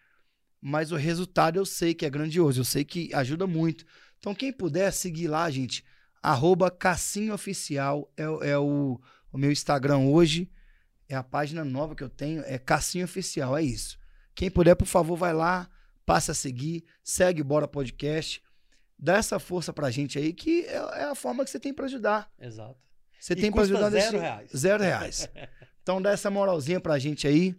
mas 0.67 0.91
o 0.91 0.95
resultado 0.95 1.57
eu 1.59 1.65
sei 1.65 1.93
que 1.93 2.05
é 2.05 2.09
grandioso, 2.09 2.61
eu 2.61 2.65
sei 2.65 2.83
que 2.83 3.13
ajuda 3.13 3.45
muito. 3.45 3.85
Então, 4.17 4.33
quem 4.33 4.51
puder 4.51 4.91
seguir 4.91 5.27
lá, 5.27 5.47
gente, 5.51 5.83
arroba 6.23 6.75
Oficial 7.33 8.11
é, 8.17 8.27
o- 8.27 8.43
é 8.43 8.57
o, 8.57 8.99
o 9.31 9.37
meu 9.37 9.51
Instagram 9.51 9.99
hoje. 9.99 10.49
É 11.07 11.15
a 11.15 11.21
página 11.21 11.63
nova 11.63 11.93
que 11.93 12.03
eu 12.03 12.09
tenho, 12.09 12.41
é 12.47 12.57
Cassinho 12.57 13.05
Oficial, 13.05 13.55
é 13.55 13.61
isso. 13.61 13.99
Quem 14.33 14.49
puder, 14.49 14.73
por 14.75 14.87
favor, 14.87 15.15
vai 15.15 15.33
lá, 15.33 15.69
passa 16.03 16.31
a 16.31 16.35
seguir, 16.35 16.83
segue 17.03 17.43
o 17.43 17.45
Bora 17.45 17.67
Podcast, 17.67 18.41
dá 18.97 19.17
essa 19.17 19.37
força 19.37 19.71
pra 19.71 19.91
gente 19.91 20.17
aí, 20.17 20.33
que 20.33 20.61
é, 20.65 20.73
é 20.77 21.03
a 21.03 21.13
forma 21.13 21.43
que 21.45 21.51
você 21.51 21.59
tem 21.59 21.71
pra 21.71 21.85
ajudar. 21.85 22.31
Exato. 22.39 22.75
Você 23.19 23.33
E 23.33 23.35
tem 23.35 23.51
pra 23.51 23.61
custa 23.61 23.75
ajudar 23.75 23.91
zero 23.91 24.19
reais. 24.19 24.51
Zero 24.55 24.83
reais. 24.83 25.29
Então 25.83 26.01
dá 26.01 26.09
essa 26.09 26.31
moralzinha 26.31 26.79
pra 26.81 26.97
gente 26.97 27.27
aí 27.27 27.55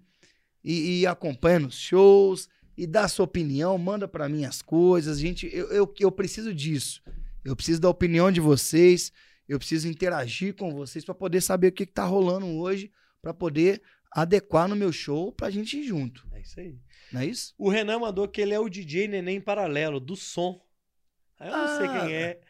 e, 0.65 1.03
e 1.03 1.07
acompanha 1.07 1.61
nos 1.61 1.77
shows 1.79 2.49
e 2.77 2.87
dá 2.87 3.09
sua 3.09 3.25
opinião, 3.25 3.77
manda 3.79 4.07
pra 4.07 4.29
mim 4.29 4.45
as 4.45 4.61
coisas. 4.63 5.19
Gente, 5.19 5.49
eu, 5.53 5.69
eu, 5.71 5.95
eu 5.99 6.13
preciso 6.13 6.53
disso. 6.55 7.03
Eu 7.45 7.55
preciso 7.57 7.81
da 7.81 7.89
opinião 7.89 8.31
de 8.31 8.41
vocês, 8.41 9.13
eu 9.49 9.59
preciso 9.59 9.89
interagir 9.89 10.55
com 10.55 10.73
vocês 10.75 11.05
pra 11.05 11.15
poder 11.15 11.41
saber 11.41 11.69
o 11.69 11.73
que, 11.73 11.87
que 11.87 11.93
tá 11.93 12.05
rolando 12.05 12.47
hoje, 12.47 12.91
pra 13.23 13.33
poder 13.33 13.81
adequar 14.13 14.69
no 14.69 14.75
meu 14.77 14.93
show 14.93 15.31
pra 15.33 15.51
gente 15.51 15.79
ir 15.79 15.85
junto. 15.85 16.27
É 16.33 16.41
isso 16.41 16.59
aí. 16.59 16.77
Não 17.13 17.21
é 17.21 17.27
isso? 17.27 17.55
O 17.57 17.69
Renan 17.71 18.01
mandou 18.01 18.27
que 18.27 18.41
ele 18.41 18.53
é 18.53 18.59
o 18.59 18.69
DJ 18.69 19.07
Neném 19.09 19.41
Paralelo, 19.41 20.01
do 20.01 20.17
som. 20.17 20.61
Aí 21.39 21.49
Eu 21.49 21.57
não 21.57 21.69
sei 21.77 21.87
Ah, 21.87 22.01
quem 22.01 22.15
é. 22.15 22.41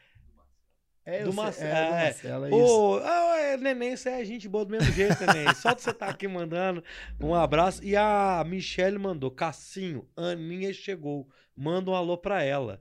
É, 1.06 1.22
Do 1.22 1.28
eu 1.28 1.32
sei- 1.32 1.42
Marce- 1.42 1.62
é, 1.62 1.66
do 1.70 1.94
é, 1.94 2.04
Marcelo, 2.04 2.44
é 2.46 2.48
isso. 2.48 2.56
Ô, 2.58 2.98
ah, 2.98 3.36
é, 3.38 3.56
Neném, 3.56 3.96
você 3.96 4.08
é 4.08 4.24
gente 4.24 4.48
boa 4.48 4.64
do 4.64 4.72
mesmo 4.72 4.92
jeito, 4.92 5.16
Neném. 5.24 5.46
Só 5.54 5.72
de 5.72 5.80
você 5.80 5.90
estar 5.90 6.08
aqui 6.08 6.26
mandando 6.26 6.82
um 7.20 7.32
abraço. 7.32 7.82
E 7.84 7.94
a 7.96 8.44
Michelle 8.44 8.98
mandou, 8.98 9.30
Cassinho, 9.30 10.04
Aninha 10.16 10.72
chegou. 10.74 11.28
Manda 11.56 11.90
um 11.92 11.94
alô 11.94 12.18
pra 12.18 12.42
ela. 12.42 12.80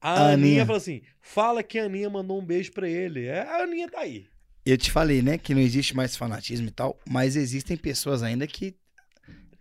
A 0.00 0.10
A 0.12 0.14
Aninha, 0.30 0.32
Aninha. 0.34 0.66
falou 0.66 0.78
assim, 0.78 1.02
fala 1.20 1.62
que 1.62 1.78
a 1.78 1.84
Aninha 1.84 2.08
mandou 2.08 2.40
um 2.40 2.44
beijo 2.44 2.72
pra 2.72 2.88
ele. 2.88 3.26
É, 3.26 3.40
a 3.42 3.62
Aninha 3.62 3.90
tá 3.90 4.00
aí. 4.00 4.26
Eu 4.64 4.76
te 4.78 4.90
falei, 4.90 5.20
né, 5.22 5.36
que 5.38 5.54
não 5.54 5.60
existe 5.60 5.94
mais 5.94 6.16
fanatismo 6.16 6.66
e 6.66 6.70
tal, 6.72 6.98
mas 7.08 7.36
existem 7.36 7.76
pessoas 7.76 8.22
ainda 8.22 8.46
que. 8.46 8.74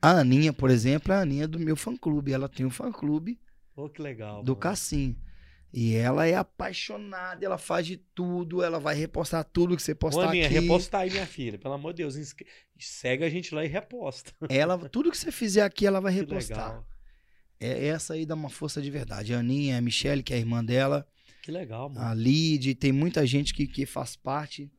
A 0.01 0.19
Aninha, 0.19 0.53
por 0.53 0.69
exemplo, 0.69 1.11
é 1.11 1.17
a 1.17 1.21
Aninha 1.21 1.47
do 1.47 1.59
meu 1.59 1.75
fã-clube. 1.75 2.31
Ela 2.31 2.47
tem 2.47 2.65
um 2.65 2.69
fã-clube 2.69 3.39
Ô, 3.75 3.89
que 3.89 4.01
legal. 4.01 4.41
do 4.43 4.51
mano. 4.53 4.55
Cassim. 4.61 5.15
E 5.77 5.93
ela 5.93 6.25
é 6.25 6.35
apaixonada, 6.35 7.45
ela 7.45 7.57
faz 7.57 7.85
de 7.85 7.97
tudo, 7.97 8.63
ela 8.63 8.79
vai 8.79 8.95
repostar 8.95 9.43
tudo 9.43 9.75
que 9.75 9.81
você 9.83 9.93
postar 9.93 10.29
Aninha, 10.29 10.45
aqui. 10.45 10.53
reposta 10.57 10.99
aí, 10.99 11.11
minha 11.11 11.25
filha. 11.25 11.57
Pelo 11.57 11.73
amor 11.73 11.91
de 11.93 12.03
Deus, 12.03 12.15
inscre- 12.15 12.47
segue 12.79 13.25
a 13.25 13.29
gente 13.29 13.53
lá 13.53 13.65
e 13.65 13.67
reposta. 13.67 14.31
Ela, 14.47 14.77
tudo 14.89 15.11
que 15.11 15.17
você 15.17 15.33
fizer 15.33 15.63
aqui, 15.63 15.85
ela 15.85 15.99
vai 15.99 16.13
Que 16.13 16.19
repostar. 16.21 16.57
legal. 16.69 16.87
É 17.59 17.87
essa 17.87 18.13
aí 18.13 18.25
dá 18.25 18.35
uma 18.35 18.49
força 18.49 18.81
de 18.81 18.89
verdade. 18.89 19.33
A 19.33 19.39
Aninha, 19.39 19.77
a 19.77 19.81
Michelle, 19.81 20.23
que 20.23 20.31
é 20.33 20.37
a 20.37 20.39
irmã 20.39 20.63
dela, 20.63 21.05
Que 21.41 21.51
legal, 21.51 21.89
mano. 21.89 22.05
a 22.07 22.13
Lid, 22.13 22.73
tem 22.75 22.93
muita 22.93 23.25
gente 23.27 23.53
que, 23.53 23.67
que 23.67 23.85
faz 23.85 24.15
parte 24.15 24.71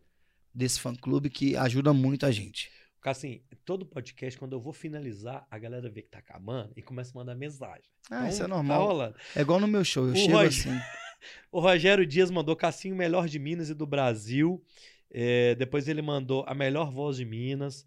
desse 0.54 0.80
fã-clube 0.80 1.28
que 1.28 1.56
ajuda 1.56 1.92
muito 1.92 2.24
a 2.24 2.30
gente. 2.30 2.70
Assim, 3.10 3.40
todo 3.64 3.84
podcast, 3.86 4.38
quando 4.38 4.52
eu 4.54 4.60
vou 4.60 4.72
finalizar, 4.72 5.46
a 5.50 5.58
galera 5.58 5.88
vê 5.88 6.02
que 6.02 6.08
tá 6.08 6.18
acabando 6.18 6.72
e 6.76 6.82
começa 6.82 7.12
a 7.12 7.18
mandar 7.18 7.34
mensagem. 7.34 7.84
Ah, 8.10 8.16
Então, 8.18 8.28
isso 8.28 8.38
é 8.42 8.44
Tá 8.44 8.48
normal. 8.48 8.86
rolando. 8.86 9.16
É 9.34 9.40
igual 9.40 9.60
no 9.60 9.66
meu 9.68 9.84
show, 9.84 10.06
eu 10.06 10.12
O 10.12 10.16
chego 10.16 10.32
Roger- 10.32 10.68
assim. 10.72 10.80
O 11.50 11.58
Rogério 11.60 12.06
Dias 12.06 12.30
mandou 12.30 12.54
Cassinho 12.54 12.94
melhor 12.94 13.26
de 13.26 13.38
Minas 13.38 13.68
e 13.70 13.74
do 13.74 13.86
Brasil. 13.86 14.62
É, 15.10 15.54
depois 15.56 15.88
ele 15.88 16.02
mandou 16.02 16.44
a 16.46 16.54
melhor 16.54 16.90
voz 16.92 17.16
de 17.16 17.24
Minas. 17.24 17.86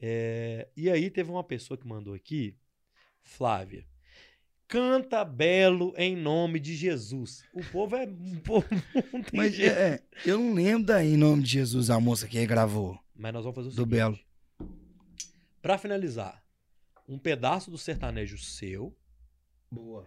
É, 0.00 0.66
e 0.76 0.90
aí 0.90 1.10
teve 1.10 1.30
uma 1.30 1.44
pessoa 1.44 1.76
que 1.78 1.86
mandou 1.86 2.14
aqui, 2.14 2.56
Flávia. 3.22 3.84
Canta 4.66 5.24
belo 5.24 5.92
em 5.96 6.16
nome 6.16 6.58
de 6.60 6.74
Jesus. 6.76 7.42
O 7.52 7.62
povo 7.64 7.96
é. 7.96 8.04
O 8.06 8.40
povo 8.42 8.66
Mas 9.32 9.54
jeito. 9.54 9.72
é, 9.76 10.00
eu 10.24 10.38
não 10.38 10.54
lembro 10.54 10.84
daí, 10.86 11.14
em 11.14 11.16
nome 11.16 11.42
de 11.42 11.50
Jesus, 11.50 11.90
a 11.90 12.00
moça 12.00 12.26
que 12.26 12.44
gravou. 12.46 12.98
Mas 13.14 13.32
nós 13.32 13.42
vamos 13.44 13.56
fazer 13.56 13.68
o 13.68 13.70
Do 13.72 13.76
seguinte. 13.76 13.90
Belo. 13.90 14.18
Pra 15.62 15.76
finalizar, 15.78 16.42
um 17.08 17.18
pedaço 17.18 17.70
do 17.70 17.78
sertanejo 17.78 18.38
seu. 18.38 18.96
Boa. 19.70 20.06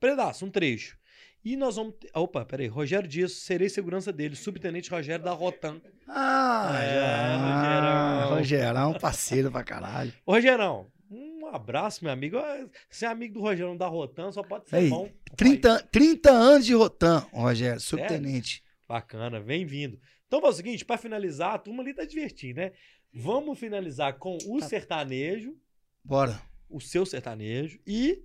Pedaço, 0.00 0.44
um 0.44 0.50
trecho. 0.50 0.98
E 1.44 1.56
nós 1.56 1.76
vamos. 1.76 1.94
Opa, 2.14 2.44
peraí. 2.44 2.66
Rogério 2.66 3.08
Dias, 3.08 3.32
serei 3.32 3.68
segurança 3.68 4.12
dele. 4.12 4.34
Subtenente 4.34 4.90
Rogério 4.90 5.24
da 5.24 5.32
Rotan. 5.32 5.80
Ah, 6.08 6.70
É, 6.82 6.94
já. 6.94 8.24
Rogerão. 8.24 8.34
Rogerão, 8.36 8.94
parceiro 8.94 9.50
pra 9.50 9.62
caralho. 9.62 10.12
Rogerão, 10.26 10.90
um 11.10 11.46
abraço, 11.46 12.02
meu 12.02 12.12
amigo. 12.12 12.38
Ah, 12.38 12.66
Ser 12.90 13.06
amigo 13.06 13.34
do 13.34 13.40
Rogerão 13.40 13.76
da 13.76 13.86
Rotan 13.86 14.32
só 14.32 14.42
pode 14.42 14.68
ser 14.68 14.76
Aí, 14.76 14.88
bom. 14.88 15.10
30, 15.36 15.82
30 15.92 16.30
anos 16.30 16.66
de 16.66 16.74
Rotan, 16.74 17.18
Rogério, 17.32 17.80
subtenente. 17.80 18.62
Bacana, 18.88 19.38
bem-vindo. 19.40 19.98
Então, 20.26 20.40
é 20.40 20.48
o 20.48 20.52
seguinte, 20.52 20.84
pra 20.84 20.96
finalizar, 20.98 21.54
a 21.54 21.58
turma 21.58 21.82
ali 21.82 21.94
tá 21.94 22.04
divertindo, 22.04 22.60
né? 22.60 22.72
Vamos 23.14 23.58
finalizar 23.58 24.18
com 24.18 24.36
o 24.46 24.58
Tá. 24.58 24.66
sertanejo, 24.66 25.56
Bora. 26.02 26.40
o 26.68 26.80
seu 26.80 27.06
sertanejo, 27.06 27.78
e. 27.86 28.22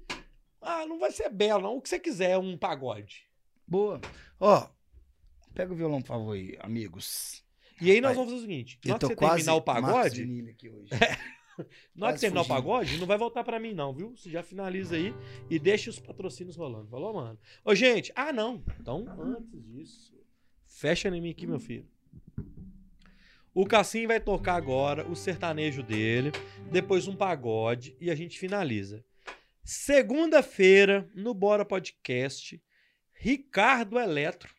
Ah, 0.62 0.86
não 0.86 1.00
vai 1.00 1.12
ser 1.12 1.30
belo, 1.30 1.62
não. 1.64 1.78
O 1.78 1.82
que 1.82 1.88
você 1.90 2.00
quiser, 2.00 2.38
um 2.38 2.58
pagode. 2.58 3.28
Boa. 3.68 4.02
Ó, 4.40 4.68
pega 5.54 5.72
o 5.72 5.76
violão, 5.76 6.02
por 6.02 6.08
favor, 6.08 6.34
aí, 6.36 6.58
amigos. 6.60 7.44
E 7.80 7.92
aí 7.92 8.02
nós 8.02 8.16
vamos 8.16 8.32
fazer 8.32 8.44
o 8.44 8.48
seguinte: 8.50 8.80
na 8.84 8.90
Eu 8.90 8.94
hora 8.96 9.00
que 9.00 9.08
você 9.08 9.16
quase 9.16 9.36
terminar 9.36 9.54
o 9.56 9.62
pagode, 9.62 10.50
aqui 10.50 10.70
hoje. 10.70 10.90
na 11.96 12.08
hora 12.08 12.16
que 12.16 12.20
terminar 12.22 12.42
o 12.42 12.44
fugindo. 12.44 12.56
pagode, 12.58 12.98
não 12.98 13.08
vai 13.08 13.18
voltar 13.18 13.44
pra 13.44 13.60
mim, 13.60 13.74
não, 13.74 13.94
viu? 13.94 14.16
Você 14.18 14.30
já 14.30 14.42
finaliza 14.44 14.96
aí 14.96 15.14
e 15.50 15.58
deixa 15.60 15.90
os 15.90 16.00
patrocínios 16.00 16.56
rolando. 16.58 16.90
Falou, 16.90 17.14
mano? 17.14 17.40
Ô, 17.64 17.74
gente, 17.76 18.12
ah, 18.16 18.34
não. 18.34 18.62
Então, 18.80 19.06
antes 19.20 19.64
disso, 19.64 20.20
fecha 20.66 21.08
em 21.10 21.22
mim 21.22 21.30
aqui, 21.30 21.48
meu 21.48 21.60
filho. 21.60 21.88
O 23.54 23.66
Cassim 23.66 24.06
vai 24.06 24.20
tocar 24.20 24.56
agora 24.56 25.08
o 25.08 25.16
sertanejo 25.16 25.82
dele, 25.82 26.32
depois 26.72 27.08
um 27.08 27.16
pagode 27.16 27.96
e 28.00 28.12
a 28.12 28.16
gente 28.16 28.38
finaliza. 28.38 29.04
Segunda-feira, 29.64 31.10
no 31.16 31.34
Bora 31.34 31.66
Podcast, 31.66 32.62
Ricardo 33.12 34.00
Eletro, 34.00 34.54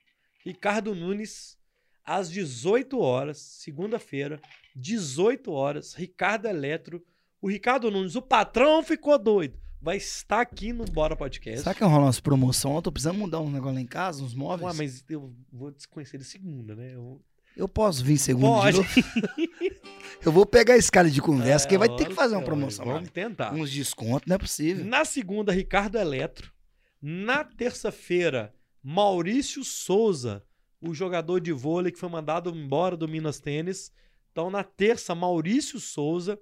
Ricardo 0.44 0.94
Nunes, 0.94 1.56
às 2.04 2.30
18 2.30 2.98
horas, 2.98 3.38
segunda-feira, 3.38 4.40
18 4.74 5.52
horas, 5.52 5.94
Ricardo 5.94 6.46
Eletro, 6.46 7.04
o 7.40 7.48
Ricardo 7.48 7.90
Nunes, 7.90 8.16
o 8.16 8.22
patrão 8.22 8.82
ficou 8.82 9.16
doido, 9.18 9.56
vai 9.80 9.98
estar 9.98 10.40
aqui 10.40 10.72
no 10.72 10.84
Bora 10.84 11.14
Podcast. 11.14 11.62
Será 11.62 11.74
que 11.74 11.84
rolar 11.84 12.06
umas 12.06 12.20
promoção? 12.20 12.74
Eu 12.74 12.82
tô 12.82 12.90
precisando 12.90 13.18
mudar 13.18 13.40
um 13.40 13.50
negócio 13.50 13.76
lá 13.76 13.80
em 13.80 13.86
casa, 13.86 14.22
uns 14.22 14.34
móveis. 14.34 14.72
Ué, 14.72 14.76
mas 14.76 15.04
eu 15.08 15.32
vou 15.52 15.70
desconhecer 15.70 16.16
ele 16.16 16.24
segunda, 16.24 16.74
né? 16.74 16.94
Eu... 16.94 17.22
Eu 17.56 17.68
posso 17.68 18.04
vir 18.04 18.18
segundo 18.18 18.60
Pode. 18.60 18.78
Eu 20.24 20.30
vou 20.32 20.44
pegar 20.44 20.76
esse 20.76 20.90
cara 20.92 21.10
de 21.10 21.20
conversa, 21.20 21.66
que 21.66 21.74
É, 21.74 21.78
vai 21.78 21.88
ter 21.96 22.08
que 22.08 22.14
fazer 22.14 22.36
uma 22.36 22.44
promoção. 22.44 22.84
Vamos 22.84 23.10
tentar. 23.10 23.54
Uns 23.54 23.70
descontos, 23.70 24.26
não 24.28 24.36
é 24.36 24.38
possível. 24.38 24.84
Na 24.84 25.04
segunda, 25.04 25.50
Ricardo 25.50 25.96
Eletro. 25.96 26.52
Na 27.00 27.42
terça-feira, 27.42 28.54
Maurício 28.82 29.64
Souza, 29.64 30.44
o 30.80 30.92
jogador 30.94 31.40
de 31.40 31.52
vôlei 31.52 31.90
que 31.90 31.98
foi 31.98 32.08
mandado 32.10 32.50
embora 32.50 32.96
do 32.96 33.08
Minas 33.08 33.40
Tênis. 33.40 33.90
Então, 34.30 34.50
na 34.50 34.62
terça, 34.62 35.14
Maurício 35.14 35.80
Souza. 35.80 36.38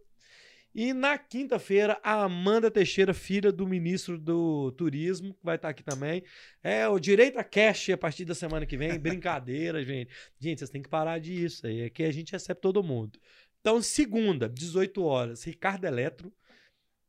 E 0.81 0.93
na 0.93 1.19
quinta-feira, 1.19 1.99
a 2.05 2.23
Amanda 2.23 2.71
Teixeira, 2.71 3.13
filha 3.13 3.51
do 3.51 3.67
ministro 3.67 4.17
do 4.17 4.71
Turismo, 4.71 5.37
vai 5.43 5.57
estar 5.57 5.71
aqui 5.71 5.83
também. 5.83 6.23
É 6.63 6.87
o 6.87 7.01
Direito 7.01 7.37
a 7.37 7.43
Cash 7.43 7.91
a 7.91 7.99
partir 7.99 8.25
da 8.25 8.33
semana 8.33 8.65
que 8.65 8.77
vem. 8.77 8.97
Brincadeira, 8.97 9.83
gente. 9.85 10.15
Gente, 10.39 10.61
vocês 10.61 10.71
têm 10.71 10.81
que 10.81 10.89
parar 10.89 11.19
disso 11.19 11.67
aí. 11.67 11.83
Aqui 11.83 12.05
a 12.05 12.13
gente 12.13 12.31
recebe 12.31 12.61
todo 12.61 12.81
mundo. 12.81 13.19
Então, 13.61 13.83
segunda, 13.83 14.49
18 14.49 15.03
horas, 15.03 15.43
Ricardo 15.43 15.85
Eletro. 15.85 16.33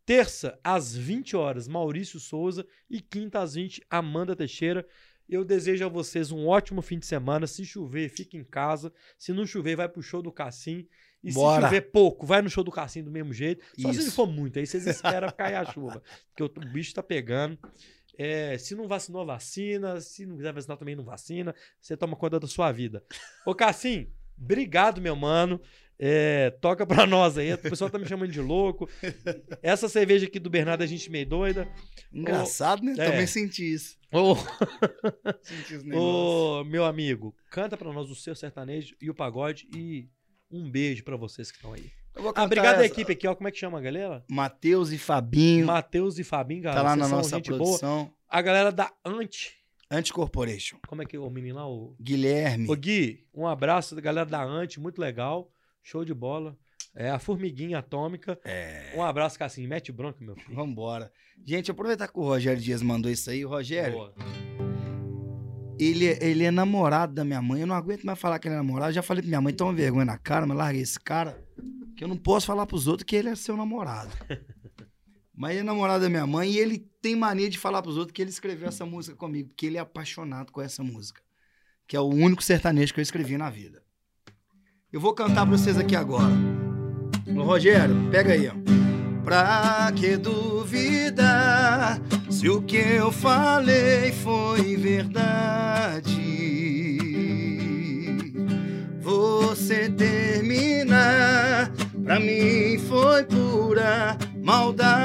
Terça, 0.03 0.59
às 0.63 0.97
20 0.97 1.35
horas, 1.35 1.67
Maurício 1.67 2.19
Souza. 2.19 2.65
E 2.89 2.99
quinta, 2.99 3.39
às 3.39 3.53
20, 3.53 3.85
Amanda 3.87 4.35
Teixeira. 4.35 4.83
Eu 5.29 5.45
desejo 5.45 5.85
a 5.85 5.89
vocês 5.89 6.31
um 6.31 6.47
ótimo 6.47 6.81
fim 6.81 6.97
de 6.97 7.05
semana. 7.05 7.45
Se 7.45 7.63
chover, 7.63 8.09
fique 8.09 8.35
em 8.35 8.43
casa. 8.43 8.91
Se 9.15 9.31
não 9.31 9.45
chover, 9.45 9.75
vai 9.75 9.87
pro 9.87 10.01
show 10.01 10.23
do 10.23 10.31
Cassim. 10.31 10.87
E 11.23 11.33
Bora. 11.33 11.61
se 11.61 11.67
chover 11.67 11.81
pouco, 11.91 12.25
vai 12.25 12.41
no 12.41 12.49
show 12.49 12.63
do 12.63 12.71
Cassim 12.71 13.03
do 13.03 13.11
mesmo 13.11 13.33
jeito. 13.33 13.65
Só 13.77 13.91
se 13.91 13.99
Isso. 13.99 14.11
for 14.11 14.25
muito, 14.27 14.57
aí 14.57 14.65
vocês 14.65 14.87
esperam 14.87 15.29
cair 15.31 15.55
a 15.55 15.65
chuva. 15.65 16.01
Porque 16.35 16.43
o 16.43 16.71
bicho 16.71 16.93
tá 16.93 17.03
pegando. 17.03 17.57
É, 18.17 18.57
se 18.57 18.75
não 18.75 18.87
vacinou, 18.87 19.25
vacina. 19.25 19.99
Se 20.01 20.25
não 20.25 20.35
quiser 20.35 20.53
vacinar, 20.53 20.77
também 20.77 20.95
não 20.95 21.03
vacina. 21.03 21.55
Você 21.79 21.95
toma 21.95 22.15
conta 22.15 22.39
da 22.39 22.47
sua 22.47 22.71
vida. 22.71 23.03
Ô, 23.45 23.55
Cassim, 23.55 24.07
obrigado, 24.37 25.01
meu 25.01 25.15
mano. 25.15 25.59
É, 25.97 26.49
toca 26.61 26.85
pra 26.85 27.05
nós 27.07 27.37
aí. 27.37 27.53
O 27.53 27.57
pessoal 27.57 27.89
tá 27.89 27.97
me 27.99 28.05
chamando 28.05 28.31
de 28.31 28.39
louco. 28.41 28.89
Essa 29.61 29.89
cerveja 29.89 30.25
aqui 30.25 30.39
do 30.39 30.49
Bernardo 30.49 30.83
é 30.83 30.87
gente 30.87 31.09
meio 31.11 31.25
doida. 31.25 31.67
Engraçado, 32.13 32.83
né? 32.83 32.93
é. 32.97 33.09
Também 33.11 33.27
senti 33.27 33.73
isso. 33.73 33.97
Ô, 34.11 34.35
negócio. 35.83 35.93
ô, 35.93 36.63
meu 36.63 36.85
amigo, 36.85 37.35
canta 37.49 37.77
pra 37.77 37.91
nós 37.93 38.09
o 38.09 38.15
seu 38.15 38.33
sertanejo 38.35 38.95
e 39.01 39.09
o 39.09 39.13
pagode. 39.13 39.67
E 39.75 40.07
um 40.51 40.69
beijo 40.69 41.03
pra 41.03 41.15
vocês 41.15 41.51
que 41.51 41.57
estão 41.57 41.73
aí. 41.73 41.91
Eu 42.15 42.23
vou 42.23 42.33
Ah, 42.35 42.43
obrigado 42.43 42.75
à 42.79 42.85
essa. 42.85 42.85
equipe 42.87 43.13
aqui, 43.13 43.27
ó. 43.27 43.35
Como 43.35 43.47
é 43.47 43.51
que 43.51 43.57
chama 43.59 43.77
a 43.77 43.81
galera? 43.81 44.23
Matheus 44.29 44.91
e 44.91 44.97
Fabinho. 44.97 45.65
Matheus 45.67 46.17
e 46.19 46.23
Fabinho, 46.23 46.63
galera. 46.63 46.81
tá 46.83 46.89
lá 46.89 46.95
na 46.95 47.07
nossa 47.07 47.35
gente 47.37 47.49
boa. 47.49 47.59
produção. 47.59 48.11
A 48.27 48.41
galera 48.41 48.71
da 48.71 48.91
Ant. 49.05 49.51
Anticorporation. 49.91 50.77
Como 50.87 51.01
é 51.01 51.05
que 51.05 51.15
é 51.15 51.19
o 51.19 51.29
menino 51.29 51.55
lá? 51.55 51.67
O... 51.67 51.95
Guilherme. 51.99 52.69
Ô 52.69 52.75
Gui, 52.75 53.25
um 53.33 53.47
abraço 53.47 53.95
da 53.95 54.01
galera 54.01 54.25
da 54.25 54.43
Ant, 54.43 54.77
muito 54.77 54.99
legal. 54.99 55.51
Show 55.81 56.03
de 56.05 56.13
bola. 56.13 56.57
É 56.95 57.09
a 57.09 57.19
formiguinha 57.19 57.79
atômica. 57.79 58.37
É. 58.43 58.91
Um 58.95 59.03
abraço, 59.03 59.37
Cassim. 59.39 59.65
Mete 59.67 59.91
bronca, 59.91 60.17
meu 60.23 60.35
filho. 60.35 60.55
Vambora. 60.55 61.11
Gente, 61.45 61.71
aproveitar 61.71 62.07
que 62.07 62.19
o 62.19 62.23
Rogério 62.23 62.61
Dias 62.61 62.81
mandou 62.81 63.09
isso 63.11 63.29
aí. 63.29 63.43
Rogério, 63.43 63.93
Boa. 63.97 64.13
Ele, 65.79 66.07
é- 66.07 66.17
ele 66.21 66.43
é 66.43 66.51
namorado 66.51 67.13
da 67.13 67.23
minha 67.23 67.41
mãe. 67.41 67.61
Eu 67.61 67.67
não 67.67 67.75
aguento 67.75 68.03
mais 68.03 68.19
falar 68.19 68.39
que 68.39 68.47
ele 68.47 68.55
é 68.55 68.57
namorado. 68.57 68.89
Eu 68.91 68.95
já 68.95 69.01
falei 69.01 69.21
pra 69.21 69.27
minha 69.29 69.41
mãe, 69.41 69.53
toma 69.53 69.73
vergonha 69.73 70.05
na 70.05 70.17
cara, 70.17 70.45
mas 70.45 70.57
larga 70.57 70.79
esse 70.79 70.99
cara. 70.99 71.41
Que 71.95 72.03
eu 72.03 72.07
não 72.07 72.17
posso 72.17 72.45
falar 72.47 72.65
pros 72.65 72.87
outros 72.87 73.05
que 73.05 73.15
ele 73.15 73.29
é 73.29 73.35
seu 73.35 73.55
namorado. 73.57 74.09
mas 75.35 75.51
ele 75.51 75.59
é 75.61 75.63
namorado 75.63 76.03
da 76.03 76.09
minha 76.09 76.27
mãe 76.27 76.51
e 76.51 76.57
ele 76.57 76.79
tem 77.01 77.15
mania 77.15 77.49
de 77.49 77.57
falar 77.57 77.81
pros 77.81 77.97
outros 77.97 78.13
que 78.13 78.21
ele 78.21 78.29
escreveu 78.29 78.67
essa 78.67 78.85
música 78.85 79.15
comigo. 79.15 79.49
Porque 79.49 79.65
ele 79.65 79.77
é 79.77 79.81
apaixonado 79.81 80.51
com 80.51 80.61
essa 80.61 80.83
música. 80.83 81.21
Que 81.87 81.95
é 81.95 81.99
o 81.99 82.07
único 82.07 82.43
sertanejo 82.43 82.93
que 82.93 82.99
eu 82.99 83.03
escrevi 83.03 83.37
na 83.37 83.49
vida. 83.49 83.81
Eu 84.91 84.99
vou 84.99 85.13
cantar 85.13 85.45
pra 85.47 85.57
vocês 85.57 85.77
aqui 85.77 85.95
agora. 85.95 86.33
Ô, 87.35 87.43
Rogério, 87.43 88.09
pega 88.11 88.33
aí, 88.33 88.47
ó. 88.47 88.78
Pra 89.29 89.93
que 89.95 90.17
duvidar 90.17 92.01
se 92.31 92.49
o 92.49 92.63
que 92.63 92.77
eu 92.77 93.11
falei 93.11 94.11
foi 94.11 94.75
verdade? 94.75 96.09
Você 98.99 99.87
terminar, 99.87 101.71
pra 102.03 102.19
mim 102.19 102.79
foi 102.79 103.23
pura 103.25 104.17
maldade. 104.43 104.95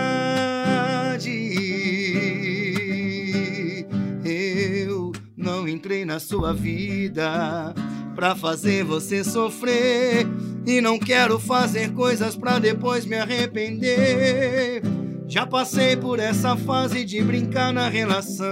Eu 4.25 5.13
não 5.37 5.69
entrei 5.69 6.07
na 6.07 6.19
sua 6.19 6.55
vida 6.55 7.75
pra 8.15 8.35
fazer 8.35 8.85
você 8.85 9.23
sofrer. 9.25 10.27
E 10.67 10.81
não 10.81 10.99
quero 10.99 11.39
fazer 11.39 11.93
coisas 11.93 12.37
pra 12.37 12.59
depois 12.59 13.05
me 13.05 13.17
arrepender. 13.17 14.83
Já 15.27 15.47
passei 15.47 15.97
por 15.97 16.19
essa 16.19 16.57
fase 16.57 17.05
de 17.05 17.21
brincar 17.23 17.73
na 17.73 17.89
relação. 17.89 18.45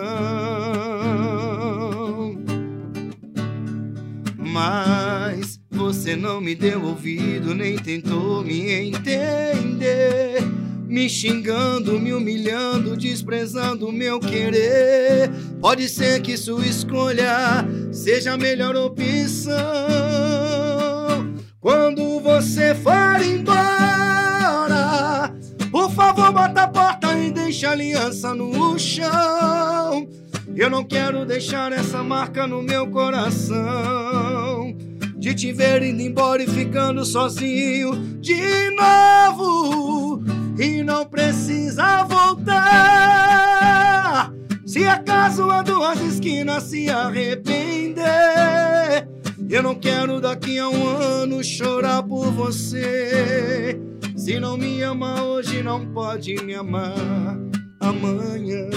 Mas 4.37 5.61
você 5.71 6.15
não 6.17 6.41
me 6.41 6.55
deu 6.55 6.85
ouvido, 6.85 7.55
nem 7.55 7.79
tentou 7.79 8.45
me 8.45 8.71
entender. 8.71 10.43
Me 10.93 11.09
xingando, 11.09 11.99
me 11.99 12.13
humilhando, 12.13 12.95
desprezando 12.95 13.89
o 13.89 13.93
meu 13.93 14.21
querer. 14.21 15.31
Pode 15.59 15.89
ser 15.89 16.21
que 16.21 16.37
sua 16.37 16.67
escolha 16.67 17.67
seja 17.91 18.35
a 18.35 18.37
melhor 18.37 18.77
opção. 18.77 19.57
Quando 21.59 22.21
você 22.21 22.75
for 22.75 23.23
embora, 23.25 23.55
por 25.71 25.91
favor, 25.93 26.31
bota 26.31 26.65
a 26.65 26.69
porta 26.69 27.19
e 27.19 27.31
deixa 27.31 27.71
a 27.71 27.73
aliança 27.73 28.35
no 28.35 28.79
chão. 28.79 30.07
Eu 30.55 30.69
não 30.69 30.85
quero 30.85 31.25
deixar 31.25 31.73
essa 31.73 32.03
marca 32.03 32.47
no 32.47 32.61
meu 32.61 32.87
coração. 32.89 34.77
De 35.17 35.35
te 35.35 35.53
ver 35.55 35.83
indo 35.83 36.03
embora 36.03 36.43
e 36.43 36.47
ficando 36.47 37.03
sozinho 37.03 37.95
de 38.21 38.71
novo. 38.77 40.42
E 40.59 40.83
não 40.83 41.05
precisa 41.07 42.05
voltar. 42.05 42.63
Se 44.67 44.87
acaso 44.87 45.51
a 45.51 45.63
duas 45.63 46.01
esquinas 46.01 46.63
se 46.65 46.89
arrepender, 46.89 48.03
eu 49.51 49.63
não 49.63 49.75
quero 49.75 50.21
daqui 50.21 50.59
a 50.59 50.69
um 50.69 50.87
ano 50.87 51.43
chorar 51.45 52.03
por 52.03 52.31
você. 52.33 53.79
Se 54.17 54.39
não 54.39 54.57
me 54.57 54.83
ama 54.83 55.23
hoje, 55.25 55.63
não 55.63 55.85
pode 55.87 56.35
me 56.45 56.55
amar 56.55 57.37
amanhã. 57.81 58.69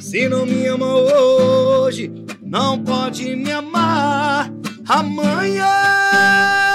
Se 0.00 0.28
não 0.28 0.46
me 0.46 0.66
ama 0.66 0.94
hoje, 0.94 2.10
não 2.42 2.82
pode 2.82 3.36
me 3.36 3.52
amar 3.52 4.50
amanhã. 4.88 6.73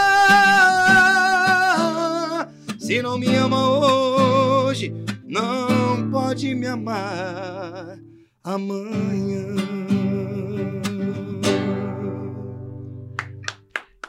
Se 2.90 3.04
não 3.04 3.20
me 3.20 3.28
ama 3.36 3.70
hoje, 3.70 4.92
não 5.24 6.10
pode 6.10 6.56
me 6.56 6.66
amar 6.66 8.00
amanhã. 8.44 9.46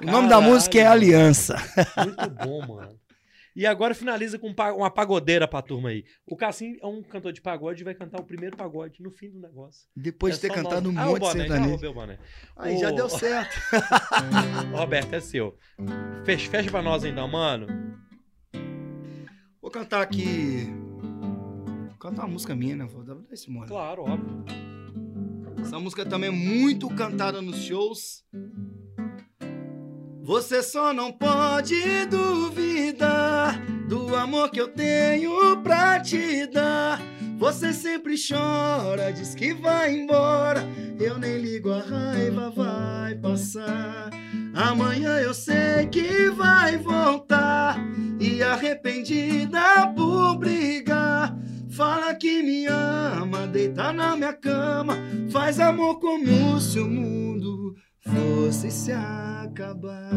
O 0.01 0.07
nome 0.07 0.29
da 0.31 0.37
Caralho, 0.37 0.43
música 0.55 0.79
é. 0.79 0.87
Aliança. 0.87 1.57
Muito 2.03 2.31
bom, 2.43 2.67
mano. 2.67 2.99
E 3.55 3.67
agora 3.67 3.95
finaliza 3.95 4.39
com 4.39 4.49
um 4.49 4.55
uma 4.75 4.91
pagodeira 4.91 5.47
pra 5.47 5.61
turma 5.61 5.91
aí. 5.91 6.03
O 6.27 6.35
Cassim 6.35 6.79
é 6.83 6.87
um 6.87 7.03
cantor 7.03 7.35
de 7.35 7.43
pagode 7.43 7.83
e 7.83 7.85
vai 7.85 7.95
cantar 7.95 8.19
o 8.19 8.25
primeiro 8.25 8.57
pagode 8.57 9.03
no 9.03 9.11
fim 9.11 9.29
do 9.29 9.41
negócio. 9.41 9.87
Depois 9.95 10.33
É 10.33 10.37
de 10.37 10.41
ter 10.41 10.55
cantado 10.55 10.89
um 10.89 10.93
monte 10.93 11.21
de 11.21 11.33
sertanejo. 11.33 11.91
o 11.91 11.93
boné. 11.93 12.19
Aí 12.57 12.79
já 12.79 12.91
deu 12.91 13.11
certo. 13.13 13.61
Roberto, 14.73 15.13
é 15.13 15.21
seu. 15.21 15.55
Fecha, 16.25 16.49
fecha 16.51 16.71
pra 16.71 16.81
nós 16.81 17.05
então, 17.05 17.29
mano. 17.29 17.67
Vou 19.61 19.71
cantar 19.71 20.03
aqui. 20.03 20.69
Vou 21.89 21.99
cantar 21.99 22.23
uma 22.23 22.33
música 22.33 22.55
minha, 22.55 22.77
né? 22.77 22.85
Vou 22.85 23.05
dar 23.05 23.17
esse 23.31 23.51
mole. 23.51 23.69
Claro, 23.69 24.03
óbvio. 24.03 24.45
Essa 25.61 25.79
música 25.79 26.05
também 26.07 26.29
é 26.29 26.33
muito 26.33 26.89
cantada 26.89 27.41
nos 27.43 27.63
shows. 27.63 28.25
Você 30.23 30.63
só 30.63 30.93
não 30.93 31.13
pode 31.13 32.07
duvidar 32.07 33.61
do 33.89 34.15
amor 34.15 34.51
que 34.51 34.61
eu 34.61 34.69
tenho 34.69 35.61
pra 35.63 36.01
te 36.01 36.47
dar. 36.47 37.01
Você 37.41 37.73
sempre 37.73 38.17
chora, 38.17 39.11
diz 39.11 39.35
que 39.35 39.55
vai 39.55 39.97
embora. 39.97 40.63
Eu 41.01 41.19
nem 41.19 41.39
ligo, 41.39 41.71
a 41.71 41.81
raiva 41.81 42.51
vai 42.51 43.15
passar. 43.15 44.11
Amanhã 44.55 45.19
eu 45.21 45.33
sei 45.33 45.87
que 45.91 46.29
vai 46.29 46.77
voltar. 46.77 47.79
E 48.21 48.43
arrependida 48.43 49.87
por 49.97 50.37
brigar. 50.37 51.35
Fala 51.71 52.15
que 52.15 52.43
me 52.43 52.67
ama, 52.67 53.47
deita 53.47 53.91
na 53.91 54.15
minha 54.15 54.35
cama. 54.35 54.99
Faz 55.33 55.59
amor 55.59 55.99
como 55.99 56.61
se 56.61 56.79
o 56.79 56.87
mundo 56.87 57.75
fosse 58.01 58.71
se 58.71 58.93
acabar. 58.93 60.11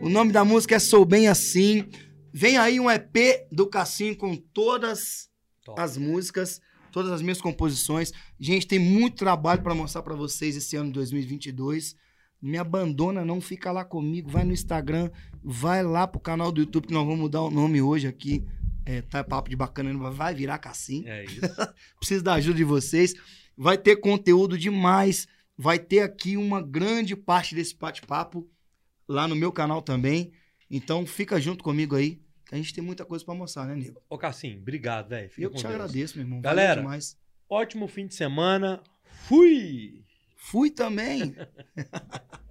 O 0.00 0.08
nome 0.08 0.32
da 0.32 0.42
música 0.42 0.76
é 0.76 0.78
Sou 0.78 1.04
Bem 1.04 1.28
Assim. 1.28 1.86
Vem 2.32 2.56
aí 2.56 2.80
um 2.80 2.90
EP 2.90 3.46
do 3.52 3.66
Cassim 3.66 4.14
com 4.14 4.34
todas 4.34 5.29
Top. 5.64 5.80
as 5.80 5.96
músicas, 5.96 6.60
todas 6.90 7.10
as 7.12 7.22
minhas 7.22 7.40
composições. 7.40 8.12
Gente, 8.38 8.66
tem 8.66 8.78
muito 8.78 9.16
trabalho 9.16 9.62
para 9.62 9.74
mostrar 9.74 10.02
para 10.02 10.14
vocês 10.14 10.56
esse 10.56 10.76
ano 10.76 10.88
de 10.88 10.94
2022. 10.94 11.96
Me 12.40 12.56
abandona, 12.56 13.24
não 13.24 13.40
fica 13.40 13.70
lá 13.70 13.84
comigo. 13.84 14.30
Vai 14.30 14.44
no 14.44 14.52
Instagram, 14.52 15.10
vai 15.42 15.82
lá 15.82 16.06
pro 16.06 16.20
canal 16.20 16.50
do 16.50 16.60
YouTube 16.60 16.86
que 16.86 16.94
nós 16.94 17.04
vamos 17.04 17.20
mudar 17.20 17.42
o 17.42 17.50
nome 17.50 17.82
hoje 17.82 18.06
aqui. 18.06 18.44
É, 18.86 19.02
tá 19.02 19.22
papo 19.22 19.50
de 19.50 19.56
bacana, 19.56 19.92
vai 20.10 20.34
virar 20.34 20.58
Cassim 20.58 21.04
É 21.06 21.24
isso. 21.24 21.40
preciso 22.00 22.24
da 22.24 22.34
ajuda 22.34 22.56
de 22.56 22.64
vocês. 22.64 23.14
Vai 23.56 23.76
ter 23.76 23.96
conteúdo 23.96 24.56
demais. 24.56 25.28
Vai 25.56 25.78
ter 25.78 26.00
aqui 26.00 26.38
uma 26.38 26.62
grande 26.62 27.14
parte 27.14 27.54
desse 27.54 27.76
bate-papo 27.76 28.48
lá 29.06 29.28
no 29.28 29.36
meu 29.36 29.52
canal 29.52 29.82
também. 29.82 30.32
Então 30.70 31.04
fica 31.04 31.40
junto 31.40 31.62
comigo 31.62 31.96
aí, 31.96 32.18
que 32.50 32.56
a 32.56 32.58
gente 32.58 32.74
tem 32.74 32.82
muita 32.82 33.04
coisa 33.04 33.24
pra 33.24 33.32
mostrar, 33.32 33.64
né, 33.64 33.76
nego? 33.76 34.02
Ô, 34.08 34.18
Cassim, 34.18 34.58
obrigado, 34.58 35.10
velho. 35.10 35.30
Eu 35.38 35.50
te 35.50 35.62
Deus. 35.62 35.64
agradeço, 35.64 36.18
meu 36.18 36.26
irmão. 36.26 36.40
Galera. 36.40 36.84
Ótimo 37.48 37.86
fim 37.86 38.08
de 38.08 38.14
semana. 38.16 38.82
Fui! 39.28 40.04
Fui 40.36 40.68
também. 40.68 41.36